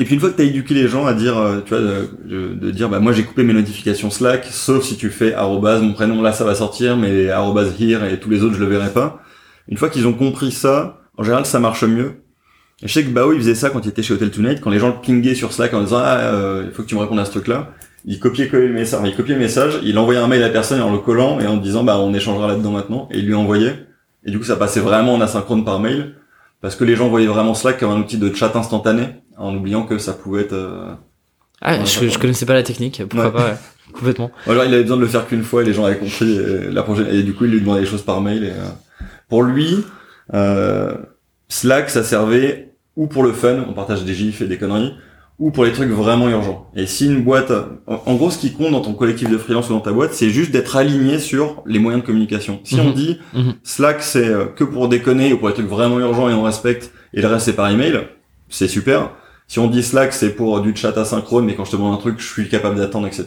et 0.00 0.04
puis 0.04 0.14
une 0.14 0.20
fois 0.20 0.30
que 0.30 0.36
tu 0.36 0.42
as 0.42 0.46
éduqué 0.46 0.74
les 0.74 0.88
gens 0.88 1.06
à 1.06 1.14
dire, 1.14 1.38
euh, 1.38 1.60
tu 1.64 1.70
vois, 1.70 1.80
de, 1.80 2.54
de, 2.54 2.70
dire, 2.70 2.88
bah 2.88 3.00
moi 3.00 3.12
j'ai 3.12 3.24
coupé 3.24 3.42
mes 3.42 3.52
notifications 3.52 4.10
Slack, 4.10 4.46
sauf 4.50 4.84
si 4.84 4.96
tu 4.96 5.10
fais 5.10 5.34
arrobase, 5.34 5.82
mon 5.82 5.92
prénom 5.92 6.22
là 6.22 6.32
ça 6.32 6.44
va 6.44 6.54
sortir, 6.54 6.96
mais 6.96 7.30
arrobase 7.30 7.74
here 7.80 8.04
et 8.04 8.18
tous 8.18 8.30
les 8.30 8.42
autres 8.42 8.54
je 8.54 8.60
le 8.60 8.66
verrai 8.66 8.92
pas. 8.92 9.20
Une 9.68 9.76
fois 9.76 9.88
qu'ils 9.88 10.06
ont 10.06 10.12
compris 10.12 10.52
ça, 10.52 11.00
en 11.16 11.22
général 11.22 11.46
ça 11.46 11.58
marche 11.58 11.84
mieux. 11.84 12.22
Je 12.82 12.92
sais 12.92 13.04
que 13.04 13.08
Bao 13.08 13.32
il 13.32 13.38
faisait 13.38 13.54
ça 13.54 13.70
quand 13.70 13.80
il 13.84 13.88
était 13.88 14.02
chez 14.02 14.12
Hotel 14.14 14.30
Tonight, 14.30 14.60
quand 14.60 14.70
les 14.70 14.78
gens 14.78 14.88
le 14.88 15.00
pinguaient 15.00 15.34
sur 15.34 15.52
Slack 15.52 15.72
en 15.72 15.80
disant 15.80 16.00
ah 16.00 16.18
euh, 16.18 16.64
il 16.66 16.72
faut 16.72 16.82
que 16.82 16.88
tu 16.88 16.94
me 16.94 17.00
répondes 17.00 17.18
à 17.18 17.24
ce 17.24 17.30
truc 17.30 17.48
là. 17.48 17.70
Il 18.04 18.20
copiait 18.20 18.48
le 18.52 18.72
message, 18.72 19.00
il 19.04 19.16
copiait 19.16 19.34
le 19.34 19.40
message, 19.40 19.80
il 19.82 19.98
envoyait 19.98 20.20
un 20.20 20.28
mail 20.28 20.42
à 20.42 20.46
la 20.46 20.52
personne 20.52 20.80
en 20.80 20.92
le 20.92 20.98
collant 20.98 21.40
et 21.40 21.46
en 21.46 21.56
disant 21.56 21.84
bah 21.84 21.98
on 21.98 22.12
échangera 22.12 22.48
là-dedans 22.48 22.72
maintenant 22.72 23.08
et 23.10 23.18
il 23.18 23.26
lui 23.26 23.34
envoyait. 23.34 23.86
Et 24.24 24.30
du 24.30 24.38
coup 24.38 24.44
ça 24.44 24.56
passait 24.56 24.80
vraiment 24.80 25.14
en 25.14 25.20
asynchrone 25.20 25.64
par 25.64 25.80
mail 25.80 26.16
parce 26.60 26.76
que 26.76 26.84
les 26.84 26.96
gens 26.96 27.08
voyaient 27.08 27.26
vraiment 27.26 27.54
Slack 27.54 27.78
comme 27.80 27.90
un 27.90 27.98
outil 27.98 28.18
de 28.18 28.34
chat 28.34 28.54
instantané 28.54 29.08
en 29.38 29.54
oubliant 29.54 29.84
que 29.84 29.98
ça 29.98 30.12
pouvait 30.12 30.42
être. 30.42 30.52
Euh, 30.52 30.94
ah, 31.62 31.82
je, 31.82 32.08
je, 32.08 32.18
connaissais 32.18 32.44
pas 32.44 32.54
la 32.54 32.62
technique, 32.62 33.02
pourquoi 33.08 33.32
pas, 33.32 33.44
ouais. 33.46 33.56
complètement. 33.92 34.30
Alors 34.46 34.64
il 34.64 34.74
avait 34.74 34.82
besoin 34.82 34.98
de 34.98 35.02
le 35.02 35.08
faire 35.08 35.26
qu'une 35.26 35.42
fois 35.42 35.62
et 35.62 35.64
les 35.64 35.72
gens 35.72 35.86
avaient 35.86 35.98
compris 35.98 36.36
et, 36.36 36.70
la 36.70 36.82
prochaine 36.82 37.08
et 37.10 37.22
du 37.22 37.32
coup 37.32 37.46
il 37.46 37.52
lui 37.52 37.60
demandait 37.60 37.80
des 37.80 37.86
choses 37.86 38.02
par 38.02 38.20
mail 38.20 38.44
et 38.44 38.50
euh, 38.50 38.68
pour 39.30 39.42
lui 39.42 39.82
euh, 40.34 40.94
Slack 41.48 41.88
ça 41.88 42.04
servait 42.04 42.65
ou 42.96 43.06
pour 43.06 43.22
le 43.22 43.32
fun, 43.32 43.64
on 43.68 43.72
partage 43.72 44.04
des 44.04 44.14
gifs 44.14 44.40
et 44.40 44.46
des 44.46 44.58
conneries, 44.58 44.94
ou 45.38 45.50
pour 45.50 45.64
les 45.64 45.72
trucs 45.72 45.90
vraiment 45.90 46.30
urgents. 46.30 46.70
Et 46.74 46.86
si 46.86 47.06
une 47.06 47.22
boîte, 47.22 47.52
en, 47.86 48.14
gros, 48.14 48.30
ce 48.30 48.38
qui 48.38 48.52
compte 48.52 48.72
dans 48.72 48.80
ton 48.80 48.94
collectif 48.94 49.30
de 49.30 49.36
freelance 49.36 49.68
ou 49.68 49.74
dans 49.74 49.80
ta 49.80 49.92
boîte, 49.92 50.14
c'est 50.14 50.30
juste 50.30 50.50
d'être 50.50 50.76
aligné 50.76 51.18
sur 51.18 51.62
les 51.66 51.78
moyens 51.78 52.02
de 52.02 52.06
communication. 52.06 52.60
Si 52.64 52.80
on 52.80 52.88
mhm. 52.88 52.94
dit 52.94 53.18
mhm. 53.34 53.54
Slack 53.62 54.02
c'est 54.02 54.26
euh, 54.26 54.46
que 54.46 54.64
pour 54.64 54.88
déconner 54.88 55.32
ou 55.34 55.38
pour 55.38 55.48
les 55.48 55.54
trucs 55.54 55.68
vraiment 55.68 56.00
urgents 56.00 56.30
et 56.30 56.34
on 56.34 56.42
respecte, 56.42 56.90
et 57.12 57.20
le 57.20 57.28
reste 57.28 57.44
c'est 57.44 57.52
par 57.52 57.70
email, 57.70 58.00
c'est 58.48 58.68
super. 58.68 59.10
Si 59.48 59.58
on 59.58 59.68
dit 59.68 59.82
Slack, 59.82 60.12
c'est 60.12 60.30
pour 60.30 60.60
du 60.60 60.74
chat 60.74 60.96
asynchrone, 60.96 61.44
mais 61.44 61.54
quand 61.54 61.64
je 61.64 61.72
te 61.72 61.76
demande 61.76 61.94
un 61.94 61.98
truc, 61.98 62.18
je 62.18 62.26
suis 62.26 62.48
capable 62.48 62.76
d'attendre, 62.76 63.06
etc. 63.06 63.26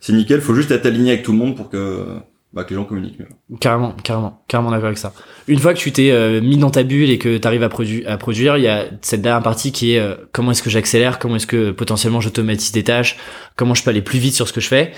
C'est 0.00 0.14
nickel. 0.14 0.40
Faut 0.40 0.54
juste 0.54 0.70
être 0.70 0.86
aligné 0.86 1.12
avec 1.12 1.22
tout 1.22 1.32
le 1.32 1.38
monde 1.38 1.54
pour 1.54 1.68
que, 1.68 2.06
bah, 2.52 2.64
que 2.64 2.70
les 2.70 2.76
gens 2.76 2.84
communiquent 2.84 3.18
mieux. 3.20 3.28
Carrément, 3.60 3.92
carrément, 4.02 4.42
carrément 4.48 4.70
d'accord 4.70 4.86
avec 4.86 4.98
ça. 4.98 5.12
Une 5.46 5.58
fois 5.58 5.72
que 5.72 5.78
tu 5.78 5.92
t'es 5.92 6.10
euh, 6.10 6.40
mis 6.40 6.56
dans 6.56 6.70
ta 6.70 6.82
bulle 6.82 7.10
et 7.10 7.18
que 7.18 7.38
tu 7.38 7.46
arrives 7.46 7.62
à, 7.62 7.66
à 7.66 8.16
produire, 8.18 8.56
il 8.56 8.64
y 8.64 8.68
a 8.68 8.86
cette 9.02 9.22
dernière 9.22 9.42
partie 9.42 9.72
qui 9.72 9.94
est 9.94 9.98
euh, 9.98 10.14
comment 10.32 10.50
est-ce 10.50 10.62
que 10.62 10.70
j'accélère, 10.70 11.18
comment 11.18 11.36
est-ce 11.36 11.46
que 11.46 11.70
potentiellement 11.70 12.20
j'automatise 12.20 12.72
des 12.72 12.84
tâches, 12.84 13.16
comment 13.56 13.74
je 13.74 13.82
peux 13.84 13.90
aller 13.90 14.02
plus 14.02 14.18
vite 14.18 14.34
sur 14.34 14.48
ce 14.48 14.52
que 14.52 14.60
je 14.60 14.68
fais. 14.68 14.92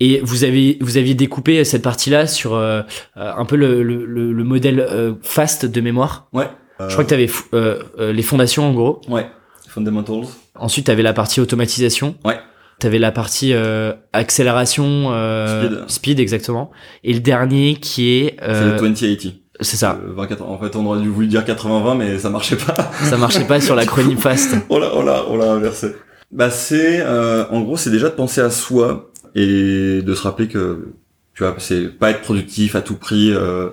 Et 0.00 0.20
vous 0.22 0.44
avez 0.44 0.78
vous 0.80 0.96
aviez 0.96 1.14
découpé 1.14 1.62
cette 1.64 1.82
partie-là 1.82 2.26
sur 2.26 2.54
euh, 2.54 2.82
un 3.16 3.44
peu 3.44 3.56
le, 3.56 3.82
le, 3.82 4.04
le 4.04 4.44
modèle 4.44 5.14
fast 5.22 5.66
de 5.66 5.80
mémoire. 5.80 6.28
Ouais. 6.32 6.48
Je 6.80 6.92
crois 6.92 7.04
que 7.04 7.08
tu 7.08 7.14
avais 7.14 8.12
les 8.12 8.22
fondations 8.22 8.68
en 8.68 8.72
gros. 8.72 9.00
Ouais. 9.08 9.26
Fundamentals. 9.68 10.26
Ensuite, 10.56 10.86
tu 10.86 10.90
avais 10.92 11.02
la 11.02 11.12
partie 11.12 11.40
automatisation. 11.40 12.14
Ouais. 12.24 12.38
Tu 12.80 12.86
avais 12.86 12.98
la 12.98 13.12
partie 13.12 13.52
euh, 13.52 13.92
accélération, 14.12 15.12
euh, 15.12 15.68
speed. 15.68 15.90
speed. 15.90 16.20
exactement. 16.20 16.70
Et 17.02 17.12
le 17.12 17.20
dernier 17.20 17.76
qui 17.76 18.10
est... 18.10 18.36
Euh, 18.42 18.76
c'est 18.76 18.84
le 18.84 18.94
2080. 18.94 19.32
C'est 19.60 19.76
ça. 19.76 19.98
en 20.40 20.58
fait, 20.58 20.76
on 20.76 20.86
aurait 20.86 21.00
dû 21.00 21.08
voulu 21.08 21.28
dire 21.28 21.44
80-20, 21.44 21.96
mais 21.96 22.18
ça 22.18 22.28
marchait 22.28 22.56
pas. 22.56 22.74
ça 23.04 23.16
marchait 23.16 23.46
pas 23.46 23.60
sur 23.60 23.76
l'acronyme 23.76 24.18
FAST. 24.18 24.56
on 24.68 24.78
l'a, 24.78 24.94
on 24.96 25.02
l'a, 25.02 25.24
on 25.28 25.36
l'a 25.36 25.52
inversé. 25.52 25.94
Bah 26.32 26.50
c'est, 26.50 27.00
euh, 27.00 27.44
en 27.50 27.60
gros, 27.60 27.76
c'est 27.76 27.90
déjà 27.90 28.08
de 28.08 28.14
penser 28.14 28.40
à 28.40 28.50
soi 28.50 29.10
et 29.36 30.02
de 30.02 30.14
se 30.14 30.22
rappeler 30.22 30.48
que, 30.48 30.88
tu 31.34 31.44
vois, 31.44 31.54
c'est 31.58 31.88
pas 31.88 32.10
être 32.10 32.22
productif 32.22 32.74
à 32.74 32.82
tout 32.82 32.96
prix. 32.96 33.32
Euh, 33.32 33.70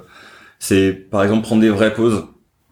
c'est, 0.60 0.92
par 0.92 1.24
exemple, 1.24 1.44
prendre 1.44 1.62
des 1.62 1.70
vraies 1.70 1.94
pauses. 1.94 2.26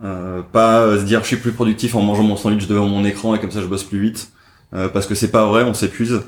Euh, 0.04 0.42
pas 0.44 0.98
se 0.98 1.04
dire 1.04 1.22
je 1.24 1.28
suis 1.28 1.36
plus 1.36 1.52
productif 1.52 1.94
en 1.96 2.02
mangeant 2.02 2.24
mon 2.24 2.38
sandwich 2.38 2.68
devant 2.68 2.88
mon 2.88 3.04
écran 3.04 3.36
et 3.36 3.40
comme 3.40 3.52
ça 3.52 3.60
je 3.60 3.66
bosse 3.66 3.84
plus 3.84 4.00
vite 4.00 4.32
parce 4.72 5.08
que 5.08 5.16
c'est 5.16 5.32
pas 5.32 5.46
vrai 5.46 5.64
on 5.64 5.74
s'épuise 5.74 6.22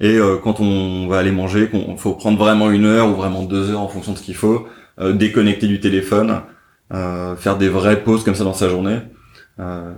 et 0.00 0.16
euh, 0.16 0.36
quand 0.36 0.60
on 0.60 1.08
va 1.08 1.18
aller 1.18 1.32
manger 1.32 1.68
qu'on 1.68 1.96
faut 1.96 2.12
prendre 2.12 2.38
vraiment 2.38 2.70
une 2.70 2.84
heure 2.84 3.08
ou 3.08 3.14
vraiment 3.14 3.42
deux 3.42 3.70
heures 3.70 3.80
en 3.80 3.88
fonction 3.88 4.12
de 4.12 4.18
ce 4.18 4.22
qu'il 4.22 4.36
faut 4.36 4.66
déconnecter 5.00 5.68
du 5.68 5.78
téléphone 5.78 6.42
faire 6.90 7.56
des 7.56 7.68
vraies 7.68 8.02
pauses 8.02 8.24
comme 8.24 8.34
ça 8.34 8.44
dans 8.44 8.54
sa 8.54 8.68
journée 8.68 8.98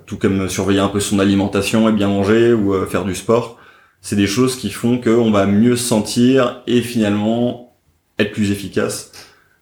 tout 0.07 0.19
comme 0.19 0.49
surveiller 0.49 0.81
un 0.81 0.89
peu 0.89 1.01
son 1.01 1.19
alimentation 1.19 1.89
et 1.89 1.93
bien 1.93 2.09
manger 2.09 2.53
ou 2.53 2.87
faire 2.87 3.05
du 3.05 3.15
sport 3.15 3.59
c'est 4.03 4.17
des 4.17 4.27
choses 4.27 4.57
qui 4.57 4.71
font 4.71 4.99
qu'on 4.99 5.31
va 5.31 5.47
mieux 5.47 5.77
se 5.77 5.87
sentir 5.87 6.63
et 6.67 6.83
finalement 6.83 7.75
être 8.19 8.33
plus 8.33 8.51
efficace 8.51 9.13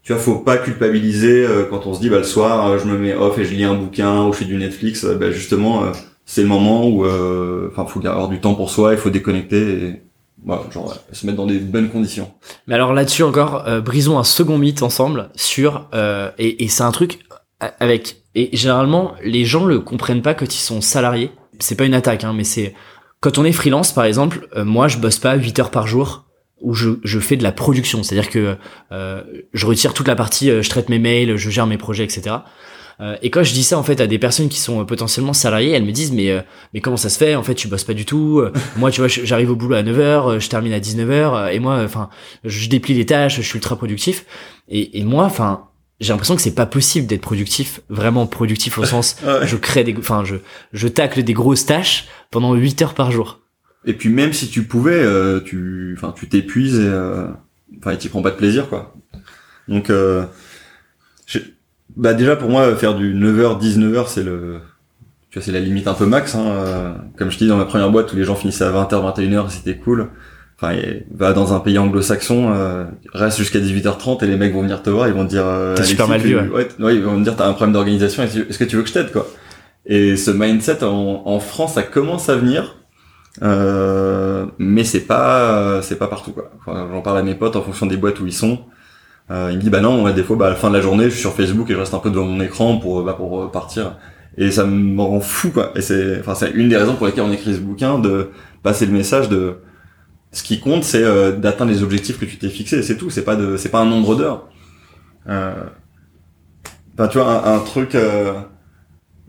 tu 0.08 0.14
vois, 0.14 0.22
faut 0.22 0.38
pas 0.38 0.56
culpabiliser 0.56 1.44
euh, 1.44 1.66
quand 1.68 1.86
on 1.86 1.92
se 1.92 2.00
dit 2.00 2.08
bah 2.08 2.16
le 2.16 2.24
soir 2.24 2.66
euh, 2.66 2.78
je 2.78 2.86
me 2.86 2.96
mets 2.96 3.12
off 3.14 3.36
et 3.36 3.44
je 3.44 3.52
lis 3.52 3.64
un 3.64 3.74
bouquin 3.74 4.24
ou 4.24 4.32
je 4.32 4.38
fais 4.38 4.46
du 4.46 4.56
Netflix. 4.56 5.04
Euh, 5.04 5.16
bah, 5.16 5.30
justement, 5.30 5.92
c'est 6.30 6.42
le 6.42 6.48
moment 6.48 6.86
où, 6.86 7.06
enfin, 7.06 7.86
faut 7.86 8.04
avoir 8.06 8.28
du 8.28 8.38
temps 8.38 8.54
pour 8.54 8.70
soi, 8.70 8.92
il 8.92 8.98
faut 8.98 9.08
déconnecter 9.08 9.56
et 9.56 10.02
genre 10.70 10.94
se 11.10 11.26
mettre 11.26 11.38
dans 11.38 11.46
des 11.46 11.58
bonnes 11.58 11.88
conditions. 11.88 12.30
Mais 12.66 12.74
alors 12.74 12.92
là-dessus 12.92 13.22
encore, 13.22 13.64
brisons 13.82 14.18
un 14.18 14.24
second 14.24 14.58
mythe 14.58 14.82
ensemble 14.82 15.30
sur 15.34 15.88
et, 16.38 16.64
et 16.64 16.68
c'est 16.68 16.82
un 16.82 16.92
truc 16.92 17.20
avec 17.80 18.22
et 18.34 18.50
généralement 18.54 19.14
les 19.24 19.46
gens 19.46 19.64
le 19.64 19.80
comprennent 19.80 20.22
pas 20.22 20.34
quand 20.34 20.54
ils 20.54 20.60
sont 20.60 20.82
salariés. 20.82 21.32
C'est 21.60 21.76
pas 21.76 21.86
une 21.86 21.94
attaque, 21.94 22.24
hein, 22.24 22.34
mais 22.36 22.44
c'est 22.44 22.74
quand 23.20 23.38
on 23.38 23.44
est 23.44 23.52
freelance 23.52 23.92
par 23.92 24.04
exemple, 24.04 24.46
moi 24.54 24.86
je 24.86 24.98
bosse 24.98 25.18
pas 25.18 25.34
8 25.34 25.58
heures 25.60 25.70
par 25.70 25.86
jour 25.86 26.28
où 26.60 26.74
je, 26.74 26.90
je 27.04 27.20
fais 27.20 27.36
de 27.36 27.42
la 27.42 27.52
production, 27.52 28.02
c'est-à-dire 28.02 28.30
que 28.30 28.56
euh, 28.92 29.22
je 29.52 29.66
retire 29.66 29.94
toute 29.94 30.08
la 30.08 30.16
partie, 30.16 30.50
euh, 30.50 30.62
je 30.62 30.70
traite 30.70 30.88
mes 30.88 30.98
mails, 30.98 31.36
je 31.36 31.50
gère 31.50 31.66
mes 31.66 31.78
projets, 31.78 32.04
etc. 32.04 32.36
Euh, 33.00 33.16
et 33.22 33.30
quand 33.30 33.42
je 33.42 33.52
dis 33.52 33.62
ça 33.62 33.78
en 33.78 33.82
fait 33.82 34.00
à 34.00 34.06
des 34.06 34.18
personnes 34.18 34.48
qui 34.48 34.58
sont 34.58 34.84
potentiellement 34.84 35.32
salariées, 35.32 35.70
elles 35.70 35.84
me 35.84 35.92
disent 35.92 36.12
mais 36.12 36.30
euh, 36.30 36.40
mais 36.74 36.80
comment 36.80 36.96
ça 36.96 37.08
se 37.08 37.18
fait? 37.18 37.34
En 37.34 37.42
fait, 37.42 37.54
tu 37.54 37.68
bosses 37.68 37.84
pas 37.84 37.94
du 37.94 38.04
tout. 38.04 38.42
moi, 38.76 38.90
tu 38.90 39.00
vois, 39.00 39.08
j'arrive 39.08 39.50
au 39.50 39.56
boulot 39.56 39.76
à 39.76 39.82
9h, 39.82 40.40
je 40.40 40.48
termine 40.48 40.72
à 40.72 40.80
19h 40.80 41.52
et 41.52 41.58
moi 41.58 41.80
enfin, 41.84 42.08
je 42.44 42.68
déplie 42.68 42.94
les 42.94 43.06
tâches, 43.06 43.36
je 43.36 43.42
suis 43.42 43.56
ultra 43.56 43.76
productif 43.76 44.26
et, 44.68 44.98
et 44.98 45.04
moi 45.04 45.24
enfin, 45.24 45.64
j'ai 46.00 46.12
l'impression 46.12 46.36
que 46.36 46.42
c'est 46.42 46.54
pas 46.54 46.66
possible 46.66 47.06
d'être 47.06 47.22
productif, 47.22 47.80
vraiment 47.88 48.26
productif 48.26 48.78
au 48.78 48.84
sens 48.86 49.16
je 49.42 49.56
crée 49.56 49.84
des 49.84 49.94
enfin 49.98 50.24
je 50.24 50.36
je 50.72 50.88
tacle 50.88 51.22
des 51.22 51.32
grosses 51.32 51.66
tâches 51.66 52.06
pendant 52.30 52.54
8 52.54 52.82
heures 52.82 52.94
par 52.94 53.10
jour. 53.10 53.40
Et 53.84 53.94
puis 53.94 54.08
même 54.08 54.32
si 54.32 54.48
tu 54.48 54.64
pouvais, 54.64 55.00
euh, 55.00 55.40
tu, 55.40 55.94
enfin, 55.96 56.12
tu 56.16 56.28
t'épuises 56.28 56.78
et, 56.78 56.86
euh, 56.86 57.28
enfin, 57.78 57.96
tu 57.96 58.08
prends 58.08 58.22
pas 58.22 58.30
de 58.30 58.36
plaisir, 58.36 58.68
quoi. 58.68 58.94
Donc, 59.68 59.90
euh, 59.90 60.24
bah 61.98 62.14
déjà 62.14 62.36
pour 62.36 62.48
moi, 62.48 62.74
faire 62.76 62.94
du 62.94 63.14
9h, 63.14 63.60
19h, 63.60 64.04
c'est 64.06 64.22
le, 64.22 64.60
tu 65.30 65.38
vois, 65.38 65.44
c'est 65.44 65.52
la 65.52 65.60
limite 65.60 65.86
un 65.88 65.94
peu 65.94 66.06
max. 66.06 66.34
Hein. 66.34 66.46
Euh, 66.46 66.92
comme 67.16 67.30
je 67.30 67.36
dis 67.38 67.48
dans 67.48 67.56
ma 67.56 67.66
première 67.66 67.90
boîte, 67.90 68.12
où 68.12 68.16
les 68.16 68.24
gens 68.24 68.34
finissaient 68.34 68.64
à 68.64 68.70
20h, 68.70 69.14
21h, 69.16 69.50
c'était 69.50 69.76
cool. 69.76 70.08
Enfin, 70.60 70.74
va 71.14 71.32
dans 71.34 71.52
un 71.54 71.60
pays 71.60 71.78
anglo-saxon, 71.78 72.52
euh, 72.52 72.84
reste 73.12 73.38
jusqu'à 73.38 73.60
18h30 73.60 74.24
et 74.24 74.26
les 74.26 74.36
mecs 74.36 74.52
vont 74.52 74.62
venir 74.62 74.82
te 74.82 74.90
voir, 74.90 75.06
ils 75.06 75.14
vont 75.14 75.24
te 75.24 75.30
dire. 75.30 75.44
Euh, 75.46 75.74
T'as 75.76 75.84
super 75.84 76.08
mal 76.08 76.20
vu. 76.20 76.36
Ouais. 76.36 76.68
ouais, 76.80 76.96
ils 76.96 77.02
vont 77.02 77.16
me 77.16 77.22
dire 77.24 77.36
t'as 77.36 77.46
un 77.46 77.52
problème 77.52 77.74
d'organisation. 77.74 78.22
Est-ce 78.22 78.58
que 78.58 78.64
tu 78.64 78.76
veux 78.76 78.82
que 78.82 78.88
je 78.88 78.94
t'aide, 78.94 79.12
quoi? 79.12 79.26
Et 79.86 80.16
ce 80.16 80.30
mindset 80.30 80.82
en, 80.84 81.22
en 81.24 81.40
France, 81.40 81.74
ça 81.74 81.82
commence 81.82 82.28
à 82.28 82.36
venir. 82.36 82.76
Euh, 83.42 84.46
mais 84.58 84.82
c'est 84.82 85.00
pas 85.06 85.80
c'est 85.82 85.96
pas 85.96 86.08
partout 86.08 86.32
quoi. 86.32 86.50
Enfin, 86.58 86.88
J'en 86.90 87.02
parle 87.02 87.18
à 87.18 87.22
mes 87.22 87.36
potes 87.36 87.54
en 87.54 87.62
fonction 87.62 87.86
des 87.86 87.96
boîtes 87.96 88.18
où 88.20 88.26
ils 88.26 88.32
sont. 88.32 88.58
Euh, 89.30 89.48
ils 89.50 89.56
me 89.56 89.60
disent 89.60 89.70
bah 89.70 89.80
non, 89.80 90.10
des 90.10 90.22
fois 90.22 90.36
bah, 90.36 90.46
à 90.46 90.50
la 90.50 90.56
fin 90.56 90.70
de 90.70 90.74
la 90.74 90.80
journée, 90.80 91.04
je 91.04 91.10
suis 91.10 91.20
sur 91.20 91.34
Facebook 91.34 91.68
et 91.70 91.74
je 91.74 91.78
reste 91.78 91.94
un 91.94 91.98
peu 91.98 92.10
devant 92.10 92.24
mon 92.24 92.40
écran 92.40 92.78
pour 92.78 93.02
bah, 93.02 93.14
pour 93.14 93.50
partir. 93.50 93.96
Et 94.36 94.50
ça 94.50 94.64
me 94.64 95.00
rend 95.02 95.20
fou 95.20 95.50
quoi. 95.50 95.72
Et 95.74 95.80
c'est 95.80 96.20
enfin 96.20 96.34
c'est 96.34 96.50
une 96.52 96.68
des 96.68 96.76
raisons 96.76 96.94
pour 96.94 97.06
lesquelles 97.06 97.24
on 97.24 97.32
écrit 97.32 97.54
ce 97.54 97.60
bouquin 97.60 97.98
de 97.98 98.30
passer 98.62 98.86
le 98.86 98.92
message 98.92 99.28
de 99.28 99.58
ce 100.32 100.42
qui 100.42 100.60
compte 100.60 100.84
c'est 100.84 101.02
euh, 101.02 101.32
d'atteindre 101.32 101.72
les 101.72 101.82
objectifs 101.82 102.18
que 102.18 102.24
tu 102.24 102.38
t'es 102.38 102.48
fixé. 102.48 102.82
C'est 102.82 102.96
tout. 102.96 103.10
C'est 103.10 103.24
pas 103.24 103.36
de 103.36 103.56
c'est 103.56 103.70
pas 103.70 103.80
un 103.80 103.86
nombre 103.86 104.14
d'heures. 104.16 104.48
Euh, 105.28 105.64
enfin 106.94 107.08
tu 107.08 107.18
vois 107.18 107.48
un, 107.48 107.58
truc 107.58 107.94
euh, 107.94 108.32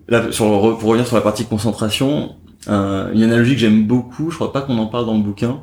là 0.08 0.22
pour 0.22 0.48
revenir 0.82 1.06
sur 1.06 1.18
la 1.18 1.22
partie 1.22 1.46
concentration 1.46 2.36
euh, 2.68 3.12
une 3.14 3.24
analogie 3.24 3.54
que 3.54 3.62
j'aime 3.62 3.88
beaucoup, 3.88 4.32
je 4.32 4.36
crois 4.36 4.52
pas 4.52 4.62
qu'on 4.62 4.78
en 4.78 4.88
parle 4.88 5.06
dans 5.06 5.16
le 5.16 5.24
bouquin, 5.24 5.62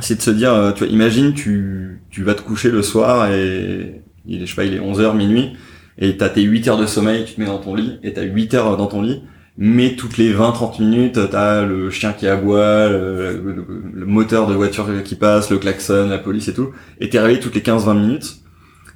c'est 0.00 0.16
de 0.16 0.22
se 0.22 0.30
dire, 0.30 0.52
euh, 0.52 0.72
tu 0.72 0.84
vois, 0.84 0.92
imagine 0.92 1.34
tu, 1.34 2.00
tu 2.10 2.22
vas 2.22 2.34
te 2.34 2.42
coucher 2.42 2.70
le 2.70 2.82
soir 2.82 3.30
et 3.30 4.02
il 4.26 4.42
est, 4.42 4.46
je 4.46 4.50
sais 4.50 4.56
pas, 4.56 4.64
il 4.64 4.74
est 4.74 4.80
11h, 4.80 5.16
minuit, 5.16 5.52
et 5.98 6.16
t'as 6.16 6.28
tes 6.28 6.42
8 6.42 6.68
heures 6.68 6.78
de 6.78 6.86
sommeil, 6.86 7.24
tu 7.24 7.34
te 7.34 7.40
mets 7.40 7.46
dans 7.46 7.58
ton 7.58 7.74
lit, 7.74 7.98
et 8.02 8.12
t'as 8.12 8.22
8 8.22 8.54
heures 8.54 8.76
dans 8.76 8.86
ton 8.86 9.02
lit, 9.02 9.22
mais 9.58 9.94
toutes 9.96 10.16
les 10.16 10.32
20-30 10.32 10.80
minutes, 10.80 11.18
t'as 11.30 11.62
le 11.64 11.90
chien 11.90 12.12
qui 12.12 12.26
aboie, 12.26 12.88
le, 12.88 13.64
le, 13.92 14.06
moteur 14.06 14.46
de 14.46 14.54
voiture 14.54 14.88
qui 15.04 15.14
passe, 15.14 15.50
le 15.50 15.58
klaxon, 15.58 16.08
la 16.08 16.18
police 16.18 16.48
et 16.48 16.54
tout, 16.54 16.70
et 17.00 17.10
t'es 17.10 17.20
réveillé 17.20 17.40
toutes 17.40 17.54
les 17.54 17.60
15-20 17.60 18.00
minutes. 18.00 18.36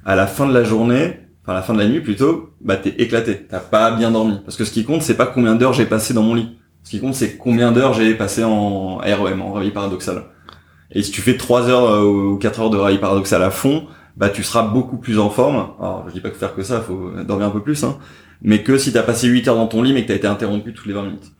À 0.03 0.15
la 0.15 0.25
fin 0.25 0.47
de 0.47 0.53
la 0.53 0.63
journée, 0.63 1.19
enfin 1.43 1.51
à 1.51 1.55
la 1.55 1.61
fin 1.61 1.73
de 1.73 1.79
la 1.79 1.87
nuit 1.87 1.99
plutôt, 1.99 2.53
bah 2.61 2.77
t'es 2.77 2.95
éclaté, 2.97 3.45
t'as 3.49 3.59
pas 3.59 3.91
bien 3.91 4.09
dormi. 4.09 4.39
Parce 4.45 4.55
que 4.57 4.63
ce 4.63 4.71
qui 4.71 4.85
compte, 4.85 5.01
c'est 5.01 5.17
pas 5.17 5.25
combien 5.25 5.55
d'heures 5.55 5.73
j'ai 5.73 5.85
passé 5.85 6.13
dans 6.13 6.23
mon 6.23 6.33
lit. 6.33 6.57
Ce 6.83 6.91
qui 6.91 7.01
compte, 7.01 7.13
c'est 7.13 7.35
combien 7.35 7.73
d'heures 7.73 7.93
j'ai 7.93 8.13
passé 8.15 8.43
en 8.45 8.97
REM, 8.97 9.41
en 9.41 9.51
réveil 9.51 9.71
paradoxal. 9.71 10.23
Et 10.91 11.03
si 11.03 11.11
tu 11.11 11.21
fais 11.21 11.37
3 11.37 11.69
heures 11.69 11.85
euh, 11.85 12.03
ou 12.03 12.37
4 12.37 12.61
heures 12.61 12.69
de 12.69 12.77
réveil 12.77 12.99
paradoxal 12.99 13.43
à 13.43 13.51
fond, 13.51 13.87
bah 14.15 14.29
tu 14.29 14.43
seras 14.43 14.63
beaucoup 14.63 14.97
plus 14.97 15.19
en 15.19 15.29
forme. 15.29 15.67
Alors 15.79 16.05
je 16.07 16.13
dis 16.13 16.21
pas 16.21 16.29
que 16.29 16.37
faire 16.37 16.55
que 16.55 16.63
ça, 16.63 16.81
faut 16.81 17.11
dormir 17.25 17.47
un 17.47 17.51
peu 17.51 17.61
plus, 17.61 17.83
hein. 17.83 17.97
Mais 18.41 18.61
que 18.63 18.77
si 18.77 18.93
t'as 18.93 19.03
passé 19.03 19.27
8 19.27 19.47
heures 19.47 19.55
dans 19.55 19.67
ton 19.67 19.81
lit, 19.81 19.93
mais 19.93 20.03
que 20.03 20.09
t'as 20.09 20.15
été 20.15 20.27
interrompu 20.27 20.73
toutes 20.73 20.85
les 20.85 20.93
20 20.93 21.03
minutes. 21.03 21.31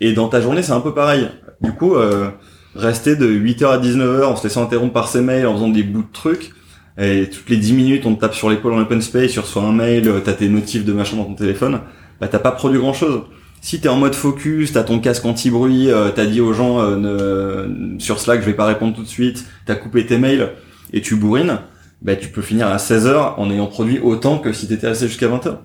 Et 0.00 0.12
dans 0.12 0.28
ta 0.28 0.40
journée, 0.40 0.62
c'est 0.62 0.72
un 0.72 0.80
peu 0.80 0.92
pareil. 0.92 1.28
Du 1.60 1.72
coup, 1.72 1.94
euh, 1.94 2.30
rester 2.74 3.16
de 3.16 3.26
8h 3.28 3.66
à 3.66 3.78
19h 3.78 4.24
en 4.24 4.36
se 4.36 4.44
laissant 4.44 4.64
interrompre 4.64 4.92
par 4.92 5.08
ses 5.08 5.20
mails, 5.20 5.46
en 5.46 5.54
faisant 5.54 5.68
des 5.68 5.82
bouts 5.82 6.02
de 6.02 6.12
trucs, 6.12 6.52
et 7.00 7.30
toutes 7.30 7.48
les 7.48 7.56
10 7.56 7.72
minutes, 7.72 8.06
on 8.06 8.14
te 8.14 8.20
tape 8.20 8.34
sur 8.34 8.50
l'épaule 8.50 8.72
en 8.72 8.80
open 8.80 9.00
space, 9.00 9.32
tu 9.32 9.40
reçois 9.40 9.62
un 9.62 9.72
mail, 9.72 10.12
t'as 10.24 10.32
tes 10.32 10.48
notifs 10.48 10.84
de 10.84 10.92
machin 10.92 11.16
dans 11.16 11.24
ton 11.24 11.34
téléphone, 11.34 11.80
bah 12.20 12.26
t'as 12.28 12.40
pas 12.40 12.50
produit 12.50 12.78
grand 12.78 12.92
chose 12.92 13.22
si 13.60 13.80
t'es 13.80 13.88
en 13.88 13.96
mode 13.96 14.14
focus, 14.14 14.72
t'as 14.72 14.84
ton 14.84 15.00
casque 15.00 15.24
anti-bruit, 15.24 15.90
euh, 15.90 16.10
t'as 16.10 16.26
dit 16.26 16.40
aux 16.40 16.52
gens 16.52 16.80
euh, 16.80 16.96
ne, 16.96 17.98
sur 17.98 18.20
Slack 18.20 18.40
je 18.40 18.46
vais 18.46 18.54
pas 18.54 18.66
répondre 18.66 18.94
tout 18.94 19.02
de 19.02 19.08
suite, 19.08 19.44
t'as 19.66 19.74
coupé 19.74 20.06
tes 20.06 20.18
mails 20.18 20.52
et 20.92 21.00
tu 21.00 21.16
bourrines, 21.16 21.58
bah 22.02 22.16
tu 22.16 22.28
peux 22.28 22.42
finir 22.42 22.68
à 22.68 22.76
16h 22.76 23.34
en 23.36 23.50
ayant 23.50 23.66
produit 23.66 23.98
autant 23.98 24.38
que 24.38 24.52
si 24.52 24.68
t'étais 24.68 24.88
resté 24.88 25.08
jusqu'à 25.08 25.28
20h. 25.28 25.58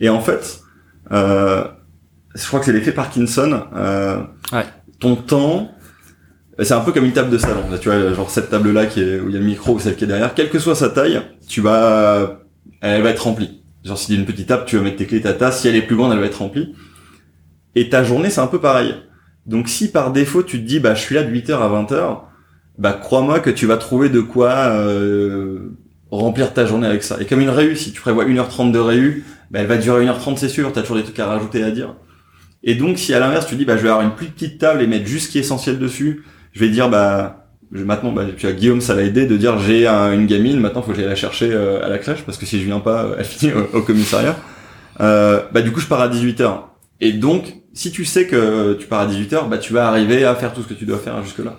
Et 0.00 0.08
en 0.08 0.20
fait, 0.20 0.60
euh, 1.12 1.64
je 2.34 2.46
crois 2.46 2.60
que 2.60 2.66
c'est 2.66 2.72
l'effet 2.72 2.92
Parkinson. 2.92 3.64
Euh, 3.74 4.18
ouais. 4.52 4.64
Ton 5.00 5.16
temps, 5.16 5.70
c'est 6.58 6.74
un 6.74 6.80
peu 6.80 6.92
comme 6.92 7.04
une 7.04 7.12
table 7.12 7.30
de 7.30 7.38
salon. 7.38 7.62
tu 7.80 7.88
vois, 7.88 8.12
genre 8.12 8.30
cette 8.30 8.50
table 8.50 8.72
là 8.72 8.86
qui 8.86 9.00
est, 9.00 9.20
où 9.20 9.28
il 9.28 9.34
y 9.34 9.36
a 9.36 9.40
le 9.40 9.46
micro 9.46 9.74
ou 9.74 9.80
celle 9.80 9.96
qui 9.96 10.04
est 10.04 10.06
derrière, 10.06 10.34
quelle 10.34 10.50
que 10.50 10.58
soit 10.58 10.74
sa 10.74 10.90
taille, 10.90 11.20
tu 11.48 11.60
vas, 11.60 12.40
elle 12.80 13.02
va 13.02 13.10
être 13.10 13.24
remplie. 13.24 13.62
Genre 13.84 13.98
si 13.98 14.08
t'es 14.08 14.14
une 14.14 14.26
petite 14.26 14.48
table, 14.48 14.64
tu 14.66 14.76
vas 14.76 14.82
mettre 14.82 14.96
tes 14.96 15.06
clés, 15.06 15.20
ta 15.20 15.32
tasse. 15.32 15.60
Si 15.60 15.68
elle 15.68 15.76
est 15.76 15.82
plus 15.82 15.96
grande, 15.96 16.12
elle 16.12 16.20
va 16.20 16.26
être 16.26 16.38
remplie. 16.38 16.74
Et 17.74 17.88
ta 17.88 18.04
journée, 18.04 18.30
c'est 18.30 18.40
un 18.40 18.46
peu 18.46 18.60
pareil. 18.60 18.94
Donc 19.46 19.68
si 19.68 19.90
par 19.90 20.12
défaut 20.12 20.42
tu 20.42 20.60
te 20.60 20.66
dis 20.66 20.78
bah 20.78 20.94
je 20.94 21.00
suis 21.00 21.14
là 21.14 21.22
de 21.22 21.32
8h 21.32 21.52
à 21.52 21.68
20h, 21.68 22.20
bah 22.78 22.92
crois-moi 22.92 23.40
que 23.40 23.50
tu 23.50 23.66
vas 23.66 23.76
trouver 23.76 24.08
de 24.08 24.20
quoi 24.20 24.50
euh, 24.50 25.72
remplir 26.10 26.52
ta 26.52 26.64
journée 26.64 26.86
avec 26.86 27.02
ça. 27.02 27.16
Et 27.20 27.26
comme 27.26 27.40
une 27.40 27.50
réu, 27.50 27.74
si 27.74 27.92
tu 27.92 28.00
prévois 28.00 28.24
1h30 28.24 28.70
de 28.70 28.78
réu, 28.78 29.24
bah 29.50 29.60
elle 29.60 29.66
va 29.66 29.78
durer 29.78 30.06
1h30 30.06 30.36
c'est 30.36 30.48
sûr, 30.48 30.72
t'as 30.72 30.82
toujours 30.82 30.96
des 30.96 31.02
trucs 31.02 31.18
à 31.18 31.26
rajouter 31.26 31.62
à 31.62 31.70
dire. 31.70 31.96
Et 32.62 32.76
donc 32.76 32.98
si 32.98 33.12
à 33.14 33.18
l'inverse 33.18 33.46
tu 33.46 33.56
dis 33.56 33.64
bah 33.64 33.76
je 33.76 33.82
vais 33.82 33.88
avoir 33.88 34.04
une 34.04 34.14
plus 34.14 34.26
petite 34.26 34.58
table 34.58 34.80
et 34.82 34.86
mettre 34.86 35.06
juste 35.06 35.26
ce 35.26 35.30
qui 35.32 35.38
est 35.38 35.42
essentiel 35.42 35.78
dessus, 35.78 36.24
je 36.52 36.60
vais 36.60 36.68
dire 36.68 36.88
bah 36.88 37.48
je, 37.72 37.82
maintenant 37.82 38.12
bah, 38.12 38.26
tu 38.36 38.46
as 38.46 38.52
Guillaume 38.52 38.80
ça 38.80 38.94
l'a 38.94 39.02
aidé 39.02 39.26
de 39.26 39.36
dire 39.36 39.58
j'ai 39.58 39.86
une 39.86 40.26
gamine, 40.26 40.60
maintenant 40.60 40.82
faut 40.82 40.92
que 40.92 40.98
j'aille 40.98 41.06
la 41.06 41.16
chercher 41.16 41.50
euh, 41.50 41.84
à 41.84 41.88
la 41.88 41.98
crèche 41.98 42.22
parce 42.22 42.38
que 42.38 42.46
si 42.46 42.60
je 42.60 42.64
viens 42.64 42.80
pas 42.80 43.08
elle 43.18 43.24
finit 43.24 43.52
au, 43.52 43.78
au 43.78 43.82
commissariat. 43.82 44.36
Euh, 45.00 45.42
bah 45.52 45.62
du 45.62 45.72
coup 45.72 45.80
je 45.80 45.88
pars 45.88 46.00
à 46.00 46.08
18h. 46.08 46.60
Et 47.00 47.12
donc 47.12 47.61
si 47.74 47.90
tu 47.90 48.04
sais 48.04 48.26
que 48.26 48.74
tu 48.74 48.86
pars 48.86 49.00
à 49.00 49.06
18h, 49.06 49.48
bah 49.48 49.58
tu 49.58 49.72
vas 49.72 49.88
arriver 49.88 50.24
à 50.24 50.34
faire 50.34 50.52
tout 50.52 50.62
ce 50.62 50.68
que 50.68 50.74
tu 50.74 50.84
dois 50.84 50.98
faire 50.98 51.22
jusque 51.22 51.38
là. 51.38 51.58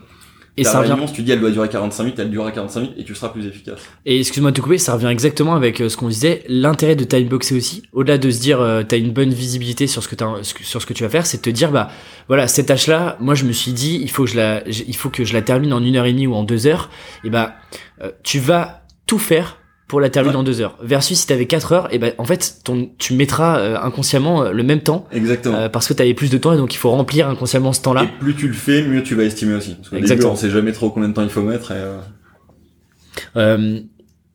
Et 0.56 0.64
ça 0.64 0.82
revient. 0.82 0.96
Si 1.08 1.14
tu 1.14 1.24
dis 1.24 1.32
elle 1.32 1.40
doit 1.40 1.50
durer 1.50 1.68
45 1.68 2.04
minutes, 2.04 2.20
elle 2.20 2.30
durera 2.30 2.52
45 2.52 2.80
minutes 2.80 2.96
et 2.98 3.04
tu 3.04 3.16
seras 3.16 3.30
plus 3.30 3.48
efficace. 3.48 3.80
Et 4.06 4.20
excuse-moi 4.20 4.52
de 4.52 4.56
te 4.56 4.62
couper, 4.62 4.78
ça 4.78 4.94
revient 4.94 5.08
exactement 5.08 5.56
avec 5.56 5.82
euh, 5.82 5.90
ce 5.90 5.98
qu'on 5.98 6.10
disait. 6.10 6.44
L'intérêt 6.48 6.96
de 6.96 7.04
timeboxer 7.04 7.56
aussi, 7.56 7.84
au-delà 7.92 8.20
de 8.20 8.30
se 8.30 8.40
dire 8.40 8.62
euh, 8.62 8.84
t'as 8.84 8.98
une 8.98 9.12
bonne 9.12 9.34
visibilité 9.34 9.88
sur 9.88 10.04
ce 10.04 10.08
que 10.08 10.24
as, 10.24 10.44
sur 10.44 10.80
ce 10.80 10.86
que 10.86 10.94
tu 10.94 11.04
vas 11.04 11.10
faire, 11.10 11.26
c'est 11.26 11.38
de 11.38 11.42
te 11.42 11.50
dire 11.50 11.72
bah 11.72 11.90
voilà 12.28 12.48
cette 12.48 12.68
tâche 12.68 12.86
là, 12.86 13.18
moi 13.20 13.34
je 13.34 13.46
me 13.46 13.52
suis 13.52 13.74
dit 13.74 14.00
il 14.02 14.12
faut 14.12 14.26
que 14.26 14.30
je 14.30 14.38
la, 14.38 14.64
il 14.68 14.96
faut 14.96 15.10
que 15.10 15.26
je 15.26 15.34
la 15.34 15.42
termine 15.42 15.74
en 15.74 15.84
une 15.84 15.96
heure 15.96 16.06
et 16.06 16.14
demie 16.14 16.28
ou 16.28 16.36
en 16.36 16.44
deux 16.44 16.68
heures. 16.68 16.92
Et 17.24 17.32
bah 17.32 17.56
euh, 18.04 18.12
tu 18.22 18.38
vas 18.38 18.84
tout 19.08 19.20
faire 19.20 19.58
pour 19.94 20.02
la 20.02 20.10
terminer 20.10 20.38
en 20.38 20.42
deux 20.42 20.60
heures. 20.60 20.76
Versus 20.82 21.20
si 21.20 21.28
t'avais 21.28 21.46
quatre 21.46 21.72
heures, 21.72 21.94
et 21.94 22.00
ben 22.00 22.14
en 22.18 22.26
fait 22.26 22.62
ton, 22.64 22.90
tu 22.98 23.14
mettras 23.14 23.60
euh, 23.60 23.78
inconsciemment 23.80 24.42
euh, 24.42 24.52
le 24.52 24.64
même 24.64 24.82
temps. 24.82 25.08
Exactement. 25.12 25.56
Euh, 25.56 25.70
parce 25.70 25.88
que 25.88 25.94
t'avais 25.94 26.16
plus 26.16 26.32
de 26.32 26.40
temps 26.40 26.52
et 26.52 26.58
donc 26.58 26.74
il 26.74 26.78
faut 26.78 26.90
remplir 26.90 27.30
inconsciemment 27.30 27.74
ce 27.74 27.84
temps-là. 27.84 28.06
Et 28.06 28.20
plus 28.20 28.34
tu 28.34 28.48
le 28.48 28.56
fais, 28.56 28.82
mieux 28.82 29.04
tu 29.04 29.14
vas 29.14 29.22
estimer 29.22 29.54
aussi. 29.54 29.76
Parce 29.76 29.94
Exactement. 29.94 30.30
Début, 30.30 30.34
on 30.34 30.36
sait 30.36 30.50
jamais 30.50 30.72
trop 30.72 30.90
combien 30.90 31.10
de 31.10 31.14
temps 31.14 31.22
il 31.22 31.30
faut 31.30 31.44
mettre. 31.44 31.72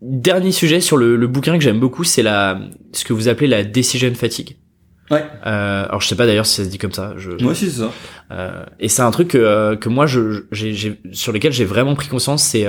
dernier 0.01 0.53
sujet 0.53 0.81
sur 0.81 0.97
le, 0.97 1.17
le 1.17 1.27
bouquin 1.27 1.59
que 1.59 1.65
j'aime 1.65 1.81
beaucoup, 1.81 2.05
c'est 2.05 2.23
la 2.23 2.61
ce 2.93 3.05
que 3.05 3.13
vous 3.13 3.27
appelez 3.27 3.49
la 3.49 3.65
decision 3.65 4.15
fatigue. 4.15 4.59
Ouais. 5.11 5.25
alors 5.43 6.01
je 6.01 6.07
sais 6.07 6.15
pas 6.15 6.27
d'ailleurs 6.27 6.47
si 6.47 6.55
ça 6.55 6.65
se 6.65 6.69
dit 6.69 6.79
comme 6.79 6.93
ça. 6.93 7.15
Je... 7.17 7.33
Moi 7.43 7.51
aussi 7.51 7.69
c'est 7.69 7.81
ça. 7.81 8.67
et 8.79 8.89
c'est 8.89 9.03
un 9.03 9.11
truc 9.11 9.27
que, 9.27 9.75
que 9.75 9.89
moi 9.89 10.07
je, 10.07 10.45
j'ai, 10.53 11.01
sur 11.11 11.33
lequel 11.33 11.51
j'ai 11.53 11.65
vraiment 11.65 11.97
pris 11.97 12.07
conscience, 12.07 12.45
c'est 12.45 12.65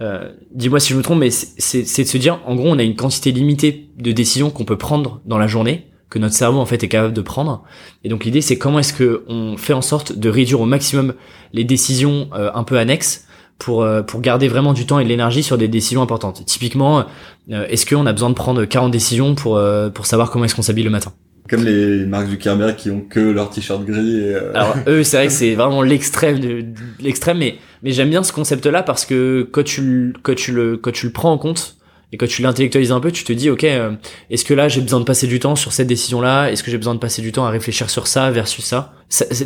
euh, 0.00 0.30
dis-moi 0.52 0.80
si 0.80 0.92
je 0.92 0.98
me 0.98 1.02
trompe, 1.02 1.20
mais 1.20 1.30
c'est 1.30 1.82
de 1.82 2.08
se 2.08 2.18
dire, 2.18 2.40
en 2.46 2.54
gros, 2.54 2.68
on 2.68 2.78
a 2.78 2.82
une 2.82 2.96
quantité 2.96 3.32
limitée 3.32 3.90
de 3.98 4.12
décisions 4.12 4.50
qu'on 4.50 4.64
peut 4.64 4.78
prendre 4.78 5.20
dans 5.26 5.38
la 5.38 5.46
journée, 5.46 5.86
que 6.10 6.18
notre 6.18 6.34
cerveau 6.34 6.58
en 6.58 6.66
fait 6.66 6.82
est 6.82 6.88
capable 6.88 7.14
de 7.14 7.20
prendre. 7.20 7.64
Et 8.04 8.08
donc 8.08 8.24
l'idée, 8.24 8.40
c'est 8.40 8.58
comment 8.58 8.78
est-ce 8.78 8.94
que 8.94 9.24
on 9.28 9.56
fait 9.56 9.74
en 9.74 9.82
sorte 9.82 10.12
de 10.12 10.28
réduire 10.28 10.60
au 10.60 10.66
maximum 10.66 11.14
les 11.52 11.64
décisions 11.64 12.28
euh, 12.34 12.50
un 12.54 12.64
peu 12.64 12.78
annexes 12.78 13.26
pour 13.58 13.82
euh, 13.82 14.02
pour 14.02 14.20
garder 14.20 14.48
vraiment 14.48 14.72
du 14.72 14.86
temps 14.86 14.98
et 14.98 15.04
de 15.04 15.08
l'énergie 15.08 15.42
sur 15.42 15.58
des 15.58 15.68
décisions 15.68 16.00
importantes. 16.00 16.44
Typiquement, 16.46 17.04
euh, 17.50 17.66
est-ce 17.66 17.86
qu'on 17.86 18.06
a 18.06 18.12
besoin 18.12 18.30
de 18.30 18.34
prendre 18.34 18.64
40 18.64 18.90
décisions 18.90 19.34
pour 19.34 19.56
euh, 19.56 19.90
pour 19.90 20.06
savoir 20.06 20.30
comment 20.30 20.44
est-ce 20.44 20.54
qu'on 20.54 20.62
s'habille 20.62 20.84
le 20.84 20.90
matin? 20.90 21.12
Comme 21.48 21.64
les 21.64 22.04
Mark 22.04 22.28
Zuckerberg 22.28 22.76
qui 22.76 22.90
ont 22.90 23.00
que 23.00 23.20
leur 23.20 23.50
t-shirt 23.50 23.84
gris. 23.84 24.20
Et, 24.20 24.34
euh, 24.34 24.52
Alors 24.54 24.76
eux, 24.86 25.02
c'est 25.02 25.16
vrai 25.16 25.26
que 25.26 25.32
c'est 25.32 25.54
vraiment 25.56 25.82
l'extrême 25.82 26.38
de 26.38 26.64
l'extrême, 27.00 27.38
mais 27.38 27.56
mais 27.82 27.92
j'aime 27.92 28.10
bien 28.10 28.22
ce 28.22 28.32
concept-là 28.32 28.82
parce 28.82 29.04
que 29.06 29.48
quand 29.50 29.64
tu 29.64 29.80
le- 29.82 30.12
quand 30.22 30.34
tu 30.34 30.52
le 30.52 30.76
quand 30.76 30.92
tu 30.92 31.06
le 31.06 31.12
prends 31.12 31.32
en 31.32 31.38
compte 31.38 31.76
et 32.12 32.16
quand 32.16 32.26
tu 32.26 32.40
l'intellectualises 32.42 32.92
un 32.92 33.00
peu, 33.00 33.12
tu 33.12 33.24
te 33.24 33.32
dis 33.32 33.50
ok, 33.50 33.64
euh, 33.64 33.92
est-ce 34.30 34.44
que 34.44 34.54
là 34.54 34.68
j'ai 34.68 34.80
besoin 34.80 35.00
de 35.00 35.04
passer 35.04 35.26
du 35.26 35.40
temps 35.40 35.56
sur 35.56 35.72
cette 35.72 35.88
décision-là? 35.88 36.50
Est-ce 36.50 36.62
que 36.62 36.70
j'ai 36.70 36.78
besoin 36.78 36.94
de 36.94 37.00
passer 37.00 37.20
du 37.22 37.32
temps 37.32 37.44
à 37.44 37.50
réfléchir 37.50 37.90
sur 37.90 38.06
ça 38.06 38.30
versus 38.30 38.64
ça, 38.64 38.94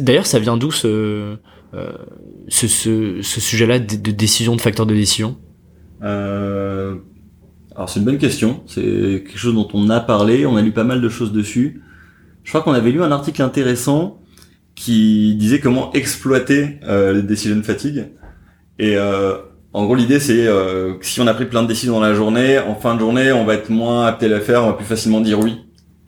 D'ailleurs, 0.01 0.27
ça 0.27 0.39
vient 0.39 0.57
d'où 0.57 0.71
ce 0.71 1.37
euh, 1.75 1.93
ce, 2.49 2.67
ce, 2.69 3.41
sujet-là 3.41 3.79
de, 3.79 3.97
de 3.97 4.11
décision, 4.11 4.55
de 4.57 4.61
facteur 4.61 4.85
de 4.87 4.95
décision? 4.95 5.39
Euh, 6.03 6.97
alors 7.75 7.89
c'est 7.89 8.01
une 8.01 8.05
bonne 8.05 8.19
question. 8.19 8.63
C'est 8.67 8.83
quelque 8.83 9.39
chose 9.39 9.55
dont 9.55 9.69
on 9.73 9.89
a 9.91 10.01
parlé. 10.01 10.45
On 10.47 10.57
a 10.57 10.63
lu 10.63 10.73
pas 10.73 10.85
mal 10.85 11.01
de 11.01 11.09
choses 11.09 11.33
dessus. 11.33 11.83
Je 12.45 12.51
crois 12.51 12.61
qu'on 12.63 12.73
avait 12.73 12.91
lu 12.91 13.03
un 13.03 13.11
article 13.13 13.43
intéressant 13.43 14.21
qui 14.75 15.35
disait 15.37 15.61
comment 15.61 15.93
exploiter 15.93 16.79
euh, 16.85 17.13
les 17.15 17.23
décisions 17.23 17.63
fatigue. 17.63 18.09
Et 18.79 18.97
euh, 18.97 19.37
en 19.73 19.85
gros, 19.85 19.95
l'idée 19.95 20.21
c'est 20.21 20.47
euh, 20.47 20.95
que 20.95 21.07
si 21.07 21.21
on 21.21 21.27
a 21.27 21.35
pris 21.35 21.47
plein 21.47 21.63
de 21.63 21.69
décisions 21.69 21.95
dans 21.95 22.01
la 22.01 22.15
journée, 22.15 22.59
en 22.59 22.75
fin 22.75 22.95
de 22.95 23.01
journée, 23.01 23.33
on 23.33 23.45
va 23.45 23.55
être 23.55 23.71
moins 23.71 24.07
apte 24.07 24.23
à 24.23 24.29
la 24.29 24.41
faire, 24.41 24.65
on 24.65 24.69
va 24.69 24.73
plus 24.75 24.87
facilement 24.87 25.21
dire 25.21 25.39
oui. 25.39 25.59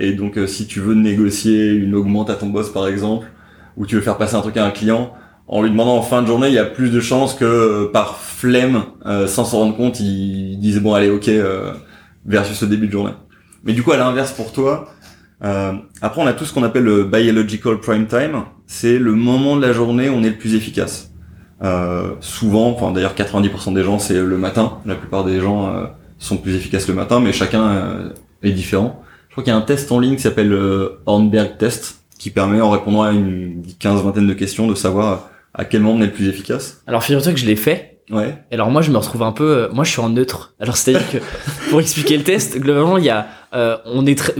Et 0.00 0.12
donc, 0.12 0.38
euh, 0.38 0.46
si 0.46 0.66
tu 0.66 0.80
veux 0.80 0.94
négocier 0.94 1.70
une 1.70 1.94
augmente 1.94 2.28
à 2.30 2.34
ton 2.34 2.48
boss, 2.48 2.70
par 2.70 2.88
exemple, 2.88 3.28
ou 3.76 3.86
tu 3.86 3.94
veux 3.94 4.00
faire 4.00 4.18
passer 4.18 4.34
un 4.34 4.40
truc 4.40 4.56
à 4.56 4.64
un 4.64 4.70
client, 4.70 5.14
en 5.46 5.62
lui 5.62 5.70
demandant 5.70 5.96
en 5.96 6.02
fin 6.02 6.22
de 6.22 6.26
journée, 6.26 6.48
il 6.48 6.54
y 6.54 6.58
a 6.58 6.64
plus 6.64 6.90
de 6.90 7.00
chances 7.00 7.34
que 7.34 7.44
euh, 7.44 7.90
par 7.92 8.18
flemme, 8.18 8.84
euh, 9.06 9.26
sans 9.26 9.44
s'en 9.44 9.58
rendre 9.58 9.76
compte, 9.76 10.00
il 10.00 10.58
disait 10.58 10.80
bon 10.80 10.94
allez 10.94 11.10
ok 11.10 11.28
euh, 11.28 11.72
versus 12.24 12.60
le 12.62 12.68
début 12.68 12.86
de 12.86 12.92
journée. 12.92 13.12
Mais 13.64 13.72
du 13.72 13.82
coup 13.82 13.92
à 13.92 13.96
l'inverse 13.96 14.32
pour 14.32 14.52
toi, 14.52 14.88
euh, 15.44 15.72
après 16.00 16.22
on 16.22 16.26
a 16.26 16.32
tout 16.32 16.44
ce 16.44 16.52
qu'on 16.52 16.62
appelle 16.62 16.84
le 16.84 17.04
biological 17.04 17.78
prime 17.78 18.06
time, 18.06 18.44
c'est 18.66 18.98
le 18.98 19.12
moment 19.12 19.56
de 19.56 19.62
la 19.62 19.72
journée 19.72 20.08
où 20.08 20.14
on 20.14 20.22
est 20.22 20.30
le 20.30 20.38
plus 20.38 20.54
efficace. 20.54 21.13
Euh, 21.64 22.10
souvent, 22.20 22.68
enfin 22.68 22.92
d'ailleurs 22.92 23.14
90% 23.14 23.72
des 23.72 23.82
gens 23.82 23.98
c'est 23.98 24.14
le 24.14 24.36
matin, 24.36 24.78
la 24.84 24.94
plupart 24.94 25.24
des 25.24 25.40
gens 25.40 25.66
euh, 25.66 25.84
sont 26.18 26.36
plus 26.36 26.54
efficaces 26.54 26.88
le 26.88 26.94
matin, 26.94 27.20
mais 27.20 27.32
chacun 27.32 27.66
euh, 27.66 28.08
est 28.42 28.52
différent. 28.52 29.02
Je 29.28 29.32
crois 29.32 29.44
qu'il 29.44 29.52
y 29.52 29.56
a 29.56 29.58
un 29.58 29.62
test 29.62 29.90
en 29.90 29.98
ligne 29.98 30.16
qui 30.16 30.22
s'appelle 30.22 30.48
le 30.48 31.00
Hornberg 31.06 31.56
test, 31.58 32.04
qui 32.18 32.30
permet 32.30 32.60
en 32.60 32.70
répondant 32.70 33.02
à 33.02 33.12
une 33.12 33.62
quinze 33.78 34.02
vingtaine 34.02 34.26
de 34.26 34.34
questions 34.34 34.66
de 34.68 34.74
savoir 34.74 35.30
à 35.54 35.64
quel 35.64 35.80
moment 35.80 35.98
on 35.98 36.02
est 36.02 36.06
le 36.06 36.12
plus 36.12 36.28
efficace. 36.28 36.82
Alors 36.86 37.02
figure-toi 37.02 37.32
que 37.32 37.38
je 37.38 37.46
l'ai 37.46 37.56
fait. 37.56 37.94
Ouais. 38.10 38.36
Et 38.50 38.54
alors 38.54 38.70
moi 38.70 38.82
je 38.82 38.90
me 38.90 38.98
retrouve 38.98 39.22
un 39.22 39.32
peu, 39.32 39.56
euh, 39.56 39.68
moi 39.72 39.84
je 39.84 39.90
suis 39.90 40.00
en 40.00 40.10
neutre. 40.10 40.54
Alors 40.60 40.76
c'est-à-dire 40.76 41.10
que 41.10 41.18
pour 41.70 41.80
expliquer 41.80 42.18
le 42.18 42.22
test, 42.22 42.58
globalement 42.58 42.98
il 42.98 43.04
y 43.04 43.10
a, 43.10 43.26
euh, 43.54 43.78
on 43.86 44.04
est 44.04 44.18
très, 44.18 44.34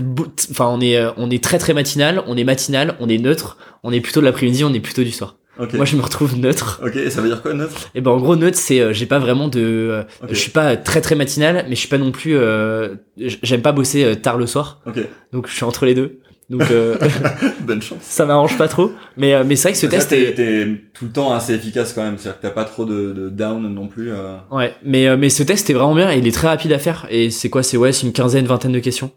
enfin 0.51 0.67
on 0.67 0.79
est, 0.81 0.97
euh, 0.97 1.11
on 1.17 1.31
est 1.31 1.43
très 1.43 1.57
très 1.57 1.73
matinal, 1.73 2.23
on 2.27 2.37
est 2.37 2.43
matinal, 2.43 2.95
on 2.99 3.09
est 3.09 3.17
neutre, 3.17 3.57
on 3.83 3.91
est 3.91 4.01
plutôt 4.01 4.19
de 4.19 4.25
l'après-midi, 4.25 4.63
on 4.63 4.73
est 4.73 4.79
plutôt 4.79 5.03
du 5.03 5.11
soir. 5.11 5.37
Ok. 5.59 5.73
Moi 5.73 5.85
je 5.85 5.95
me 5.95 6.01
retrouve 6.01 6.37
neutre. 6.37 6.81
Ok, 6.85 6.95
et 6.95 7.09
ça 7.09 7.21
veut 7.21 7.29
dire 7.29 7.41
quoi 7.41 7.53
neutre? 7.53 7.89
Et 7.95 8.01
ben 8.01 8.11
en 8.11 8.17
gros 8.17 8.35
neutre 8.35 8.57
c'est, 8.57 8.79
euh, 8.81 8.93
j'ai 8.93 9.05
pas 9.05 9.19
vraiment 9.19 9.47
de, 9.47 9.59
euh, 9.61 10.03
je 10.29 10.35
suis 10.35 10.51
pas 10.51 10.75
très 10.77 11.01
très 11.01 11.15
matinal, 11.15 11.65
mais 11.69 11.75
je 11.75 11.79
suis 11.79 11.87
pas 11.87 11.97
non 11.97 12.11
plus, 12.11 12.35
euh, 12.35 12.95
j'aime 13.17 13.61
pas 13.61 13.71
bosser 13.71 14.03
euh, 14.03 14.15
tard 14.15 14.37
le 14.37 14.47
soir, 14.47 14.81
Ok, 14.85 14.99
donc 15.31 15.47
je 15.47 15.53
suis 15.53 15.63
entre 15.63 15.85
les 15.85 15.93
deux. 15.95 16.19
Donc 16.49 16.61
euh, 16.69 16.95
bonne 17.61 17.81
chance. 17.81 17.99
ça 18.01 18.25
m'arrange 18.25 18.55
pas 18.57 18.67
trop. 18.67 18.91
Mais 19.17 19.33
euh, 19.33 19.43
mais 19.43 19.55
c'est 19.55 19.69
vrai 19.69 19.73
que 19.73 19.79
ce 19.79 19.87
test 19.87 20.09
t'es, 20.09 20.21
est, 20.29 20.33
t'es 20.35 20.67
tout 20.93 21.05
le 21.05 21.11
temps 21.11 21.33
assez 21.33 21.53
efficace 21.55 21.93
quand 21.93 22.03
même, 22.03 22.17
c'est-à-dire 22.19 22.39
que 22.39 22.45
t'as 22.47 22.53
pas 22.53 22.65
trop 22.65 22.85
de, 22.85 23.13
de 23.13 23.29
down 23.29 23.63
non 23.73 23.87
plus. 23.87 24.11
ouais, 24.51 24.75
mais 24.83 25.07
euh, 25.07 25.17
mais 25.17 25.29
ce 25.29 25.41
test 25.41 25.69
est 25.71 25.73
vraiment 25.73 25.95
bien 25.95 26.11
et 26.11 26.19
il 26.19 26.27
est 26.27 26.31
très 26.31 26.47
rapide 26.47 26.71
à 26.73 26.77
faire. 26.77 27.07
Et 27.09 27.31
c'est 27.31 27.49
quoi, 27.49 27.63
c'est 27.63 27.77
ouais, 27.77 27.91
c'est 27.91 28.05
une 28.05 28.13
quinzaine, 28.13 28.45
vingtaine 28.45 28.73
de 28.73 28.79
questions. 28.79 29.09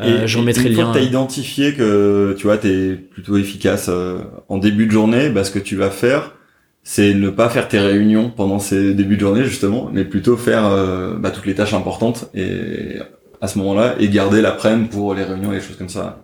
Euh, 0.00 0.24
et, 0.24 0.26
je 0.26 0.36
et 0.36 0.40
remettrai 0.40 0.64
une 0.64 0.70
le 0.70 0.76
lien. 0.76 0.92
t'as 0.92 1.00
identifié 1.00 1.74
que 1.74 2.34
tu 2.36 2.46
vois 2.46 2.58
t'es 2.58 2.94
plutôt 2.96 3.36
efficace 3.36 3.86
euh, 3.88 4.18
en 4.48 4.58
début 4.58 4.86
de 4.86 4.90
journée, 4.90 5.30
bah, 5.30 5.44
ce 5.44 5.50
que 5.50 5.58
tu 5.58 5.76
vas 5.76 5.90
faire, 5.90 6.34
c'est 6.82 7.14
ne 7.14 7.30
pas 7.30 7.48
faire 7.48 7.66
tes 7.66 7.80
réunions 7.80 8.30
pendant 8.30 8.58
ces 8.58 8.94
débuts 8.94 9.16
de 9.16 9.20
journée 9.20 9.44
justement, 9.44 9.90
mais 9.92 10.04
plutôt 10.04 10.36
faire 10.36 10.66
euh, 10.66 11.16
bah, 11.18 11.30
toutes 11.30 11.46
les 11.46 11.54
tâches 11.54 11.74
importantes 11.74 12.30
et 12.34 12.98
à 13.40 13.48
ce 13.48 13.58
moment-là 13.58 13.96
et 13.98 14.08
garder 14.08 14.40
l'après-midi 14.40 14.88
pour 14.90 15.14
les 15.14 15.24
réunions 15.24 15.52
et 15.52 15.56
les 15.56 15.60
choses 15.60 15.76
comme 15.76 15.88
ça. 15.88 16.22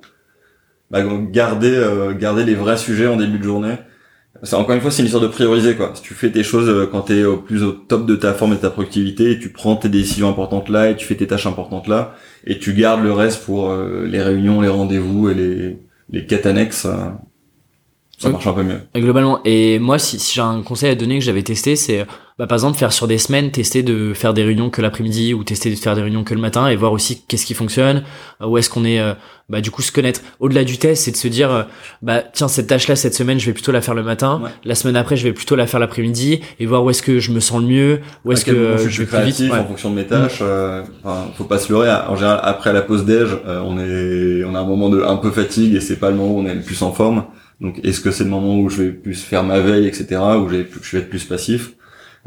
Bah, 0.91 1.01
garder 1.33 1.75
euh, 1.75 2.15
garder 2.15 2.45
les 2.45 2.55
vrais 2.55 2.77
sujets 2.77 3.07
en 3.07 3.17
début 3.17 3.39
de 3.39 3.45
journée. 3.45 3.77
C'est 4.45 4.57
encore 4.57 4.75
une 4.75 4.81
fois 4.81 4.91
c'est 4.91 5.03
une 5.03 5.07
histoire 5.07 5.23
de 5.23 5.29
prioriser 5.29 5.77
quoi. 5.77 5.93
Si 5.95 6.03
tu 6.03 6.15
fais 6.15 6.31
tes 6.33 6.43
choses 6.43 6.69
euh, 6.69 6.87
quand 6.91 7.03
t'es 7.03 7.25
au 7.25 7.37
plus 7.39 7.63
au 7.63 7.71
top 7.73 8.07
de 8.07 8.17
ta 8.17 8.35
forme 8.35 8.53
et 8.53 8.57
de 8.57 8.61
ta 8.61 8.71
productivité, 8.71 9.39
tu 9.39 9.51
prends 9.53 9.77
tes 9.77 9.89
décisions 9.89 10.29
importantes 10.29 10.69
là 10.69 10.91
et 10.91 10.97
tu 10.97 11.07
fais 11.07 11.15
tes 11.15 11.29
tâches 11.29 11.47
importantes 11.47 11.87
là 11.87 12.17
et 12.45 12.59
tu 12.59 12.73
gardes 12.75 13.03
le 13.05 13.13
reste 13.13 13.45
pour 13.45 13.71
euh, 13.71 14.05
les 14.07 14.21
réunions, 14.21 14.61
les 14.61 14.69
rendez-vous 14.69 15.29
et 15.31 15.35
les 15.35 15.79
les 16.11 16.27
quêtes 16.27 16.47
annexes. 16.47 16.87
euh, 16.87 17.11
ça 18.23 18.31
marche 18.31 18.47
un 18.47 18.53
peu 18.53 18.63
mieux. 18.63 18.81
Et 18.95 19.01
Globalement. 19.01 19.41
Et 19.45 19.79
moi, 19.79 19.99
si, 19.99 20.19
si 20.19 20.35
j'ai 20.35 20.41
un 20.41 20.63
conseil 20.63 20.91
à 20.91 20.95
donner 20.95 21.19
que 21.19 21.25
j'avais 21.25 21.43
testé, 21.43 21.77
c'est, 21.77 22.07
bah, 22.39 22.47
par 22.47 22.57
exemple, 22.57 22.79
faire 22.79 22.93
sur 22.93 23.07
des 23.07 23.19
semaines, 23.19 23.51
tester 23.51 23.83
de 23.83 24.15
faire 24.15 24.33
des 24.35 24.43
réunions 24.45 24.71
que 24.71 24.81
l'après-midi 24.83 25.35
ou 25.35 25.45
tester 25.45 25.71
de 25.71 25.77
faire 25.77 25.95
des 25.95 26.03
réunions 26.03 26.25
que 26.25 26.35
le 26.35 26.41
matin 26.41 26.69
et 26.69 26.77
voir 26.77 26.93
aussi 26.93 27.23
qu'est-ce 27.29 27.45
qui 27.47 27.55
fonctionne, 27.55 28.05
euh, 28.41 28.47
où 28.47 28.59
est-ce 28.59 28.71
qu'on 28.71 28.85
est, 28.85 29.01
euh, 29.01 29.13
bah, 29.49 29.61
du 29.61 29.71
coup, 29.71 29.83
se 29.83 29.93
connaître. 29.93 30.21
Au-delà 30.41 30.65
du 30.65 30.79
test, 30.79 31.05
c'est 31.05 31.11
de 31.11 31.17
se 31.17 31.29
dire, 31.29 31.51
euh, 31.53 31.63
bah, 32.01 32.23
tiens, 32.33 32.49
cette 32.49 32.69
tâche-là, 32.69 32.97
cette 32.97 33.15
semaine, 33.15 33.39
je 33.39 33.47
vais 33.47 33.53
plutôt 33.53 33.71
la 33.73 33.81
faire 33.83 33.95
le 33.95 34.03
matin. 34.03 34.41
Ouais. 34.43 34.51
La 34.65 34.75
semaine 34.75 34.97
après, 34.97 35.17
je 35.17 35.25
vais 35.25 35.33
plutôt 35.35 35.57
la 35.57 35.67
faire 35.67 35.79
l'après-midi 35.81 36.41
et 36.59 36.67
voir 36.67 36.83
où 36.85 36.91
est-ce 36.91 37.03
que 37.03 37.19
je 37.19 37.33
me 37.33 37.41
sens 37.41 37.61
le 37.61 37.67
mieux, 37.67 38.01
où 38.25 38.33
est-ce 38.33 38.45
que 38.47 38.51
moment 38.53 38.65
euh, 38.65 38.79
je 38.79 38.85
je 38.85 38.89
suis 38.89 39.03
vite. 39.03 39.09
créatif 39.11 39.53
Ouais. 39.53 39.59
en 39.59 39.67
fonction 39.67 39.91
de 39.91 39.97
mes 39.97 40.07
tâches. 40.07 40.39
euh, 40.41 40.83
enfin, 41.05 41.27
faut 41.37 41.45
pas 41.45 41.59
se 41.59 41.71
leurrer. 41.73 41.91
En 42.09 42.17
général, 42.17 42.41
après 42.43 42.73
la 42.73 42.81
pause 42.83 43.05
déj, 43.05 43.29
euh, 43.47 43.61
on 43.65 43.79
est, 43.79 44.45
on 44.45 44.55
a 44.55 44.61
un 44.61 44.65
moment 44.67 44.89
de 44.89 45.03
un 45.03 45.17
peu 45.17 45.31
fatigue 45.31 45.75
et 45.75 45.81
c'est 45.81 45.97
pas 45.97 46.11
le 46.11 46.17
moment 46.17 46.35
où 46.35 46.41
on 46.41 46.47
est 46.47 46.55
le 46.55 46.63
plus 46.63 46.81
en 46.83 46.93
forme. 46.93 47.25
Donc, 47.63 47.81
est-ce 47.85 48.01
que 48.01 48.11
c'est 48.11 48.25
le 48.25 48.31
moment 48.31 48.59
où 48.59 48.69
je 48.69 48.83
vais 48.83 48.91
plus 48.91 49.23
faire 49.23 49.45
ma 49.45 49.61
veille, 49.61 49.87
etc., 49.87 50.21
où 50.39 50.49
je 50.49 50.57
vais, 50.57 51.01
être 51.01 51.09
plus 51.09 51.25
passif? 51.25 51.73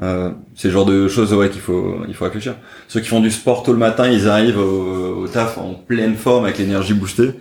Euh, 0.01 0.31
C'est 0.55 0.69
le 0.69 0.73
genre 0.73 0.85
de 0.85 1.07
choses 1.07 1.33
ouais 1.33 1.49
qu'il 1.49 1.61
faut, 1.61 1.97
il 2.07 2.13
faut 2.15 2.25
réfléchir. 2.25 2.55
Ceux 2.87 3.01
qui 3.01 3.07
font 3.07 3.19
du 3.19 3.29
sport 3.31 3.61
tôt 3.63 3.71
le 3.73 3.77
matin, 3.77 4.09
ils 4.09 4.27
arrivent 4.27 4.57
au, 4.57 5.27
taf 5.27 5.57
en 5.57 5.73
pleine 5.73 6.15
forme 6.15 6.45
avec 6.45 6.57
l'énergie 6.57 6.93
boostée. 6.93 7.31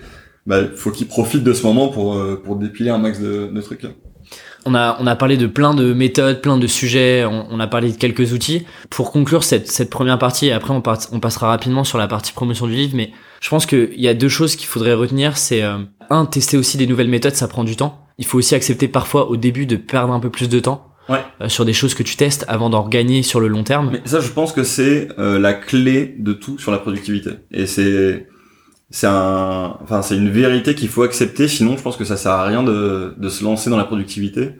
Bah, 0.46 0.58
faut 0.76 0.90
qu'ils 0.90 1.06
profitent 1.06 1.44
de 1.44 1.52
ce 1.54 1.62
moment 1.64 1.88
pour 1.88 2.14
euh, 2.16 2.40
pour 2.44 2.56
dépiler 2.56 2.90
un 2.90 2.98
max 2.98 3.18
de, 3.18 3.46
de 3.46 3.60
trucs. 3.62 3.86
On 4.66 4.74
a, 4.74 4.96
on 5.00 5.06
a 5.06 5.16
parlé 5.16 5.36
de 5.36 5.46
plein 5.46 5.74
de 5.74 5.92
méthodes, 5.92 6.40
plein 6.40 6.56
de 6.58 6.66
sujets, 6.66 7.24
on, 7.24 7.46
on 7.50 7.60
a 7.60 7.66
parlé 7.66 7.92
de 7.92 7.96
quelques 7.96 8.32
outils. 8.32 8.64
Pour 8.90 9.10
conclure 9.12 9.44
cette, 9.44 9.70
cette 9.70 9.90
première 9.90 10.18
partie, 10.18 10.46
et 10.46 10.52
après 10.52 10.72
on, 10.72 10.80
part- 10.80 10.98
on 11.12 11.20
passera 11.20 11.48
rapidement 11.48 11.84
sur 11.84 11.98
la 11.98 12.08
partie 12.08 12.32
promotion 12.32 12.66
du 12.66 12.74
livre, 12.74 12.94
mais 12.96 13.10
je 13.44 13.50
pense 13.50 13.66
qu'il 13.66 14.00
y 14.00 14.08
a 14.08 14.14
deux 14.14 14.30
choses 14.30 14.56
qu'il 14.56 14.66
faudrait 14.66 14.94
retenir, 14.94 15.36
c'est 15.36 15.62
euh, 15.62 15.76
un, 16.08 16.24
tester 16.24 16.56
aussi 16.56 16.78
des 16.78 16.86
nouvelles 16.86 17.10
méthodes, 17.10 17.34
ça 17.34 17.46
prend 17.46 17.62
du 17.62 17.76
temps. 17.76 18.06
Il 18.16 18.24
faut 18.24 18.38
aussi 18.38 18.54
accepter 18.54 18.88
parfois 18.88 19.28
au 19.28 19.36
début 19.36 19.66
de 19.66 19.76
perdre 19.76 20.14
un 20.14 20.20
peu 20.20 20.30
plus 20.30 20.48
de 20.48 20.60
temps 20.60 20.88
Ouais. 21.10 21.18
euh, 21.42 21.50
sur 21.50 21.66
des 21.66 21.74
choses 21.74 21.92
que 21.92 22.02
tu 22.02 22.16
testes 22.16 22.46
avant 22.48 22.70
d'en 22.70 22.88
gagner 22.88 23.22
sur 23.22 23.40
le 23.40 23.48
long 23.48 23.62
terme. 23.62 23.90
Mais 23.92 24.00
ça, 24.06 24.20
je 24.20 24.30
pense 24.30 24.54
que 24.54 24.62
c'est 24.64 25.08
euh, 25.18 25.38
la 25.38 25.52
clé 25.52 26.14
de 26.18 26.32
tout 26.32 26.58
sur 26.58 26.72
la 26.72 26.78
productivité. 26.78 27.32
Et 27.50 27.66
c'est 27.66 28.28
c'est 28.88 29.08
un, 29.08 29.76
enfin, 29.82 30.00
c'est 30.00 30.16
une 30.16 30.30
vérité 30.30 30.74
qu'il 30.74 30.88
faut 30.88 31.02
accepter. 31.02 31.46
Sinon, 31.46 31.76
je 31.76 31.82
pense 31.82 31.98
que 31.98 32.04
ça 32.06 32.16
sert 32.16 32.32
à 32.32 32.46
rien 32.46 32.62
de, 32.62 33.12
de 33.14 33.28
se 33.28 33.44
lancer 33.44 33.68
dans 33.68 33.76
la 33.76 33.84
productivité. 33.84 34.52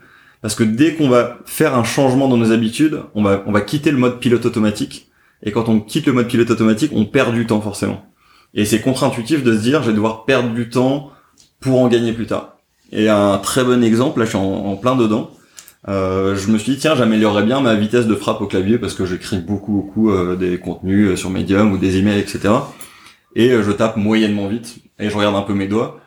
Parce 0.42 0.54
que 0.54 0.62
dès 0.64 0.92
qu'on 0.92 1.08
va 1.08 1.38
faire 1.46 1.74
un 1.74 1.84
changement 1.84 2.28
dans 2.28 2.36
nos 2.36 2.52
habitudes, 2.52 3.00
on 3.14 3.22
va, 3.22 3.42
on 3.46 3.52
va 3.52 3.62
quitter 3.62 3.90
le 3.90 3.96
mode 3.96 4.20
pilote 4.20 4.44
automatique. 4.44 5.08
Et 5.42 5.52
quand 5.52 5.70
on 5.70 5.80
quitte 5.80 6.04
le 6.04 6.12
mode 6.12 6.28
pilote 6.28 6.50
automatique, 6.50 6.90
on 6.94 7.06
perd 7.06 7.32
du 7.32 7.46
temps 7.46 7.62
forcément. 7.62 8.04
Et 8.54 8.64
c'est 8.64 8.80
contre-intuitif 8.80 9.42
de 9.42 9.52
se 9.56 9.62
dire, 9.62 9.82
je 9.82 9.88
vais 9.88 9.94
devoir 9.94 10.24
perdre 10.24 10.50
du 10.50 10.68
temps 10.68 11.10
pour 11.60 11.80
en 11.82 11.88
gagner 11.88 12.12
plus 12.12 12.26
tard. 12.26 12.56
Et 12.92 13.08
un 13.08 13.38
très 13.38 13.64
bon 13.64 13.82
exemple, 13.82 14.20
là, 14.20 14.24
je 14.24 14.30
suis 14.30 14.38
en, 14.38 14.44
en 14.44 14.76
plein 14.76 14.94
dedans. 14.96 15.30
Euh, 15.88 16.34
je 16.34 16.48
me 16.50 16.56
suis 16.56 16.72
dit 16.72 16.78
tiens 16.78 16.94
j'améliorerais 16.94 17.42
bien 17.42 17.60
ma 17.60 17.74
vitesse 17.74 18.06
de 18.06 18.14
frappe 18.14 18.40
au 18.40 18.46
clavier 18.46 18.78
parce 18.78 18.94
que 18.94 19.04
j'écris 19.04 19.36
beaucoup 19.40 19.70
beaucoup 19.72 20.10
euh, 20.10 20.34
des 20.34 20.58
contenus 20.58 21.10
euh, 21.10 21.16
sur 21.16 21.28
Medium 21.28 21.72
ou 21.72 21.76
des 21.76 21.98
emails 21.98 22.18
etc 22.20 22.54
et 23.36 23.50
euh, 23.50 23.62
je 23.62 23.70
tape 23.70 23.98
moyennement 23.98 24.48
vite 24.48 24.76
et 24.98 25.10
je 25.10 25.14
regarde 25.14 25.36
un 25.36 25.42
peu 25.42 25.52
mes 25.52 25.66
doigts 25.68 26.00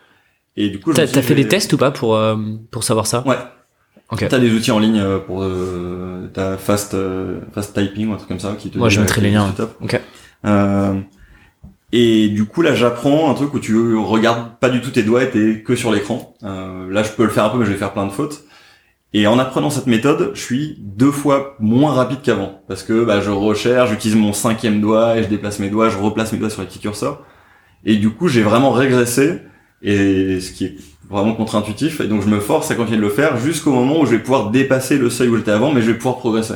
et 0.56 0.70
du 0.70 0.80
coup 0.80 0.94
T'as 0.94 1.06
t'as 1.06 1.22
fait 1.22 1.36
des 1.36 1.48
tests 1.48 1.72
ou 1.74 1.78
pas 1.78 1.92
pour, 1.92 2.16
euh, 2.16 2.36
pour 2.72 2.84
savoir 2.84 3.06
ça? 3.06 3.24
Ouais 3.28 3.38
Ok. 4.12 4.26
t'as 4.28 4.40
des 4.40 4.52
outils 4.52 4.72
en 4.72 4.80
ligne 4.80 4.98
euh, 5.00 5.20
pour 5.20 5.44
euh, 5.44 6.28
ta 6.34 6.58
fast 6.58 6.96
euh, 6.96 7.42
fast 7.54 7.76
typing 7.76 8.08
ou 8.10 8.14
un 8.14 8.18
truc 8.18 8.30
comme 8.30 8.40
ça 8.40 8.56
qui 8.58 8.72
te 8.72 8.80
Moi, 8.80 8.88
dit, 8.90 8.96
je 8.96 9.02
mettrai 9.02 9.22
les 9.22 9.30
liens. 9.30 9.54
Ok. 9.80 10.02
Euh, 10.46 10.94
et 11.92 12.28
du 12.30 12.46
coup 12.46 12.62
là 12.62 12.76
j'apprends 12.76 13.32
un 13.32 13.34
truc 13.34 13.54
où 13.54 13.60
tu 13.60 13.96
regardes 13.96 14.58
pas 14.60 14.70
du 14.70 14.82
tout 14.82 14.92
tes 14.92 15.04
doigts 15.04 15.24
et 15.24 15.30
t'es 15.30 15.62
que 15.64 15.76
sur 15.76 15.92
l'écran. 15.92 16.36
Euh, 16.44 16.90
là 16.92 17.04
je 17.04 17.12
peux 17.12 17.24
le 17.24 17.30
faire 17.30 17.46
un 17.46 17.50
peu 17.50 17.58
mais 17.58 17.66
je 17.66 17.72
vais 17.72 17.78
faire 17.78 17.94
plein 17.94 18.06
de 18.06 18.12
fautes. 18.12 18.44
Et 19.14 19.26
en 19.26 19.40
apprenant 19.40 19.70
cette 19.70 19.88
méthode, 19.88 20.32
je 20.34 20.42
suis 20.42 20.76
deux 20.80 21.12
fois 21.12 21.56
moins 21.60 21.94
rapide 21.94 22.20
qu'avant. 22.22 22.62
Parce 22.68 22.84
que 22.84 23.06
bah, 23.06 23.22
je 23.22 23.32
recherche, 23.32 23.90
j'utilise 23.90 24.18
mon 24.18 24.34
cinquième 24.34 24.82
doigt 24.82 25.18
et 25.18 25.24
je 25.24 25.30
déplace 25.30 25.60
mes 25.60 25.70
doigts, 25.70 25.90
je 25.90 25.98
replace 25.98 26.34
mes 26.34 26.40
doigts 26.40 26.50
sur 26.50 26.62
les 26.62 26.68
petits 26.68 26.80
curseurs. 26.80 27.24
Et 27.86 27.96
du 27.96 28.10
coup 28.10 28.28
j'ai 28.28 28.42
vraiment 28.44 28.72
régressé, 28.72 29.42
et 29.82 30.40
ce 30.40 30.52
qui 30.52 30.66
est 30.66 30.76
vraiment 31.10 31.34
contre-intuitif. 31.34 32.02
Et 32.02 32.08
donc 32.08 32.22
je 32.22 32.28
me 32.28 32.40
force 32.40 32.70
à 32.72 32.76
continuer 32.76 32.98
de 32.98 33.04
le 33.04 33.10
faire 33.10 33.38
jusqu'au 33.38 33.72
moment 33.72 34.02
où 34.02 34.06
je 34.06 34.12
vais 34.12 34.20
pouvoir 34.20 34.52
dépasser 34.52 34.98
le 34.98 35.10
seuil 35.10 35.30
où 35.30 35.38
j'étais 35.38 35.52
avant, 35.52 35.72
mais 35.72 35.82
je 35.82 35.92
vais 35.92 35.98
pouvoir 35.98 36.18
progresser. 36.18 36.56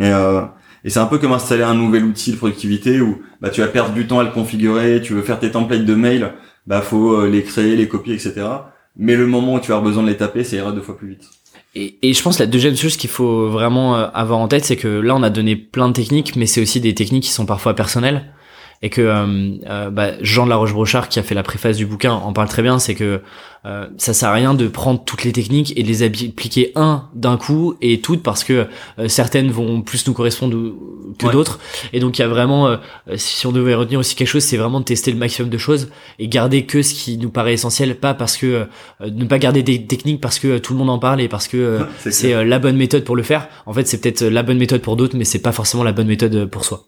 Euh, 0.00 0.42
et 0.84 0.90
c'est 0.90 0.98
un 0.98 1.06
peu 1.06 1.18
comme 1.18 1.32
installer 1.32 1.62
un 1.62 1.74
nouvel 1.74 2.04
outil 2.04 2.32
de 2.32 2.36
productivité 2.36 3.00
où 3.00 3.22
bah, 3.40 3.50
tu 3.50 3.60
vas 3.60 3.68
perdre 3.68 3.92
du 3.92 4.06
temps 4.06 4.18
à 4.18 4.24
le 4.24 4.30
configurer, 4.30 5.00
tu 5.02 5.14
veux 5.14 5.22
faire 5.22 5.38
tes 5.38 5.50
templates 5.50 5.84
de 5.84 5.94
mail, 5.94 6.32
bah 6.66 6.80
faut 6.80 7.12
euh, 7.12 7.28
les 7.28 7.42
créer, 7.42 7.76
les 7.76 7.88
copier, 7.88 8.14
etc. 8.14 8.34
Mais 8.96 9.16
le 9.16 9.26
moment 9.26 9.54
où 9.54 9.60
tu 9.60 9.72
as 9.72 9.80
besoin 9.80 10.02
de 10.02 10.08
les 10.08 10.16
taper, 10.16 10.44
ça 10.44 10.56
ira 10.56 10.72
deux 10.72 10.82
fois 10.82 10.96
plus 10.96 11.08
vite. 11.08 11.24
Et, 11.74 11.96
et 12.02 12.12
je 12.12 12.22
pense 12.22 12.38
la 12.38 12.46
deuxième 12.46 12.76
chose 12.76 12.96
qu'il 12.96 13.10
faut 13.10 13.48
vraiment 13.48 13.96
euh, 13.96 14.08
avoir 14.12 14.38
en 14.38 14.48
tête, 14.48 14.64
c'est 14.64 14.76
que 14.76 14.88
là 14.88 15.14
on 15.16 15.22
a 15.22 15.30
donné 15.30 15.56
plein 15.56 15.88
de 15.88 15.94
techniques, 15.94 16.36
mais 16.36 16.46
c'est 16.46 16.60
aussi 16.60 16.80
des 16.80 16.94
techniques 16.94 17.24
qui 17.24 17.30
sont 17.30 17.46
parfois 17.46 17.74
personnelles 17.74 18.32
et 18.82 18.90
que 18.90 19.00
euh, 19.00 19.56
euh, 19.68 19.90
bah, 19.90 20.10
Jean 20.22 20.44
de 20.44 20.50
la 20.50 20.56
Roche-Brochard 20.56 21.08
qui 21.08 21.18
a 21.18 21.22
fait 21.22 21.34
la 21.34 21.42
préface 21.42 21.76
du 21.76 21.86
bouquin 21.86 22.12
en 22.12 22.32
parle 22.32 22.48
très 22.48 22.62
bien, 22.62 22.78
c'est 22.78 22.94
que 22.94 23.20
euh, 23.64 23.86
ça 23.96 24.12
sert 24.12 24.28
à 24.30 24.32
rien 24.32 24.54
de 24.54 24.66
prendre 24.66 25.04
toutes 25.04 25.22
les 25.22 25.30
techniques 25.30 25.72
et 25.76 25.84
de 25.84 25.88
les 25.88 26.02
appliquer 26.02 26.72
un 26.74 27.04
d'un 27.14 27.36
coup 27.36 27.76
et 27.80 28.00
toutes 28.00 28.24
parce 28.24 28.42
que 28.42 28.66
euh, 28.98 29.06
certaines 29.06 29.52
vont 29.52 29.82
plus 29.82 30.04
nous 30.08 30.12
correspondre 30.14 30.56
que 31.18 31.26
Ouais. 31.26 31.32
d'autres. 31.32 31.60
Et 31.92 32.00
donc 32.00 32.18
il 32.18 32.22
y 32.22 32.24
a 32.24 32.28
vraiment 32.28 32.66
euh, 32.66 32.76
si 33.14 33.46
on 33.46 33.52
devait 33.52 33.74
retenir 33.76 34.00
aussi 34.00 34.16
quelque 34.16 34.26
chose 34.26 34.42
c'est 34.42 34.56
vraiment 34.56 34.80
de 34.80 34.84
tester 34.84 35.12
le 35.12 35.18
maximum 35.18 35.48
de 35.50 35.58
choses 35.58 35.90
et 36.18 36.26
garder 36.26 36.64
que 36.64 36.82
ce 36.82 36.92
qui 36.94 37.18
nous 37.18 37.30
paraît 37.30 37.52
essentiel 37.52 37.94
pas 37.96 38.14
parce 38.14 38.36
que 38.36 38.66
euh, 39.00 39.10
ne 39.10 39.26
pas 39.26 39.38
garder 39.38 39.62
des 39.62 39.86
techniques 39.86 40.20
parce 40.20 40.40
que 40.40 40.58
tout 40.58 40.72
le 40.72 40.80
monde 40.80 40.90
en 40.90 40.98
parle 40.98 41.20
et 41.20 41.28
parce 41.28 41.46
que 41.46 41.80
C'est 42.10 42.44
la 42.44 42.58
bonne 42.58 42.76
méthode 42.76 43.04
pour 43.04 43.14
le 43.14 43.22
faire. 43.22 43.48
En 43.66 43.72
fait 43.72 43.86
c'est 43.86 44.00
peut-être 44.00 44.24
la 44.24 44.42
bonne 44.42 44.58
méthode 44.58 44.80
pour 44.82 44.96
d'autres 44.96 45.16
mais 45.16 45.24
c'est 45.24 45.38
pas 45.38 45.52
forcément 45.52 45.84
la 45.84 45.92
bonne 45.92 46.08
méthode 46.08 46.46
pour 46.46 46.64
soi 46.64 46.86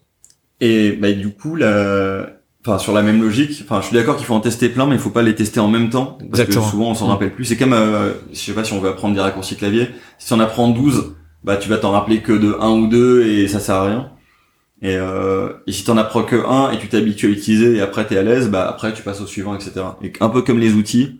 Et 0.61 0.93
bah, 0.93 1.11
du 1.11 1.29
coup, 1.31 1.55
la... 1.55 2.27
enfin, 2.65 2.77
sur 2.77 2.93
la 2.93 3.01
même 3.01 3.21
logique, 3.21 3.61
enfin, 3.63 3.81
je 3.81 3.87
suis 3.87 3.95
d'accord 3.95 4.15
qu'il 4.17 4.25
faut 4.25 4.33
en 4.33 4.39
tester 4.39 4.69
plein, 4.69 4.85
mais 4.85 4.95
il 4.95 5.01
faut 5.01 5.09
pas 5.09 5.21
les 5.21 5.35
tester 5.35 5.59
en 5.59 5.67
même 5.67 5.89
temps. 5.89 6.17
Parce 6.19 6.41
Exactement. 6.41 6.63
que 6.65 6.71
souvent, 6.71 6.89
on 6.91 6.95
s'en 6.95 7.07
Mm. 7.07 7.11
rappelle 7.11 7.33
plus. 7.33 7.45
C'est 7.45 7.57
comme, 7.57 7.73
euh, 7.73 8.13
je 8.31 8.37
sais 8.37 8.53
pas 8.53 8.63
si 8.63 8.73
on 8.73 8.79
veut 8.79 8.89
apprendre 8.89 9.15
des 9.15 9.21
raccourcis 9.21 9.55
clavier. 9.55 9.89
Si 10.17 10.31
on 10.33 10.39
apprend 10.39 10.69
12, 10.69 11.13
bah, 11.43 11.57
tu 11.57 11.69
vas 11.69 11.77
t'en 11.77 11.91
rappeler 11.91 12.21
que 12.21 12.31
de 12.33 12.55
1 12.59 12.69
ou 12.71 12.87
2 12.87 13.25
et 13.27 13.47
ça 13.47 13.59
sert 13.59 13.75
à 13.75 13.85
rien. 13.85 14.11
Et, 14.81 14.95
euh, 14.97 15.49
et 15.67 15.71
si 15.71 15.83
t'en 15.83 15.97
apprends 15.97 16.23
que 16.23 16.35
un 16.45 16.71
et 16.71 16.77
tu 16.77 16.87
t'habitues 16.89 17.27
à 17.27 17.29
l'utiliser 17.29 17.75
et 17.77 17.81
après 17.81 18.05
t'es 18.05 18.17
à 18.17 18.23
l'aise, 18.23 18.49
bah, 18.49 18.67
après 18.67 18.93
tu 18.93 19.03
passes 19.03 19.21
au 19.21 19.25
suivant, 19.27 19.55
etc. 19.55 19.71
Et 20.01 20.11
un 20.19 20.29
peu 20.29 20.41
comme 20.41 20.59
les 20.59 20.73
outils. 20.73 21.19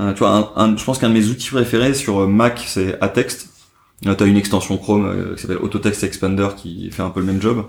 Euh, 0.00 0.12
tu 0.12 0.20
vois, 0.20 0.30
un, 0.30 0.50
un- 0.64 0.76
je 0.76 0.84
pense 0.84 0.98
qu'un 0.98 1.08
de 1.08 1.14
mes 1.14 1.26
outils 1.28 1.50
préférés 1.50 1.94
sur 1.94 2.26
Mac, 2.28 2.62
c'est 2.66 2.96
Atext. 3.00 3.48
Là, 4.04 4.14
t'as 4.14 4.26
une 4.26 4.36
extension 4.36 4.76
Chrome 4.78 5.06
euh, 5.06 5.34
qui 5.34 5.42
s'appelle 5.42 5.58
Autotext 5.58 6.04
Expander 6.04 6.48
qui 6.56 6.90
fait 6.92 7.02
un 7.02 7.10
peu 7.10 7.20
le 7.20 7.26
même 7.26 7.40
job. 7.42 7.64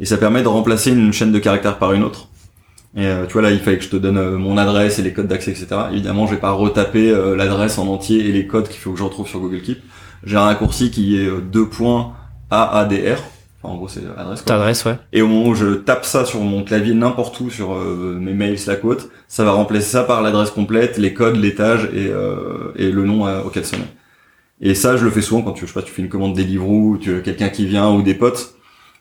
Et 0.00 0.06
ça 0.06 0.16
permet 0.16 0.42
de 0.42 0.48
remplacer 0.48 0.90
une 0.90 1.12
chaîne 1.12 1.30
de 1.30 1.38
caractères 1.38 1.78
par 1.78 1.92
une 1.92 2.02
autre. 2.02 2.28
Et 2.96 3.06
euh, 3.06 3.26
tu 3.26 3.34
vois 3.34 3.42
là, 3.42 3.52
il 3.52 3.60
fallait 3.60 3.78
que 3.78 3.84
je 3.84 3.90
te 3.90 3.96
donne 3.96 4.18
euh, 4.18 4.36
mon 4.36 4.58
adresse 4.58 4.98
et 4.98 5.02
les 5.02 5.12
codes 5.12 5.28
d'accès, 5.28 5.52
etc. 5.52 5.68
Évidemment, 5.92 6.26
je 6.26 6.32
vais 6.34 6.40
pas 6.40 6.50
retaper 6.50 7.10
euh, 7.10 7.36
l'adresse 7.36 7.78
en 7.78 7.86
entier 7.86 8.28
et 8.28 8.32
les 8.32 8.46
codes 8.48 8.68
qu'il 8.68 8.80
faut 8.80 8.92
que 8.92 8.98
je 8.98 9.04
retrouve 9.04 9.28
sur 9.28 9.38
Google 9.38 9.62
Keep. 9.62 9.78
J'ai 10.24 10.36
un 10.36 10.44
raccourci 10.44 10.90
qui 10.90 11.16
est 11.16 11.26
euh, 11.26 11.40
deux 11.40 11.68
points 11.68 12.14
AADR. 12.50 13.22
Enfin, 13.62 13.74
en 13.74 13.76
gros, 13.76 13.88
c'est 13.88 14.00
adresse. 14.16 14.40
Quoi. 14.40 14.56
t'adresses 14.56 14.84
ouais 14.86 14.98
Et 15.12 15.22
au 15.22 15.28
moment 15.28 15.50
où 15.50 15.54
je 15.54 15.74
tape 15.74 16.04
ça 16.04 16.24
sur 16.24 16.40
mon 16.40 16.64
clavier 16.64 16.94
n'importe 16.94 17.38
où 17.40 17.50
sur 17.50 17.74
mes 17.74 18.32
mails 18.32 18.56
ou 18.82 18.88
autre, 18.88 19.08
ça 19.28 19.44
va 19.44 19.52
remplacer 19.52 19.86
ça 19.86 20.02
par 20.02 20.22
l'adresse 20.22 20.50
complète, 20.50 20.98
les 20.98 21.14
codes, 21.14 21.36
l'étage 21.36 21.84
et, 21.94 22.08
euh, 22.08 22.72
et 22.74 22.90
le 22.90 23.04
nom 23.04 23.26
euh, 23.26 23.42
auquel 23.42 23.64
sonner. 23.64 23.84
Et 24.60 24.74
ça, 24.74 24.96
je 24.96 25.04
le 25.04 25.10
fais 25.10 25.22
souvent 25.22 25.42
quand 25.42 25.52
tu, 25.52 25.62
je 25.62 25.66
sais 25.66 25.72
pas, 25.72 25.82
tu 25.82 25.92
fais 25.92 26.02
une 26.02 26.08
commande 26.08 26.34
Deliveroo, 26.34 26.90
ou 26.90 26.98
tu 26.98 27.16
as 27.16 27.20
quelqu'un 27.20 27.48
qui 27.48 27.64
vient 27.64 27.90
ou 27.90 28.02
des 28.02 28.14
potes. 28.14 28.56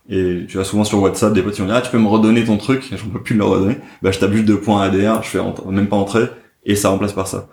Et 0.10 0.46
tu 0.48 0.60
as 0.60 0.64
souvent 0.64 0.84
sur 0.84 1.02
WhatsApp 1.02 1.34
des 1.34 1.44
potes 1.44 1.54
qui 1.54 1.62
vont 1.62 1.68
dire 1.68 1.76
ah 1.76 1.82
tu 1.82 1.92
peux 1.92 2.00
me 2.00 2.08
redonner 2.08 2.44
ton 2.44 2.58
truc, 2.58 2.90
j'en 2.92 3.10
peux 3.10 3.22
plus 3.22 3.36
le 3.36 3.44
redonner. 3.44 3.78
Bah 4.02 4.12
je 4.12 4.20
tape 4.20 4.34
juste 4.34 4.46
deux 4.46 4.60
points 4.60 4.82
ADR, 4.82 5.22
je 5.24 5.30
fais 5.30 5.40
même 5.70 5.88
pas 5.88 5.98
entrer 5.98 6.26
et 6.66 6.76
ça 6.76 6.90
remplace 6.90 7.14
par 7.14 7.28
ça. 7.28 7.48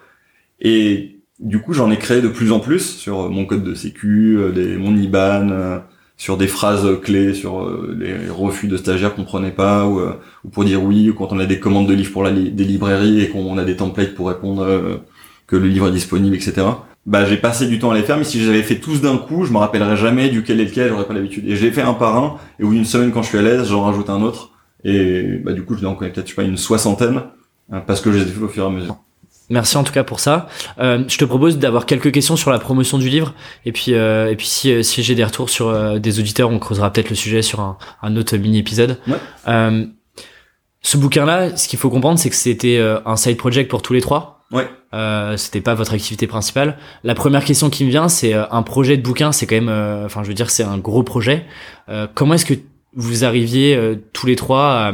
Et 0.61 1.19
du 1.39 1.61
coup 1.61 1.75
j'en 1.75 1.91
ai 1.91 1.99
créé 1.99 2.23
de 2.23 2.29
plus 2.29 2.53
en 2.53 2.61
plus 2.61 2.97
sur 2.97 3.29
mon 3.31 3.45
code 3.45 3.63
de 3.63 3.75
sécu, 3.75 4.39
euh, 4.39 4.79
mon 4.79 4.97
IBAN, 4.97 5.51
euh, 5.51 5.79
sur 6.17 6.37
des 6.37 6.49
phrases 6.49 7.01
clés, 7.03 7.35
sur 7.35 7.61
euh, 7.61 7.95
les 7.99 8.31
refus 8.31 8.69
de 8.69 8.77
stagiaires 8.77 9.15
qu'on 9.15 9.25
prenait 9.25 9.51
pas 9.51 9.87
ou, 9.87 10.01
euh, 10.01 10.15
ou 10.45 10.49
pour 10.49 10.65
dire 10.65 10.83
oui 10.83 11.11
ou 11.11 11.15
quand 11.15 11.33
on 11.33 11.39
a 11.39 11.47
des 11.47 11.61
commandes 11.61 11.89
de 11.89 11.95
livres 11.95 12.13
pour 12.13 12.23
la 12.23 12.33
des 12.33 12.65
librairies 12.65 13.21
et 13.21 13.29
qu'on 13.29 13.59
a 13.59 13.65
des 13.65 13.77
templates 13.77 14.15
pour 14.15 14.29
répondre 14.29 14.63
euh, 14.63 14.97
que 15.47 15.57
le 15.57 15.69
livre 15.69 15.89
est 15.89 15.93
disponible, 15.93 16.35
etc. 16.35 16.67
Bah 17.07 17.25
j'ai 17.25 17.37
passé 17.37 17.69
du 17.69 17.79
temps 17.79 17.93
à 17.93 17.95
les 17.95 18.03
faire, 18.03 18.19
mais 18.19 18.25
si 18.25 18.45
j'avais 18.45 18.65
fait 18.65 18.81
tous 18.81 19.01
d'un 19.01 19.17
coup, 19.17 19.45
je 19.45 19.53
me 19.53 19.59
rappellerais 19.59 19.97
jamais 19.97 20.29
duquel 20.29 20.61
est 20.61 20.65
lequel, 20.65 20.89
j'aurais 20.89 21.07
pas 21.07 21.15
l'habitude. 21.15 21.49
Et 21.49 21.55
j'ai 21.55 21.71
fait 21.71 21.83
un 21.83 21.95
par 21.95 22.17
un, 22.17 22.37
et 22.59 22.65
au 22.65 22.69
bout 22.69 22.75
d'une 22.75 22.85
semaine 22.85 23.13
quand 23.13 23.23
je 23.23 23.29
suis 23.29 23.39
à 23.39 23.43
l'aise, 23.43 23.69
j'en 23.69 23.83
rajoute 23.83 24.11
un 24.11 24.23
autre. 24.23 24.51
Et 24.85 25.39
bah 25.45 25.53
du 25.53 25.65
coup 25.65 25.77
je 25.77 25.83
dois 25.83 25.91
en 25.91 25.95
connaître 25.95 26.17
peut-être 26.17 26.27
je 26.27 26.33
sais 26.33 26.37
pas 26.37 26.43
une 26.43 26.57
soixantaine, 26.57 27.23
hein, 27.73 27.81
parce 27.87 28.01
que 28.01 28.11
je 28.11 28.19
les 28.19 28.25
ai 28.25 28.33
fait 28.33 28.43
au 28.43 28.49
fur 28.49 28.65
et 28.65 28.67
à 28.67 28.71
mesure. 28.71 28.97
Merci 29.49 29.77
en 29.77 29.85
tout 29.85 29.93
cas 29.93 30.03
pour 30.03 30.19
ça. 30.19 30.49
Euh, 30.81 31.05
je 31.07 31.17
te 31.19 31.25
propose 31.25 31.59
d'avoir 31.59 31.87
quelques 31.87 32.11
questions 32.11 32.35
sur 32.35 32.51
la 32.51 32.59
promotion 32.59 32.99
du 32.99 33.09
livre 33.09 33.33
et 33.65 33.71
puis 33.71 33.95
euh, 33.95 34.29
et 34.29 34.35
puis 34.35 34.49
si 34.49 34.73
euh, 34.73 34.83
si 34.83 35.05
j'ai 35.05 35.15
des 35.15 35.23
retours 35.23 35.49
sur 35.49 35.69
euh, 35.69 36.01
des 36.01 36.19
auditeurs, 36.19 36.51
on 36.51 36.59
creusera 36.59 36.93
peut-être 36.93 37.11
le 37.11 37.15
sujet 37.15 37.43
sur 37.43 37.61
un, 37.61 37.79
un 38.03 38.17
autre 38.17 38.37
mini 38.37 38.59
épisode. 38.59 38.99
Ouais. 39.07 39.15
Euh, 39.47 39.87
ce 40.83 40.97
bouquin-là, 40.97 41.57
ce 41.57 41.69
qu'il 41.69 41.79
faut 41.79 41.91
comprendre, 41.91 42.19
c'est 42.19 42.31
que 42.31 42.37
c'était 42.37 42.79
euh, 42.79 42.99
un 43.07 43.15
side 43.17 43.37
project 43.37 43.71
pour 43.71 43.83
tous 43.83 43.93
les 43.93 44.01
trois. 44.01 44.36
Ouais. 44.53 44.69
Euh, 44.95 45.37
c'était 45.37 45.61
pas 45.61 45.75
votre 45.75 45.93
activité 45.95 46.27
principale. 46.27 46.77
La 47.05 47.15
première 47.15 47.45
question 47.45 47.69
qui 47.71 47.85
me 47.85 47.91
vient, 47.91 48.09
c'est 48.09 48.33
euh, 48.35 48.45
un 48.51 48.63
projet 48.63 48.97
de 48.97 49.03
bouquin, 49.03 49.33
c'est 49.33 49.47
quand 49.47 49.57
même, 49.57 49.69
euh, 49.69 50.07
enfin 50.07 50.23
je 50.23 50.29
veux 50.29 50.35
dire, 50.35 50.51
c'est 50.51 50.63
un 50.63 50.79
gros 50.79 51.03
projet. 51.03 51.45
Euh, 51.89 52.07
comment 52.15 52.35
est-ce 52.35 52.47
que 52.47 52.55
vous 52.95 53.25
arriviez 53.25 53.77
euh, 53.77 53.97
tous 54.13 54.27
les 54.27 54.37
trois 54.37 54.91
à, 54.91 54.93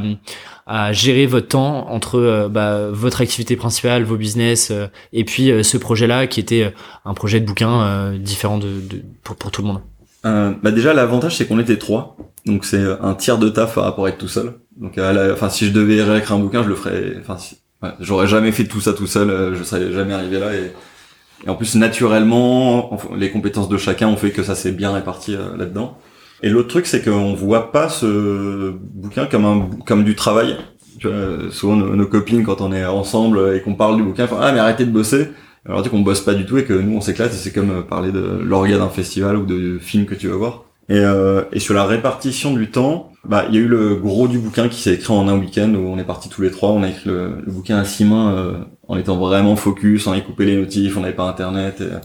à 0.66 0.92
gérer 0.92 1.26
votre 1.26 1.48
temps 1.48 1.88
entre 1.90 2.48
bah, 2.50 2.88
votre 2.90 3.20
activité 3.20 3.54
principale, 3.56 4.04
vos 4.04 4.16
business, 4.16 4.70
euh, 4.70 4.86
et 5.12 5.24
puis 5.24 5.50
euh, 5.50 5.62
ce 5.62 5.76
projet-là 5.76 6.26
qui 6.26 6.40
était 6.40 6.72
un 7.04 7.14
projet 7.14 7.38
de 7.38 7.46
bouquin 7.46 7.82
euh, 7.82 8.18
différent 8.18 8.58
de, 8.58 8.80
de 8.80 9.02
pour, 9.22 9.36
pour 9.36 9.50
tout 9.50 9.60
le 9.62 9.68
monde? 9.68 9.82
Euh, 10.24 10.52
bah 10.62 10.70
déjà 10.70 10.94
l'avantage 10.94 11.36
c'est 11.36 11.46
qu'on 11.46 11.58
était 11.58 11.78
trois, 11.78 12.16
donc 12.46 12.64
c'est 12.64 12.82
un 13.00 13.14
tiers 13.14 13.38
de 13.38 13.48
taf 13.48 13.74
par 13.74 13.84
rapport 13.84 14.06
à 14.06 14.08
être 14.08 14.18
tout 14.18 14.28
seul. 14.28 14.54
Donc 14.80 14.96
à 14.98 15.12
la- 15.12 15.32
enfin 15.32 15.48
si 15.50 15.66
je 15.66 15.72
devais 15.72 16.00
réécrire 16.02 16.36
un 16.36 16.40
bouquin, 16.40 16.62
je 16.62 16.68
le 16.68 16.76
ferais. 16.76 17.14
Enfin 17.20 17.36
si- 17.38 17.58
ouais, 17.82 17.90
j'aurais 18.00 18.26
jamais 18.26 18.52
fait 18.52 18.64
tout 18.64 18.80
ça 18.80 18.92
tout 18.92 19.06
seul, 19.06 19.30
euh, 19.30 19.54
je 19.54 19.62
serais 19.62 19.92
jamais 19.92 20.14
arrivé 20.14 20.38
là 20.38 20.54
et, 20.54 20.72
et 21.46 21.48
en 21.48 21.54
plus 21.54 21.74
naturellement 21.76 22.98
les 23.16 23.30
compétences 23.30 23.68
de 23.68 23.76
chacun 23.76 24.08
ont 24.08 24.16
fait 24.16 24.30
que 24.30 24.42
ça 24.42 24.54
s'est 24.54 24.72
bien 24.72 24.92
réparti 24.92 25.34
euh, 25.34 25.56
là-dedans. 25.56 25.98
Et 26.42 26.48
l'autre 26.48 26.68
truc 26.68 26.86
c'est 26.86 27.02
qu'on 27.04 27.34
voit 27.34 27.72
pas 27.72 27.88
ce 27.88 28.72
bouquin 28.72 29.26
comme 29.26 29.44
un 29.44 29.70
comme 29.86 30.04
du 30.04 30.14
travail. 30.14 30.56
Tu 30.98 31.06
vois, 31.06 31.16
euh, 31.16 31.50
souvent 31.50 31.76
nos, 31.76 31.96
nos 31.96 32.06
copines 32.06 32.44
quand 32.44 32.60
on 32.60 32.72
est 32.72 32.84
ensemble 32.84 33.54
et 33.56 33.60
qu'on 33.60 33.74
parle 33.74 33.96
du 33.96 34.02
bouquin, 34.02 34.26
font, 34.26 34.38
ah 34.40 34.52
mais 34.52 34.58
arrêtez 34.58 34.84
de 34.84 34.90
bosser. 34.90 35.28
Alors 35.64 35.82
dit 35.82 35.88
qu'on 35.88 36.00
bosse 36.00 36.20
pas 36.20 36.34
du 36.34 36.44
tout 36.44 36.58
et 36.58 36.64
que 36.64 36.72
nous 36.72 36.96
on 36.96 37.00
s'éclate 37.00 37.32
c'est 37.32 37.52
comme 37.52 37.84
parler 37.86 38.10
de 38.12 38.40
l'orga 38.42 38.78
d'un 38.78 38.88
festival 38.88 39.36
ou 39.36 39.46
de 39.46 39.78
film 39.78 40.06
que 40.06 40.14
tu 40.14 40.28
vas 40.28 40.36
voir. 40.36 40.64
Et, 40.92 40.98
euh, 40.98 41.44
et 41.52 41.58
sur 41.60 41.74
la 41.74 41.84
répartition 41.84 42.52
du 42.52 42.70
temps, 42.70 43.12
bah 43.24 43.44
il 43.48 43.54
y 43.54 43.58
a 43.58 43.60
eu 43.60 43.68
le 43.68 43.94
gros 43.96 44.28
du 44.28 44.38
bouquin 44.38 44.68
qui 44.68 44.80
s'est 44.82 44.94
écrit 44.94 45.12
en 45.14 45.26
un 45.28 45.38
week-end 45.38 45.72
où 45.74 45.78
on 45.88 45.96
est 45.98 46.04
partis 46.04 46.28
tous 46.28 46.42
les 46.42 46.50
trois, 46.50 46.70
on 46.70 46.82
a 46.82 46.88
écrit 46.88 47.08
le, 47.08 47.36
le 47.46 47.50
bouquin 47.52 47.78
à 47.78 47.84
six 47.84 48.04
mains 48.04 48.32
euh, 48.34 48.52
en 48.88 48.96
étant 48.98 49.16
vraiment 49.16 49.56
focus, 49.56 50.06
on 50.06 50.12
avait 50.12 50.22
coupé 50.22 50.44
les 50.44 50.56
notifs, 50.56 50.96
on 50.96 51.00
n'avait 51.00 51.14
pas 51.14 51.28
internet. 51.28 51.80
Et, 51.80 51.84
euh, 51.84 51.98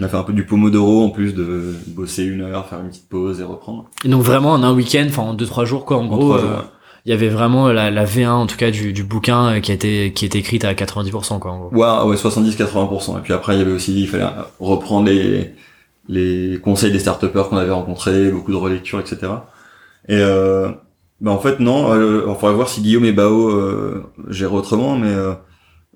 on 0.00 0.04
a 0.04 0.08
fait 0.08 0.16
un 0.16 0.22
peu 0.22 0.32
du 0.32 0.44
pomodoro 0.44 1.04
en 1.04 1.10
plus 1.10 1.34
de 1.34 1.74
bosser 1.88 2.24
une 2.24 2.42
heure, 2.42 2.66
faire 2.68 2.78
une 2.80 2.88
petite 2.88 3.08
pause 3.08 3.40
et 3.40 3.44
reprendre. 3.44 3.86
Et 4.04 4.08
donc 4.08 4.22
vraiment 4.22 4.52
en 4.52 4.62
un 4.62 4.72
week-end, 4.72 5.06
enfin 5.08 5.22
en 5.22 5.34
deux 5.34 5.46
trois 5.46 5.64
jours 5.64 5.84
quoi, 5.86 5.96
en, 5.96 6.02
En 6.04 6.06
gros. 6.06 6.34
euh, 6.34 6.58
il 7.06 7.10
y 7.10 7.14
avait 7.14 7.28
vraiment 7.30 7.68
la, 7.72 7.90
la 7.90 8.04
V1 8.04 8.28
en 8.28 8.46
tout 8.46 8.56
cas 8.58 8.70
du, 8.70 8.92
du 8.92 9.02
bouquin 9.04 9.54
euh, 9.54 9.60
qui 9.60 9.70
a 9.70 9.74
été 9.74 10.12
qui 10.12 10.26
était 10.26 10.38
écrite 10.38 10.64
à 10.64 10.74
90% 10.74 11.38
quoi 11.38 11.52
en 11.52 11.58
gros. 11.58 11.70
Ouais, 11.72 12.10
ouais, 12.10 12.16
70-80%. 12.16 13.18
Et 13.18 13.20
puis 13.22 13.32
après, 13.32 13.54
il 13.54 13.58
y 13.60 13.62
avait 13.62 13.72
aussi, 13.72 13.98
il 14.02 14.06
fallait 14.08 14.26
reprendre 14.60 15.06
les, 15.08 15.52
les 16.08 16.58
conseils 16.62 16.92
des 16.92 16.98
start 16.98 17.30
qu'on 17.30 17.56
avait 17.56 17.70
rencontrés, 17.70 18.30
beaucoup 18.30 18.52
de 18.52 18.56
relectures, 18.56 19.00
etc. 19.00 19.32
Et 20.08 20.16
euh, 20.16 20.70
bah 21.20 21.32
en 21.32 21.38
fait, 21.38 21.60
non, 21.60 21.92
euh, 21.92 22.24
il 22.28 22.34
faudrait 22.34 22.54
voir 22.54 22.68
si 22.68 22.80
Guillaume 22.80 23.04
et 23.04 23.12
Bao 23.12 23.50
euh, 23.50 24.04
gèrent 24.28 24.54
autrement, 24.54 24.96
mais 24.96 25.12
euh, 25.12 25.32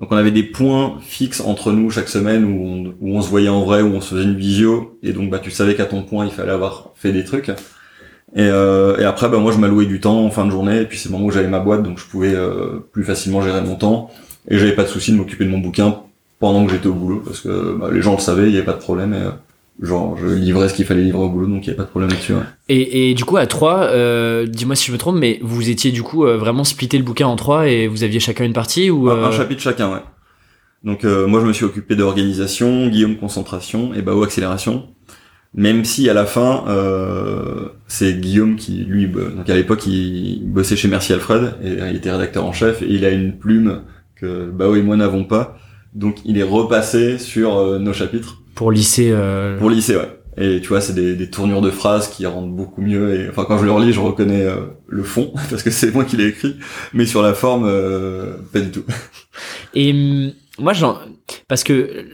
donc 0.01 0.11
on 0.11 0.17
avait 0.17 0.33
des 0.33 0.43
points 0.43 0.97
fixes 1.01 1.41
entre 1.41 1.73
nous 1.73 1.91
chaque 1.91 2.09
semaine 2.09 2.45
où 2.45 2.95
on, 3.01 3.17
on 3.17 3.23
se 3.23 3.29
voyait 3.29 3.49
en 3.49 3.65
vrai, 3.65 3.83
où 3.83 3.95
on 3.95 4.01
se 4.01 4.15
faisait 4.15 4.25
une 4.25 4.37
visio, 4.37 4.99
et 5.03 5.13
donc 5.13 5.31
bah 5.31 5.39
tu 5.39 5.51
savais 5.51 5.75
qu'à 5.77 5.87
ton 5.87 6.03
point, 6.03 6.25
il 6.27 6.33
fallait 6.33 6.53
avoir 6.53 6.91
fait 6.95 7.13
des 7.13 7.25
trucs. 7.25 7.51
Et, 8.35 8.41
euh, 8.41 9.09
après, 9.09 9.29
bah 9.29 9.39
moi, 9.39 9.53
je 9.53 9.59
m'allouais 9.59 9.87
du 9.87 10.01
temps 10.01 10.25
en 10.25 10.31
fin 10.31 10.45
de 10.47 10.51
journée, 10.51 10.81
et 10.81 10.87
puis 10.87 10.99
c'est 10.99 11.09
le 11.09 11.13
moment 11.13 11.27
où 11.27 11.31
j'avais 11.31 11.49
ma 11.49 11.61
boîte, 11.61 11.83
donc 11.83 11.99
je 11.99 12.07
pouvais 12.07 12.35
plus 12.93 13.05
facilement 13.05 13.43
gérer 13.43 13.61
mon 13.63 13.77
temps. 13.77 14.11
Et 14.49 14.59
j'avais 14.59 14.75
pas 14.75 14.85
de 14.85 14.89
souci 14.89 15.13
de 15.13 15.17
m'occuper 15.19 15.45
de 15.45 15.51
mon 15.51 15.59
bouquin 15.59 16.01
pendant 16.41 16.67
que 16.67 16.73
j'étais 16.73 16.89
au 16.89 16.95
boulot, 16.95 17.23
parce 17.25 17.41
que 17.41 17.77
bah, 17.79 17.91
les 17.93 18.03
gens 18.03 18.15
le 18.15 18.21
savaient, 18.21 18.49
il 18.49 18.55
y 18.55 18.57
avait 18.57 18.67
pas 18.67 18.73
de 18.73 18.79
problème. 18.79 19.15
Genre, 19.81 20.16
je 20.19 20.27
livrais 20.27 20.69
ce 20.69 20.74
qu'il 20.74 20.85
fallait 20.85 21.03
livrer 21.03 21.23
au 21.23 21.28
boulot, 21.28 21.47
donc 21.47 21.65
il 21.65 21.66
y 21.66 21.70
avait 21.70 21.77
pas 21.77 21.85
de 21.85 21.89
problème 21.89 22.11
là-dessus. 22.11 22.35
ouais. 22.35 22.40
Et, 22.69 23.11
et 23.11 23.15
du 23.15 23.24
coup 23.24 23.36
à 23.36 23.47
trois, 23.47 23.81
euh, 23.85 24.47
dis-moi 24.47 24.77
si 24.77 24.86
je 24.86 24.93
me 24.93 24.99
trompe, 24.99 25.16
mais 25.19 25.39
vous 25.43 25.70
étiez 25.70 25.90
du 25.90 26.03
coup 26.03 26.24
euh, 26.27 26.36
vraiment 26.36 26.65
splitté 26.65 26.99
le 26.99 27.05
bouquin 27.05 27.27
en 27.27 27.36
trois 27.36 27.69
et 27.69 27.86
vous 27.89 28.05
aviez 28.05 28.20
chacun 28.20 28.44
une 28.44 28.53
partie 28.53 28.90
ou 28.90 29.09
Un- 29.11 29.16
euh, 29.16 29.24
Un 29.27 29.32
chapitre 29.32 29.61
chacun, 29.62 29.90
ouais. 29.93 30.03
Donc 30.85 31.05
euh, 31.05 31.27
moi, 31.27 31.40
je 31.40 31.47
me 31.47 31.53
suis 31.53 31.65
occupé 31.65 31.94
d'organisation, 31.97 32.89
Guillaume 32.89 33.16
concentration 33.16 33.94
et 33.94 34.03
Bao 34.03 34.23
accélération. 34.23 34.89
Même 35.55 35.85
si 35.85 36.09
à 36.09 36.15
la 36.15 36.24
fin, 36.27 36.65
euh, 36.69 37.69
c'est 37.86 38.15
Guillaume 38.20 38.57
qui, 38.57 38.85
lui, 38.85 39.07
donc 39.07 39.49
à 39.51 39.55
l'époque, 39.55 39.86
il 39.86 40.43
bossait 40.47 40.77
chez 40.77 40.89
Merci 40.89 41.12
Alfred 41.12 41.55
et 41.62 41.73
il 41.90 41.97
était 41.97 42.11
rédacteur 42.11 42.44
en 42.47 42.53
chef 42.53 42.81
et 42.82 42.86
il 42.89 43.05
a 43.05 43.11
une 43.11 43.36
plume 43.39 43.82
que 44.16 44.51
Bao 44.51 44.74
et 44.77 44.82
moi 44.82 44.97
n'avons 44.97 45.24
pas. 45.24 45.59
Donc 45.94 46.16
il 46.24 46.39
est 46.39 46.43
repassé 46.43 47.19
sur 47.19 47.78
nos 47.78 47.93
chapitres 47.93 48.41
pour 48.55 48.73
lisser 48.73 49.11
euh, 49.11 49.59
pour 49.59 49.70
lycée, 49.70 49.97
ouais. 49.97 50.19
Et 50.39 50.61
tu 50.62 50.69
vois, 50.69 50.81
c'est 50.81 50.95
des, 50.95 51.15
des, 51.15 51.29
tournures 51.29 51.61
de 51.61 51.70
phrases 51.70 52.09
qui 52.09 52.24
rendent 52.24 52.57
beaucoup 52.57 52.81
mieux. 52.81 53.20
Et 53.20 53.29
enfin, 53.29 53.45
quand 53.47 53.59
je 53.59 53.65
le 53.65 53.70
relis, 53.70 53.93
je 53.93 54.01
reconnais 54.01 54.41
euh, 54.43 54.62
le 54.89 55.03
fond 55.03 55.33
parce 55.51 55.62
que 55.62 55.70
c'est 55.70 55.93
moi 55.93 56.05
qui 56.05 56.16
l'ai 56.16 56.29
écrit, 56.29 56.57
mais 56.95 57.05
sur 57.05 57.20
la 57.20 57.35
forme, 57.35 57.65
euh, 57.66 58.37
pas 58.53 58.61
du 58.61 58.70
tout. 58.70 58.85
Et 59.74 59.93
hum, 59.93 60.33
moi, 60.59 60.73
genre, 60.73 61.03
parce 61.49 61.65
que 61.65 62.07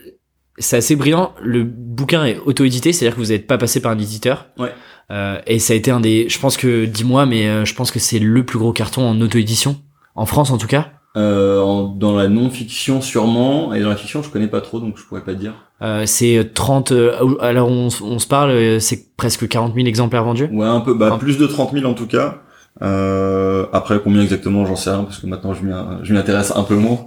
c'est 0.58 0.76
assez 0.76 0.96
brillant. 0.96 1.32
Le 1.42 1.64
bouquin 1.64 2.24
est 2.24 2.38
auto-édité, 2.38 2.92
c'est-à-dire 2.92 3.16
que 3.16 3.20
vous 3.20 3.30
n'êtes 3.30 3.46
pas 3.46 3.58
passé 3.58 3.80
par 3.80 3.92
un 3.92 3.98
éditeur. 3.98 4.48
Ouais. 4.58 4.72
Euh, 5.10 5.40
et 5.46 5.58
ça 5.58 5.72
a 5.72 5.76
été 5.76 5.90
un 5.90 6.00
des, 6.00 6.28
je 6.28 6.38
pense 6.38 6.56
que, 6.56 6.84
dis-moi, 6.84 7.26
mais 7.26 7.48
euh, 7.48 7.64
je 7.64 7.74
pense 7.74 7.90
que 7.90 7.98
c'est 7.98 8.18
le 8.18 8.44
plus 8.44 8.58
gros 8.58 8.72
carton 8.72 9.08
en 9.08 9.20
auto-édition 9.20 9.80
en 10.14 10.26
France, 10.26 10.50
en 10.50 10.58
tout 10.58 10.66
cas. 10.66 10.92
Euh, 11.16 11.60
en, 11.60 11.84
dans 11.84 12.14
la 12.14 12.28
non-fiction 12.28 13.00
sûrement, 13.00 13.72
et 13.72 13.80
dans 13.80 13.88
la 13.88 13.96
fiction 13.96 14.22
je 14.22 14.28
connais 14.28 14.46
pas 14.46 14.60
trop 14.60 14.78
donc 14.78 14.98
je 14.98 15.04
pourrais 15.04 15.22
pas 15.22 15.34
dire. 15.34 15.54
Euh, 15.82 16.04
c'est 16.06 16.50
30, 16.54 16.92
euh, 16.92 17.12
alors 17.40 17.68
on, 17.70 17.88
on 18.02 18.18
se 18.18 18.26
parle, 18.26 18.50
euh, 18.50 18.78
c'est 18.78 19.16
presque 19.16 19.48
40 19.48 19.74
000 19.74 19.86
exemplaires 19.86 20.22
vendus 20.22 20.48
Ouais 20.52 20.66
un 20.66 20.80
peu, 20.80 20.94
bah 20.94 21.10
Ah. 21.14 21.16
plus 21.18 21.38
de 21.38 21.46
30 21.46 21.72
000 21.72 21.86
en 21.86 21.94
tout 21.94 22.06
cas. 22.06 22.38
Euh, 22.82 23.66
après 23.72 23.98
combien 24.04 24.22
exactement 24.22 24.64
j'en 24.66 24.76
sais 24.76 24.90
rien 24.90 25.02
parce 25.02 25.18
que 25.18 25.26
maintenant 25.26 25.54
je 25.54 26.12
m'y 26.12 26.18
intéresse 26.18 26.52
un 26.54 26.62
peu 26.62 26.76
moins. 26.76 27.06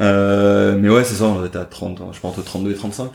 Euh, 0.00 0.76
mais 0.78 0.88
ouais 0.90 1.04
c'est 1.04 1.14
ça, 1.14 1.24
on 1.24 1.44
était 1.44 1.58
à 1.58 1.64
30, 1.64 2.02
je 2.12 2.20
pense 2.20 2.36
entre 2.36 2.44
32 2.44 2.72
et 2.72 2.74
35. 2.74 3.10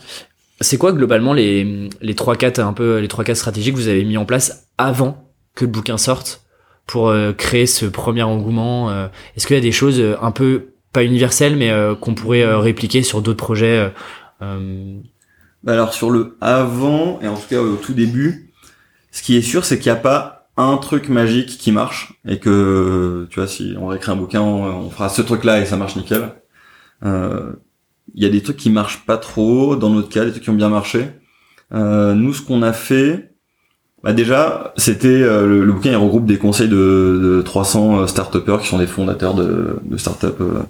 C'est 0.60 0.78
quoi 0.78 0.92
globalement 0.92 1.32
les, 1.32 1.88
les 2.00 2.14
3-4 2.14 2.60
un 2.60 2.72
peu, 2.72 2.98
les 2.98 3.08
3-4 3.08 3.34
stratégies 3.34 3.72
que 3.72 3.76
vous 3.76 3.88
avez 3.88 4.04
mis 4.04 4.16
en 4.16 4.24
place 4.24 4.68
avant 4.78 5.18
que 5.54 5.64
le 5.64 5.70
bouquin 5.70 5.98
sorte? 5.98 6.43
Pour 6.86 7.08
euh, 7.08 7.32
créer 7.32 7.66
ce 7.66 7.86
premier 7.86 8.22
engouement 8.22 8.90
euh, 8.90 9.08
Est-ce 9.36 9.46
qu'il 9.46 9.56
y 9.56 9.58
a 9.58 9.62
des 9.62 9.72
choses 9.72 10.00
euh, 10.00 10.16
un 10.20 10.30
peu, 10.30 10.68
pas 10.92 11.04
universelles, 11.04 11.56
mais 11.56 11.70
euh, 11.70 11.94
qu'on 11.94 12.14
pourrait 12.14 12.42
euh, 12.42 12.58
répliquer 12.58 13.02
sur 13.02 13.22
d'autres 13.22 13.42
projets 13.44 13.92
Bah 14.40 15.72
alors 15.72 15.94
sur 15.94 16.10
le 16.10 16.36
avant 16.42 17.20
et 17.22 17.28
en 17.28 17.36
tout 17.36 17.48
cas 17.48 17.60
au 17.60 17.76
tout 17.76 17.94
début, 17.94 18.52
ce 19.10 19.22
qui 19.22 19.36
est 19.36 19.42
sûr 19.42 19.64
c'est 19.64 19.78
qu'il 19.78 19.90
n'y 19.90 19.96
a 19.96 20.00
pas 20.00 20.50
un 20.58 20.76
truc 20.76 21.08
magique 21.08 21.56
qui 21.58 21.72
marche 21.72 22.12
et 22.28 22.38
que 22.38 23.26
tu 23.30 23.40
vois 23.40 23.48
si 23.48 23.74
on 23.80 23.86
réécrit 23.86 24.12
un 24.12 24.16
bouquin 24.16 24.42
on, 24.42 24.64
on 24.64 24.90
fera 24.90 25.08
ce 25.08 25.22
truc 25.22 25.42
là 25.44 25.60
et 25.60 25.64
ça 25.64 25.76
marche 25.76 25.96
nickel. 25.96 26.34
Il 27.02 28.22
y 28.22 28.26
a 28.26 28.28
des 28.28 28.42
trucs 28.42 28.58
qui 28.58 28.70
marchent 28.70 29.06
pas 29.06 29.16
trop 29.16 29.74
dans 29.74 29.88
notre 29.88 30.10
cas, 30.10 30.26
des 30.26 30.30
trucs 30.30 30.44
qui 30.44 30.50
ont 30.50 30.54
bien 30.54 30.68
marché. 30.68 31.08
Nous 31.72 32.34
ce 32.34 32.42
qu'on 32.42 32.60
a 32.60 32.74
fait, 32.74 33.33
bah 34.04 34.12
déjà 34.12 34.74
c'était 34.76 35.08
euh, 35.08 35.46
le, 35.46 35.72
bouquin 35.72 35.90
il 35.90 35.96
regroupe 35.96 36.26
des 36.26 36.36
conseils 36.36 36.68
de, 36.68 37.20
de 37.22 37.42
300 37.42 38.00
euh, 38.00 38.06
start 38.06 38.44
qui 38.60 38.68
sont 38.68 38.78
des 38.78 38.86
fondateurs 38.86 39.34
de, 39.34 39.78
de 39.82 39.96
start-up, 39.96 40.36
euh, 40.40 40.62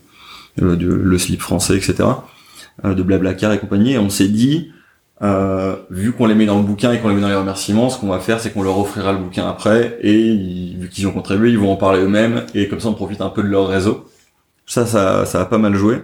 euh, 0.63 0.77
le 0.79 1.19
slip 1.19 1.41
français 1.41 1.77
etc. 1.77 2.05
euh, 2.85 2.95
de 2.95 3.03
Blablacar 3.03 3.53
et 3.53 3.59
compagnie 3.59 3.95
et 3.95 3.99
on 3.99 4.09
s'est 4.09 4.29
dit 4.29 4.71
euh, 5.23 5.77
vu 5.91 6.13
qu'on 6.13 6.27
les 6.27 6.35
met 6.35 6.47
dans 6.47 6.59
le 6.59 6.65
bouquin 6.65 6.93
et 6.93 7.01
qu'on 7.01 7.09
les 7.09 7.15
met 7.15 7.21
dans 7.21 7.29
les 7.29 7.35
remerciements, 7.35 7.89
ce 7.89 7.99
qu'on 7.99 8.09
va 8.09 8.19
faire, 8.19 8.41
c'est 8.41 8.53
qu'on 8.53 8.63
leur 8.63 8.79
offrira 8.79 9.13
le 9.13 9.19
bouquin 9.19 9.49
après, 9.49 9.97
et 10.03 10.75
vu 10.77 10.89
qu'ils 10.91 11.07
ont 11.07 11.13
contribué, 11.13 11.51
ils 11.51 11.59
vont 11.59 11.71
en 11.73 11.77
parler 11.77 12.01
eux-mêmes, 12.03 12.45
et 12.53 12.69
comme 12.69 12.81
ça 12.81 12.89
on 12.89 12.95
profite 12.95 13.21
un 13.21 13.31
peu 13.31 13.43
de 13.43 13.49
leur 13.49 13.69
réseau. 13.69 14.07
Ça, 14.67 14.87
ça, 14.87 15.25
ça 15.25 15.41
a 15.41 15.45
pas 15.47 15.59
mal 15.59 15.77
joué. 15.77 16.03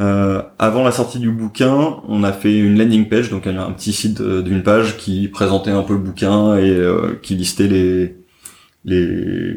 Euh, 0.00 0.42
avant 0.58 0.84
la 0.84 0.90
sortie 0.90 1.18
du 1.18 1.30
bouquin, 1.30 1.96
on 2.08 2.24
a 2.24 2.32
fait 2.32 2.58
une 2.58 2.78
landing 2.78 3.08
page, 3.08 3.30
donc 3.30 3.46
un, 3.46 3.70
petit 3.72 3.92
site 3.92 4.20
euh, 4.20 4.40
d'une 4.40 4.62
page 4.62 4.96
qui 4.96 5.28
présentait 5.28 5.70
un 5.70 5.82
peu 5.82 5.92
le 5.92 5.98
bouquin 5.98 6.56
et 6.56 6.70
euh, 6.70 7.18
qui 7.22 7.34
listait 7.34 7.68
les, 7.68 8.16
les, 8.86 9.54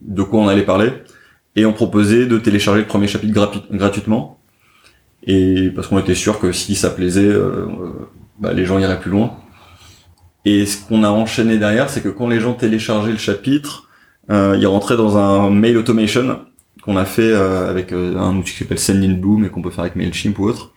de 0.00 0.22
quoi 0.22 0.40
on 0.40 0.48
allait 0.48 0.64
parler, 0.64 0.90
et 1.54 1.66
on 1.66 1.72
proposait 1.72 2.26
de 2.26 2.38
télécharger 2.38 2.80
le 2.80 2.86
premier 2.88 3.06
chapitre 3.06 3.32
gratu- 3.32 3.76
gratuitement 3.76 4.40
et 5.24 5.70
parce 5.74 5.86
qu'on 5.86 5.98
était 5.98 6.14
sûr 6.14 6.40
que 6.40 6.50
si 6.50 6.74
ça 6.74 6.90
plaisait, 6.90 7.28
euh, 7.28 7.66
bah, 8.40 8.52
les 8.52 8.64
gens 8.64 8.78
iraient 8.78 8.98
plus 8.98 9.10
loin. 9.10 9.36
Et 10.46 10.64
ce 10.64 10.82
qu'on 10.82 11.04
a 11.04 11.10
enchaîné 11.10 11.58
derrière, 11.58 11.90
c'est 11.90 12.02
que 12.02 12.08
quand 12.08 12.26
les 12.26 12.40
gens 12.40 12.54
téléchargeaient 12.54 13.12
le 13.12 13.18
chapitre, 13.18 13.88
ils 14.30 14.66
rentraient 14.66 14.96
dans 14.96 15.18
un 15.18 15.50
mail 15.50 15.76
automation 15.76 16.38
qu'on 16.80 16.96
a 16.96 17.04
fait 17.04 17.30
euh, 17.30 17.68
avec 17.68 17.92
euh, 17.92 18.16
un 18.16 18.36
outil 18.36 18.52
qui 18.52 18.58
s'appelle 18.58 18.78
Sendinblue, 18.78 19.38
mais 19.38 19.48
qu'on 19.48 19.62
peut 19.62 19.70
faire 19.70 19.84
avec 19.84 19.96
Mailchimp 19.96 20.38
ou 20.38 20.44
autre, 20.44 20.72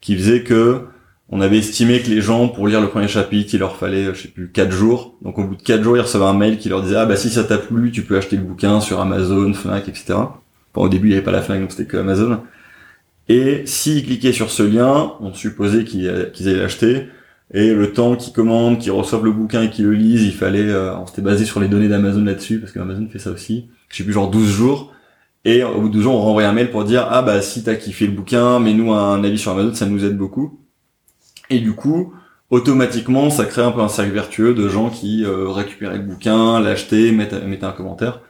qui 0.00 0.16
faisait 0.16 0.42
que 0.42 0.86
on 1.32 1.40
avait 1.40 1.58
estimé 1.58 2.00
que 2.00 2.10
les 2.10 2.20
gens, 2.20 2.48
pour 2.48 2.66
lire 2.66 2.80
le 2.80 2.88
premier 2.88 3.06
chapitre, 3.06 3.54
il 3.54 3.60
leur 3.60 3.76
fallait, 3.76 4.06
euh, 4.06 4.14
je 4.14 4.22
sais 4.22 4.28
plus, 4.28 4.50
4 4.50 4.70
jours. 4.70 5.16
Donc 5.22 5.38
au 5.38 5.44
bout 5.44 5.56
de 5.56 5.62
4 5.62 5.82
jours, 5.82 5.96
ils 5.96 6.00
recevaient 6.00 6.24
un 6.24 6.34
mail 6.34 6.58
qui 6.58 6.68
leur 6.68 6.82
disait 6.82 6.96
ah 6.96 7.06
bah 7.06 7.16
si 7.16 7.30
ça 7.30 7.44
t'a 7.44 7.58
plu, 7.58 7.90
tu 7.92 8.02
peux 8.02 8.16
acheter 8.16 8.36
le 8.36 8.42
bouquin 8.42 8.80
sur 8.80 9.00
Amazon, 9.00 9.52
Fnac, 9.52 9.88
etc. 9.88 10.14
Enfin, 10.14 10.30
au 10.74 10.88
début, 10.88 11.08
il 11.08 11.10
n'y 11.10 11.16
avait 11.16 11.24
pas 11.24 11.32
la 11.32 11.42
Fnac, 11.42 11.60
donc 11.60 11.70
c'était 11.70 11.86
que 11.86 11.96
Amazon. 11.96 12.40
Et 13.28 13.62
s'ils 13.64 14.04
cliquaient 14.04 14.32
sur 14.32 14.50
ce 14.50 14.64
lien, 14.64 15.12
on 15.20 15.32
supposait 15.32 15.84
qu'ils 15.84 16.30
qu'ils 16.32 16.48
allaient 16.48 16.58
l'acheter. 16.58 17.06
Et 17.52 17.72
le 17.74 17.92
temps 17.92 18.16
qu'ils 18.16 18.32
commandent, 18.32 18.78
qu'ils 18.78 18.92
reçoivent 18.92 19.24
le 19.24 19.32
bouquin 19.32 19.62
et 19.62 19.70
qu'ils 19.70 19.86
le 19.86 19.92
lisent, 19.92 20.22
il 20.22 20.32
fallait, 20.32 20.68
euh, 20.68 20.96
on 20.96 21.06
s'était 21.06 21.22
basé 21.22 21.44
sur 21.44 21.58
les 21.60 21.68
données 21.68 21.88
d'Amazon 21.88 22.24
là-dessus, 22.24 22.60
parce 22.60 22.72
que 22.72 22.78
Amazon 22.78 23.08
fait 23.10 23.18
ça 23.18 23.30
aussi. 23.30 23.68
Je 23.88 23.96
sais 23.96 24.04
plus, 24.04 24.12
genre 24.12 24.30
12 24.30 24.48
jours. 24.48 24.92
Et 25.44 25.62
au 25.64 25.80
bout 25.80 25.88
de 25.88 25.94
12 25.94 26.02
jours, 26.02 26.14
on 26.14 26.20
renvoyait 26.20 26.48
un 26.48 26.52
mail 26.52 26.70
pour 26.70 26.84
dire, 26.84 27.06
ah 27.10 27.22
bah 27.22 27.40
si 27.40 27.64
t'as 27.64 27.74
kiffé 27.74 28.06
le 28.06 28.12
bouquin, 28.12 28.60
mets-nous 28.60 28.92
un 28.92 29.24
avis 29.24 29.38
sur 29.38 29.52
Amazon, 29.52 29.74
ça 29.74 29.86
nous 29.86 30.04
aide 30.04 30.16
beaucoup. 30.16 30.60
Et 31.48 31.60
du 31.60 31.72
coup, 31.72 32.12
automatiquement, 32.50 33.30
ça 33.30 33.46
crée 33.46 33.62
un 33.62 33.72
peu 33.72 33.80
un 33.80 33.88
cercle 33.88 34.12
vertueux 34.12 34.54
de 34.54 34.68
gens 34.68 34.90
qui 34.90 35.24
euh, 35.24 35.48
récupéraient 35.48 35.98
le 35.98 36.04
bouquin, 36.04 36.60
l'achetaient, 36.60 37.10
mettaient, 37.12 37.64
un 37.64 37.72
commentaire. 37.72 38.20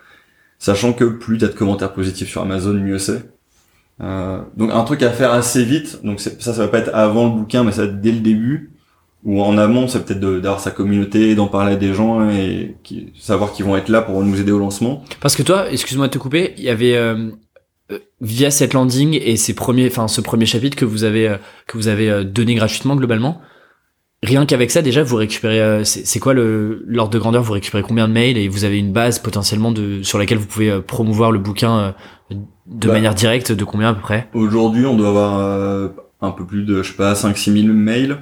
Sachant 0.59 0.93
que 0.93 1.05
plus 1.05 1.39
t'as 1.39 1.49
de 1.49 1.53
commentaires 1.53 1.93
positifs 1.93 2.29
sur 2.29 2.43
Amazon, 2.43 2.75
mieux 2.75 2.99
c'est. 2.99 3.31
Euh, 4.03 4.41
donc 4.57 4.71
un 4.73 4.83
truc 4.85 5.03
à 5.03 5.11
faire 5.11 5.33
assez 5.33 5.65
vite. 5.65 6.01
Donc 6.05 6.21
ça, 6.21 6.31
ça 6.39 6.53
va 6.53 6.69
pas 6.69 6.79
être 6.79 6.95
avant 6.95 7.25
le 7.25 7.33
bouquin, 7.41 7.65
mais 7.65 7.73
ça 7.73 7.87
va 7.87 7.89
être 7.89 8.01
dès 8.01 8.13
le 8.13 8.21
début. 8.21 8.71
Ou 9.25 9.43
en 9.43 9.59
amont, 9.59 9.87
c'est 9.87 10.05
peut-être 10.05 10.21
d'avoir 10.21 10.61
sa 10.61 10.71
communauté, 10.71 11.35
d'en 11.35 11.47
parler 11.47 11.75
à 11.75 11.77
des 11.77 11.93
gens 11.93 12.29
et 12.31 12.77
qui, 12.83 13.13
savoir 13.19 13.53
qu'ils 13.53 13.67
vont 13.67 13.77
être 13.77 13.89
là 13.91 14.01
pour 14.01 14.23
nous 14.23 14.41
aider 14.41 14.51
au 14.53 14.59
lancement. 14.59 15.05
Parce 15.21 15.37
que 15.37 15.43
toi, 15.43 15.71
excuse-moi 15.71 16.07
de 16.09 16.13
te 16.13 16.19
couper, 16.19 16.55
il 16.57 16.65
y 16.65 16.71
avait 16.71 16.97
euh, 16.97 17.29
euh, 17.93 17.99
via 18.23 18.51
cette 18.51 18.73
landing 18.73 19.19
et 19.23 19.37
ces 19.37 19.53
premiers, 19.55 19.87
enfin 19.89 20.09
ce 20.09 20.23
premier 20.23 20.47
chapitre 20.47 20.75
que 20.77 20.87
vous 20.87 21.05
avez 21.05 21.29
euh, 21.29 21.37
que 21.67 21.77
vous 21.77 21.89
avez 21.89 22.11
euh, 22.11 22.25
donné 22.25 22.55
gratuitement 22.55 22.97
globalement. 22.97 23.43
Rien 24.23 24.45
qu'avec 24.47 24.71
ça, 24.71 24.83
déjà, 24.83 25.03
vous 25.03 25.17
récupérez. 25.17 25.83
c'est 25.85 26.19
quoi 26.19 26.35
le 26.35 26.83
l'ordre 26.87 27.11
de 27.13 27.19
grandeur? 27.19 27.43
Vous 27.43 27.55
récupérez 27.55 27.83
combien 27.83 28.07
de 28.07 28.13
mails 28.13 28.37
et 28.37 28.49
vous 28.49 28.65
avez 28.65 28.79
une 28.79 28.93
base 28.93 29.19
potentiellement 29.19 29.73
de 29.73 30.03
sur 30.03 30.19
laquelle 30.19 30.37
vous 30.39 30.47
pouvez 30.47 30.81
promouvoir 30.83 31.31
le 31.33 31.39
bouquin 31.39 31.95
de 32.31 32.87
Bah. 32.87 32.93
manière 32.95 33.15
directe 33.15 33.53
de 33.53 33.65
combien 33.65 33.89
à 33.91 33.95
peu 33.95 34.01
près? 34.01 34.29
Aujourd'hui, 34.35 34.85
on 34.87 34.95
doit 34.97 35.09
avoir 35.09 35.39
euh, 35.39 35.89
un 36.21 36.31
peu 36.33 36.45
plus 36.45 36.65
de, 36.65 36.83
je 36.83 36.91
sais 36.91 36.97
pas, 36.97 37.15
5-6 37.15 37.63
000 37.63 37.73
mails. 37.75 38.19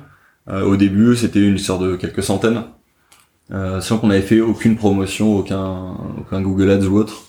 Euh, 0.51 0.65
au 0.65 0.77
début, 0.77 1.15
c'était 1.17 1.41
une 1.41 1.57
histoire 1.57 1.79
de 1.79 1.97
quelques 1.97 2.23
centaines. 2.23 2.63
Euh, 3.51 3.81
sans 3.81 3.99
qu'on 3.99 4.11
avait 4.11 4.21
fait 4.21 4.41
aucune 4.41 4.77
promotion, 4.77 5.37
aucun, 5.37 5.97
aucun 6.19 6.43
Google 6.43 6.71
Ads 6.71 6.87
ou 6.87 6.99
autre. 6.99 7.23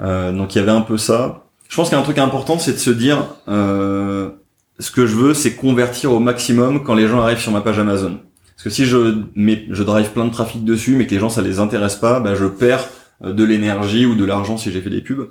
Euh, 0.00 0.32
donc 0.32 0.54
il 0.54 0.58
y 0.58 0.60
avait 0.60 0.70
un 0.70 0.80
peu 0.80 0.96
ça. 0.96 1.44
Je 1.68 1.76
pense 1.76 1.88
qu'il 1.88 1.96
y 1.96 1.98
a 1.98 2.00
un 2.00 2.04
truc 2.04 2.18
important, 2.18 2.58
c'est 2.58 2.72
de 2.72 2.78
se 2.78 2.90
dire, 2.90 3.26
ce 3.46 4.90
que 4.90 5.06
je 5.06 5.14
veux, 5.14 5.34
c'est 5.34 5.54
convertir 5.54 6.12
au 6.12 6.20
maximum 6.20 6.82
quand 6.82 6.94
les 6.94 7.08
gens 7.08 7.20
arrivent 7.20 7.40
sur 7.40 7.52
ma 7.52 7.60
page 7.60 7.78
Amazon. 7.78 8.20
Parce 8.54 8.64
que 8.64 8.70
si 8.70 8.86
je 8.86 9.22
je 9.36 9.82
drive 9.82 10.10
plein 10.12 10.24
de 10.24 10.30
trafic 10.30 10.64
dessus, 10.64 10.96
mais 10.96 11.06
que 11.06 11.14
les 11.14 11.20
gens 11.20 11.28
ça 11.28 11.42
les 11.42 11.58
intéresse 11.58 11.96
pas, 11.96 12.20
bah, 12.20 12.34
je 12.34 12.46
perds 12.46 12.88
de 13.20 13.44
l'énergie 13.44 14.06
ou 14.06 14.14
de 14.14 14.24
l'argent 14.24 14.56
si 14.56 14.70
j'ai 14.70 14.80
fait 14.80 14.90
des 14.90 15.00
pubs. 15.00 15.28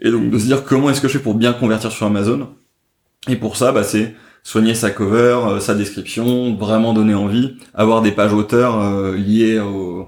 Et 0.00 0.10
donc 0.10 0.30
de 0.30 0.38
se 0.38 0.44
dire 0.44 0.64
comment 0.64 0.90
est-ce 0.90 1.00
que 1.00 1.08
je 1.08 1.14
fais 1.14 1.22
pour 1.22 1.34
bien 1.34 1.52
convertir 1.52 1.92
sur 1.92 2.06
Amazon. 2.06 2.48
Et 3.28 3.36
pour 3.36 3.56
ça, 3.56 3.72
bah, 3.72 3.84
c'est 3.84 4.14
soigner 4.46 4.74
sa 4.76 4.90
cover, 4.90 5.38
euh, 5.48 5.58
sa 5.58 5.74
description, 5.74 6.54
vraiment 6.54 6.94
donner 6.94 7.14
envie, 7.14 7.56
avoir 7.74 8.00
des 8.00 8.12
pages 8.12 8.32
auteurs 8.32 8.80
euh, 8.80 9.16
liées 9.16 9.58
au, 9.58 10.06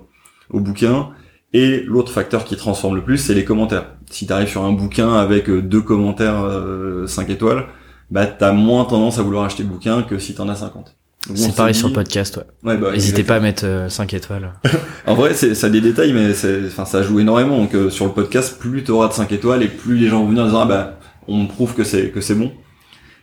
au 0.50 0.60
bouquin. 0.60 1.08
Et 1.52 1.82
l'autre 1.86 2.12
facteur 2.12 2.44
qui 2.44 2.54
transforme 2.56 2.94
le 2.94 3.02
plus, 3.02 3.18
c'est 3.18 3.34
les 3.34 3.44
commentaires. 3.44 3.86
Si 4.10 4.28
tu 4.28 4.32
arrives 4.32 4.48
sur 4.48 4.62
un 4.64 4.70
bouquin 4.72 5.12
avec 5.14 5.50
euh, 5.50 5.60
deux 5.60 5.80
commentaires 5.80 6.44
euh, 6.44 7.08
5 7.08 7.28
étoiles, 7.30 7.64
bah 8.12 8.26
t'as 8.26 8.52
moins 8.52 8.84
tendance 8.84 9.18
à 9.18 9.22
vouloir 9.22 9.42
acheter 9.44 9.64
le 9.64 9.70
bouquin 9.70 10.02
que 10.02 10.18
si 10.20 10.34
t'en 10.34 10.48
as 10.48 10.54
50. 10.56 10.94
Donc, 11.26 11.36
on 11.36 11.40
C'est 11.40 11.56
pareil 11.56 11.72
dit- 11.72 11.78
sur 11.80 11.88
le 11.88 11.94
podcast, 11.94 12.36
ouais. 12.36 12.70
Ouais, 12.70 12.76
bah, 12.78 12.92
N'hésitez 12.92 13.24
pas 13.24 13.36
à 13.36 13.40
mettre 13.40 13.86
5 13.88 14.14
étoiles. 14.14 14.52
En 15.08 15.14
vrai, 15.16 15.34
c'est 15.34 15.54
ça 15.56 15.66
a 15.66 15.70
des 15.70 15.80
détails, 15.80 16.12
mais 16.12 16.32
c'est, 16.32 16.60
enfin, 16.66 16.84
ça 16.84 17.02
joue 17.02 17.18
énormément. 17.18 17.56
Donc 17.58 17.74
euh, 17.74 17.90
sur 17.90 18.04
le 18.06 18.12
podcast, 18.12 18.56
plus 18.60 18.84
tu 18.84 18.92
auras 18.92 19.08
de 19.08 19.14
5 19.14 19.32
étoiles 19.32 19.64
et 19.64 19.68
plus 19.68 19.96
les 19.96 20.06
gens 20.08 20.20
vont 20.20 20.28
venir 20.28 20.44
en 20.44 20.46
disant 20.46 20.60
ah 20.60 20.66
bah 20.66 20.98
on 21.26 21.42
me 21.42 21.48
prouve 21.48 21.74
que 21.74 21.82
c'est 21.82 22.10
que 22.10 22.20
c'est 22.20 22.34
bon. 22.36 22.52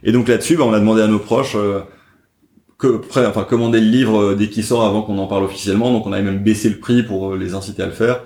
Et 0.06 0.12
donc 0.12 0.30
là-dessus, 0.30 0.56
bah, 0.56 0.64
on 0.66 0.74
a 0.74 0.80
demandé 0.80 1.02
à 1.02 1.08
nos 1.08 1.20
proches 1.20 1.56
euh, 1.56 1.82
que 2.78 3.02
enfin 3.10 3.44
commander 3.44 3.82
le 3.82 3.88
livre 3.88 4.22
euh, 4.22 4.36
dès 4.36 4.48
qu'il 4.50 4.64
sort 4.64 4.86
avant 4.86 5.02
qu'on 5.02 5.18
en 5.18 5.28
parle 5.28 5.44
officiellement. 5.44 5.92
Donc 5.92 6.06
on 6.06 6.14
avait 6.14 6.24
même 6.24 6.44
baissé 6.44 6.70
le 6.70 6.78
prix 6.78 7.04
pour 7.04 7.34
euh, 7.34 7.38
les 7.38 7.56
inciter 7.56 7.84
à 7.84 7.88
le 7.88 7.92
faire. 7.92 8.22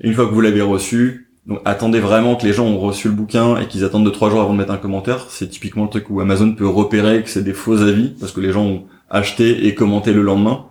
Une 0.00 0.14
fois 0.14 0.26
que 0.26 0.32
vous 0.32 0.40
l'avez 0.40 0.62
reçu, 0.62 1.28
attendez 1.64 2.00
vraiment 2.00 2.36
que 2.36 2.46
les 2.46 2.52
gens 2.52 2.66
ont 2.66 2.78
reçu 2.78 3.08
le 3.08 3.14
bouquin 3.14 3.56
et 3.58 3.66
qu'ils 3.66 3.84
attendent 3.84 4.06
de 4.06 4.10
trois 4.10 4.30
jours 4.30 4.40
avant 4.40 4.52
de 4.52 4.58
mettre 4.58 4.72
un 4.72 4.78
commentaire. 4.78 5.26
C'est 5.28 5.48
typiquement 5.48 5.84
le 5.84 5.90
truc 5.90 6.08
où 6.08 6.20
Amazon 6.20 6.54
peut 6.54 6.68
repérer 6.68 7.22
que 7.22 7.28
c'est 7.28 7.44
des 7.44 7.52
faux 7.52 7.82
avis 7.82 8.14
parce 8.20 8.32
que 8.32 8.40
les 8.40 8.52
gens 8.52 8.64
ont 8.64 8.84
acheté 9.10 9.66
et 9.66 9.74
commenté 9.74 10.12
le 10.12 10.22
lendemain. 10.22 10.66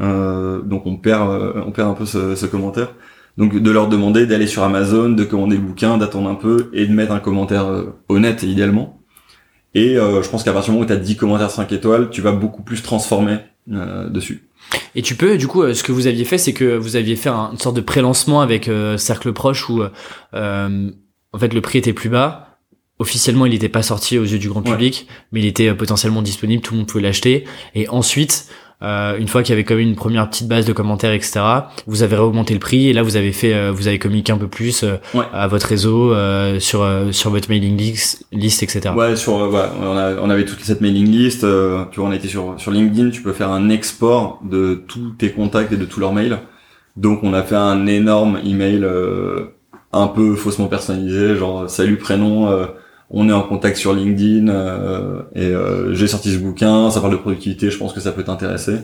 Euh, 0.00 0.60
donc 0.60 0.86
on 0.86 0.96
perd, 0.96 1.30
un 1.78 1.94
peu 1.94 2.06
ce, 2.06 2.46
commentaire. 2.46 2.94
Donc 3.36 3.56
de 3.56 3.70
leur 3.70 3.88
demander 3.88 4.26
d'aller 4.26 4.46
sur 4.46 4.62
Amazon, 4.62 5.08
de 5.08 5.24
commander 5.24 5.56
le 5.56 5.62
bouquin, 5.62 5.98
d'attendre 5.98 6.28
un 6.28 6.36
peu 6.36 6.70
et 6.72 6.86
de 6.86 6.92
mettre 6.92 7.12
un 7.12 7.20
commentaire 7.20 7.66
honnête 8.08 8.44
idéalement. 8.44 9.00
Et 9.74 9.96
euh, 9.96 10.22
je 10.22 10.28
pense 10.28 10.44
qu'à 10.44 10.52
partir 10.52 10.72
du 10.72 10.78
moment 10.78 10.84
où 10.84 10.86
tu 10.88 10.92
as 10.92 10.96
10 10.96 11.16
commentaires 11.16 11.50
5 11.50 11.70
étoiles, 11.72 12.10
tu 12.10 12.20
vas 12.20 12.32
beaucoup 12.32 12.62
plus 12.62 12.82
transformer 12.82 13.38
euh, 13.72 14.08
dessus. 14.08 14.48
Et 14.94 15.02
tu 15.02 15.14
peux, 15.16 15.36
du 15.36 15.46
coup, 15.48 15.62
euh, 15.62 15.74
ce 15.74 15.82
que 15.82 15.92
vous 15.92 16.06
aviez 16.06 16.24
fait, 16.24 16.38
c'est 16.38 16.52
que 16.52 16.76
vous 16.76 16.96
aviez 16.96 17.16
fait 17.16 17.28
un- 17.28 17.50
une 17.52 17.58
sorte 17.58 17.76
de 17.76 17.80
pré-lancement 17.80 18.40
avec 18.40 18.68
euh, 18.68 18.96
Cercle 18.96 19.32
Proche 19.32 19.68
où, 19.68 19.82
euh, 20.34 20.90
en 21.32 21.38
fait, 21.38 21.52
le 21.52 21.60
prix 21.60 21.78
était 21.78 21.92
plus 21.92 22.08
bas. 22.08 22.58
Officiellement, 23.00 23.44
il 23.46 23.52
n'était 23.52 23.68
pas 23.68 23.82
sorti 23.82 24.18
aux 24.18 24.24
yeux 24.24 24.38
du 24.38 24.48
grand 24.48 24.64
Ouais. 24.64 24.70
public, 24.70 25.08
mais 25.32 25.40
il 25.40 25.46
était 25.46 25.74
potentiellement 25.74 26.22
disponible, 26.22 26.62
tout 26.62 26.74
le 26.74 26.78
monde 26.78 26.86
pouvait 26.86 27.02
l'acheter. 27.02 27.44
Et 27.74 27.88
ensuite, 27.88 28.46
euh, 28.84 29.16
une 29.18 29.26
fois 29.28 29.42
qu'il 29.42 29.52
y 29.52 29.54
avait 29.54 29.64
quand 29.64 29.74
même 29.74 29.88
une 29.88 29.96
première 29.96 30.28
petite 30.28 30.46
base 30.46 30.66
de 30.66 30.72
commentaires, 30.72 31.12
etc., 31.12 31.40
vous 31.86 32.02
avez 32.02 32.16
augmenté 32.18 32.52
le 32.54 32.60
prix 32.60 32.88
et 32.88 32.92
là, 32.92 33.02
vous 33.02 33.16
avez 33.16 33.32
fait, 33.32 33.54
euh, 33.54 33.72
vous 33.72 33.88
avez 33.88 33.98
communiqué 33.98 34.30
un 34.32 34.36
peu 34.38 34.46
plus 34.48 34.84
euh, 34.84 34.96
Ouais. 35.14 35.24
à 35.32 35.48
votre 35.48 35.66
réseau, 35.66 36.12
euh, 36.12 36.60
sur 36.60 36.82
euh, 36.82 37.10
sur 37.12 37.30
votre 37.30 37.48
mailing 37.50 37.76
list, 37.76 38.26
list 38.32 38.62
etc. 38.62 38.94
Ouais, 38.96 39.16
sur 39.16 39.38
euh, 39.38 39.48
ouais, 39.50 39.68
on, 39.82 39.96
a- 39.96 40.14
on 40.20 40.30
avait 40.30 40.44
toute 40.44 40.60
cette 40.60 40.80
mailing 40.80 41.10
list. 41.10 41.44
euh, 41.44 41.84
tu 41.90 42.00
vois, 42.00 42.08
on 42.08 42.12
était 42.12 42.28
sur 42.28 42.54
sur 42.58 42.70
LinkedIn. 42.70 43.10
Tu 43.10 43.22
peux 43.22 43.32
faire 43.32 43.50
un 43.50 43.70
export 43.70 44.40
de 44.44 44.82
tous 44.86 45.10
tes 45.18 45.30
contacts 45.30 45.72
et 45.72 45.76
de 45.76 45.84
tous 45.86 46.00
leurs 46.00 46.12
mails. 46.12 46.38
Donc, 46.96 47.20
on 47.24 47.32
a 47.34 47.42
fait 47.42 47.56
un 47.56 47.86
énorme 47.86 48.38
email 48.46 48.80
euh, 48.84 49.46
un 49.92 50.06
peu 50.08 50.34
faussement 50.36 50.66
personnalisé, 50.66 51.36
genre 51.36 51.68
salut 51.70 51.96
prénom. 51.96 52.48
Euh, 53.10 53.16
on 53.16 53.28
est 53.28 53.32
en 53.32 53.42
contact 53.42 53.76
sur 53.76 53.92
LinkedIn 53.92 54.48
euh, 54.48 55.22
et 55.34 55.46
euh, 55.46 55.94
j'ai 55.94 56.06
sorti 56.06 56.32
ce 56.32 56.38
bouquin. 56.38 56.90
Ça 56.90 57.00
parle 57.00 57.12
de 57.12 57.18
productivité. 57.18 57.70
Je 57.70 57.78
pense 57.78 57.92
que 57.92 58.00
ça 58.00 58.12
peut 58.12 58.24
t'intéresser. 58.24 58.78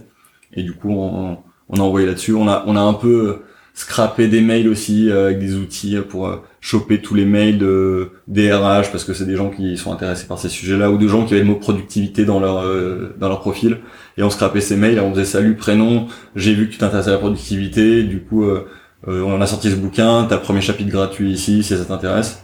Et 0.55 0.63
du 0.63 0.73
coup, 0.73 0.91
on, 0.91 1.39
a 1.73 1.81
envoyé 1.81 2.07
là-dessus. 2.07 2.35
On 2.35 2.49
a 2.49 2.65
on 2.67 2.77
a 2.77 2.81
un 2.81 2.95
peu 2.95 3.41
scrappé 3.75 4.29
des 4.29 4.41
mails 4.41 4.69
aussi 4.69 5.11
euh, 5.11 5.27
avec 5.27 5.39
des 5.39 5.57
outils 5.57 5.97
pour 6.09 6.29
euh, 6.29 6.37
choper 6.61 7.01
tous 7.01 7.15
les 7.15 7.25
mails 7.25 7.59
de 7.59 8.11
DRH 8.29 8.91
parce 8.93 9.05
que 9.05 9.15
c'est 9.15 9.25
des 9.25 9.37
gens 9.37 9.49
qui 9.49 9.77
sont 9.77 9.93
intéressés 9.93 10.27
par 10.27 10.39
ces 10.39 10.49
sujets-là 10.49 10.91
ou 10.91 10.99
de 10.99 11.09
gens 11.09 11.25
qui 11.25 11.35
avaient 11.35 11.43
le 11.43 11.49
mot 11.49 11.57
productivité 11.57 12.25
dans 12.25 12.39
leur 12.41 12.59
euh, 12.59 13.15
dans 13.19 13.29
leur 13.29 13.41
profil 13.41 13.79
et 14.19 14.23
on 14.23 14.31
scrapait 14.31 14.61
ces 14.61 14.77
mails 14.77 15.01
on 15.01 15.13
faisait 15.13 15.25
salut 15.25 15.57
prénom 15.57 16.07
j'ai 16.37 16.55
vu 16.55 16.67
que 16.67 16.73
tu 16.73 16.79
t'intéressais 16.79 17.09
à 17.09 17.13
la 17.13 17.19
productivité 17.19 18.03
du 18.03 18.21
coup 18.21 18.45
euh, 18.45 18.69
euh, 19.09 19.23
on 19.23 19.41
a 19.41 19.47
sorti 19.47 19.71
ce 19.71 19.77
bouquin 19.77 20.27
t'as 20.29 20.37
le 20.37 20.43
premier 20.43 20.61
chapitre 20.61 20.91
gratuit 20.91 21.33
ici 21.33 21.63
si 21.63 21.77
ça 21.77 21.85
t'intéresse 21.85 22.43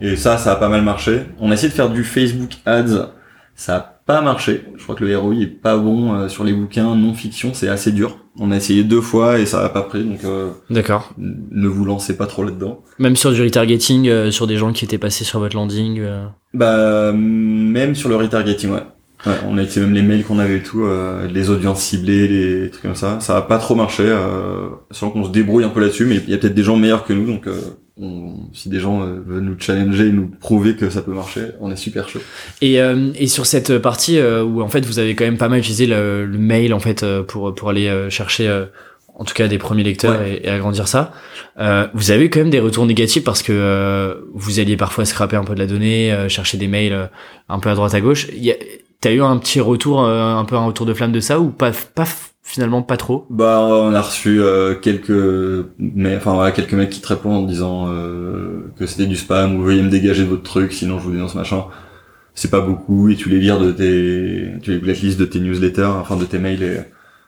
et 0.00 0.16
ça 0.16 0.38
ça 0.38 0.52
a 0.52 0.56
pas 0.56 0.68
mal 0.68 0.82
marché 0.82 1.20
on 1.40 1.50
a 1.50 1.54
essayé 1.54 1.68
de 1.68 1.74
faire 1.74 1.90
du 1.90 2.04
Facebook 2.04 2.50
Ads 2.66 3.10
ça 3.54 3.76
a 3.76 3.80
pas 4.06 4.20
marché 4.22 4.64
je 4.76 4.82
crois 4.82 4.94
que 4.94 5.04
le 5.04 5.16
ROI 5.18 5.34
est 5.42 5.46
pas 5.46 5.76
bon 5.76 6.14
euh, 6.14 6.28
sur 6.28 6.44
les 6.44 6.52
bouquins 6.52 6.94
non 6.94 7.12
fiction 7.14 7.50
c'est 7.54 7.68
assez 7.68 7.92
dur 7.92 8.18
on 8.40 8.52
a 8.52 8.56
essayé 8.56 8.84
deux 8.84 9.00
fois 9.00 9.38
et 9.38 9.46
ça 9.46 9.64
a 9.64 9.68
pas 9.68 9.82
pris 9.82 10.04
donc 10.04 10.24
euh, 10.24 10.50
D'accord. 10.70 11.12
ne 11.18 11.66
vous 11.66 11.84
lancez 11.84 12.16
pas 12.16 12.26
trop 12.26 12.44
là-dedans 12.44 12.82
Même 13.00 13.16
sur 13.16 13.32
du 13.32 13.42
retargeting, 13.42 14.08
euh, 14.08 14.30
sur 14.30 14.46
des 14.46 14.56
gens 14.56 14.72
qui 14.72 14.84
étaient 14.84 14.96
passés 14.98 15.24
sur 15.24 15.40
votre 15.40 15.56
landing. 15.56 15.98
euh. 16.00 16.26
Bah 16.54 17.12
même 17.12 17.94
sur 17.96 18.08
le 18.08 18.14
retargeting, 18.16 18.70
ouais. 18.70 18.82
Ouais, 19.26 19.32
on 19.48 19.58
a 19.58 19.62
été 19.64 19.80
même 19.80 19.92
les 19.92 20.02
mails 20.02 20.22
qu'on 20.22 20.38
avait 20.38 20.58
et 20.58 20.62
tout, 20.62 20.84
euh, 20.84 21.26
les 21.26 21.50
audiences 21.50 21.80
ciblées, 21.82 22.28
les 22.28 22.70
trucs 22.70 22.82
comme 22.82 22.94
ça. 22.94 23.18
Ça 23.18 23.36
a 23.36 23.42
pas 23.42 23.58
trop 23.58 23.74
marché. 23.74 24.04
Euh, 24.06 24.68
sans 24.92 25.10
qu'on 25.10 25.24
se 25.24 25.30
débrouille 25.30 25.64
un 25.64 25.70
peu 25.70 25.80
là-dessus, 25.80 26.04
mais 26.06 26.16
il 26.18 26.30
y 26.30 26.34
a 26.34 26.38
peut-être 26.38 26.54
des 26.54 26.62
gens 26.62 26.76
meilleurs 26.76 27.04
que 27.04 27.12
nous, 27.12 27.26
donc 27.26 27.48
euh, 27.48 27.60
on- 28.00 28.48
si 28.52 28.68
des 28.68 28.80
gens 28.80 29.02
euh, 29.02 29.20
veulent 29.26 29.42
nous 29.44 29.56
challenger, 29.58 30.06
et 30.08 30.12
nous 30.12 30.28
prouver 30.40 30.76
que 30.76 30.90
ça 30.90 31.02
peut 31.02 31.12
marcher, 31.12 31.42
on 31.60 31.70
est 31.70 31.76
super 31.76 32.08
chaud. 32.08 32.20
Et, 32.62 32.80
euh, 32.80 33.10
et 33.16 33.26
sur 33.26 33.46
cette 33.46 33.78
partie 33.78 34.18
euh, 34.18 34.42
où 34.44 34.62
en 34.62 34.68
fait 34.68 34.84
vous 34.86 34.98
avez 34.98 35.14
quand 35.14 35.24
même 35.24 35.38
pas 35.38 35.48
mal 35.48 35.58
utilisé 35.60 35.86
le, 35.86 36.24
le 36.26 36.38
mail 36.38 36.72
en 36.74 36.80
fait 36.80 37.02
euh, 37.02 37.22
pour 37.22 37.54
pour 37.54 37.70
aller 37.70 37.90
chercher 38.10 38.48
euh, 38.48 38.66
en 39.14 39.24
tout 39.24 39.34
cas 39.34 39.48
des 39.48 39.58
premiers 39.58 39.82
lecteurs 39.82 40.22
et, 40.22 40.42
et 40.44 40.48
agrandir 40.48 40.86
ça, 40.86 41.12
euh, 41.58 41.88
vous 41.92 42.12
avez 42.12 42.26
eu 42.26 42.30
quand 42.30 42.38
même 42.38 42.50
des 42.50 42.60
retours 42.60 42.86
négatifs 42.86 43.24
parce 43.24 43.42
que 43.42 43.52
euh, 43.52 44.14
vous 44.32 44.60
alliez 44.60 44.76
parfois 44.76 45.04
scraper 45.04 45.34
un 45.36 45.42
peu 45.44 45.54
de 45.54 45.58
la 45.58 45.66
donnée, 45.66 46.12
euh, 46.12 46.28
chercher 46.28 46.56
des 46.56 46.68
mails 46.68 47.10
un 47.48 47.58
peu 47.58 47.68
à 47.68 47.74
droite 47.74 47.94
à 47.94 48.00
gauche. 48.00 48.28
Il 48.32 48.44
y 48.44 48.52
a- 48.52 48.56
T'as 49.00 49.12
eu 49.12 49.22
un 49.22 49.36
petit 49.38 49.60
retour, 49.60 50.04
euh, 50.04 50.34
un 50.34 50.44
peu 50.44 50.56
un 50.56 50.64
retour 50.66 50.84
de 50.84 50.92
flamme 50.92 51.12
de 51.12 51.20
ça 51.20 51.38
ou 51.38 51.50
pas, 51.50 51.70
pas 51.94 52.04
finalement 52.48 52.82
pas 52.82 52.96
trop 52.96 53.26
Bah 53.28 53.60
on 53.60 53.92
a 53.92 54.00
reçu 54.00 54.40
euh, 54.40 54.74
quelques 54.74 55.12
mais 55.78 56.16
enfin 56.16 56.32
voilà 56.32 56.50
quelques 56.50 56.72
mecs 56.72 56.88
qui 56.88 57.02
te 57.02 57.08
répondent 57.08 57.44
en 57.44 57.46
disant 57.46 57.88
euh, 57.88 58.72
que 58.78 58.86
c'était 58.86 59.04
du 59.04 59.16
spam 59.16 59.56
ou 59.56 59.62
veuillez 59.62 59.82
me 59.82 59.90
dégager 59.90 60.24
de 60.24 60.30
votre 60.30 60.44
truc 60.44 60.72
sinon 60.72 60.98
je 60.98 61.04
vous 61.04 61.12
dénonce 61.12 61.34
machin. 61.34 61.66
C'est 62.34 62.50
pas 62.50 62.60
beaucoup 62.60 63.10
et 63.10 63.16
tu 63.16 63.28
les 63.28 63.38
vires 63.38 63.60
de 63.60 63.70
tes 63.70 64.54
tu 64.62 64.70
les 64.70 64.78
blacklists 64.78 65.20
de 65.20 65.26
tes 65.26 65.40
newsletters 65.40 65.84
enfin 66.00 66.16
de 66.16 66.24
tes 66.24 66.38
mails 66.38 66.62
et 66.62 66.78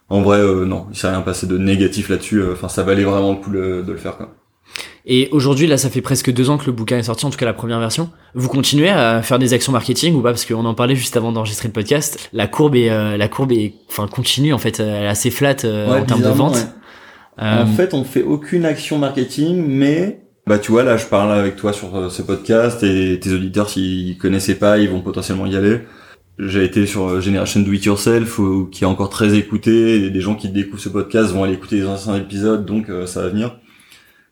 en 0.08 0.22
vrai 0.22 0.38
euh, 0.38 0.64
non 0.64 0.86
il 0.90 0.96
s'est 0.96 1.10
rien 1.10 1.20
passé 1.20 1.46
de 1.46 1.58
négatif 1.58 2.08
là-dessus 2.08 2.42
enfin 2.52 2.68
ça 2.68 2.82
valait 2.82 3.04
vraiment 3.04 3.32
le 3.32 3.38
coup 3.38 3.50
de 3.50 3.84
le 3.86 3.96
faire 3.98 4.16
quoi. 4.16 4.34
Et 5.06 5.28
aujourd'hui, 5.32 5.66
là, 5.66 5.78
ça 5.78 5.88
fait 5.88 6.02
presque 6.02 6.30
deux 6.30 6.50
ans 6.50 6.58
que 6.58 6.66
le 6.66 6.72
bouquin 6.72 6.98
est 6.98 7.04
sorti, 7.04 7.24
en 7.24 7.30
tout 7.30 7.38
cas 7.38 7.46
la 7.46 7.54
première 7.54 7.80
version. 7.80 8.10
Vous 8.34 8.48
continuez 8.48 8.90
à 8.90 9.22
faire 9.22 9.38
des 9.38 9.54
actions 9.54 9.72
marketing 9.72 10.14
ou 10.14 10.20
pas? 10.20 10.30
Parce 10.30 10.44
qu'on 10.44 10.64
en 10.64 10.74
parlait 10.74 10.94
juste 10.94 11.16
avant 11.16 11.32
d'enregistrer 11.32 11.68
le 11.68 11.72
podcast. 11.72 12.28
La 12.32 12.46
courbe 12.46 12.76
est, 12.76 12.90
euh, 12.90 13.16
la 13.16 13.28
courbe 13.28 13.52
est, 13.52 13.74
enfin, 13.88 14.06
continue 14.06 14.52
en 14.52 14.58
fait, 14.58 14.78
elle 14.80 15.04
est 15.04 15.06
assez 15.08 15.30
flat 15.30 15.56
euh, 15.64 16.00
en 16.00 16.04
termes 16.04 16.22
de 16.22 16.28
vente. 16.28 16.54
ouais. 16.56 16.60
Euh, 17.42 17.62
En 17.62 17.66
fait, 17.66 17.94
on 17.94 18.04
fait 18.04 18.22
aucune 18.22 18.64
action 18.66 18.98
marketing, 18.98 19.64
mais 19.66 20.20
bah 20.46 20.58
tu 20.58 20.72
vois 20.72 20.82
là, 20.82 20.96
je 20.96 21.06
parle 21.06 21.32
avec 21.32 21.56
toi 21.56 21.72
sur 21.72 21.94
euh, 21.96 22.08
ce 22.10 22.22
podcast 22.22 22.82
et 22.82 23.18
tes 23.20 23.32
auditeurs 23.32 23.70
s'ils 23.70 24.18
connaissaient 24.18 24.56
pas, 24.56 24.78
ils 24.78 24.90
vont 24.90 25.00
potentiellement 25.00 25.46
y 25.46 25.56
aller. 25.56 25.80
J'ai 26.38 26.64
été 26.64 26.86
sur 26.86 27.08
euh, 27.08 27.20
Generation 27.20 27.60
Do 27.60 27.72
It 27.72 27.84
Yourself 27.84 28.40
qui 28.70 28.84
est 28.84 28.86
encore 28.86 29.10
très 29.10 29.34
écouté 29.34 30.04
et 30.04 30.10
des 30.10 30.20
gens 30.20 30.34
qui 30.34 30.48
découvrent 30.48 30.82
ce 30.82 30.88
podcast 30.88 31.32
vont 31.32 31.44
aller 31.44 31.54
écouter 31.54 31.76
les 31.76 31.86
anciens 31.86 32.16
épisodes, 32.16 32.66
donc 32.66 32.90
euh, 32.90 33.06
ça 33.06 33.22
va 33.22 33.28
venir. 33.28 33.56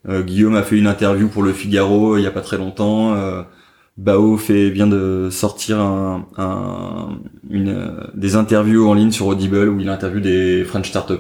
Euh, 0.09 0.23
Guillaume 0.23 0.55
a 0.57 0.62
fait 0.62 0.77
une 0.77 0.87
interview 0.87 1.29
pour 1.29 1.43
Le 1.43 1.53
Figaro 1.53 2.16
il 2.19 2.23
y 2.23 2.27
a 2.27 2.31
pas 2.31 2.41
très 2.41 2.59
longtemps. 2.59 3.15
Euh, 3.15 3.43
Bao 3.97 4.37
fait 4.37 4.70
vient 4.70 4.87
de 4.87 5.29
sortir 5.31 5.81
un, 5.81 6.27
un- 6.37 7.19
une, 7.51 7.69
euh, 7.70 8.01
des 8.15 8.37
interviews 8.37 8.89
en 8.89 8.95
ligne 8.95 9.11
sur 9.11 9.27
Audible 9.27 9.69
où 9.69 9.81
il 9.81 9.89
interviewe 9.89 10.20
des 10.20 10.65
French 10.65 10.89
start 10.89 11.11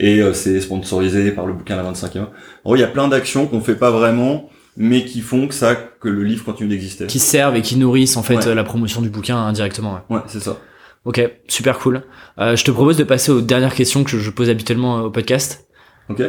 et 0.00 0.20
euh, 0.20 0.32
c'est 0.32 0.60
sponsorisé 0.60 1.30
par 1.30 1.46
le 1.46 1.52
bouquin 1.52 1.76
La 1.76 1.84
25e. 1.84 2.22
En 2.22 2.26
gros, 2.64 2.76
il 2.76 2.80
y 2.80 2.84
a 2.84 2.88
plein 2.88 3.06
d'actions 3.08 3.46
qu'on 3.46 3.60
fait 3.60 3.76
pas 3.76 3.90
vraiment, 3.90 4.48
mais 4.76 5.04
qui 5.04 5.20
font 5.20 5.46
que 5.46 5.54
ça, 5.54 5.74
que 5.76 6.08
le 6.08 6.24
livre 6.24 6.44
continue 6.44 6.70
d'exister. 6.70 7.06
qui 7.06 7.18
servent 7.20 7.54
et 7.56 7.62
qui 7.62 7.76
nourrissent 7.76 8.16
en 8.16 8.22
fait 8.22 8.36
Ouais. 8.36 8.48
euh, 8.48 8.54
la 8.54 8.64
promotion 8.64 9.00
du 9.02 9.10
bouquin 9.10 9.36
indirectement. 9.36 10.00
Ouais. 10.08 10.16
Ouais, 10.16 10.22
c'est 10.26 10.40
ça. 10.40 10.56
Ok, 11.04 11.20
super 11.46 11.78
cool. 11.78 12.02
Euh, 12.38 12.56
je 12.56 12.64
te 12.64 12.70
propose 12.70 12.96
de 12.96 13.04
passer 13.04 13.30
aux 13.30 13.40
dernières 13.42 13.74
questions 13.74 14.02
que 14.02 14.10
je, 14.18 14.30
pose 14.30 14.48
habituellement 14.48 14.98
euh, 14.98 15.02
au 15.02 15.10
podcast. 15.10 15.66
Ok. 16.08 16.22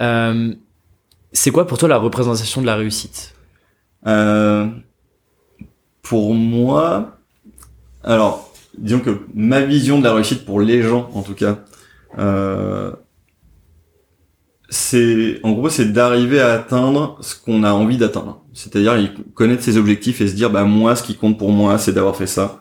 Euh, 0.00 0.52
c'est 1.32 1.50
quoi 1.50 1.66
pour 1.66 1.78
toi 1.78 1.88
la 1.88 1.98
représentation 1.98 2.60
de 2.60 2.66
la 2.66 2.76
réussite? 2.76 3.34
Euh, 4.06 4.66
pour 6.02 6.34
moi, 6.34 7.18
alors, 8.02 8.52
disons 8.78 9.00
que 9.00 9.20
ma 9.34 9.60
vision 9.60 9.98
de 9.98 10.04
la 10.04 10.14
réussite 10.14 10.44
pour 10.44 10.60
les 10.60 10.82
gens, 10.82 11.10
en 11.14 11.22
tout 11.22 11.34
cas, 11.34 11.58
euh, 12.18 12.92
c'est, 14.70 15.40
en 15.42 15.52
gros, 15.52 15.68
c'est 15.68 15.92
d'arriver 15.92 16.40
à 16.40 16.52
atteindre 16.52 17.18
ce 17.20 17.34
qu'on 17.34 17.62
a 17.64 17.72
envie 17.72 17.96
d'atteindre. 17.96 18.42
C'est-à-dire 18.52 18.96
connaître 19.34 19.62
ses 19.62 19.76
objectifs 19.76 20.20
et 20.20 20.28
se 20.28 20.34
dire, 20.34 20.50
bah 20.50 20.64
moi, 20.64 20.96
ce 20.96 21.02
qui 21.02 21.16
compte 21.16 21.38
pour 21.38 21.50
moi, 21.50 21.78
c'est 21.78 21.92
d'avoir 21.92 22.16
fait 22.16 22.26
ça. 22.26 22.60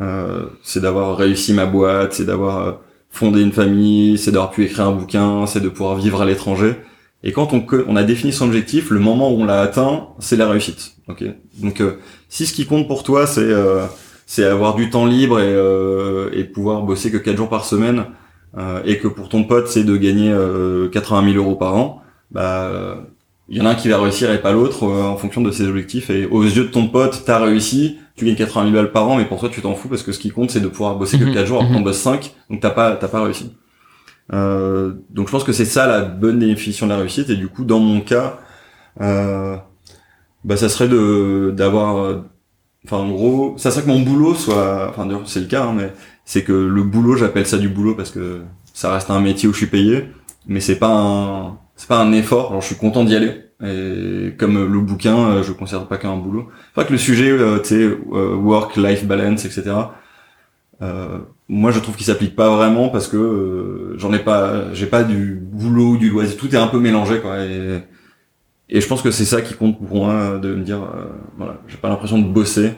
Euh, 0.00 0.46
c'est 0.62 0.80
d'avoir 0.80 1.16
réussi 1.16 1.52
ma 1.52 1.66
boîte, 1.66 2.14
c'est 2.14 2.24
d'avoir 2.24 2.80
fondé 3.10 3.42
une 3.42 3.52
famille, 3.52 4.16
c'est 4.16 4.32
d'avoir 4.32 4.50
pu 4.50 4.64
écrire 4.64 4.86
un 4.86 4.92
bouquin, 4.92 5.46
c'est 5.46 5.60
de 5.60 5.68
pouvoir 5.68 5.96
vivre 5.96 6.22
à 6.22 6.24
l'étranger. 6.24 6.76
Et 7.24 7.32
quand 7.32 7.52
on, 7.52 7.64
on 7.86 7.96
a 7.96 8.02
défini 8.02 8.32
son 8.32 8.46
objectif, 8.46 8.90
le 8.90 8.98
moment 8.98 9.30
où 9.30 9.42
on 9.42 9.44
l'a 9.44 9.60
atteint, 9.60 10.08
c'est 10.18 10.36
la 10.36 10.48
réussite. 10.48 10.96
Ok. 11.08 11.24
Donc, 11.58 11.80
euh, 11.80 11.98
si 12.28 12.46
ce 12.46 12.52
qui 12.52 12.66
compte 12.66 12.88
pour 12.88 13.04
toi, 13.04 13.26
c'est 13.26 13.40
euh, 13.40 13.84
c'est 14.26 14.44
avoir 14.44 14.74
du 14.74 14.88
temps 14.90 15.06
libre 15.06 15.40
et, 15.40 15.44
euh, 15.44 16.30
et 16.32 16.44
pouvoir 16.44 16.82
bosser 16.82 17.10
que 17.10 17.18
4 17.18 17.36
jours 17.36 17.48
par 17.48 17.64
semaine, 17.64 18.06
euh, 18.56 18.82
et 18.84 18.98
que 18.98 19.08
pour 19.08 19.28
ton 19.28 19.44
pote 19.44 19.68
c'est 19.68 19.84
de 19.84 19.96
gagner 19.96 20.30
euh, 20.30 20.88
80 20.90 21.32
000 21.32 21.44
euros 21.44 21.56
par 21.56 21.74
an, 21.76 22.02
bah 22.30 22.96
il 23.48 23.58
y 23.58 23.60
en 23.60 23.66
a 23.66 23.70
un 23.70 23.74
qui 23.74 23.88
va 23.88 23.98
réussir 24.00 24.30
et 24.30 24.40
pas 24.40 24.52
l'autre 24.52 24.84
euh, 24.84 25.02
en 25.04 25.16
fonction 25.16 25.42
de 25.42 25.50
ses 25.50 25.66
objectifs. 25.66 26.08
Et 26.10 26.26
aux 26.26 26.42
yeux 26.44 26.64
de 26.64 26.70
ton 26.70 26.86
pote, 26.88 27.24
t'as 27.26 27.38
réussi, 27.38 27.98
tu 28.16 28.24
gagnes 28.24 28.36
80 28.36 28.70
000 28.70 28.74
balles 28.74 28.92
par 28.92 29.08
an, 29.08 29.16
mais 29.16 29.24
pour 29.24 29.40
toi 29.40 29.48
tu 29.50 29.60
t'en 29.60 29.74
fous 29.74 29.88
parce 29.88 30.02
que 30.02 30.12
ce 30.12 30.18
qui 30.18 30.30
compte 30.30 30.50
c'est 30.50 30.60
de 30.60 30.68
pouvoir 30.68 30.96
bosser 30.96 31.18
que 31.18 31.24
Mhm, 31.24 31.34
4 31.34 31.46
jours, 31.46 31.58
alors 31.58 31.70
mhm. 31.70 31.78
qu'on 31.78 31.82
bosse 31.82 31.98
5, 31.98 32.34
donc 32.50 32.60
t'as 32.60 32.70
pas 32.70 32.96
t'as 32.96 33.08
pas 33.08 33.22
réussi. 33.22 33.52
Euh, 34.32 34.94
donc 35.10 35.26
je 35.26 35.32
pense 35.32 35.44
que 35.44 35.52
c'est 35.52 35.64
ça 35.64 35.86
la 35.86 36.02
bonne 36.02 36.38
définition 36.38 36.86
de 36.86 36.92
la 36.92 36.98
réussite. 36.98 37.30
Et 37.30 37.36
du 37.36 37.48
coup 37.48 37.64
dans 37.64 37.80
mon 37.80 38.00
cas 38.00 38.38
euh, 39.00 39.56
bah 40.44 40.56
ça 40.56 40.68
serait 40.68 40.88
de 40.88 41.52
d'avoir 41.56 41.98
euh, 41.98 42.22
enfin 42.84 42.98
en 42.98 43.10
gros 43.10 43.54
ça 43.58 43.70
serait 43.70 43.82
que 43.82 43.88
mon 43.88 44.00
boulot 44.00 44.34
soit 44.34 44.88
enfin 44.90 45.08
c'est 45.26 45.40
le 45.40 45.46
cas 45.46 45.64
hein, 45.64 45.74
mais 45.76 45.92
c'est 46.24 46.42
que 46.42 46.52
le 46.52 46.82
boulot 46.82 47.16
j'appelle 47.16 47.46
ça 47.46 47.58
du 47.58 47.68
boulot 47.68 47.94
parce 47.94 48.10
que 48.10 48.42
ça 48.74 48.92
reste 48.92 49.10
un 49.10 49.20
métier 49.20 49.48
où 49.48 49.52
je 49.52 49.58
suis 49.58 49.66
payé 49.66 50.08
mais 50.46 50.60
c'est 50.60 50.78
pas 50.78 50.88
un 50.88 51.58
c'est 51.76 51.88
pas 51.88 52.00
un 52.00 52.12
effort. 52.12 52.50
Alors 52.50 52.60
je 52.60 52.66
suis 52.66 52.76
content 52.76 53.04
d'y 53.04 53.16
aller. 53.16 53.42
Et 53.64 54.34
comme 54.38 54.72
le 54.72 54.80
bouquin 54.80 55.16
euh, 55.18 55.42
je 55.42 55.48
le 55.48 55.54
considère 55.54 55.86
pas 55.86 55.96
qu'un 55.96 56.16
boulot. 56.16 56.48
Enfin 56.74 56.84
que 56.86 56.92
le 56.92 56.98
sujet 56.98 57.30
euh, 57.30 57.58
tu 57.58 57.68
sais 57.68 57.82
euh, 57.82 58.34
work 58.34 58.76
life 58.76 59.04
balance 59.04 59.44
etc 59.44 59.72
euh, 60.82 61.18
moi 61.48 61.70
je 61.70 61.80
trouve 61.80 61.96
qu'il 61.96 62.06
s'applique 62.06 62.36
pas 62.36 62.50
vraiment 62.56 62.88
parce 62.90 63.08
que 63.08 63.16
euh, 63.16 63.94
j'en 63.98 64.12
ai 64.12 64.18
pas 64.20 64.72
j'ai 64.74 64.86
pas 64.86 65.04
du 65.04 65.38
boulot 65.42 65.92
ou 65.92 65.96
du 65.98 66.10
loisir 66.10 66.36
tout 66.36 66.54
est 66.54 66.58
un 66.58 66.66
peu 66.68 66.78
mélangé 66.80 67.20
quoi 67.20 67.44
et 67.44 67.82
et 68.70 68.80
je 68.80 68.88
pense 68.88 69.02
que 69.02 69.10
c'est 69.10 69.24
ça 69.26 69.42
qui 69.42 69.54
compte 69.54 69.78
pour 69.86 70.06
moi 70.06 70.38
de 70.38 70.54
me 70.54 70.62
dire 70.64 70.82
euh, 70.82 71.04
voilà 71.36 71.60
j'ai 71.68 71.76
pas 71.76 71.88
l'impression 71.88 72.18
de 72.18 72.26
bosser 72.26 72.74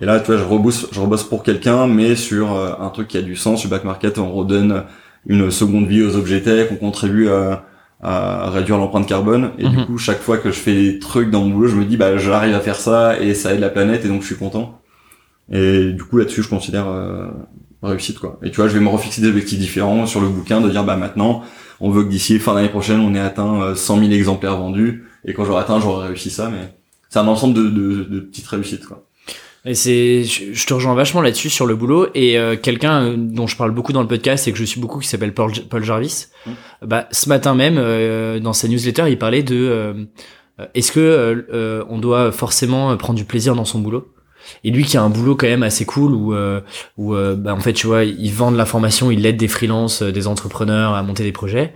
Et 0.00 0.04
là, 0.06 0.20
tu 0.20 0.26
vois, 0.26 0.36
je 0.38 0.44
rebosse, 0.44 0.88
je 0.92 1.00
rebosse 1.00 1.24
pour 1.24 1.42
quelqu'un, 1.42 1.86
mais 1.86 2.16
sur 2.16 2.54
euh, 2.54 2.72
un 2.80 2.90
truc 2.90 3.08
qui 3.08 3.18
a 3.18 3.22
du 3.22 3.36
sens. 3.36 3.60
Sur 3.60 3.70
back 3.70 3.84
market, 3.84 4.18
on 4.18 4.32
redonne 4.32 4.84
une 5.26 5.50
seconde 5.50 5.86
vie 5.88 6.02
aux 6.02 6.16
objets 6.16 6.42
tech, 6.42 6.68
on 6.72 6.76
contribue 6.76 7.28
à, 7.30 7.64
à 8.02 8.50
réduire 8.50 8.78
l'empreinte 8.78 9.06
carbone. 9.08 9.52
Et 9.58 9.68
du 9.68 9.78
Mhm. 9.78 9.86
coup, 9.86 9.98
chaque 9.98 10.20
fois 10.20 10.38
que 10.38 10.50
je 10.50 10.58
fais 10.60 10.74
des 10.74 10.98
trucs 10.98 11.30
dans 11.30 11.42
mon 11.44 11.50
boulot, 11.50 11.68
je 11.68 11.76
me 11.76 11.84
dis, 11.86 11.96
bah, 11.96 12.16
j'arrive 12.18 12.54
à 12.54 12.60
faire 12.60 12.76
ça 12.76 13.18
et 13.20 13.34
ça 13.34 13.54
aide 13.54 13.60
la 13.60 13.70
planète 13.70 14.04
et 14.04 14.08
donc 14.08 14.22
je 14.22 14.26
suis 14.26 14.36
content. 14.36 14.80
Et 15.52 15.92
du 15.92 16.02
coup, 16.02 16.18
là-dessus, 16.18 16.42
je 16.42 16.48
considère 16.48 16.88
euh, 16.88 17.28
réussite, 17.82 18.18
quoi. 18.18 18.38
Et 18.42 18.50
tu 18.50 18.56
vois, 18.56 18.68
je 18.68 18.74
vais 18.74 18.80
me 18.80 18.88
refixer 18.88 19.20
des 19.20 19.28
objectifs 19.28 19.58
différents 19.58 20.06
sur 20.06 20.20
le 20.20 20.28
bouquin, 20.28 20.60
de 20.60 20.70
dire, 20.70 20.84
bah, 20.84 20.96
maintenant, 20.96 21.42
on 21.80 21.90
veut 21.90 22.04
que 22.04 22.08
d'ici 22.08 22.38
fin 22.38 22.54
d'année 22.54 22.68
prochaine, 22.68 23.00
on 23.00 23.14
ait 23.14 23.20
atteint 23.20 23.62
euh, 23.62 23.74
100 23.74 24.00
000 24.00 24.10
exemplaires 24.12 24.56
vendus. 24.56 25.04
Et 25.24 25.34
quand 25.34 25.44
j'aurai 25.44 25.60
atteint, 25.60 25.80
j'aurai 25.80 26.08
réussi 26.08 26.30
ça, 26.30 26.48
mais 26.50 26.74
c'est 27.08 27.18
un 27.18 27.28
ensemble 27.28 27.54
de, 27.54 27.68
de, 27.68 28.04
de 28.04 28.20
petites 28.20 28.46
réussites, 28.46 28.86
quoi. 28.86 29.02
Et 29.68 29.74
c'est, 29.74 30.22
je 30.22 30.64
te 30.64 30.74
rejoins 30.74 30.94
vachement 30.94 31.20
là-dessus 31.20 31.50
sur 31.50 31.66
le 31.66 31.74
boulot 31.74 32.06
et 32.14 32.38
euh, 32.38 32.56
quelqu'un 32.56 33.02
euh, 33.02 33.16
dont 33.16 33.48
je 33.48 33.56
parle 33.56 33.72
beaucoup 33.72 33.92
dans 33.92 34.00
le 34.00 34.06
podcast 34.06 34.46
et 34.46 34.52
que 34.52 34.58
je 34.58 34.64
suis 34.64 34.80
beaucoup 34.80 35.00
qui 35.00 35.08
s'appelle 35.08 35.34
Paul, 35.34 35.50
Paul 35.68 35.82
Jarvis. 35.82 36.26
Mm. 36.46 36.50
Bah 36.82 37.08
ce 37.10 37.28
matin 37.28 37.56
même 37.56 37.74
euh, 37.76 38.38
dans 38.38 38.52
sa 38.52 38.68
newsletter 38.68 39.06
il 39.08 39.18
parlait 39.18 39.42
de 39.42 39.56
euh, 39.56 40.04
euh, 40.60 40.66
est-ce 40.74 40.92
que 40.92 41.00
euh, 41.00 41.42
euh, 41.52 41.84
on 41.88 41.98
doit 41.98 42.30
forcément 42.30 42.92
euh, 42.92 42.96
prendre 42.96 43.18
du 43.18 43.24
plaisir 43.24 43.56
dans 43.56 43.64
son 43.64 43.80
boulot? 43.80 44.06
Et 44.64 44.70
lui 44.70 44.84
qui 44.84 44.96
a 44.96 45.02
un 45.02 45.10
boulot 45.10 45.36
quand 45.36 45.46
même 45.46 45.62
assez 45.62 45.84
cool 45.84 46.12
où 46.12 46.34
euh, 46.34 46.60
où 46.96 47.14
euh, 47.14 47.34
bah 47.36 47.54
en 47.54 47.60
fait 47.60 47.72
tu 47.72 47.86
vois 47.86 48.04
il 48.04 48.32
vend 48.32 48.50
de 48.52 48.56
l'information 48.56 49.10
il 49.10 49.24
aide 49.26 49.36
des 49.36 49.48
freelances 49.48 50.02
euh, 50.02 50.12
des 50.12 50.26
entrepreneurs 50.26 50.94
à 50.94 51.02
monter 51.02 51.22
des 51.22 51.32
projets. 51.32 51.72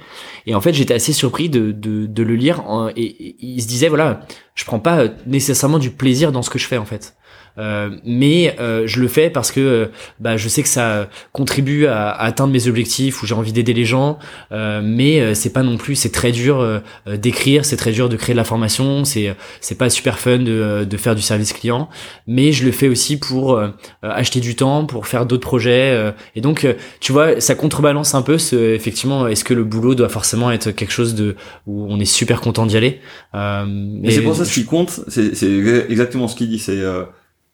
Et 0.47 0.55
en 0.55 0.61
fait 0.61 0.73
j'étais 0.73 0.95
assez 0.95 1.13
surpris 1.13 1.49
de 1.49 1.73
de, 1.73 2.07
de 2.07 2.23
le 2.23 2.35
lire 2.35 2.63
et, 2.97 3.05
et 3.05 3.37
il 3.41 3.63
se 3.63 3.69
disait 3.69 3.89
voilà 3.89 4.21
je 4.55 4.65
prends 4.65 4.81
pas 4.81 5.01
euh, 5.01 5.09
nécessairement 5.27 5.79
du 5.79 5.91
plaisir 5.91 6.33
dans 6.33 6.43
ce 6.43 6.51
que 6.51 6.59
je 6.59 6.67
fais 6.67 6.79
en 6.79 6.85
fait 6.85 7.15
euh, 7.59 7.90
mais 8.05 8.56
euh, 8.60 8.86
je 8.86 9.01
le 9.01 9.09
fais 9.09 9.31
parce 9.31 9.52
que 9.52 9.60
euh, 9.60 9.86
bah, 10.18 10.36
je 10.36 10.48
sais 10.48 10.62
que 10.62 10.68
ça 10.68 11.09
contribue 11.32 11.86
à, 11.86 12.10
à 12.10 12.27
atteindre 12.27 12.52
mes 12.52 12.68
objectifs 12.68 13.22
où 13.22 13.27
j'ai 13.27 13.35
envie 13.35 13.52
d'aider 13.52 13.72
les 13.72 13.85
gens 13.85 14.18
euh, 14.52 14.81
mais 14.82 15.20
euh, 15.20 15.35
c'est 15.35 15.52
pas 15.52 15.62
non 15.62 15.77
plus 15.77 15.94
c'est 15.94 16.12
très 16.12 16.32
dur 16.32 16.81
d'écrire 17.06 17.64
c'est 17.64 17.77
très 17.77 17.93
dur 17.93 18.09
de 18.09 18.16
créer 18.16 18.35
de 18.35 18.39
la 18.39 18.44
formation 18.44 19.05
c'est 19.05 19.35
c'est 19.60 19.77
pas 19.77 19.90
super 19.90 20.18
fun 20.18 20.39
de, 20.39 20.86
de 20.89 20.97
faire 20.97 21.14
du 21.14 21.22
service 21.22 21.52
client 21.52 21.89
mais 22.27 22.52
je 22.52 22.64
le 22.64 22.72
fais 22.72 22.89
aussi 22.89 23.18
pour 23.18 23.60
acheter 24.02 24.40
du 24.40 24.56
temps 24.56 24.86
pour 24.86 25.06
faire 25.06 25.27
d'autres 25.27 25.47
projets 25.47 25.90
euh, 25.93 26.12
et 26.35 26.40
donc 26.40 26.66
tu 27.01 27.12
vois 27.12 27.40
ça 27.40 27.55
contrebalance 27.55 28.14
un 28.14 28.22
peu 28.22 28.39
ce 28.39 28.74
effectivement 28.74 29.27
est-ce 29.27 29.44
que 29.44 29.55
le 29.55 29.64
boulot 29.64 29.94
doit 29.94 30.09
forcément 30.09 30.51
être 30.51 30.70
quelque 30.70 30.93
chose 30.93 31.14
de 31.14 31.36
où 31.66 31.86
on 31.89 31.98
est 32.01 32.05
super 32.05 32.40
content 32.40 32.66
d'y 32.66 32.77
aller 32.77 33.01
euh, 33.35 33.64
Mais 33.66 34.10
c'est 34.10 34.22
pour 34.22 34.35
ça 34.35 34.44
ce 34.44 34.52
qui 34.52 34.64
compte, 34.64 35.01
c'est 35.09 35.35
c'est 35.35 35.51
exactement 35.89 36.28
ce 36.28 36.36
qu'il 36.36 36.48
dit. 36.48 36.59
C'est 36.59 36.81
euh, 36.81 37.05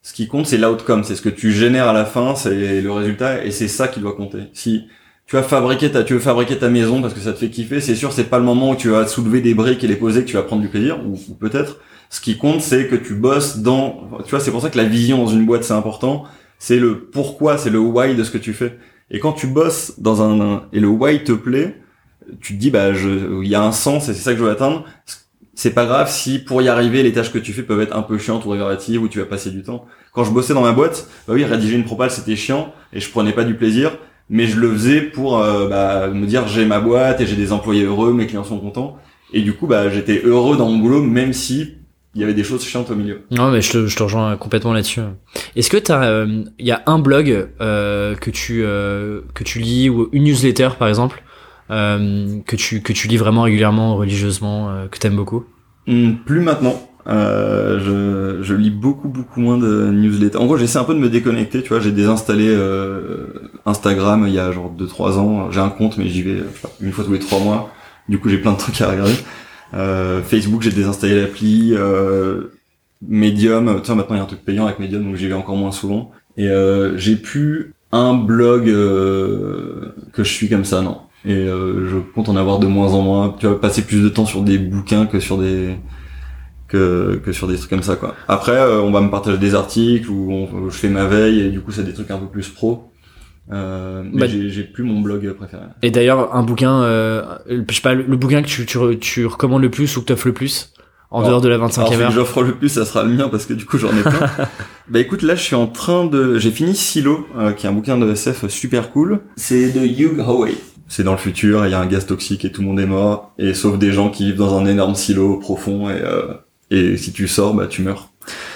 ce 0.07 0.13
qui 0.13 0.29
compte, 0.29 0.45
c'est 0.45 0.57
l'outcome, 0.57 1.03
c'est 1.03 1.15
ce 1.15 1.21
que 1.21 1.27
tu 1.27 1.51
génères 1.51 1.89
à 1.89 1.91
la 1.91 2.05
fin, 2.05 2.33
c'est 2.33 2.79
le 2.79 2.91
résultat, 2.93 3.43
et 3.43 3.51
c'est 3.51 3.67
ça 3.67 3.89
qui 3.89 3.99
doit 3.99 4.15
compter. 4.15 4.43
Si 4.53 4.85
tu 5.25 5.35
vas 5.35 5.43
fabriquer 5.43 5.91
ta, 5.91 6.05
tu 6.05 6.13
veux 6.13 6.21
fabriquer 6.21 6.57
ta 6.57 6.69
maison 6.69 7.01
parce 7.01 7.13
que 7.13 7.19
ça 7.19 7.33
te 7.33 7.39
fait 7.39 7.49
kiffer, 7.49 7.81
c'est 7.81 7.93
sûr, 7.93 8.13
c'est 8.13 8.23
pas 8.23 8.37
le 8.37 8.45
moment 8.45 8.69
où 8.69 8.75
tu 8.77 8.87
vas 8.87 9.05
soulever 9.05 9.41
des 9.41 9.53
briques 9.53 9.83
et 9.83 9.87
les 9.87 9.97
poser 9.97 10.21
que 10.21 10.29
tu 10.29 10.37
vas 10.37 10.43
prendre 10.43 10.61
du 10.61 10.69
plaisir, 10.69 10.97
ou, 11.05 11.17
peut-être. 11.33 11.81
Ce 12.09 12.21
qui 12.21 12.37
compte, 12.37 12.61
c'est 12.61 12.87
que 12.87 12.95
tu 12.95 13.15
bosses 13.15 13.57
dans, 13.57 14.07
tu 14.23 14.29
vois, 14.29 14.39
c'est 14.39 14.49
pour 14.49 14.61
ça 14.61 14.69
que 14.69 14.77
la 14.77 14.85
vision 14.85 15.17
dans 15.17 15.27
une 15.27 15.45
boîte 15.45 15.65
c'est 15.65 15.73
important. 15.73 16.23
C'est 16.57 16.79
le 16.79 17.01
pourquoi, 17.09 17.57
c'est 17.57 17.69
le 17.69 17.79
why 17.79 18.15
de 18.15 18.23
ce 18.23 18.31
que 18.31 18.37
tu 18.37 18.53
fais. 18.53 18.77
Et 19.11 19.19
quand 19.19 19.33
tu 19.33 19.47
bosses 19.47 19.99
dans 19.99 20.21
un, 20.21 20.69
et 20.71 20.79
le 20.79 20.87
why 20.87 21.21
te 21.25 21.33
plaît, 21.33 21.81
tu 22.39 22.53
te 22.53 22.59
dis 22.59 22.71
bah 22.71 22.91
il 22.91 23.47
y 23.47 23.55
a 23.55 23.61
un 23.61 23.73
sens 23.73 24.07
et 24.07 24.13
c'est 24.13 24.21
ça 24.21 24.31
que 24.31 24.39
je 24.39 24.43
veux 24.45 24.51
atteindre 24.51 24.85
c'est 25.57 25.71
pas 25.71 25.85
grave 25.85 26.07
si 26.09 26.37
pour 26.37 26.61
y 26.61 26.69
arriver 26.69 27.01
les 27.01 27.11
tâches 27.11 27.33
que 27.33 27.39
tu 27.39 27.51
fais 27.51 27.63
peuvent 27.63 27.81
être 27.81 27.97
un 27.97 28.03
peu 28.03 28.19
chiantes 28.19 28.45
ou 28.45 28.49
répétitives 28.51 29.01
ou 29.01 29.07
tu 29.07 29.17
vas 29.17 29.25
passer 29.25 29.49
du 29.49 29.63
temps. 29.63 29.85
Quand 30.13 30.23
je 30.23 30.29
bossais 30.29 30.53
dans 30.53 30.61
ma 30.61 30.71
boîte, 30.71 31.07
bah 31.27 31.33
oui, 31.33 31.43
rédiger 31.43 31.75
une 31.75 31.83
propale 31.83 32.11
c'était 32.11 32.35
chiant 32.35 32.71
et 32.93 32.99
je 32.99 33.09
prenais 33.09 33.33
pas 33.33 33.43
du 33.43 33.55
plaisir, 33.55 33.97
mais 34.29 34.45
je 34.45 34.59
le 34.59 34.71
faisais 34.71 35.01
pour 35.01 35.39
euh, 35.39 35.67
bah, 35.67 36.09
me 36.09 36.27
dire 36.27 36.47
j'ai 36.47 36.65
ma 36.65 36.79
boîte 36.79 37.21
et 37.21 37.25
j'ai 37.25 37.35
des 37.35 37.51
employés 37.51 37.85
heureux, 37.85 38.13
mes 38.13 38.27
clients 38.27 38.43
sont 38.43 38.59
contents 38.59 38.97
et 39.33 39.41
du 39.41 39.53
coup 39.53 39.65
bah 39.65 39.89
j'étais 39.89 40.21
heureux 40.23 40.57
dans 40.57 40.69
mon 40.69 40.77
boulot 40.77 41.01
même 41.01 41.33
si 41.33 41.73
il 42.13 42.21
y 42.21 42.23
avait 42.23 42.35
des 42.35 42.43
choses 42.43 42.63
chiantes 42.63 42.91
au 42.91 42.95
milieu. 42.95 43.23
Non, 43.31 43.49
mais 43.49 43.61
je 43.61 43.71
te, 43.71 43.87
je 43.87 43.95
te 43.95 44.03
rejoins 44.03 44.37
complètement 44.37 44.73
là-dessus. 44.73 45.01
Est-ce 45.55 45.69
que 45.69 45.77
t'as, 45.77 46.05
euh, 46.05 46.43
il 46.59 46.65
y 46.67 46.71
a 46.71 46.83
un 46.85 46.99
blog 46.99 47.49
euh, 47.61 48.15
que 48.15 48.29
tu 48.29 48.61
que 48.61 49.43
tu 49.43 49.59
lis 49.59 49.89
ou 49.89 50.09
une 50.11 50.25
newsletter 50.25 50.69
par 50.77 50.87
exemple? 50.87 51.23
Que 51.69 52.55
tu 52.55 52.81
que 52.81 52.93
tu 52.93 53.07
lis 53.07 53.17
vraiment 53.17 53.43
régulièrement, 53.43 53.95
religieusement, 53.95 54.69
euh, 54.69 54.87
que 54.87 54.97
t'aimes 54.97 55.15
beaucoup 55.15 55.45
Hmm, 55.87 56.13
plus 56.25 56.41
maintenant. 56.41 56.75
Euh, 57.07 57.79
je, 57.79 58.43
je 58.43 58.53
lis 58.53 58.69
beaucoup 58.69 59.07
beaucoup 59.07 59.39
moins 59.39 59.57
de 59.57 59.89
newsletters. 59.91 60.37
En 60.37 60.45
gros, 60.45 60.57
j'essaie 60.57 60.79
un 60.79 60.83
peu 60.83 60.93
de 60.93 60.99
me 60.99 61.09
déconnecter. 61.09 61.61
Tu 61.61 61.69
vois, 61.69 61.79
j'ai 61.79 61.91
désinstallé 61.91 62.47
euh, 62.49 63.27
Instagram 63.65 64.25
il 64.27 64.33
y 64.33 64.39
a 64.39 64.51
genre 64.51 64.73
2-3 64.77 65.17
ans. 65.17 65.51
J'ai 65.51 65.61
un 65.61 65.69
compte, 65.69 65.97
mais 65.97 66.07
j'y 66.07 66.21
vais 66.23 66.41
pas, 66.61 66.69
une 66.81 66.91
fois 66.91 67.05
tous 67.05 67.13
les 67.13 67.19
trois 67.19 67.39
mois. 67.39 67.71
Du 68.09 68.19
coup, 68.19 68.29
j'ai 68.29 68.37
plein 68.37 68.53
de 68.53 68.57
trucs 68.57 68.81
à 68.81 68.89
regarder. 68.91 69.15
Euh, 69.73 70.21
Facebook, 70.21 70.61
j'ai 70.61 70.71
désinstallé 70.71 71.21
l'appli. 71.21 71.73
Euh, 71.73 72.53
Medium, 73.01 73.65
vois, 73.65 73.95
maintenant 73.95 74.15
il 74.15 74.17
y 74.17 74.21
a 74.21 74.23
un 74.23 74.27
truc 74.27 74.43
payant 74.43 74.65
avec 74.65 74.79
Medium, 74.79 75.03
donc 75.03 75.15
j'y 75.15 75.27
vais 75.27 75.33
encore 75.33 75.55
moins 75.55 75.71
souvent. 75.71 76.11
Et 76.35 76.49
euh, 76.49 76.97
j'ai 76.97 77.15
plus 77.15 77.73
un 77.91 78.15
blog 78.15 78.69
euh, 78.69 79.93
que 80.13 80.23
je 80.23 80.31
suis 80.31 80.49
comme 80.49 80.65
ça, 80.65 80.81
non. 80.81 81.01
Et 81.27 81.33
euh, 81.35 81.87
je 81.89 81.97
compte 81.97 82.29
en 82.29 82.35
avoir 82.37 82.57
de 82.59 82.67
moins 82.67 82.93
en 82.93 83.01
moins. 83.01 83.35
Tu 83.39 83.45
vas 83.47 83.55
passer 83.55 83.81
plus 83.81 84.01
de 84.01 84.09
temps 84.09 84.25
sur 84.25 84.41
des 84.43 84.57
bouquins 84.57 85.05
que 85.05 85.19
sur 85.19 85.37
des 85.37 85.75
que, 86.67 87.21
que 87.23 87.31
sur 87.31 87.47
des 87.47 87.55
trucs 87.57 87.69
comme 87.69 87.83
ça 87.83 87.95
quoi. 87.95 88.15
Après 88.27 88.51
euh, 88.57 88.81
on 88.81 88.91
va 88.91 89.01
me 89.01 89.09
partager 89.09 89.37
des 89.37 89.55
articles 89.55 90.09
où, 90.09 90.31
on- 90.31 90.49
où 90.53 90.69
je 90.69 90.77
fais 90.77 90.89
ma 90.89 91.05
veille 91.05 91.39
et 91.41 91.49
du 91.49 91.61
coup 91.61 91.71
c'est 91.71 91.83
des 91.83 91.93
trucs 91.93 92.11
un 92.11 92.17
peu 92.17 92.27
plus 92.27 92.49
pro. 92.49 92.91
Euh, 93.51 94.03
mais 94.11 94.21
Bah- 94.21 94.27
j'ai 94.27 94.63
plus 94.63 94.83
mon 94.83 94.99
blog 94.99 95.31
préféré. 95.33 95.63
Et 95.81 95.89
d'ailleurs, 95.89 96.35
un 96.35 96.43
bouquin, 96.43 96.81
euh, 96.83 97.23
je 97.49 97.73
sais 97.73 97.79
pas, 97.81 97.93
le, 97.93 98.03
le 98.03 98.17
bouquin 98.17 98.41
que 98.41 98.47
tu, 98.47 98.65
tu, 98.65 98.77
tu 98.99 99.25
recommandes 99.25 99.61
le 99.61 99.69
plus 99.71 99.95
ou 99.95 100.01
que 100.01 100.07
t'offres 100.07 100.27
le 100.27 100.33
plus 100.33 100.73
en 101.11 101.19
Alors- 101.19 101.29
dehors 101.29 101.41
de 101.41 101.47
la 101.47 101.55
Alors 101.55 101.69
25e 101.69 101.85
celui 101.85 101.97
que 101.97 102.03
heure 102.03 102.11
j'offre 102.11 102.43
le 102.43 102.55
plus 102.55 102.67
ça 102.67 102.83
sera 102.83 103.03
le 103.03 103.11
mien 103.11 103.29
parce 103.29 103.45
que 103.45 103.53
du 103.53 103.65
coup 103.65 103.77
j'en 103.77 103.89
ai 103.97 104.01
plein. 104.01 104.29
bah 104.89 104.99
écoute 104.99 105.21
là 105.21 105.35
je 105.35 105.41
suis 105.43 105.55
en 105.55 105.67
train 105.67 106.05
de 106.05 106.37
j'ai 106.37 106.51
fini 106.51 106.75
Silo 106.75 107.25
euh, 107.37 107.53
qui 107.53 107.65
est 107.65 107.69
un 107.69 107.73
bouquin 107.73 107.97
de 107.97 108.11
SF 108.11 108.47
super 108.49 108.91
cool. 108.91 109.21
C'est 109.37 109.71
de 109.71 109.79
Hugh 109.85 110.19
Howey. 110.19 110.55
C'est 110.87 111.03
dans 111.03 111.11
le 111.11 111.17
futur, 111.17 111.65
il 111.65 111.71
y 111.71 111.73
a 111.73 111.79
un 111.79 111.85
gaz 111.85 112.05
toxique 112.05 112.45
et 112.45 112.51
tout 112.51 112.61
le 112.61 112.67
monde 112.67 112.79
est 112.79 112.85
mort 112.85 113.33
et 113.37 113.53
sauf 113.53 113.77
des 113.77 113.91
gens 113.91 114.09
qui 114.09 114.25
vivent 114.25 114.37
dans 114.37 114.57
un 114.57 114.65
énorme 114.65 114.95
silo 114.95 115.37
profond 115.37 115.89
et 115.89 116.01
euh, 116.01 116.33
et 116.69 116.97
si 116.97 117.13
tu 117.13 117.27
sors 117.27 117.53
bah 117.53 117.67
tu 117.67 117.81
meurs. 117.81 118.09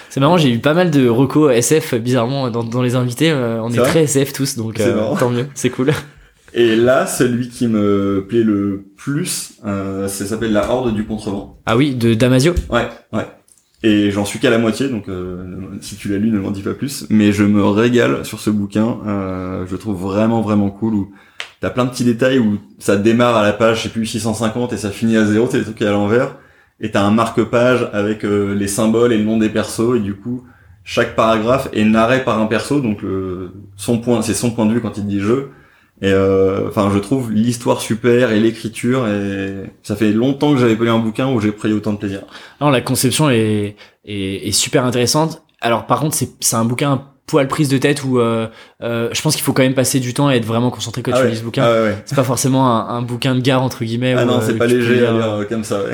C'est 0.09 0.19
marrant, 0.19 0.37
j'ai 0.37 0.51
eu 0.51 0.59
pas 0.59 0.73
mal 0.73 0.91
de 0.91 1.07
recos 1.07 1.51
SF 1.53 1.95
bizarrement 1.95 2.49
dans, 2.49 2.63
dans 2.63 2.81
les 2.81 2.95
invités. 2.95 3.31
euh, 3.31 3.61
on 3.61 3.71
est, 3.71 3.77
très 3.77 4.03
SF 4.03 4.33
tous, 4.33 4.57
donc 4.57 4.79
euh, 4.79 5.15
tant 5.17 5.29
mieux, 5.29 5.47
c'est 5.55 5.69
cool. 5.69 5.91
Et 6.53 6.75
là, 6.75 7.07
celui 7.07 7.49
qui 7.49 7.67
me 7.67 8.25
plaît 8.27 8.43
le 8.43 8.83
plus, 8.97 9.53
euh, 9.65 10.07
ça 10.07 10.25
s'appelle 10.25 10.51
La 10.51 10.69
Horde 10.69 10.93
du 10.93 11.05
Contrevent. 11.05 11.57
Ah 11.65 11.77
oui, 11.77 11.95
de 11.95 12.13
Damasio. 12.13 12.53
Ouais, 12.69 12.89
ouais. 13.13 13.25
Et 13.83 14.11
j'en 14.11 14.25
suis 14.25 14.37
qu'à 14.37 14.49
la 14.49 14.57
moitié, 14.57 14.89
donc 14.89 15.07
euh, 15.07 15.43
si 15.81 15.95
tu 15.95 16.09
l'as 16.09 16.17
lu, 16.17 16.29
ne 16.29 16.39
m'en 16.39 16.51
dis 16.51 16.61
pas 16.61 16.73
plus. 16.73 17.05
Mais 17.09 17.31
je 17.31 17.43
me 17.43 17.63
régale 17.65 18.25
sur 18.25 18.39
ce 18.39 18.49
bouquin. 18.49 18.99
Euh, 19.07 19.65
je 19.65 19.71
le 19.71 19.77
trouve 19.77 19.99
vraiment, 19.99 20.41
vraiment 20.41 20.69
cool. 20.69 20.93
Où 20.93 21.11
t'as 21.61 21.69
plein 21.69 21.85
de 21.85 21.91
petits 21.91 22.03
détails 22.03 22.39
où 22.39 22.57
ça 22.79 22.97
démarre 22.97 23.37
à 23.37 23.43
la 23.43 23.53
page, 23.53 23.77
je 23.77 23.83
sais 23.83 23.89
plus, 23.89 24.05
650 24.05 24.73
et 24.73 24.77
ça 24.77 24.89
finit 24.89 25.15
à 25.15 25.23
zéro. 25.23 25.47
C'est 25.49 25.59
des 25.59 25.63
trucs 25.63 25.81
à 25.83 25.91
l'envers. 25.91 26.35
Et 26.81 26.91
t'as 26.91 27.03
un 27.03 27.11
marque-page 27.11 27.87
avec 27.93 28.25
euh, 28.25 28.53
les 28.55 28.67
symboles 28.67 29.13
et 29.13 29.17
le 29.17 29.23
nom 29.23 29.37
des 29.37 29.49
persos. 29.49 29.95
Et 29.95 29.99
du 29.99 30.15
coup, 30.15 30.43
chaque 30.83 31.15
paragraphe 31.15 31.69
est 31.71 31.85
narré 31.85 32.23
par 32.23 32.41
un 32.41 32.47
perso. 32.47 32.81
Donc 32.81 33.03
le, 33.03 33.53
son 33.77 33.99
point, 33.99 34.23
c'est 34.23 34.33
son 34.33 34.51
point 34.51 34.65
de 34.65 34.73
vue 34.73 34.81
quand 34.81 34.97
il 34.97 35.05
dit 35.05 35.21
je. 35.21 35.45
Et 36.03 36.11
euh, 36.11 36.67
enfin, 36.67 36.89
je 36.91 36.97
trouve 36.97 37.31
l'histoire 37.31 37.79
super 37.79 38.31
et 38.31 38.39
l'écriture. 38.39 39.07
Et 39.07 39.71
ça 39.83 39.95
fait 39.95 40.11
longtemps 40.11 40.53
que 40.53 40.59
j'avais 40.59 40.75
pas 40.75 40.85
lu 40.85 40.89
un 40.89 40.97
bouquin 40.97 41.31
où 41.31 41.39
j'ai 41.39 41.51
pris 41.51 41.71
autant 41.73 41.93
de 41.93 41.99
plaisir. 41.99 42.21
Non, 42.59 42.69
la 42.71 42.81
conception 42.81 43.29
est, 43.29 43.75
est, 44.05 44.47
est 44.47 44.51
super 44.51 44.83
intéressante. 44.83 45.43
Alors 45.61 45.85
par 45.85 45.99
contre, 45.99 46.15
c'est 46.15 46.55
un 46.55 46.65
bouquin 46.65 47.10
poil 47.27 47.47
prise 47.47 47.69
de 47.69 47.77
tête 47.77 48.03
où 48.03 48.19
euh, 48.19 48.47
euh, 48.83 49.09
je 49.13 49.21
pense 49.21 49.35
qu'il 49.35 49.43
faut 49.43 49.53
quand 49.53 49.63
même 49.63 49.73
passer 49.73 49.99
du 49.99 50.13
temps 50.13 50.29
et 50.31 50.35
être 50.35 50.45
vraiment 50.45 50.69
concentré 50.69 51.01
quand 51.01 51.11
Ah 51.13 51.19
tu 51.19 51.23
ouais. 51.23 51.31
lis 51.31 51.37
ce 51.37 51.43
bouquin. 51.43 51.63
Ah 51.63 51.83
ouais. 51.83 51.97
C'est 52.05 52.15
pas 52.15 52.23
forcément 52.23 52.67
un, 52.67 52.97
un 52.97 53.01
bouquin 53.01 53.35
de 53.35 53.41
gare 53.41 53.61
entre 53.63 53.83
guillemets. 53.83 54.15
Ah 54.17 54.23
où, 54.23 54.27
non, 54.27 54.37
euh, 54.37 54.41
c'est 54.45 54.55
pas 54.57 54.67
léger 54.67 54.95
lire, 54.95 55.09
à 55.09 55.13
euh, 55.13 55.39
lire 55.39 55.47
comme 55.47 55.63
ça. 55.63 55.83
Ouais. 55.83 55.93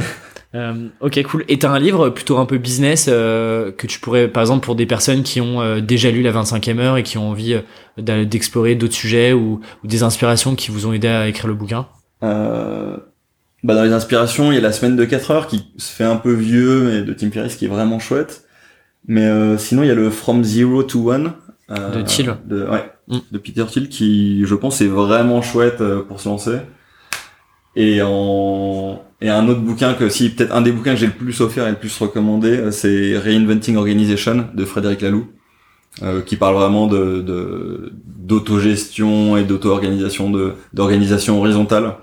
Euh, 0.55 0.87
ok, 1.01 1.21
cool. 1.23 1.43
Et 1.49 1.59
t'as 1.59 1.69
un 1.69 1.77
livre 1.77 2.09
plutôt 2.09 2.37
un 2.37 2.45
peu 2.45 2.57
business 2.57 3.07
euh, 3.09 3.71
que 3.71 3.85
tu 3.85 3.99
pourrais, 3.99 4.27
par 4.29 4.41
exemple, 4.41 4.65
pour 4.65 4.75
des 4.75 4.85
personnes 4.85 5.21
qui 5.21 5.41
ont 5.41 5.61
euh, 5.61 5.81
déjà 5.81 6.09
lu 6.09 6.21
la 6.21 6.31
25e 6.31 6.79
heure 6.79 6.97
et 6.97 7.03
qui 7.03 7.17
ont 7.17 7.29
envie 7.29 7.55
d'explorer 7.97 8.75
d'autres 8.75 8.93
sujets 8.95 9.33
ou, 9.33 9.59
ou 9.83 9.87
des 9.87 10.03
inspirations 10.03 10.55
qui 10.55 10.71
vous 10.71 10.87
ont 10.87 10.93
aidé 10.93 11.09
à 11.09 11.27
écrire 11.27 11.47
le 11.47 11.53
bouquin? 11.53 11.87
Euh, 12.23 12.97
bah 13.63 13.75
dans 13.75 13.83
les 13.83 13.91
inspirations, 13.91 14.51
il 14.51 14.55
y 14.55 14.57
a 14.57 14.61
la 14.61 14.71
semaine 14.71 14.95
de 14.95 15.03
4 15.05 15.31
heures 15.31 15.47
qui 15.47 15.65
se 15.77 15.91
fait 15.91 16.05
un 16.05 16.15
peu 16.15 16.33
vieux, 16.33 16.83
mais 16.83 17.01
de 17.01 17.13
Tim 17.13 17.29
Ferriss 17.29 17.55
qui 17.55 17.65
est 17.65 17.69
vraiment 17.69 17.99
chouette. 17.99 18.43
Mais 19.07 19.25
euh, 19.25 19.57
sinon, 19.57 19.83
il 19.83 19.87
y 19.87 19.91
a 19.91 19.95
le 19.95 20.09
From 20.09 20.43
Zero 20.43 20.83
to 20.83 21.11
One. 21.11 21.33
euh, 21.71 21.91
De 21.95 22.01
Thiel. 22.01 22.35
De, 22.45 22.63
ouais, 22.65 22.91
Mm. 23.09 23.17
de 23.31 23.37
Peter 23.37 23.63
Thiel 23.67 23.87
qui, 23.87 24.43
je 24.45 24.53
pense, 24.55 24.81
est 24.81 24.87
vraiment 24.87 25.41
chouette 25.41 25.79
euh, 25.79 26.01
pour 26.01 26.19
se 26.19 26.27
lancer. 26.27 26.57
Et 27.75 28.01
en 28.01 29.01
et 29.21 29.29
un 29.29 29.47
autre 29.47 29.61
bouquin 29.61 29.93
que 29.93 30.09
si 30.09 30.29
peut-être 30.29 30.53
un 30.55 30.61
des 30.61 30.71
bouquins 30.71 30.93
que 30.93 30.99
j'ai 30.99 31.05
le 31.07 31.13
plus 31.13 31.39
offert 31.41 31.65
et 31.67 31.71
le 31.71 31.77
plus 31.77 31.95
recommandé, 31.97 32.49
euh, 32.57 32.71
c'est 32.71 33.17
Reinventing 33.17 33.77
Organization 33.77 34.45
de 34.53 34.65
Frédéric 34.65 35.01
Laloux. 35.01 35.27
euh, 36.03 36.21
qui 36.21 36.35
parle 36.35 36.53
vraiment 36.55 36.85
de 36.85 37.21
de- 37.21 37.91
d'autogestion 38.05 39.35
et 39.37 39.43
d'auto-organisation, 39.45 40.29
de 40.29 40.53
d'organisation 40.73 41.39
horizontale, 41.39 41.95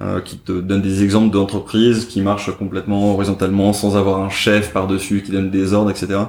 euh, 0.00 0.20
qui 0.20 0.38
te 0.38 0.52
donne 0.52 0.82
des 0.82 1.02
exemples 1.04 1.32
d'entreprises 1.32 2.06
qui 2.06 2.20
marchent 2.22 2.56
complètement 2.56 3.14
horizontalement 3.14 3.72
sans 3.72 3.96
avoir 3.96 4.20
un 4.20 4.30
chef 4.30 4.72
par-dessus 4.72 5.22
qui 5.22 5.32
donne 5.32 5.50
des 5.50 5.72
ordres, 5.72 5.90
etc. 5.90 6.20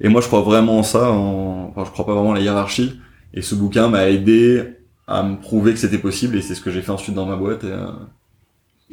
Et 0.00 0.08
moi, 0.08 0.20
je 0.20 0.26
crois 0.28 0.42
vraiment 0.42 0.78
en 0.78 0.82
ça. 0.84 1.10
En... 1.12 1.68
Enfin, 1.70 1.84
je 1.84 1.90
crois 1.90 2.06
pas 2.06 2.14
vraiment 2.14 2.32
à 2.32 2.36
la 2.36 2.40
hiérarchie. 2.42 3.00
Et 3.34 3.42
ce 3.42 3.54
bouquin 3.54 3.88
m'a 3.88 4.08
aidé 4.10 4.64
à 5.06 5.22
me 5.22 5.36
prouver 5.40 5.72
que 5.72 5.78
c'était 5.78 5.98
possible. 5.98 6.36
Et 6.36 6.42
c'est 6.42 6.54
ce 6.54 6.60
que 6.60 6.70
j'ai 6.70 6.82
fait 6.82 6.92
ensuite 6.92 7.14
dans 7.16 7.26
ma 7.26 7.36
boîte. 7.36 7.64
Euh, 7.64 7.88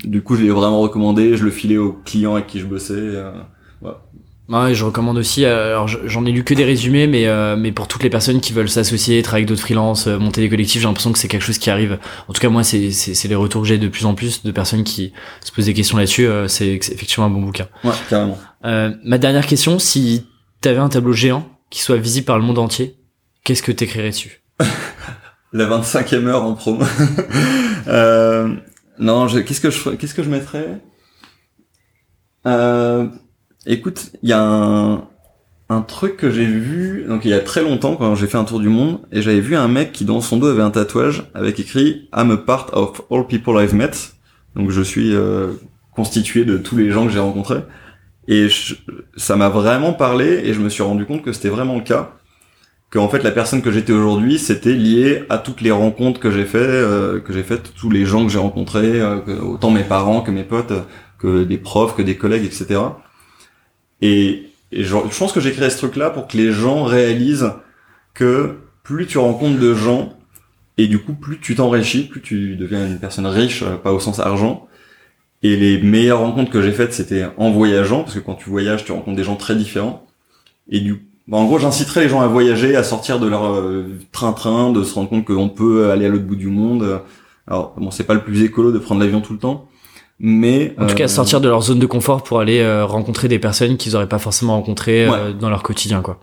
Du 0.05 0.21
coup, 0.23 0.35
je 0.35 0.43
l'ai 0.43 0.49
vraiment 0.51 0.79
recommandé. 0.81 1.37
Je 1.37 1.43
le 1.45 1.51
filais 1.51 1.77
aux 1.77 1.93
clients 1.93 2.35
avec 2.35 2.47
qui 2.47 2.59
je 2.59 2.65
bossais. 2.65 2.93
euh, 2.95 3.31
Ouais, 4.47 4.75
je 4.75 4.85
recommande 4.85 5.17
aussi. 5.17 5.43
euh, 5.43 5.69
alors, 5.69 5.87
je- 5.87 5.97
j'en 6.07 6.23
ai 6.25 6.31
lu 6.31 6.43
que 6.43 6.53
des 6.53 6.65
résumés, 6.65 7.07
mais 7.07 7.25
euh, 7.25 7.55
mais 7.55 7.71
pour 7.71 7.87
toutes 7.87 8.03
les 8.03 8.11
personnes 8.11 8.41
qui 8.41 8.53
veulent 8.53 8.69
s'associer, 8.69 9.21
travailler 9.23 9.41
avec 9.43 9.49
d'autres 9.49 9.61
freelances, 9.61 10.05
euh, 10.07 10.19
monter 10.19 10.41
des 10.41 10.49
collectifs, 10.49 10.81
j'ai 10.81 10.87
l'impression 10.87 11.11
que 11.11 11.17
c'est 11.17 11.27
quelque 11.27 11.41
chose 11.41 11.57
qui 11.57 11.71
arrive. 11.71 11.97
En 12.27 12.33
tout 12.33 12.39
cas, 12.41 12.49
moi, 12.49 12.63
c'est 12.63 12.91
les 13.27 13.35
retours 13.35 13.63
que 13.63 13.67
j'ai 13.67 13.79
de 13.79 13.87
plus 13.87 14.05
en 14.05 14.13
plus 14.13 14.43
de 14.43 14.51
personnes 14.51 14.83
qui 14.83 15.13
se 15.41 15.51
posent 15.51 15.65
des 15.65 15.73
questions 15.73 15.97
là-dessus. 15.97 16.27
euh, 16.27 16.47
c'est 16.47 16.67
effectivement 16.67 17.25
un 17.25 17.29
bon 17.31 17.41
bouquin. 17.41 17.67
Ouais, 17.83 17.91
carrément. 18.07 18.37
Euh, 18.65 18.93
ma 19.03 19.17
dernière 19.17 19.47
question, 19.47 19.79
si 19.79 20.27
t'avais 20.61 20.77
un 20.77 20.89
tableau 20.89 21.13
géant 21.13 21.49
qui 21.71 21.81
soit 21.81 21.97
visible 21.97 22.25
par 22.25 22.37
le 22.37 22.43
monde 22.45 22.59
entier, 22.59 22.95
qu'est-ce 23.43 23.63
que 23.63 23.71
t'écrirais 23.71 24.11
dessus? 24.11 24.41
La 25.53 25.65
25e 25.65 26.27
heure 26.27 26.43
en 26.43 26.53
promo. 26.53 26.85
euh, 27.87 28.53
non, 28.99 29.27
je- 29.27 29.39
qu'est-ce 29.39 29.61
que 29.61 29.71
je 29.71 29.89
qu'est-ce 29.91 30.13
que 30.13 30.21
je 30.23 30.29
mettrais? 30.29 30.81
Euh, 32.45 33.07
Écoute, 33.65 34.11
il 34.21 34.29
y 34.29 34.33
a 34.33 34.41
un 34.41 35.07
un 35.69 35.81
truc 35.81 36.17
que 36.17 36.29
j'ai 36.29 36.45
vu 36.45 37.05
donc 37.07 37.25
il 37.25 37.31
y 37.31 37.33
a 37.33 37.39
très 37.39 37.63
longtemps 37.63 37.95
quand 37.95 38.13
j'ai 38.13 38.27
fait 38.27 38.37
un 38.37 38.43
tour 38.43 38.59
du 38.59 38.69
monde 38.69 38.99
et 39.11 39.21
j'avais 39.21 39.39
vu 39.39 39.55
un 39.55 39.67
mec 39.67 39.91
qui 39.91 40.05
dans 40.05 40.21
son 40.21 40.37
dos 40.37 40.47
avait 40.47 40.61
un 40.61 40.69
tatouage 40.69 41.23
avec 41.33 41.59
écrit 41.59 42.07
I'm 42.15 42.29
a 42.31 42.37
part 42.37 42.69
of 42.73 43.01
all 43.09 43.25
people 43.25 43.59
I've 43.59 43.73
met. 43.73 43.91
Donc 44.55 44.69
je 44.69 44.81
suis 44.81 45.15
euh, 45.15 45.53
constitué 45.95 46.45
de 46.45 46.57
tous 46.57 46.77
les 46.77 46.91
gens 46.91 47.05
que 47.07 47.11
j'ai 47.11 47.19
rencontrés. 47.19 47.63
Et 48.27 48.47
ça 49.17 49.35
m'a 49.35 49.49
vraiment 49.49 49.93
parlé 49.93 50.41
et 50.45 50.53
je 50.53 50.59
me 50.59 50.69
suis 50.69 50.81
rendu 50.81 51.05
compte 51.05 51.21
que 51.21 51.31
c'était 51.31 51.49
vraiment 51.49 51.75
le 51.75 51.81
cas. 51.81 52.11
Que 52.91 52.99
en 52.99 53.09
fait 53.09 53.23
la 53.23 53.31
personne 53.31 53.63
que 53.63 53.71
j'étais 53.71 53.93
aujourd'hui 53.93 54.37
c'était 54.37 54.73
lié 54.73 55.23
à 55.29 55.39
toutes 55.39 55.61
les 55.61 55.71
rencontres 55.71 56.19
que 56.19 56.29
j'ai 56.29 56.45
fait 56.45 56.57
euh, 56.59 57.19
que 57.19 57.33
j'ai 57.33 57.43
faites 57.43 57.73
tous 57.73 57.89
les 57.89 58.05
gens 58.05 58.23
que 58.23 58.31
j'ai 58.31 58.37
rencontrés 58.37 59.01
euh, 59.01 59.19
autant 59.41 59.71
mes 59.71 59.83
parents 59.83 60.21
que 60.21 60.29
mes 60.29 60.43
potes 60.43 60.73
que 61.17 61.43
des 61.43 61.57
profs 61.57 61.95
que 61.95 62.03
des 62.03 62.15
collègues 62.15 62.45
etc 62.45 62.79
et, 64.05 64.51
je, 64.71 64.95
pense 64.95 65.31
que 65.31 65.39
j'ai 65.39 65.51
créé 65.51 65.69
ce 65.69 65.77
truc 65.77 65.95
là 65.95 66.09
pour 66.09 66.27
que 66.27 66.37
les 66.37 66.51
gens 66.51 66.83
réalisent 66.83 67.51
que 68.13 68.55
plus 68.83 69.07
tu 69.07 69.17
rencontres 69.17 69.59
de 69.59 69.73
gens 69.73 70.13
et 70.77 70.87
du 70.87 70.99
coup 70.99 71.13
plus 71.13 71.39
tu 71.39 71.55
t'enrichis 71.55 72.03
plus 72.03 72.21
tu 72.21 72.55
deviens 72.55 72.85
une 72.85 72.99
personne 72.99 73.25
riche 73.25 73.63
euh, 73.63 73.77
pas 73.77 73.93
au 73.93 73.99
sens 73.99 74.19
argent 74.19 74.67
et 75.43 75.55
les 75.55 75.81
meilleures 75.81 76.19
rencontres 76.19 76.51
que 76.51 76.61
j'ai 76.61 76.71
faites 76.71 76.93
c'était 76.93 77.25
en 77.37 77.51
voyageant 77.51 78.03
parce 78.03 78.15
que 78.15 78.19
quand 78.19 78.35
tu 78.35 78.49
voyages 78.49 78.85
tu 78.85 78.91
rencontres 78.91 79.17
des 79.17 79.23
gens 79.23 79.35
très 79.35 79.55
différents 79.55 80.05
et 80.69 80.79
du 80.79 81.07
Bah, 81.27 81.37
en 81.37 81.45
gros, 81.45 81.59
j'inciterais 81.59 82.03
les 82.03 82.09
gens 82.09 82.21
à 82.21 82.27
voyager, 82.27 82.75
à 82.75 82.83
sortir 82.83 83.19
de 83.19 83.27
leur 83.27 83.45
euh, 83.45 83.83
train-train, 84.11 84.71
de 84.71 84.83
se 84.83 84.93
rendre 84.95 85.09
compte 85.09 85.25
qu'on 85.25 85.49
peut 85.49 85.91
aller 85.91 86.05
à 86.05 86.09
l'autre 86.09 86.25
bout 86.25 86.35
du 86.35 86.47
monde. 86.47 87.01
Alors, 87.47 87.73
bon, 87.77 87.91
c'est 87.91 88.03
pas 88.03 88.13
le 88.13 88.23
plus 88.23 88.43
écolo 88.43 88.71
de 88.71 88.79
prendre 88.79 89.01
l'avion 89.01 89.21
tout 89.21 89.33
le 89.33 89.39
temps, 89.39 89.67
mais 90.19 90.73
En 90.77 90.87
tout 90.87 90.95
cas, 90.95 91.05
euh, 91.05 91.07
sortir 91.07 91.41
de 91.41 91.49
leur 91.49 91.61
zone 91.61 91.79
de 91.79 91.85
confort 91.85 92.23
pour 92.23 92.39
aller 92.39 92.59
euh, 92.59 92.85
rencontrer 92.85 93.27
des 93.27 93.39
personnes 93.39 93.77
qu'ils 93.77 93.95
auraient 93.95 94.07
pas 94.09 94.19
forcément 94.19 94.53
rencontrées 94.55 95.07
euh, 95.07 95.33
dans 95.33 95.49
leur 95.49 95.63
quotidien, 95.63 96.01
quoi. 96.01 96.19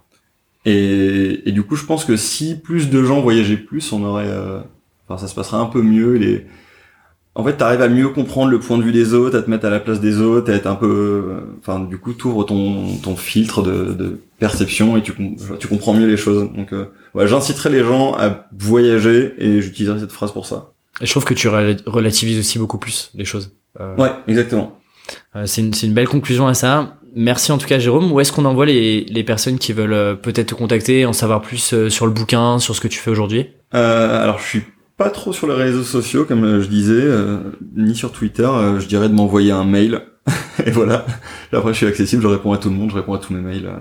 Et, 0.65 1.43
et 1.49 1.53
du 1.53 1.63
coup, 1.63 1.77
je 1.77 1.85
pense 1.85 2.05
que 2.05 2.17
si 2.17 2.55
plus 2.55 2.89
de 2.89 3.03
gens 3.03 3.21
voyageaient 3.21 3.57
plus, 3.57 3.93
on 3.93 4.05
aurait, 4.05 4.29
euh, 4.29 4.61
enfin, 5.09 5.19
ça 5.21 5.29
se 5.29 5.35
passerait 5.35 5.57
un 5.57 5.67
peu 5.67 5.83
mieux. 5.83 6.15
Les, 6.15 6.47
en 7.35 7.43
fait, 7.45 7.55
t'arrives 7.55 7.83
à 7.83 7.89
mieux 7.89 8.09
comprendre 8.11 8.51
le 8.51 8.61
point 8.61 8.79
de 8.79 8.83
vue 8.83 8.93
des 8.93 9.13
autres, 9.13 9.37
à 9.37 9.43
te 9.43 9.51
mettre 9.51 9.67
à 9.67 9.71
la 9.71 9.81
place 9.81 10.01
des 10.01 10.21
autres, 10.21 10.53
à 10.53 10.55
être 10.55 10.67
un 10.67 10.75
peu, 10.77 10.87
euh, 10.87 11.41
enfin, 11.59 11.81
du 11.81 11.99
coup, 11.99 12.13
t'ouvres 12.13 12.45
ton 12.45 12.97
ton 13.03 13.17
filtre 13.17 13.63
de, 13.63 13.93
de 13.93 14.21
perception 14.39 14.97
et 14.97 15.03
tu 15.03 15.13
tu 15.59 15.67
comprends 15.69 15.95
mieux 15.95 16.07
les 16.07 16.17
choses. 16.17 16.49
Donc, 16.55 16.73
euh, 16.73 16.87
ouais, 17.15 17.27
j'inciterais 17.27 17.71
les 17.71 17.83
gens 17.83 18.15
à 18.15 18.47
voyager 18.57 19.35
et 19.39 19.61
j'utiliserai 19.61 19.99
cette 20.01 20.13
phrase 20.13 20.31
pour 20.33 20.47
ça. 20.47 20.73
Et 21.01 21.07
je 21.07 21.11
trouve 21.11 21.25
que 21.25 21.35
tu 21.35 21.49
rela- 21.49 21.77
relativises 21.87 22.39
aussi 22.39 22.59
beaucoup 22.59 22.79
plus 22.79 23.11
les 23.15 23.25
choses. 23.25 23.51
Euh, 23.81 23.95
Ouais, 23.97 24.11
exactement. 24.29 24.79
Euh, 25.37 25.47
c'est 25.47 25.61
une, 25.63 25.73
c'est 25.75 25.87
une 25.87 25.95
belle 25.95 26.09
conclusion 26.09 26.47
à 26.47 26.55
ça. 26.55 26.97
Merci 27.15 27.53
en 27.53 27.59
tout 27.59 27.67
cas 27.67 27.79
Jérôme. 27.79 28.11
Où 28.13 28.21
est-ce 28.21 28.33
qu'on 28.33 28.45
envoie 28.45 28.67
les, 28.67 29.05
les 29.05 29.25
personnes 29.25 29.59
qui 29.59 29.73
veulent 29.73 29.93
euh, 29.93 30.15
peut-être 30.15 30.49
te 30.49 30.55
contacter, 30.55 31.05
en 31.07 31.13
savoir 31.13 31.41
plus 31.43 31.89
sur 31.89 32.07
le 32.07 32.13
bouquin, 32.13 32.59
sur 32.59 32.75
ce 32.75 32.81
que 32.81 32.89
tu 32.89 32.99
fais 32.99 33.11
aujourd'hui? 33.11 33.49
Euh, 33.75 34.23
alors, 34.23 34.39
je 34.39 34.45
suis 34.47 34.63
pas 34.97 35.11
trop 35.11 35.33
sur 35.33 35.47
les 35.49 35.55
réseaux 35.55 35.83
sociaux, 35.83 36.25
comme 36.25 36.61
je 36.61 36.67
disais, 36.69 36.93
euh, 36.95 37.39
ni 37.77 37.95
sur 37.95 38.13
Twitter. 38.13 38.45
euh, 38.45 38.79
je 38.81 38.87
dirais 38.87 39.09
de 39.09 39.15
m'envoyer 39.15 39.51
un 39.53 39.65
mail. 39.65 40.03
et 40.67 40.71
voilà. 40.71 41.05
Après, 41.53 41.73
je 41.73 41.79
suis 41.79 41.87
accessible, 41.87 42.23
je 42.23 42.29
réponds 42.29 42.53
à 42.53 42.59
tout 42.59 42.71
le 42.71 42.77
monde, 42.77 42.91
je 42.91 42.95
réponds 42.97 43.15
à 43.15 43.19
tous 43.19 43.33
mes 43.35 43.41
mails. 43.41 43.67
euh. 43.67 43.77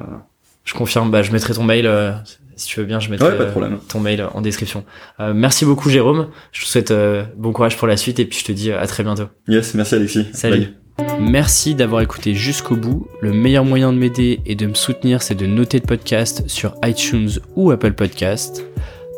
Je 0.63 0.73
confirme, 0.73 1.09
bah, 1.11 1.21
je 1.23 1.31
mettrai 1.31 1.53
ton 1.53 1.63
mail, 1.63 1.85
euh, 1.87 2.11
si 2.55 2.67
tu 2.67 2.79
veux 2.79 2.85
bien, 2.85 2.99
je 2.99 3.09
mettrai 3.09 3.27
Ouais, 3.29 3.37
pas 3.37 3.43
de 3.43 3.49
euh, 3.49 3.51
problème. 3.51 3.79
ton 3.87 3.99
mail 3.99 4.25
en 4.33 4.41
description. 4.41 4.83
Euh, 5.19 5.33
merci 5.33 5.65
beaucoup 5.65 5.89
Jérôme. 5.89 6.27
Je 6.51 6.63
te 6.63 6.67
souhaite 6.67 6.91
euh, 6.91 7.23
bon 7.37 7.51
courage 7.51 7.77
pour 7.77 7.87
la 7.87 7.97
suite 7.97 8.19
et 8.19 8.25
puis 8.25 8.39
je 8.39 8.45
te 8.45 8.51
dis 8.51 8.71
à 8.71 8.85
très 8.87 9.03
bientôt. 9.03 9.25
Yes, 9.47 9.73
merci 9.73 9.95
Alexis. 9.95 10.27
Salut. 10.33 10.59
Bye. 10.59 11.07
Merci 11.19 11.73
d'avoir 11.73 12.01
écouté 12.01 12.35
jusqu'au 12.35 12.75
bout. 12.75 13.07
Le 13.21 13.31
meilleur 13.33 13.65
moyen 13.65 13.91
de 13.91 13.97
m'aider 13.97 14.39
et 14.45 14.55
de 14.55 14.67
me 14.67 14.73
soutenir, 14.73 15.21
c'est 15.23 15.35
de 15.35 15.45
noter 15.47 15.79
le 15.79 15.85
podcast 15.85 16.43
sur 16.47 16.75
iTunes 16.83 17.29
ou 17.55 17.71
Apple 17.71 17.93
Podcast. 17.93 18.63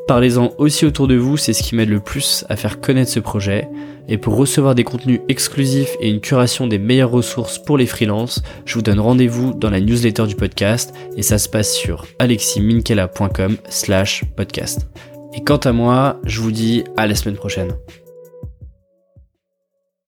Parlez-en 0.08 0.52
aussi 0.58 0.86
autour 0.86 1.08
de 1.08 1.16
vous, 1.16 1.38
c'est 1.38 1.54
ce 1.54 1.64
qui 1.64 1.76
m'aide 1.76 1.90
le 1.90 2.02
plus 2.02 2.44
à 2.50 2.58
faire 2.58 2.82
connaître 2.82 3.10
ce 3.10 3.22
projet. 3.22 3.70
Et 4.10 4.18
pour 4.18 4.36
recevoir 4.36 4.76
des 4.76 4.84
contenus 4.84 5.22
exclusifs 5.30 5.96
et 6.02 6.10
une 6.10 6.20
curation 6.20 6.68
des 6.68 6.78
meilleures 6.78 7.12
ressources 7.12 7.58
pour 7.58 7.78
les 7.78 7.86
freelances, 7.86 8.44
je 8.66 8.74
vous 8.76 8.82
donne 8.82 9.00
rendez-vous 9.00 9.54
dans 9.54 9.70
la 9.70 9.80
newsletter 9.80 10.28
du 10.28 10.36
podcast 10.36 10.94
et 11.16 11.22
ça 11.22 11.38
se 11.38 11.48
passe 11.48 11.74
sur 11.74 12.06
aleximinkela.com 12.20 13.56
slash 13.70 14.26
podcast. 14.36 14.88
Et 15.34 15.44
quant 15.44 15.58
à 15.58 15.72
moi, 15.72 16.20
je 16.26 16.42
vous 16.42 16.52
dis 16.52 16.84
à 16.98 17.08
la 17.08 17.16
semaine 17.16 17.38
prochaine. 17.38 17.74